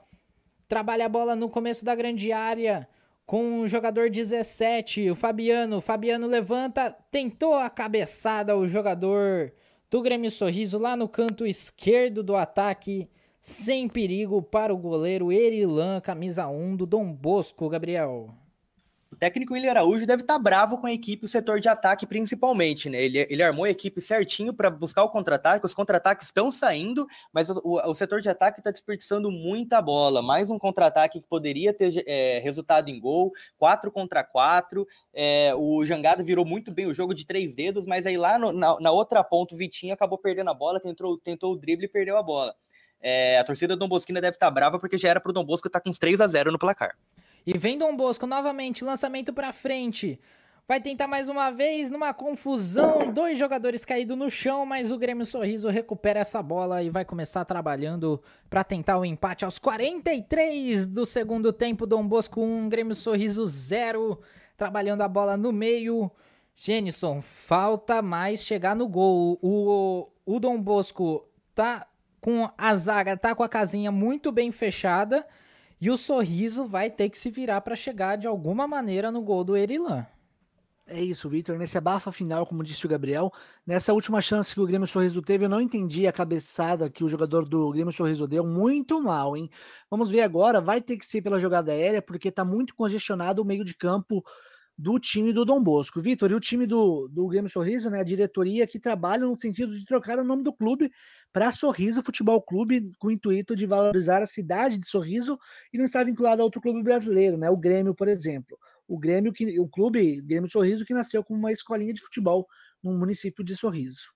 Trabalha 0.67 1.05
a 1.05 1.09
bola 1.09 1.37
no 1.37 1.51
começo 1.51 1.85
da 1.85 1.95
grande 1.95 2.33
área 2.33 2.89
com 3.27 3.61
o 3.61 3.69
jogador 3.69 4.09
17, 4.09 5.11
o 5.11 5.15
Fabiano. 5.15 5.77
O 5.77 5.81
Fabiano 5.83 6.27
levanta, 6.27 6.91
tentou 7.11 7.57
a 7.57 7.69
cabeçada 7.69 8.57
o 8.57 8.67
jogador 8.67 9.53
do 9.91 10.01
Grêmio 10.01 10.31
Sorriso 10.31 10.79
lá 10.79 10.97
no 10.97 11.07
canto 11.07 11.47
esquerdo 11.47 12.23
do 12.23 12.35
ataque, 12.35 13.07
sem 13.43 13.87
perigo 13.87 14.41
para 14.41 14.73
o 14.73 14.79
goleiro 14.79 15.31
Erilan, 15.31 16.01
camisa 16.01 16.49
1 16.49 16.77
do 16.77 16.87
Dom 16.87 17.13
Bosco, 17.13 17.69
Gabriel. 17.69 18.40
Técnico 19.21 19.53
William 19.53 19.73
Araújo 19.73 20.07
deve 20.07 20.23
estar 20.23 20.37
tá 20.37 20.39
bravo 20.39 20.79
com 20.79 20.87
a 20.87 20.93
equipe, 20.93 21.27
o 21.27 21.29
setor 21.29 21.61
de 21.61 21.69
ataque 21.69 22.07
principalmente, 22.07 22.89
né? 22.89 23.03
Ele, 23.03 23.27
ele 23.29 23.43
armou 23.43 23.67
a 23.67 23.71
equipe 23.71 24.01
certinho 24.01 24.55
para 24.55 24.71
buscar 24.71 25.05
o 25.05 25.11
contra-ataque, 25.11 25.67
os 25.67 25.75
contra-ataques 25.75 26.29
estão 26.29 26.51
saindo, 26.51 27.07
mas 27.31 27.51
o, 27.51 27.61
o, 27.63 27.91
o, 27.91 27.95
setor 27.95 28.23
de 28.23 28.31
ataque 28.31 28.61
está 28.61 28.71
desperdiçando 28.71 29.31
muita 29.31 29.83
bola. 29.83 30.23
Mais 30.23 30.51
um 30.51 30.59
contra-ataque 30.59 31.21
que 31.21 31.27
poderia 31.27 31.75
ter 31.75 32.03
é, 32.07 32.39
resultado 32.39 32.89
em 32.89 32.99
gol, 32.99 33.31
4 33.59 33.93
contra 33.93 34.25
4. 34.25 34.89
É, 35.13 35.53
o 35.55 35.85
Jangado 35.85 36.25
virou 36.25 36.47
muito 36.47 36.73
bem 36.73 36.87
o 36.87 36.95
jogo 36.95 37.13
de 37.13 37.27
três 37.27 37.55
dedos, 37.55 37.87
mas 37.87 38.07
aí 38.07 38.17
lá 38.17 38.39
no, 38.39 38.55
na, 38.55 38.81
na, 38.81 38.91
outra 38.91 39.23
ponta 39.23 39.55
o 39.55 39.59
Vitinho 39.59 39.93
acabou 39.93 40.17
perdendo 40.17 40.49
a 40.49 40.55
bola, 40.55 40.81
tentou, 40.81 41.19
tentou 41.19 41.53
o 41.53 41.57
drible 41.59 41.85
e 41.85 41.89
perdeu 41.89 42.17
a 42.17 42.23
bola. 42.23 42.55
É, 43.03 43.39
a 43.39 43.45
torcida 43.45 43.77
do 43.77 43.81
Dom 43.81 43.89
Bosquina 43.89 44.19
deve 44.19 44.37
estar 44.37 44.47
tá 44.47 44.51
brava 44.51 44.79
porque 44.79 44.97
já 44.97 45.11
era 45.11 45.21
para 45.21 45.29
o 45.29 45.33
Dom 45.35 45.45
Bosco 45.45 45.69
estar 45.69 45.81
tá 45.81 45.85
com 45.85 45.91
uns 45.91 45.99
3 45.99 46.23
a 46.23 46.27
0 46.27 46.51
no 46.51 46.59
placar. 46.59 46.97
E 47.47 47.57
vem 47.57 47.79
Dom 47.79 47.97
Bosco 47.97 48.27
novamente, 48.27 48.85
lançamento 48.85 49.33
para 49.33 49.53
frente. 49.53 50.21
Vai 50.71 50.81
tentar 50.81 51.09
mais 51.09 51.29
uma 51.29 51.51
vez 51.51 51.91
numa 51.91 52.15
confusão, 52.15 53.13
dois 53.13 53.37
jogadores 53.37 53.85
caídos 53.85 54.17
no 54.17 54.31
chão, 54.31 54.65
mas 54.65 54.93
o 54.93 54.99
Grêmio 54.99 55.27
Sorriso 55.27 55.69
recupera 55.69 56.21
essa 56.21 56.41
bola 56.41 56.81
e 56.81 56.89
vai 56.89 57.05
começar 57.05 57.45
trabalhando 57.45 58.23
para 58.49 58.63
tentar 58.63 58.97
o 58.97 59.05
empate 59.05 59.45
aos 59.45 59.59
43 59.59 60.87
do 60.87 61.05
segundo 61.05 61.53
tempo. 61.53 61.87
Dom 61.87 62.07
Bosco 62.07 62.41
1, 62.41 62.69
Grêmio 62.69 62.95
Sorriso 62.95 63.45
0, 63.47 64.21
trabalhando 64.57 65.03
a 65.03 65.09
bola 65.09 65.37
no 65.37 65.51
meio. 65.51 66.09
Jenison, 66.55 67.21
falta 67.21 68.01
mais 68.01 68.41
chegar 68.45 68.77
no 68.77 68.87
gol. 68.87 69.41
O, 69.43 70.09
o 70.25 70.39
Dom 70.39 70.61
Bosco 70.61 71.27
tá 71.53 71.85
com 72.21 72.49
a 72.57 72.77
zaga, 72.77 73.17
tá 73.17 73.35
com 73.35 73.43
a 73.43 73.49
casinha 73.49 73.91
muito 73.91 74.31
bem 74.31 74.53
fechada 74.53 75.27
e 75.81 75.91
o 75.91 75.97
Sorriso 75.97 76.67
vai 76.67 76.91
ter 76.91 77.09
que 77.09 77.19
se 77.19 77.31
virar 77.31 77.61
para 77.63 77.75
chegar 77.75 78.17
de 78.17 78.27
alguma 78.27 78.67
maneira 78.69 79.11
no 79.11 79.23
gol 79.23 79.43
do 79.43 79.57
Erilan. 79.57 80.07
É 80.93 81.01
isso, 81.01 81.29
Vitor. 81.29 81.57
Nesse 81.57 81.79
abafa 81.79 82.11
final, 82.11 82.45
como 82.45 82.65
disse 82.65 82.85
o 82.85 82.89
Gabriel, 82.89 83.33
nessa 83.65 83.93
última 83.93 84.21
chance 84.21 84.53
que 84.53 84.61
o 84.61 84.67
Grêmio 84.67 84.89
Sorriso 84.89 85.23
teve, 85.23 85.45
eu 85.45 85.49
não 85.49 85.61
entendi 85.61 86.05
a 86.05 86.13
cabeçada 86.13 86.91
que 86.91 87.05
o 87.05 87.09
jogador 87.09 87.49
do 87.49 87.71
Grêmio 87.71 87.93
Sorriso 87.93 88.27
deu. 88.27 88.45
Muito 88.45 89.01
mal, 89.01 89.37
hein? 89.37 89.49
Vamos 89.89 90.11
ver 90.11 90.23
agora. 90.23 90.61
Vai 90.61 90.81
ter 90.81 90.97
que 90.97 91.07
ser 91.07 91.23
pela 91.23 91.39
jogada 91.39 91.71
aérea, 91.71 92.03
porque 92.03 92.29
tá 92.29 92.45
muito 92.45 92.75
congestionado 92.75 93.41
o 93.41 93.45
meio 93.45 93.65
de 93.65 93.73
campo 93.73 94.25
do 94.81 94.99
time 94.99 95.31
do 95.31 95.45
Dom 95.45 95.63
Bosco. 95.63 96.01
Vitor, 96.01 96.31
e 96.31 96.35
o 96.35 96.41
time 96.41 96.67
do, 96.67 97.07
do 97.09 97.29
Grêmio 97.29 97.51
Sorriso, 97.51 97.91
né, 97.91 98.01
a 98.01 98.05
diretoria 98.05 98.67
que 98.67 98.79
trabalha 98.79 99.27
no 99.27 99.39
sentido 99.39 99.77
de 99.77 99.85
trocar 99.85 100.19
o 100.19 100.25
nome 100.25 100.43
do 100.43 100.55
clube 100.55 100.91
para 101.31 101.53
Sorriso 101.53 102.03
Futebol 102.03 102.41
Clube, 102.41 102.91
com 102.99 103.09
o 103.09 103.11
intuito 103.11 103.55
de 103.55 103.67
valorizar 103.67 104.23
a 104.23 104.27
cidade 104.27 104.79
de 104.79 104.89
Sorriso 104.89 105.39
e 105.71 105.77
não 105.77 105.85
estar 105.85 106.05
vinculado 106.05 106.41
a 106.41 106.45
outro 106.45 106.63
clube 106.63 106.83
brasileiro, 106.83 107.37
né, 107.37 107.51
o 107.51 107.59
Grêmio, 107.59 107.95
por 107.95 108.09
exemplo. 108.09 108.59
O 108.89 108.99
Grêmio, 108.99 109.35
que, 109.35 109.61
o 109.61 109.69
clube 109.69 110.23
Grêmio 110.23 110.49
Sorriso, 110.49 110.87
que 110.87 110.95
nasceu 110.95 111.23
como 111.23 111.39
uma 111.39 111.53
escolinha 111.53 111.93
de 111.93 112.01
futebol 112.01 112.47
no 112.83 112.99
município 112.99 113.45
de 113.45 113.55
Sorriso. 113.55 114.15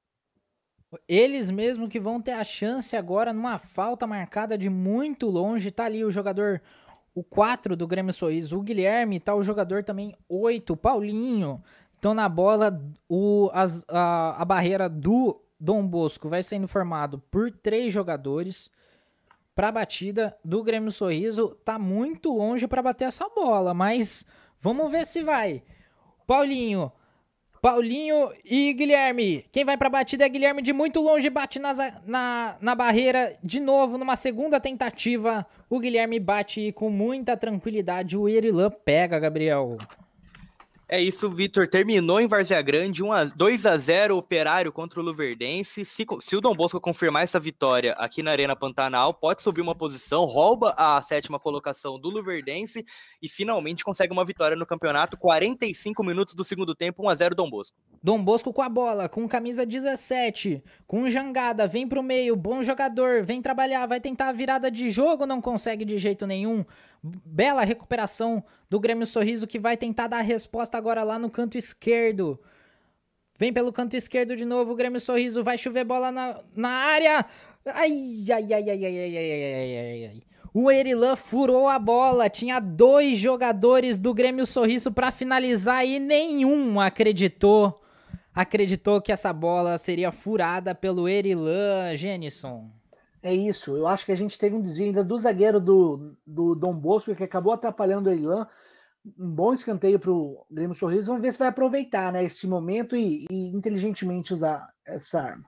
Eles 1.06 1.50
mesmo 1.50 1.88
que 1.88 2.00
vão 2.00 2.22
ter 2.22 2.32
a 2.32 2.44
chance 2.44 2.96
agora 2.96 3.32
numa 3.32 3.58
falta 3.58 4.06
marcada 4.06 4.56
de 4.56 4.70
muito 4.70 5.26
longe, 5.26 5.70
tá 5.70 5.84
ali 5.84 6.04
o 6.04 6.10
jogador 6.10 6.62
o 7.14 7.22
4 7.22 7.76
do 7.76 7.86
Grêmio 7.86 8.12
Sorriso, 8.12 8.58
o 8.58 8.62
Guilherme, 8.62 9.20
tá 9.20 9.34
o 9.34 9.42
jogador 9.42 9.84
também 9.84 10.14
8, 10.28 10.72
o 10.72 10.76
Paulinho. 10.76 11.62
Então 11.98 12.12
na 12.12 12.28
bola, 12.28 12.82
o, 13.08 13.50
as, 13.52 13.84
a, 13.88 14.42
a 14.42 14.44
barreira 14.44 14.88
do 14.88 15.40
Dom 15.58 15.86
Bosco 15.86 16.28
vai 16.28 16.42
sendo 16.42 16.66
formado 16.66 17.18
por 17.30 17.50
três 17.50 17.92
jogadores. 17.92 18.70
Para 19.54 19.68
a 19.68 19.72
batida 19.72 20.36
do 20.44 20.64
Grêmio 20.64 20.90
Sorriso, 20.90 21.54
tá 21.64 21.78
muito 21.78 22.36
longe 22.36 22.66
para 22.66 22.82
bater 22.82 23.04
essa 23.04 23.28
bola, 23.28 23.72
mas 23.72 24.26
vamos 24.60 24.90
ver 24.90 25.06
se 25.06 25.22
vai. 25.22 25.62
Paulinho 26.26 26.90
Paulinho 27.64 28.30
e 28.44 28.74
Guilherme. 28.74 29.46
Quem 29.50 29.64
vai 29.64 29.74
pra 29.74 29.88
batida 29.88 30.26
é 30.26 30.28
Guilherme 30.28 30.60
de 30.60 30.70
muito 30.70 31.00
longe, 31.00 31.30
bate 31.30 31.58
na, 31.58 31.72
na, 32.06 32.56
na 32.60 32.74
barreira 32.74 33.38
de 33.42 33.58
novo 33.58 33.96
numa 33.96 34.16
segunda 34.16 34.60
tentativa. 34.60 35.46
O 35.70 35.80
Guilherme 35.80 36.20
bate 36.20 36.72
com 36.72 36.90
muita 36.90 37.38
tranquilidade. 37.38 38.18
O 38.18 38.28
Erilan 38.28 38.70
pega, 38.70 39.18
Gabriel. 39.18 39.78
É 40.86 41.00
isso, 41.00 41.30
Vitor. 41.30 41.66
Terminou 41.66 42.20
em 42.20 42.26
Várzea 42.26 42.60
Grande, 42.60 43.02
1 43.02 43.12
a, 43.12 43.24
2 43.24 43.64
a 43.64 43.76
0 43.76 44.16
Operário 44.18 44.70
contra 44.70 45.00
o 45.00 45.02
Luverdense. 45.02 45.84
Se, 45.84 46.06
se 46.20 46.36
o 46.36 46.40
Dom 46.40 46.54
Bosco 46.54 46.78
confirmar 46.78 47.22
essa 47.22 47.40
vitória 47.40 47.94
aqui 47.94 48.22
na 48.22 48.30
Arena 48.30 48.54
Pantanal, 48.54 49.14
pode 49.14 49.42
subir 49.42 49.62
uma 49.62 49.74
posição, 49.74 50.24
rouba 50.24 50.74
a 50.76 51.00
sétima 51.00 51.40
colocação 51.40 51.98
do 51.98 52.10
Luverdense 52.10 52.84
e 53.22 53.28
finalmente 53.28 53.82
consegue 53.82 54.12
uma 54.12 54.24
vitória 54.24 54.56
no 54.56 54.66
campeonato. 54.66 55.16
45 55.16 56.04
minutos 56.04 56.34
do 56.34 56.44
segundo 56.44 56.74
tempo, 56.74 57.02
1 57.02 57.08
a 57.08 57.14
0 57.14 57.34
Dom 57.34 57.48
Bosco. 57.48 57.76
Dom 58.02 58.22
Bosco 58.22 58.52
com 58.52 58.60
a 58.60 58.68
bola, 58.68 59.08
com 59.08 59.26
camisa 59.26 59.64
17, 59.64 60.62
com 60.86 61.08
jangada, 61.08 61.66
vem 61.66 61.88
pro 61.88 62.02
meio, 62.02 62.36
bom 62.36 62.62
jogador, 62.62 63.24
vem 63.24 63.40
trabalhar, 63.40 63.86
vai 63.86 64.00
tentar 64.00 64.28
a 64.28 64.32
virada 64.32 64.70
de 64.70 64.90
jogo, 64.90 65.24
não 65.24 65.40
consegue 65.40 65.84
de 65.86 65.98
jeito 65.98 66.26
nenhum. 66.26 66.64
Bela 67.06 67.64
recuperação 67.64 68.42
do 68.70 68.80
Grêmio 68.80 69.06
Sorriso 69.06 69.46
que 69.46 69.58
vai 69.58 69.76
tentar 69.76 70.06
dar 70.06 70.18
a 70.18 70.22
resposta 70.22 70.78
agora 70.78 71.02
lá 71.02 71.18
no 71.18 71.28
canto 71.28 71.58
esquerdo. 71.58 72.40
Vem 73.38 73.52
pelo 73.52 73.72
canto 73.72 73.94
esquerdo 73.94 74.34
de 74.34 74.44
novo, 74.44 74.72
o 74.72 74.76
Grêmio 74.76 75.00
Sorriso 75.00 75.44
vai 75.44 75.58
chover 75.58 75.84
bola 75.84 76.10
na, 76.10 76.40
na 76.56 76.70
área. 76.70 77.26
Ai, 77.66 78.24
ai, 78.32 78.52
ai, 78.54 78.70
ai, 78.70 78.70
ai, 78.70 78.84
ai, 78.84 79.16
ai, 79.16 79.76
ai, 79.76 80.06
ai. 80.06 80.22
O 80.54 80.70
Erilan 80.70 81.16
furou 81.16 81.68
a 81.68 81.78
bola, 81.78 82.30
tinha 82.30 82.60
dois 82.60 83.18
jogadores 83.18 83.98
do 83.98 84.14
Grêmio 84.14 84.46
Sorriso 84.46 84.92
para 84.92 85.10
finalizar 85.10 85.84
e 85.84 85.98
nenhum 85.98 86.80
acreditou. 86.80 87.82
Acreditou 88.32 89.02
que 89.02 89.12
essa 89.12 89.32
bola 89.32 89.76
seria 89.76 90.10
furada 90.10 90.74
pelo 90.74 91.08
Erilan, 91.08 91.96
Jenison. 91.96 92.70
É 93.24 93.32
isso. 93.32 93.74
Eu 93.74 93.86
acho 93.86 94.04
que 94.04 94.12
a 94.12 94.16
gente 94.16 94.38
teve 94.38 94.54
um 94.54 94.60
desvio 94.60 94.88
ainda 94.88 95.02
do 95.02 95.16
zagueiro 95.16 95.58
do, 95.58 96.14
do 96.26 96.54
Dom 96.54 96.78
Bosco, 96.78 97.16
que 97.16 97.24
acabou 97.24 97.54
atrapalhando 97.54 98.10
o 98.10 98.12
Eilan. 98.12 98.46
Um 99.18 99.34
bom 99.34 99.54
escanteio 99.54 99.98
para 99.98 100.12
o 100.12 100.44
Grêmio 100.50 100.76
Sorriso. 100.76 101.06
Vamos 101.06 101.22
ver 101.22 101.32
se 101.32 101.38
vai 101.38 101.48
aproveitar 101.48 102.12
né, 102.12 102.22
esse 102.22 102.46
momento 102.46 102.94
e, 102.94 103.24
e 103.30 103.46
inteligentemente 103.56 104.34
usar 104.34 104.68
essa 104.86 105.22
arma. 105.22 105.46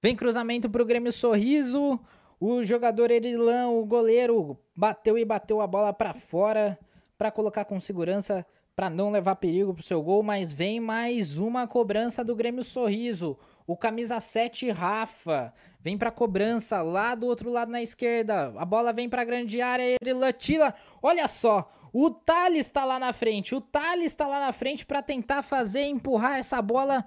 Vem 0.00 0.14
cruzamento 0.14 0.70
para 0.70 0.80
o 0.80 0.86
Grêmio 0.86 1.10
Sorriso. 1.10 1.98
O 2.38 2.62
jogador 2.62 3.10
Erilan, 3.10 3.70
o 3.70 3.84
goleiro, 3.84 4.56
bateu 4.76 5.18
e 5.18 5.24
bateu 5.24 5.60
a 5.60 5.66
bola 5.66 5.92
para 5.92 6.14
fora 6.14 6.78
para 7.16 7.32
colocar 7.32 7.64
com 7.64 7.80
segurança 7.80 8.46
para 8.76 8.88
não 8.88 9.10
levar 9.10 9.34
perigo 9.34 9.74
pro 9.74 9.82
seu 9.82 10.00
gol, 10.00 10.22
mas 10.22 10.52
vem 10.52 10.78
mais 10.78 11.36
uma 11.36 11.66
cobrança 11.66 12.22
do 12.22 12.36
Grêmio 12.36 12.62
Sorriso. 12.62 13.36
O 13.66 13.76
camisa 13.76 14.20
7 14.20 14.70
Rafa 14.70 15.52
vem 15.88 15.96
para 15.96 16.10
cobrança 16.10 16.82
lá 16.82 17.14
do 17.14 17.24
outro 17.24 17.48
lado 17.50 17.72
na 17.72 17.80
esquerda. 17.80 18.52
A 18.58 18.64
bola 18.66 18.92
vem 18.92 19.08
para 19.08 19.24
grande 19.24 19.62
área, 19.62 19.96
ele 19.98 20.12
latila. 20.12 20.74
Olha 21.02 21.26
só, 21.26 21.72
o 21.94 22.10
Thales 22.10 22.66
está 22.66 22.84
lá 22.84 22.98
na 22.98 23.10
frente. 23.14 23.54
O 23.54 23.60
Thales 23.62 24.12
está 24.12 24.26
lá 24.26 24.38
na 24.38 24.52
frente 24.52 24.84
para 24.84 25.00
tentar 25.00 25.40
fazer 25.40 25.84
empurrar 25.84 26.36
essa 26.36 26.60
bola 26.60 27.06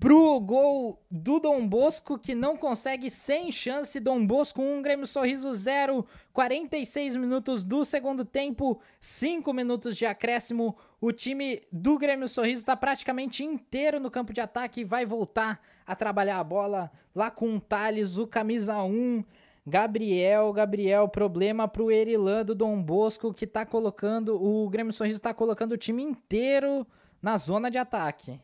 pro 0.00 0.40
gol 0.40 0.98
do 1.10 1.38
Dom 1.38 1.68
Bosco, 1.68 2.18
que 2.18 2.34
não 2.34 2.56
consegue 2.56 3.10
sem 3.10 3.52
chance. 3.52 4.00
Dom 4.00 4.26
Bosco 4.26 4.62
1, 4.62 4.78
um, 4.78 4.82
Grêmio 4.82 5.06
Sorriso 5.06 5.52
0, 5.52 6.06
46 6.32 7.16
minutos 7.16 7.62
do 7.62 7.84
segundo 7.84 8.24
tempo, 8.24 8.80
5 8.98 9.52
minutos 9.52 9.96
de 9.98 10.06
acréscimo. 10.06 10.74
O 11.00 11.12
time 11.12 11.60
do 11.70 11.98
Grêmio 11.98 12.28
Sorriso 12.28 12.62
está 12.62 12.74
praticamente 12.74 13.44
inteiro 13.44 14.00
no 14.00 14.10
campo 14.10 14.32
de 14.32 14.40
ataque 14.40 14.80
e 14.80 14.84
vai 14.84 15.04
voltar 15.04 15.60
a 15.86 15.94
trabalhar 15.94 16.40
a 16.40 16.44
bola 16.44 16.90
lá 17.14 17.30
com 17.30 17.56
o 17.56 17.60
Thales, 17.60 18.16
o 18.16 18.26
camisa 18.26 18.82
1. 18.82 19.22
Gabriel, 19.66 20.50
Gabriel, 20.54 21.06
problema 21.08 21.68
pro 21.68 21.92
Erilan 21.92 22.46
do 22.46 22.54
Dom 22.54 22.82
Bosco, 22.82 23.34
que 23.34 23.46
tá 23.46 23.66
colocando, 23.66 24.42
o 24.42 24.68
Grêmio 24.70 24.94
Sorriso 24.94 25.20
tá 25.20 25.34
colocando 25.34 25.72
o 25.72 25.78
time 25.78 26.02
inteiro 26.02 26.86
na 27.20 27.36
zona 27.36 27.70
de 27.70 27.76
ataque 27.76 28.40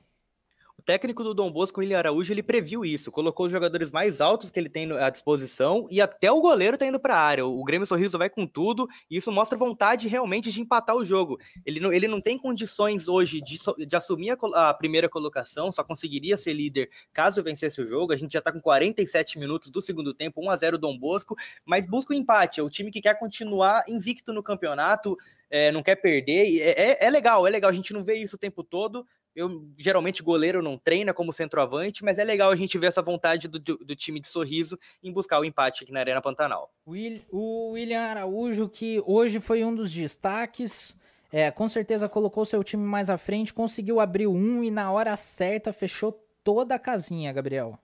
técnico 0.87 1.25
do 1.25 1.35
Dom 1.35 1.51
Bosco, 1.51 1.81
William 1.81 1.99
Araújo, 1.99 2.33
ele 2.33 2.45
previu 2.45 2.85
isso, 2.85 3.11
colocou 3.11 3.47
os 3.47 3.53
jogadores 3.53 3.91
mais 3.91 4.21
altos 4.21 4.51
que 4.51 4.61
ele 4.61 4.69
tem 4.69 4.91
à 4.93 5.11
disposição 5.11 5.89
e 5.91 6.01
até 6.01 6.31
o 6.31 6.41
goleiro 6.41 6.79
tá 6.79 6.87
indo 6.87 7.01
para 7.01 7.17
a 7.17 7.21
área. 7.21 7.45
O 7.45 7.65
Grêmio 7.65 7.87
Sorriso 7.87 8.17
vai 8.17 8.31
com 8.31 8.47
tudo 8.47 8.89
e 9.11 9.17
isso 9.17 9.33
mostra 9.33 9.59
vontade 9.59 10.07
realmente 10.07 10.53
de 10.53 10.61
empatar 10.61 10.95
o 10.95 11.05
jogo. 11.05 11.41
Ele 11.67 11.81
não, 11.81 11.93
ele 11.93 12.07
não 12.07 12.21
tem 12.21 12.39
condições 12.39 13.09
hoje 13.09 13.41
de, 13.41 13.59
de 13.85 13.97
assumir 13.97 14.31
a, 14.31 14.71
a, 14.71 14.75
primeira 14.75 15.09
colocação, 15.09 15.73
só 15.73 15.83
conseguiria 15.83 16.37
ser 16.37 16.53
líder 16.53 16.89
caso 17.13 17.43
vencesse 17.43 17.83
o 17.83 17.87
jogo. 17.87 18.13
A 18.13 18.17
gente 18.17 18.33
já 18.33 18.41
tá 18.41 18.53
com 18.53 18.61
47 18.61 19.41
minutos 19.41 19.71
do 19.71 19.83
segundo 19.83 20.15
tempo, 20.15 20.41
1 20.41 20.51
a 20.51 20.57
0 20.57 20.79
Dom 20.79 20.97
Bosco, 20.97 21.37
mas 21.65 21.85
busca 21.85 22.15
o 22.15 22.17
empate. 22.17 22.61
É 22.61 22.63
o 22.63 22.71
time 22.71 22.93
que 22.93 23.01
quer 23.01 23.19
continuar 23.19 23.83
invicto 23.89 24.33
no 24.33 24.43
campeonato, 24.43 25.17
é, 25.51 25.73
não 25.73 25.83
quer 25.83 25.97
perder. 25.97 26.61
É, 26.61 26.91
é, 26.93 27.07
é 27.07 27.11
legal, 27.11 27.45
é 27.45 27.51
legal. 27.51 27.71
A 27.71 27.75
gente 27.75 27.93
não 27.93 28.05
vê 28.05 28.15
isso 28.15 28.37
o 28.37 28.39
tempo 28.39 28.63
todo, 28.63 29.05
eu 29.37 29.69
geralmente 29.77 30.23
goleiro 30.23 30.63
não 30.63 30.79
treina 30.79 31.13
como 31.13 31.33
centroavante, 31.33 32.03
mas 32.03 32.19
é 32.19 32.25
legal 32.25 32.51
a 32.51 32.57
gente 32.57 32.79
ver 32.79 32.87
essa 32.87 33.03
vontade 33.03 33.47
do, 33.47 33.59
do, 33.59 33.77
do 33.77 33.95
time 33.95 34.19
de 34.19 34.29
sorriso 34.29 34.79
em 35.03 35.13
buscar 35.13 35.39
o 35.39 35.45
empate 35.45 35.85
aqui 35.85 35.93
na 35.93 36.01
Arena 36.01 36.23
Pantanal. 36.23 36.73
O 37.31 37.73
William 37.73 38.01
Araújo, 38.01 38.67
que 38.67 39.03
hoje 39.07 39.39
foi 39.39 39.63
um 39.63 39.75
dos 39.75 39.93
destaques, 39.93 40.97
é, 41.31 41.51
com 41.51 41.69
certeza 41.69 42.09
colocou 42.09 42.47
seu 42.47 42.65
time 42.65 42.83
mais 42.83 43.11
à 43.11 43.19
frente, 43.19 43.53
conseguiu 43.53 44.01
abrir 44.01 44.27
um 44.27 44.65
e 44.65 44.71
na 44.71 44.91
hora 44.91 45.15
certa 45.19 45.71
fechou 45.71 46.19
toda 46.43 46.75
a 46.75 46.79
casinha, 46.79 47.33
Gabriel. 47.33 47.79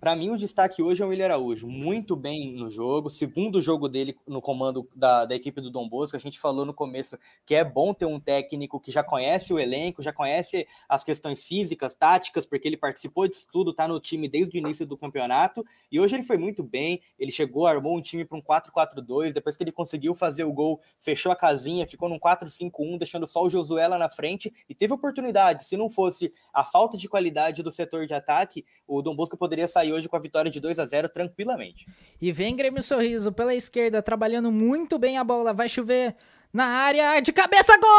Para 0.00 0.16
mim, 0.16 0.30
o 0.30 0.36
destaque 0.36 0.82
hoje 0.82 1.02
é 1.02 1.06
o 1.06 1.08
William 1.10 1.26
Araújo. 1.26 1.68
Muito 1.68 2.16
bem 2.16 2.52
no 2.52 2.68
jogo. 2.68 3.08
Segundo 3.08 3.60
jogo 3.60 3.88
dele 3.88 4.16
no 4.26 4.40
comando 4.40 4.88
da, 4.96 5.24
da 5.24 5.34
equipe 5.34 5.60
do 5.60 5.70
Dom 5.70 5.88
Bosco. 5.88 6.16
A 6.16 6.20
gente 6.20 6.40
falou 6.40 6.64
no 6.64 6.74
começo 6.74 7.16
que 7.46 7.54
é 7.54 7.64
bom 7.64 7.94
ter 7.94 8.06
um 8.06 8.18
técnico 8.18 8.80
que 8.80 8.90
já 8.90 9.04
conhece 9.04 9.52
o 9.52 9.58
elenco, 9.58 10.02
já 10.02 10.12
conhece 10.12 10.66
as 10.88 11.04
questões 11.04 11.44
físicas, 11.44 11.94
táticas, 11.94 12.44
porque 12.46 12.66
ele 12.66 12.76
participou 12.76 13.28
disso 13.28 13.46
tudo, 13.52 13.72
tá 13.72 13.86
no 13.86 14.00
time 14.00 14.28
desde 14.28 14.56
o 14.56 14.58
início 14.58 14.86
do 14.86 14.96
campeonato. 14.96 15.64
E 15.90 16.00
hoje 16.00 16.16
ele 16.16 16.24
foi 16.24 16.36
muito 16.36 16.64
bem. 16.64 17.00
Ele 17.18 17.30
chegou, 17.30 17.66
armou 17.66 17.96
um 17.96 18.02
time 18.02 18.24
para 18.24 18.36
um 18.36 18.42
4-4-2. 18.42 19.32
Depois 19.32 19.56
que 19.56 19.62
ele 19.62 19.72
conseguiu 19.72 20.14
fazer 20.14 20.44
o 20.44 20.52
gol, 20.52 20.80
fechou 20.98 21.30
a 21.30 21.36
casinha, 21.36 21.86
ficou 21.86 22.08
num 22.08 22.18
4-5-1, 22.18 22.98
deixando 22.98 23.26
só 23.26 23.42
o 23.44 23.48
Josué 23.48 23.86
lá 23.86 23.98
na 23.98 24.08
frente. 24.08 24.52
E 24.68 24.74
teve 24.74 24.92
oportunidade. 24.92 25.64
Se 25.64 25.76
não 25.76 25.88
fosse 25.88 26.32
a 26.52 26.64
falta 26.64 26.96
de 26.96 27.08
qualidade 27.08 27.62
do 27.62 27.70
setor 27.70 28.06
de 28.06 28.14
ataque, 28.14 28.64
o 28.86 29.00
Dom 29.00 29.14
Bosco 29.14 29.36
poderia 29.36 29.68
sair 29.68 29.81
sair 29.82 29.92
hoje 29.92 30.08
com 30.08 30.16
a 30.16 30.20
vitória 30.20 30.50
de 30.50 30.58
2 30.60 30.78
a 30.78 30.86
0 30.86 31.08
tranquilamente. 31.08 31.86
E 32.20 32.32
vem 32.32 32.56
Grêmio 32.56 32.82
Sorriso 32.82 33.32
pela 33.32 33.54
esquerda, 33.54 34.02
trabalhando 34.02 34.50
muito 34.50 34.98
bem 34.98 35.18
a 35.18 35.24
bola. 35.24 35.52
Vai 35.52 35.68
chover 35.68 36.16
na 36.52 36.64
área 36.66 37.20
de 37.20 37.32
cabeça, 37.32 37.76
gol! 37.78 37.90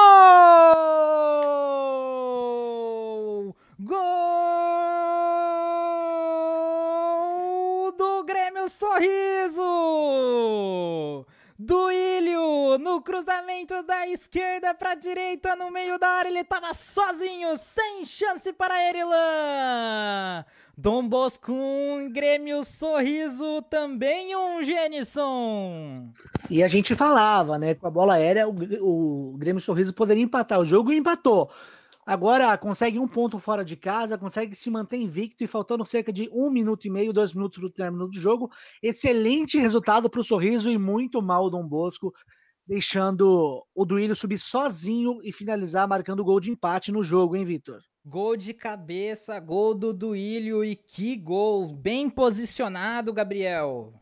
Gol 3.79 4.01
do 7.97 8.23
Grêmio 8.23 8.69
Sorriso! 8.69 9.63
do 11.59 11.91
Ilho 11.91 12.77
no 12.79 13.01
cruzamento 13.01 13.83
da 13.83 14.07
esquerda 14.07 14.73
para 14.73 14.95
direita 14.95 15.55
no 15.55 15.69
meio 15.71 15.99
da 15.99 16.09
área 16.09 16.29
ele 16.29 16.39
estava 16.39 16.73
sozinho 16.73 17.55
sem 17.57 18.05
chance 18.05 18.51
para 18.51 18.89
Erilan 18.89 20.43
Dom 20.75 21.07
Bosco 21.07 21.53
Grêmio 22.11 22.63
Sorriso 22.63 23.61
também 23.69 24.35
um 24.35 24.63
Genison 24.63 26.11
e 26.49 26.63
a 26.63 26.67
gente 26.67 26.95
falava 26.95 27.59
né 27.59 27.75
com 27.75 27.85
a 27.85 27.91
bola 27.91 28.15
aérea 28.15 28.47
o, 28.47 29.33
o 29.33 29.37
Grêmio 29.37 29.61
Sorriso 29.61 29.93
poderia 29.93 30.23
empatar 30.23 30.59
o 30.59 30.65
jogo 30.65 30.91
e 30.91 30.97
empatou 30.97 31.49
Agora 32.05 32.57
consegue 32.57 32.99
um 32.99 33.07
ponto 33.07 33.39
fora 33.39 33.63
de 33.63 33.77
casa, 33.77 34.17
consegue 34.17 34.53
se 34.55 34.69
manter 34.69 34.97
invicto 34.97 35.41
e 35.41 35.47
faltando 35.47 35.85
cerca 35.85 36.11
de 36.11 36.29
um 36.33 36.49
minuto 36.49 36.85
e 36.85 36.89
meio, 36.89 37.13
dois 37.13 37.33
minutos 37.33 37.57
para 37.57 37.67
o 37.67 37.71
término 37.71 38.09
do 38.09 38.19
jogo. 38.19 38.51
Excelente 38.81 39.57
resultado 39.57 40.09
para 40.09 40.19
o 40.19 40.23
Sorriso 40.23 40.69
e 40.69 40.77
muito 40.77 41.21
mal 41.21 41.45
o 41.45 41.49
Dom 41.49 41.65
Bosco, 41.65 42.13
deixando 42.67 43.65
o 43.73 43.85
Duílio 43.85 44.17
subir 44.17 44.37
sozinho 44.37 45.19
e 45.23 45.31
finalizar 45.31 45.87
marcando 45.87 46.25
gol 46.25 46.41
de 46.41 46.51
empate 46.51 46.91
no 46.91 47.05
jogo, 47.05 47.37
hein, 47.37 47.45
Vitor? 47.45 47.79
Gol 48.05 48.35
de 48.35 48.53
cabeça, 48.53 49.39
gol 49.39 49.73
do 49.73 49.93
Duílio 49.93 50.61
e 50.61 50.75
que 50.75 51.15
gol! 51.15 51.73
Bem 51.73 52.09
posicionado, 52.09 53.13
Gabriel. 53.13 53.93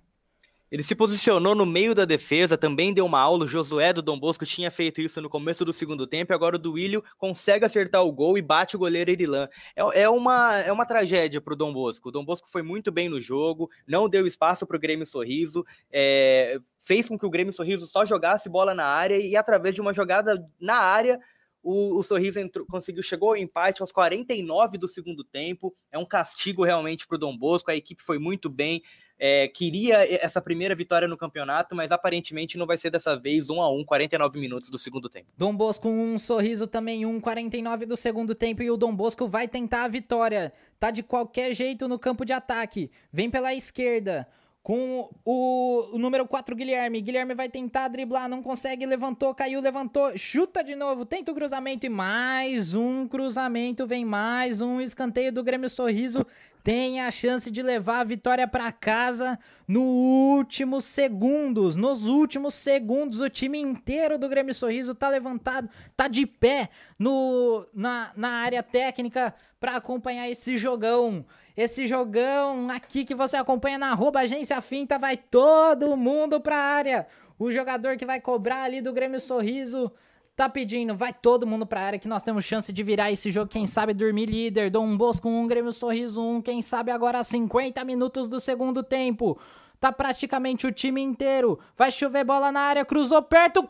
Ele 0.71 0.81
se 0.81 0.95
posicionou 0.95 1.53
no 1.53 1.67
meio 1.67 1.93
da 1.93 2.03
defesa, 2.03 2.57
também 2.57 2.95
deu 2.95 3.05
uma 3.05 3.19
aula. 3.19 3.45
O 3.45 3.47
Josué 3.47 3.93
do 3.93 4.01
Dom 4.01 4.19
Bosco 4.19 4.43
tinha 4.43 4.71
feito 4.71 5.01
isso 5.01 5.21
no 5.21 5.29
começo 5.29 5.63
do 5.63 5.71
segundo 5.71 6.07
tempo, 6.07 6.33
agora 6.33 6.55
o 6.55 6.59
Duílio 6.59 7.03
consegue 7.15 7.63
acertar 7.63 8.03
o 8.03 8.11
gol 8.11 8.39
e 8.39 8.41
bate 8.41 8.75
o 8.75 8.79
goleiro 8.79 9.11
Erilan. 9.11 9.47
É, 9.75 10.01
é, 10.01 10.09
uma, 10.09 10.57
é 10.57 10.71
uma 10.71 10.85
tragédia 10.85 11.39
para 11.39 11.53
o 11.53 11.57
Dom 11.57 11.71
Bosco. 11.71 12.09
O 12.09 12.11
Dom 12.11 12.25
Bosco 12.25 12.49
foi 12.49 12.63
muito 12.63 12.91
bem 12.91 13.07
no 13.07 13.21
jogo, 13.21 13.69
não 13.85 14.09
deu 14.09 14.25
espaço 14.25 14.65
para 14.65 14.77
o 14.77 14.79
Grêmio 14.79 15.05
Sorriso, 15.05 15.63
é, 15.91 16.57
fez 16.79 17.07
com 17.07 17.19
que 17.19 17.25
o 17.25 17.29
Grêmio 17.29 17.53
Sorriso 17.53 17.85
só 17.85 18.03
jogasse 18.03 18.49
bola 18.49 18.73
na 18.73 18.85
área 18.85 19.17
e, 19.17 19.35
através 19.35 19.75
de 19.75 19.81
uma 19.81 19.93
jogada 19.93 20.43
na 20.59 20.77
área, 20.77 21.19
o, 21.63 21.97
o 21.97 22.03
Sorriso 22.03 22.39
entrou, 22.39 22.65
conseguiu, 22.65 23.03
chegou 23.03 23.29
ao 23.29 23.37
empate 23.37 23.81
aos 23.81 23.91
49 23.91 24.77
do 24.77 24.87
segundo 24.87 25.23
tempo. 25.23 25.75
É 25.91 25.97
um 25.97 26.05
castigo 26.05 26.63
realmente 26.63 27.07
para 27.07 27.15
o 27.15 27.19
Dom 27.19 27.37
Bosco. 27.37 27.69
A 27.69 27.75
equipe 27.75 28.03
foi 28.03 28.17
muito 28.17 28.49
bem. 28.49 28.81
é, 29.23 29.47
queria 29.47 30.03
essa 30.23 30.41
primeira 30.41 30.73
vitória 30.73 31.07
no 31.07 31.15
campeonato, 31.15 31.75
mas 31.75 31.91
aparentemente 31.91 32.57
não 32.57 32.65
vai 32.65 32.77
ser 32.77 32.89
dessa 32.89 33.15
vez 33.15 33.51
1 33.51 33.61
a 33.61 33.71
1 33.71 33.85
49 33.85 34.39
minutos 34.39 34.71
do 34.71 34.79
segundo 34.79 35.07
tempo. 35.07 35.27
Dom 35.37 35.55
Bosco 35.55 35.87
um 35.87 36.17
sorriso 36.17 36.65
também 36.65 37.05
1 37.05 37.19
49 37.19 37.85
do 37.85 37.95
segundo 37.95 38.33
tempo 38.33 38.63
e 38.63 38.71
o 38.71 38.77
Dom 38.77 38.95
Bosco 38.95 39.27
vai 39.27 39.47
tentar 39.47 39.83
a 39.83 39.87
vitória. 39.87 40.51
Tá 40.79 40.89
de 40.89 41.03
qualquer 41.03 41.53
jeito 41.53 41.87
no 41.87 41.99
campo 41.99 42.25
de 42.25 42.33
ataque. 42.33 42.89
Vem 43.13 43.29
pela 43.29 43.53
esquerda 43.53 44.27
com 44.63 45.09
o, 45.25 45.95
o, 45.95 45.97
número 45.97 46.27
4, 46.27 46.55
Guilherme. 46.55 47.01
Guilherme 47.01 47.33
vai 47.33 47.49
tentar 47.49 47.87
driblar, 47.87 48.29
não 48.29 48.43
consegue, 48.43 48.85
levantou, 48.85 49.33
caiu, 49.33 49.59
levantou, 49.59 50.15
chuta 50.17 50.63
de 50.63 50.75
novo, 50.75 51.05
tenta 51.05 51.31
o 51.31 51.35
cruzamento 51.35 51.85
e 51.85 51.89
mais 51.89 52.75
um 52.75 53.07
cruzamento, 53.07 53.87
vem 53.87 54.05
mais 54.05 54.61
um 54.61 54.79
escanteio 54.79 55.31
do 55.31 55.43
Grêmio 55.43 55.69
Sorriso. 55.69 56.25
Tem 56.63 57.01
a 57.01 57.09
chance 57.09 57.49
de 57.49 57.63
levar 57.63 58.01
a 58.01 58.03
vitória 58.03 58.47
para 58.47 58.71
casa 58.71 59.39
no 59.67 59.81
últimos 59.81 60.85
segundos. 60.85 61.75
Nos 61.75 62.07
últimos 62.07 62.53
segundos, 62.53 63.19
o 63.19 63.29
time 63.29 63.59
inteiro 63.59 64.19
do 64.19 64.29
Grêmio 64.29 64.53
Sorriso 64.53 64.93
tá 64.93 65.09
levantado, 65.09 65.67
tá 65.97 66.07
de 66.07 66.27
pé 66.27 66.69
no, 66.99 67.65
na, 67.73 68.11
na 68.15 68.29
área 68.29 68.61
técnica 68.61 69.33
para 69.59 69.75
acompanhar 69.75 70.29
esse 70.29 70.55
jogão. 70.55 71.25
Esse 71.55 71.87
jogão 71.87 72.69
aqui 72.69 73.03
que 73.03 73.15
você 73.15 73.37
acompanha 73.37 73.77
na 73.77 73.91
arroba 73.91 74.21
agência 74.21 74.59
finta, 74.61 74.97
vai 74.97 75.17
todo 75.17 75.97
mundo 75.97 76.39
pra 76.39 76.57
área. 76.57 77.07
O 77.37 77.51
jogador 77.51 77.97
que 77.97 78.05
vai 78.05 78.21
cobrar 78.21 78.63
ali 78.63 78.81
do 78.81 78.93
Grêmio 78.93 79.19
Sorriso 79.19 79.91
tá 80.35 80.47
pedindo, 80.47 80.95
vai 80.95 81.13
todo 81.13 81.45
mundo 81.45 81.65
pra 81.65 81.81
área 81.81 81.99
que 81.99 82.07
nós 82.07 82.23
temos 82.23 82.45
chance 82.45 82.71
de 82.71 82.83
virar 82.83 83.11
esse 83.11 83.29
jogo, 83.31 83.49
quem 83.49 83.67
sabe 83.67 83.93
dormir 83.93 84.27
líder, 84.27 84.69
Dom 84.69 84.97
Bosco 84.97 85.27
1, 85.27 85.41
um, 85.41 85.47
Grêmio 85.47 85.71
Sorriso 85.71 86.21
1, 86.21 86.35
um, 86.35 86.41
quem 86.41 86.61
sabe 86.61 86.89
agora 86.89 87.23
50 87.23 87.83
minutos 87.83 88.29
do 88.29 88.39
segundo 88.39 88.81
tempo. 88.81 89.37
Tá 89.79 89.91
praticamente 89.91 90.67
o 90.67 90.71
time 90.71 91.01
inteiro. 91.01 91.59
Vai 91.75 91.91
chover 91.91 92.23
bola 92.23 92.51
na 92.51 92.59
área, 92.61 92.85
cruzou 92.85 93.19
perto. 93.23 93.67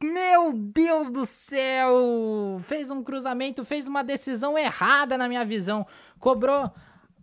Meu 0.00 0.52
Deus 0.52 1.10
do 1.10 1.26
céu! 1.26 2.60
Fez 2.62 2.92
um 2.92 3.02
cruzamento, 3.02 3.64
fez 3.64 3.88
uma 3.88 4.04
decisão 4.04 4.56
errada 4.56 5.18
na 5.18 5.26
minha 5.26 5.44
visão. 5.44 5.84
Cobrou 6.20 6.70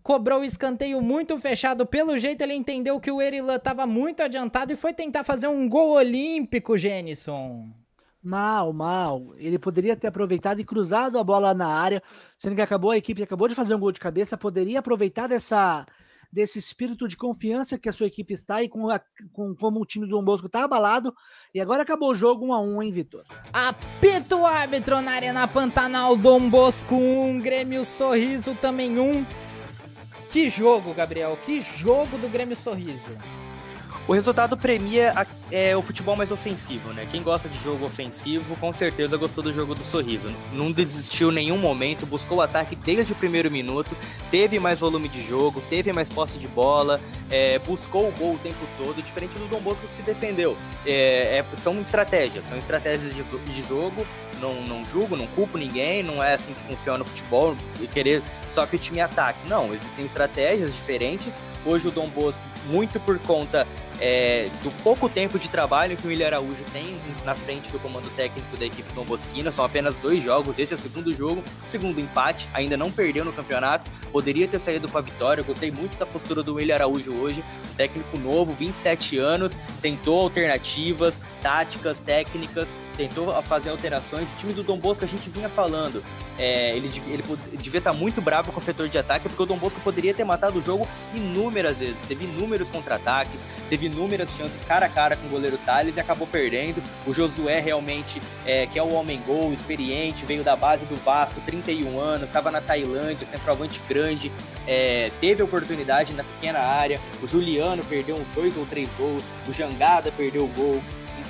cobrou 0.05 0.41
o 0.41 0.45
escanteio 0.45 1.01
muito 1.01 1.35
fechado. 1.39 1.83
Pelo 1.83 2.15
jeito, 2.15 2.43
ele 2.43 2.53
entendeu 2.53 2.99
que 2.99 3.09
o 3.09 3.19
Erilan 3.19 3.55
estava 3.55 3.87
muito 3.87 4.21
adiantado 4.21 4.71
e 4.71 4.75
foi 4.75 4.93
tentar 4.93 5.23
fazer 5.23 5.47
um 5.47 5.67
gol 5.67 5.93
olímpico, 5.93 6.77
Jenison. 6.77 7.71
Mal, 8.23 8.71
mal. 8.71 9.33
Ele 9.35 9.57
poderia 9.57 9.95
ter 9.95 10.05
aproveitado 10.05 10.59
e 10.59 10.63
cruzado 10.63 11.17
a 11.17 11.23
bola 11.23 11.55
na 11.55 11.65
área, 11.65 12.03
sendo 12.37 12.55
que 12.55 12.61
acabou 12.61 12.91
a 12.91 12.97
equipe 12.97 13.23
acabou 13.23 13.47
de 13.47 13.55
fazer 13.55 13.73
um 13.73 13.79
gol 13.79 13.91
de 13.91 13.99
cabeça, 13.99 14.37
poderia 14.37 14.77
aproveitar 14.77 15.25
dessa 15.25 15.83
desse 16.31 16.59
espírito 16.59 17.07
de 17.07 17.15
confiança 17.15 17.77
que 17.77 17.87
a 17.87 17.93
sua 17.93 18.07
equipe 18.07 18.33
está 18.33 18.61
e 18.61 18.67
com, 18.67 18.89
a, 18.89 18.99
com 19.31 19.55
como 19.55 19.79
o 19.79 19.85
time 19.85 20.05
do 20.05 20.11
Dom 20.11 20.23
Bosco 20.23 20.47
está 20.47 20.65
abalado. 20.65 21.15
E 21.53 21.61
agora 21.61 21.81
acabou 21.83 22.11
o 22.11 22.15
jogo 22.15 22.47
1 22.47 22.53
a 22.53 22.61
1 22.61 22.83
hein, 22.83 22.91
Vitor? 22.91 23.23
Apito 23.53 24.37
o 24.37 24.45
árbitro 24.45 25.01
na 25.01 25.13
Arena 25.13 25.47
Pantanal, 25.47 26.17
Dom 26.17 26.49
Bosco 26.49 26.93
1, 26.93 27.39
Grêmio 27.39 27.85
Sorriso 27.85 28.53
também 28.55 28.99
1. 28.99 29.44
Que 30.35 30.49
jogo, 30.49 30.93
Gabriel, 30.93 31.39
que 31.45 31.61
jogo 31.61 32.17
do 32.17 32.27
Grêmio 32.27 32.57
Sorriso. 32.57 33.17
O 34.07 34.13
resultado 34.13 34.55
premia 34.55 35.13
a, 35.15 35.25
é, 35.51 35.75
o 35.75 35.81
futebol 35.81 36.15
mais 36.15 36.29
ofensivo, 36.29 36.93
né? 36.93 37.07
Quem 37.09 37.23
gosta 37.23 37.49
de 37.49 37.57
jogo 37.57 37.85
ofensivo, 37.85 38.55
com 38.57 38.71
certeza 38.71 39.17
gostou 39.17 39.43
do 39.43 39.51
jogo 39.51 39.73
do 39.73 39.83
sorriso. 39.83 40.31
Não 40.53 40.71
desistiu 40.71 41.31
em 41.31 41.33
nenhum 41.33 41.57
momento, 41.57 42.05
buscou 42.05 42.37
o 42.37 42.41
ataque 42.41 42.75
desde 42.75 43.13
o 43.13 43.15
primeiro 43.15 43.49
minuto, 43.49 43.97
teve 44.29 44.59
mais 44.59 44.77
volume 44.77 45.09
de 45.09 45.27
jogo, 45.27 45.59
teve 45.71 45.91
mais 45.91 46.07
posse 46.07 46.37
de 46.37 46.47
bola, 46.47 47.01
é, 47.31 47.57
buscou 47.57 48.07
o 48.07 48.11
gol 48.11 48.35
o 48.35 48.37
tempo 48.37 48.59
todo, 48.77 49.01
diferente 49.01 49.33
do 49.39 49.47
Dom 49.47 49.59
Bosco 49.61 49.87
que 49.87 49.95
se 49.95 50.03
defendeu. 50.03 50.55
É, 50.85 51.39
é 51.39 51.45
são 51.57 51.81
estratégias, 51.81 52.45
são 52.47 52.59
estratégias 52.59 53.11
de, 53.11 53.23
de 53.23 53.67
jogo. 53.67 54.05
Não, 54.39 54.53
não 54.63 54.85
julgo, 54.85 55.15
não 55.15 55.25
culpo 55.27 55.57
ninguém, 55.57 56.03
não 56.03 56.21
é 56.21 56.35
assim 56.35 56.53
que 56.53 56.61
funciona 56.61 57.03
o 57.03 57.07
futebol, 57.07 57.55
querer 57.91 58.21
só 58.53 58.67
que 58.67 58.75
o 58.75 58.79
time 58.79 59.01
ataque. 59.01 59.39
Não, 59.47 59.73
existem 59.73 60.05
estratégias 60.05 60.71
diferentes. 60.73 61.33
Hoje 61.65 61.87
o 61.87 61.91
Dom 61.91 62.07
Bosco, 62.09 62.41
muito 62.67 62.99
por 62.99 63.17
conta 63.19 63.65
é, 63.99 64.49
do 64.63 64.71
pouco 64.83 65.07
tempo 65.07 65.39
de 65.39 65.49
trabalho 65.49 65.95
que 65.95 66.05
o 66.05 66.09
William 66.09 66.27
Araújo 66.27 66.63
tem 66.73 66.97
na 67.23 67.33
frente 67.35 67.69
do 67.71 67.79
comando 67.79 68.09
técnico 68.15 68.55
da 68.57 68.65
equipe 68.65 68.91
Dom 68.93 69.03
Bosquina. 69.03 69.51
São 69.51 69.63
apenas 69.63 69.95
dois 69.97 70.23
jogos, 70.23 70.59
esse 70.59 70.73
é 70.73 70.75
o 70.75 70.79
segundo 70.79 71.13
jogo, 71.13 71.43
segundo 71.69 71.99
empate, 71.99 72.47
ainda 72.53 72.75
não 72.77 72.91
perdeu 72.91 73.23
no 73.25 73.33
campeonato, 73.33 73.89
poderia 74.11 74.47
ter 74.47 74.59
saído 74.59 74.87
com 74.87 74.97
a 74.97 75.01
vitória. 75.01 75.41
Eu 75.41 75.45
gostei 75.45 75.71
muito 75.71 75.97
da 75.97 76.05
postura 76.05 76.43
do 76.43 76.55
William 76.55 76.75
Araújo 76.75 77.13
hoje, 77.13 77.43
técnico 77.75 78.17
novo, 78.17 78.53
27 78.53 79.17
anos, 79.17 79.55
tentou 79.81 80.21
alternativas, 80.21 81.19
táticas, 81.45 81.99
técnicas, 81.99 82.67
tentou 82.97 83.31
fazer 83.43 83.69
alterações. 83.69 84.27
O 84.27 84.35
time 84.39 84.51
do 84.51 84.63
Dom 84.63 84.79
Bosco 84.79 85.05
a 85.05 85.07
gente 85.07 85.29
vinha 85.29 85.47
falando, 85.47 86.03
é, 86.39 86.75
ele, 86.75 86.87
ele 87.07 87.23
devia 87.61 87.77
estar 87.77 87.93
muito 87.93 88.19
bravo 88.19 88.51
com 88.51 88.59
o 88.59 88.63
setor 88.63 88.89
de 88.89 88.97
ataque, 88.97 89.29
porque 89.29 89.43
o 89.43 89.45
Dom 89.45 89.57
Bosco 89.57 89.79
poderia 89.81 90.11
ter 90.11 90.23
matado 90.23 90.57
o 90.57 90.63
jogo 90.63 90.87
inúmeras 91.13 91.77
vezes. 91.77 91.97
Teve 92.07 92.25
inúmeros 92.25 92.67
contra-ataques, 92.67 93.45
teve 93.69 93.85
inúmeras 93.85 94.27
chances 94.35 94.63
cara 94.63 94.87
a 94.87 94.89
cara 94.89 95.15
com 95.15 95.27
o 95.27 95.29
goleiro 95.29 95.55
Thales 95.59 95.97
e 95.97 95.99
acabou 95.99 96.25
perdendo. 96.25 96.81
O 97.05 97.13
Josué 97.13 97.59
realmente, 97.59 98.19
é, 98.43 98.65
que 98.65 98.79
é 98.79 98.81
o 98.81 98.93
homem-gol, 98.93 99.53
experiente, 99.53 100.25
veio 100.25 100.43
da 100.43 100.55
base 100.55 100.83
do 100.85 100.95
Vasco, 101.05 101.39
31 101.41 101.99
anos, 101.99 102.27
estava 102.27 102.49
na 102.49 102.59
Tailândia, 102.59 103.27
centroavante 103.27 103.79
grande, 103.87 104.31
é, 104.65 105.11
teve 105.21 105.43
oportunidade 105.43 106.11
na 106.13 106.23
pequena 106.23 106.57
área. 106.57 106.99
O 107.21 107.27
Juliano 107.27 107.85
perdeu 107.85 108.15
uns 108.15 108.27
dois 108.33 108.57
ou 108.57 108.65
três 108.65 108.89
gols, 108.97 109.23
o 109.47 109.53
Jangada 109.53 110.11
perdeu 110.11 110.45
o 110.45 110.47
gol. 110.47 110.81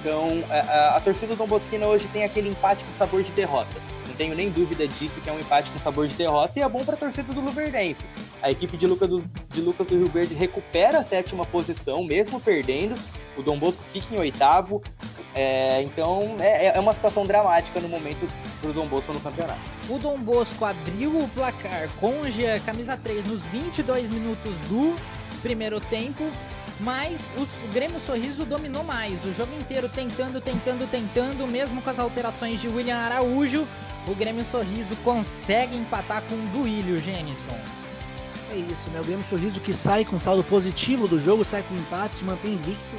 Então, 0.06 0.44
a, 0.52 0.53
a, 0.53 0.98
a 0.98 0.99
torcida 0.99 1.34
do 1.34 1.36
Dom 1.36 1.48
Bosquina 1.48 1.88
hoje 1.88 2.07
tem 2.10 2.23
aquele 2.23 2.49
empate 2.49 2.86
com 2.86 2.94
sabor 2.94 3.23
de 3.23 3.32
derrota 3.32 3.73
tenho 4.15 4.36
nem 4.36 4.49
dúvida 4.49 4.88
disso, 4.88 5.19
que 5.22 5.30
é 5.30 5.34
um 5.34 5.40
empate 5.40 5.72
com 5.72 5.80
sabor 5.80 6.07
de 6.07 6.15
derrota 6.15 6.53
e 6.57 6.61
é 6.61 6.69
bom 6.69 6.84
para 6.84 6.95
a 6.95 6.98
torcida 6.98 7.34
do 7.34 7.41
Luverdense. 7.41 8.06
A 8.41 8.49
equipe 8.49 8.77
de 8.77 8.88
Lucas, 8.88 9.10
do, 9.10 9.23
de 9.49 9.61
Lucas 9.61 9.88
do 9.88 9.95
Rio 9.98 10.07
Verde 10.07 10.34
recupera 10.34 10.99
a 10.99 11.03
sétima 11.03 11.45
posição, 11.45 12.03
mesmo 12.03 12.40
perdendo. 12.40 12.95
O 13.38 13.44
Dom 13.44 13.57
Bosco 13.57 13.84
fica 13.84 14.15
em 14.15 14.19
oitavo. 14.19 14.82
É, 15.34 15.82
então 15.82 16.38
é, 16.40 16.77
é 16.77 16.80
uma 16.80 16.94
situação 16.94 17.26
dramática 17.26 17.82
no 17.82 17.90
momento 17.90 18.26
para 18.61 18.69
o 18.69 18.73
Dom 18.73 18.88
Bosco 18.88 19.11
no 19.11 19.19
campeonato. 19.19 19.60
O 19.90 19.99
Dom 19.99 20.18
Bosco 20.18 20.64
abriu 20.64 21.10
o 21.10 21.27
placar 21.30 21.90
com 21.99 22.14
a 22.22 22.60
camisa 22.61 22.95
3 22.95 23.26
nos 23.27 23.44
22 23.48 24.10
minutos 24.10 24.56
do 24.69 24.95
primeiro 25.41 25.82
tempo 25.82 26.23
mas 26.80 27.19
o 27.38 27.68
Grêmio 27.73 27.99
Sorriso 27.99 28.45
dominou 28.45 28.84
mais, 28.84 29.23
o 29.26 29.34
jogo 29.34 29.52
inteiro 29.60 29.88
tentando, 29.88 30.41
tentando, 30.41 30.89
tentando, 30.89 31.47
mesmo 31.47 31.81
com 31.81 31.89
as 31.89 31.99
alterações 31.99 32.60
de 32.60 32.68
William 32.68 32.97
Araújo, 32.97 33.68
o 34.07 34.14
Grêmio 34.14 34.45
Sorriso 34.45 34.95
consegue 34.97 35.76
empatar 35.76 36.22
com 36.23 36.35
o 36.35 36.47
Duílio, 36.53 37.02
Genison. 37.02 37.57
É 38.52 38.57
isso, 38.57 38.89
né? 38.91 39.02
O 39.02 39.03
Grêmio 39.03 39.26
Sorriso 39.26 39.60
que 39.60 39.73
sai 39.73 40.06
com 40.06 40.19
saldo 40.19 40.43
positivo 40.43 41.07
do 41.07 41.19
jogo, 41.19 41.43
sai 41.43 41.64
com 41.64 41.76
empate, 41.76 42.18
se 42.18 42.23
mantém 42.23 42.53
invicto. 42.53 42.95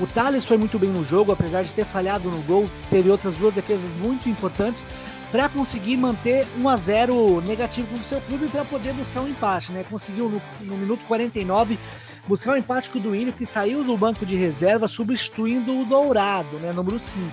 O 0.00 0.06
Thales 0.06 0.44
foi 0.44 0.56
muito 0.56 0.78
bem 0.78 0.90
no 0.90 1.04
jogo, 1.04 1.32
apesar 1.32 1.62
de 1.62 1.74
ter 1.74 1.84
falhado 1.84 2.30
no 2.30 2.40
gol, 2.42 2.70
teve 2.88 3.10
outras 3.10 3.34
duas 3.34 3.52
defesas 3.52 3.90
muito 3.98 4.28
importantes 4.28 4.86
para 5.30 5.48
conseguir 5.48 5.96
manter 5.96 6.46
1 6.56 6.68
a 6.68 6.76
0 6.76 7.40
negativo 7.42 7.86
com 7.88 7.96
o 7.96 8.04
seu 8.04 8.20
clube 8.22 8.48
para 8.48 8.64
poder 8.64 8.94
buscar 8.94 9.20
um 9.20 9.28
empate, 9.28 9.72
né? 9.72 9.84
Conseguiu 9.88 10.28
no, 10.28 10.40
no 10.60 10.76
minuto 10.76 11.04
49 11.06 11.78
buscar 12.28 12.52
o 12.52 12.54
um 12.54 12.58
empate 12.58 12.90
com 12.90 12.98
o 12.98 13.02
Duílio, 13.02 13.32
que 13.32 13.46
saiu 13.46 13.82
do 13.82 13.96
banco 13.96 14.26
de 14.26 14.36
reserva, 14.36 14.86
substituindo 14.86 15.80
o 15.80 15.84
Dourado, 15.86 16.58
né, 16.58 16.72
número 16.72 16.98
5. 16.98 17.24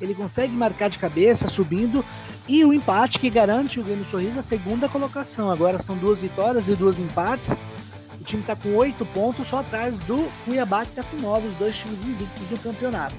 Ele 0.00 0.14
consegue 0.14 0.52
marcar 0.52 0.90
de 0.90 0.98
cabeça, 0.98 1.46
subindo, 1.46 2.04
e 2.48 2.64
o 2.64 2.72
empate 2.72 3.20
que 3.20 3.30
garante 3.30 3.78
o 3.78 3.84
Grêmio 3.84 4.04
Sorriso 4.04 4.40
a 4.40 4.42
segunda 4.42 4.88
colocação. 4.88 5.48
Agora 5.48 5.78
são 5.78 5.96
duas 5.96 6.22
vitórias 6.22 6.66
e 6.66 6.74
duas 6.74 6.98
empates. 6.98 7.52
O 8.20 8.24
time 8.24 8.42
está 8.42 8.56
com 8.56 8.74
oito 8.74 9.06
pontos, 9.06 9.46
só 9.46 9.60
atrás 9.60 10.00
do 10.00 10.28
Cuiabá, 10.44 10.84
que 10.84 10.90
está 10.90 11.04
com 11.04 11.16
nove, 11.18 11.46
os 11.46 11.54
dois 11.54 11.78
times 11.78 12.00
invictos 12.00 12.46
do 12.48 12.58
campeonato. 12.58 13.14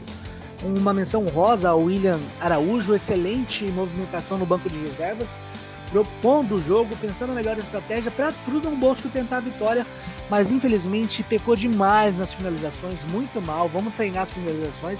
Uma 0.61 0.93
menção 0.93 1.25
rosa 1.29 1.69
ao 1.69 1.83
William 1.83 2.19
Araújo, 2.41 2.93
excelente 2.93 3.63
movimentação 3.67 4.37
no 4.37 4.45
banco 4.45 4.69
de 4.69 4.77
reservas, 4.77 5.29
propondo 5.89 6.55
o 6.55 6.61
jogo, 6.61 6.95
pensando 6.97 7.29
na 7.29 7.35
melhor 7.35 7.57
estratégia 7.57 8.11
para 8.11 8.33
Dom 8.61 8.75
Bosco 8.75 9.07
tentar 9.09 9.37
a 9.37 9.41
vitória 9.41 9.85
mas 10.33 10.49
infelizmente 10.49 11.21
pecou 11.21 11.55
demais 11.55 12.17
nas 12.17 12.33
finalizações, 12.33 12.97
muito 13.11 13.39
mal. 13.39 13.69
Vamos 13.69 13.93
treinar 13.93 14.23
as 14.23 14.31
finalizações, 14.31 14.99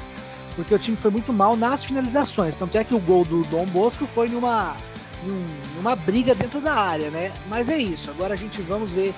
porque 0.56 0.76
o 0.76 0.78
time 0.78 0.96
foi 0.96 1.10
muito 1.10 1.34
mal 1.34 1.58
nas 1.58 1.84
finalizações. 1.84 2.56
Tanto 2.56 2.78
é 2.78 2.84
que 2.84 2.94
o 2.94 3.00
gol 3.00 3.26
do 3.26 3.44
Dom 3.46 3.66
Bosco 3.66 4.06
foi 4.14 4.30
numa, 4.30 4.78
numa 5.76 5.96
briga 5.96 6.36
dentro 6.36 6.62
da 6.62 6.76
área, 6.76 7.10
né? 7.10 7.32
Mas 7.50 7.68
é 7.68 7.80
isso. 7.80 8.12
Agora 8.12 8.36
a 8.36 8.38
gente 8.38 8.62
vamos 8.62 8.92
ver. 8.92 9.12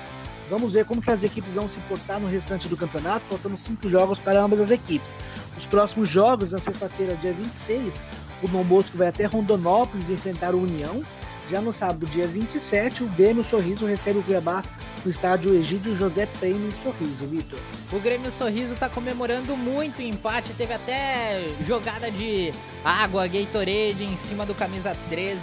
Vamos 0.48 0.72
ver 0.72 0.86
como 0.86 1.02
que 1.02 1.10
as 1.10 1.22
equipes 1.22 1.52
vão 1.52 1.68
se 1.68 1.78
portar 1.80 2.18
no 2.18 2.28
restante 2.28 2.66
do 2.66 2.78
campeonato, 2.78 3.26
faltando 3.26 3.58
cinco 3.58 3.90
jogos 3.90 4.18
para 4.18 4.40
ambas 4.40 4.58
as 4.58 4.70
equipes. 4.70 5.14
Os 5.54 5.66
próximos 5.66 6.08
jogos, 6.08 6.52
na 6.52 6.58
sexta-feira, 6.58 7.14
dia 7.16 7.34
26, 7.34 8.02
o 8.42 8.48
Dom 8.48 8.64
Bosco 8.64 8.96
vai 8.96 9.08
até 9.08 9.26
Rondonópolis 9.26 10.08
enfrentar 10.08 10.54
o 10.54 10.62
União. 10.62 11.04
Já 11.48 11.60
no 11.60 11.72
sábado, 11.72 12.06
dia 12.06 12.26
27, 12.26 13.04
o 13.04 13.06
Grêmio 13.06 13.44
Sorriso 13.44 13.86
recebe 13.86 14.18
o 14.18 14.22
Cuiabá 14.22 14.64
no 15.04 15.10
estádio 15.10 15.54
Egídio 15.54 15.94
José 15.94 16.26
Prêmio 16.26 16.72
Sorriso, 16.72 17.24
Vitor. 17.26 17.58
O 17.92 18.00
Grêmio 18.00 18.32
Sorriso 18.32 18.74
tá 18.74 18.88
comemorando 18.88 19.56
muito 19.56 20.00
o 20.00 20.02
empate, 20.02 20.52
teve 20.54 20.74
até 20.74 21.46
jogada 21.64 22.10
de 22.10 22.52
água, 22.84 23.28
Gatorade 23.28 24.02
em 24.02 24.16
cima 24.16 24.44
do 24.44 24.56
camisa 24.56 24.96
13 25.08 25.40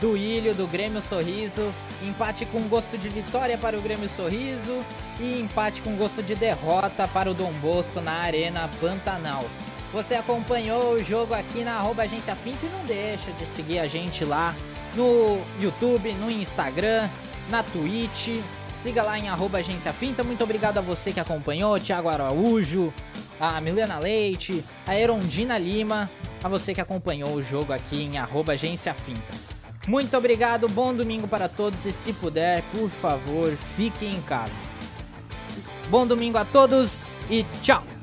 do 0.00 0.16
Ilho, 0.16 0.54
do 0.54 0.68
Grêmio 0.68 1.02
Sorriso. 1.02 1.72
Empate 2.00 2.46
com 2.46 2.60
gosto 2.68 2.96
de 2.96 3.08
vitória 3.08 3.58
para 3.58 3.76
o 3.76 3.82
Grêmio 3.82 4.08
Sorriso 4.08 4.84
e 5.18 5.40
empate 5.40 5.80
com 5.82 5.96
gosto 5.96 6.22
de 6.22 6.36
derrota 6.36 7.08
para 7.08 7.28
o 7.28 7.34
Dom 7.34 7.52
Bosco 7.54 8.00
na 8.00 8.12
Arena 8.12 8.70
Pantanal. 8.80 9.44
Você 9.92 10.14
acompanhou 10.14 10.94
o 10.94 11.02
jogo 11.02 11.34
aqui 11.34 11.64
na 11.64 11.74
arroba 11.74 12.04
Agência 12.04 12.36
Pinto 12.36 12.66
e 12.66 12.68
não 12.68 12.84
deixa 12.84 13.32
de 13.32 13.46
seguir 13.46 13.80
a 13.80 13.88
gente 13.88 14.24
lá 14.24 14.54
no 14.96 15.40
YouTube, 15.60 16.12
no 16.14 16.30
Instagram, 16.30 17.08
na 17.50 17.62
Twitch. 17.62 18.40
Siga 18.74 19.02
lá 19.02 19.18
em 19.18 19.28
arroba 19.28 19.58
Agência 19.58 19.92
Finta. 19.92 20.22
Muito 20.22 20.44
obrigado 20.44 20.78
a 20.78 20.80
você 20.80 21.12
que 21.12 21.20
acompanhou, 21.20 21.78
Thiago 21.78 22.08
Araújo, 22.08 22.92
a 23.40 23.60
Milena 23.60 23.98
Leite, 23.98 24.64
a 24.86 24.98
Erondina 24.98 25.56
Lima, 25.56 26.10
a 26.42 26.48
você 26.48 26.74
que 26.74 26.80
acompanhou 26.80 27.30
o 27.30 27.42
jogo 27.42 27.72
aqui 27.72 28.02
em 28.02 28.18
arroba 28.18 28.52
Agência 28.52 28.92
Finta. 28.92 29.54
Muito 29.86 30.16
obrigado, 30.16 30.68
bom 30.68 30.94
domingo 30.94 31.28
para 31.28 31.48
todos 31.48 31.84
e 31.84 31.92
se 31.92 32.12
puder, 32.12 32.62
por 32.72 32.88
favor, 32.88 33.54
fique 33.76 34.06
em 34.06 34.20
casa. 34.22 34.52
Bom 35.88 36.06
domingo 36.06 36.38
a 36.38 36.44
todos 36.44 37.18
e 37.30 37.44
tchau! 37.62 37.93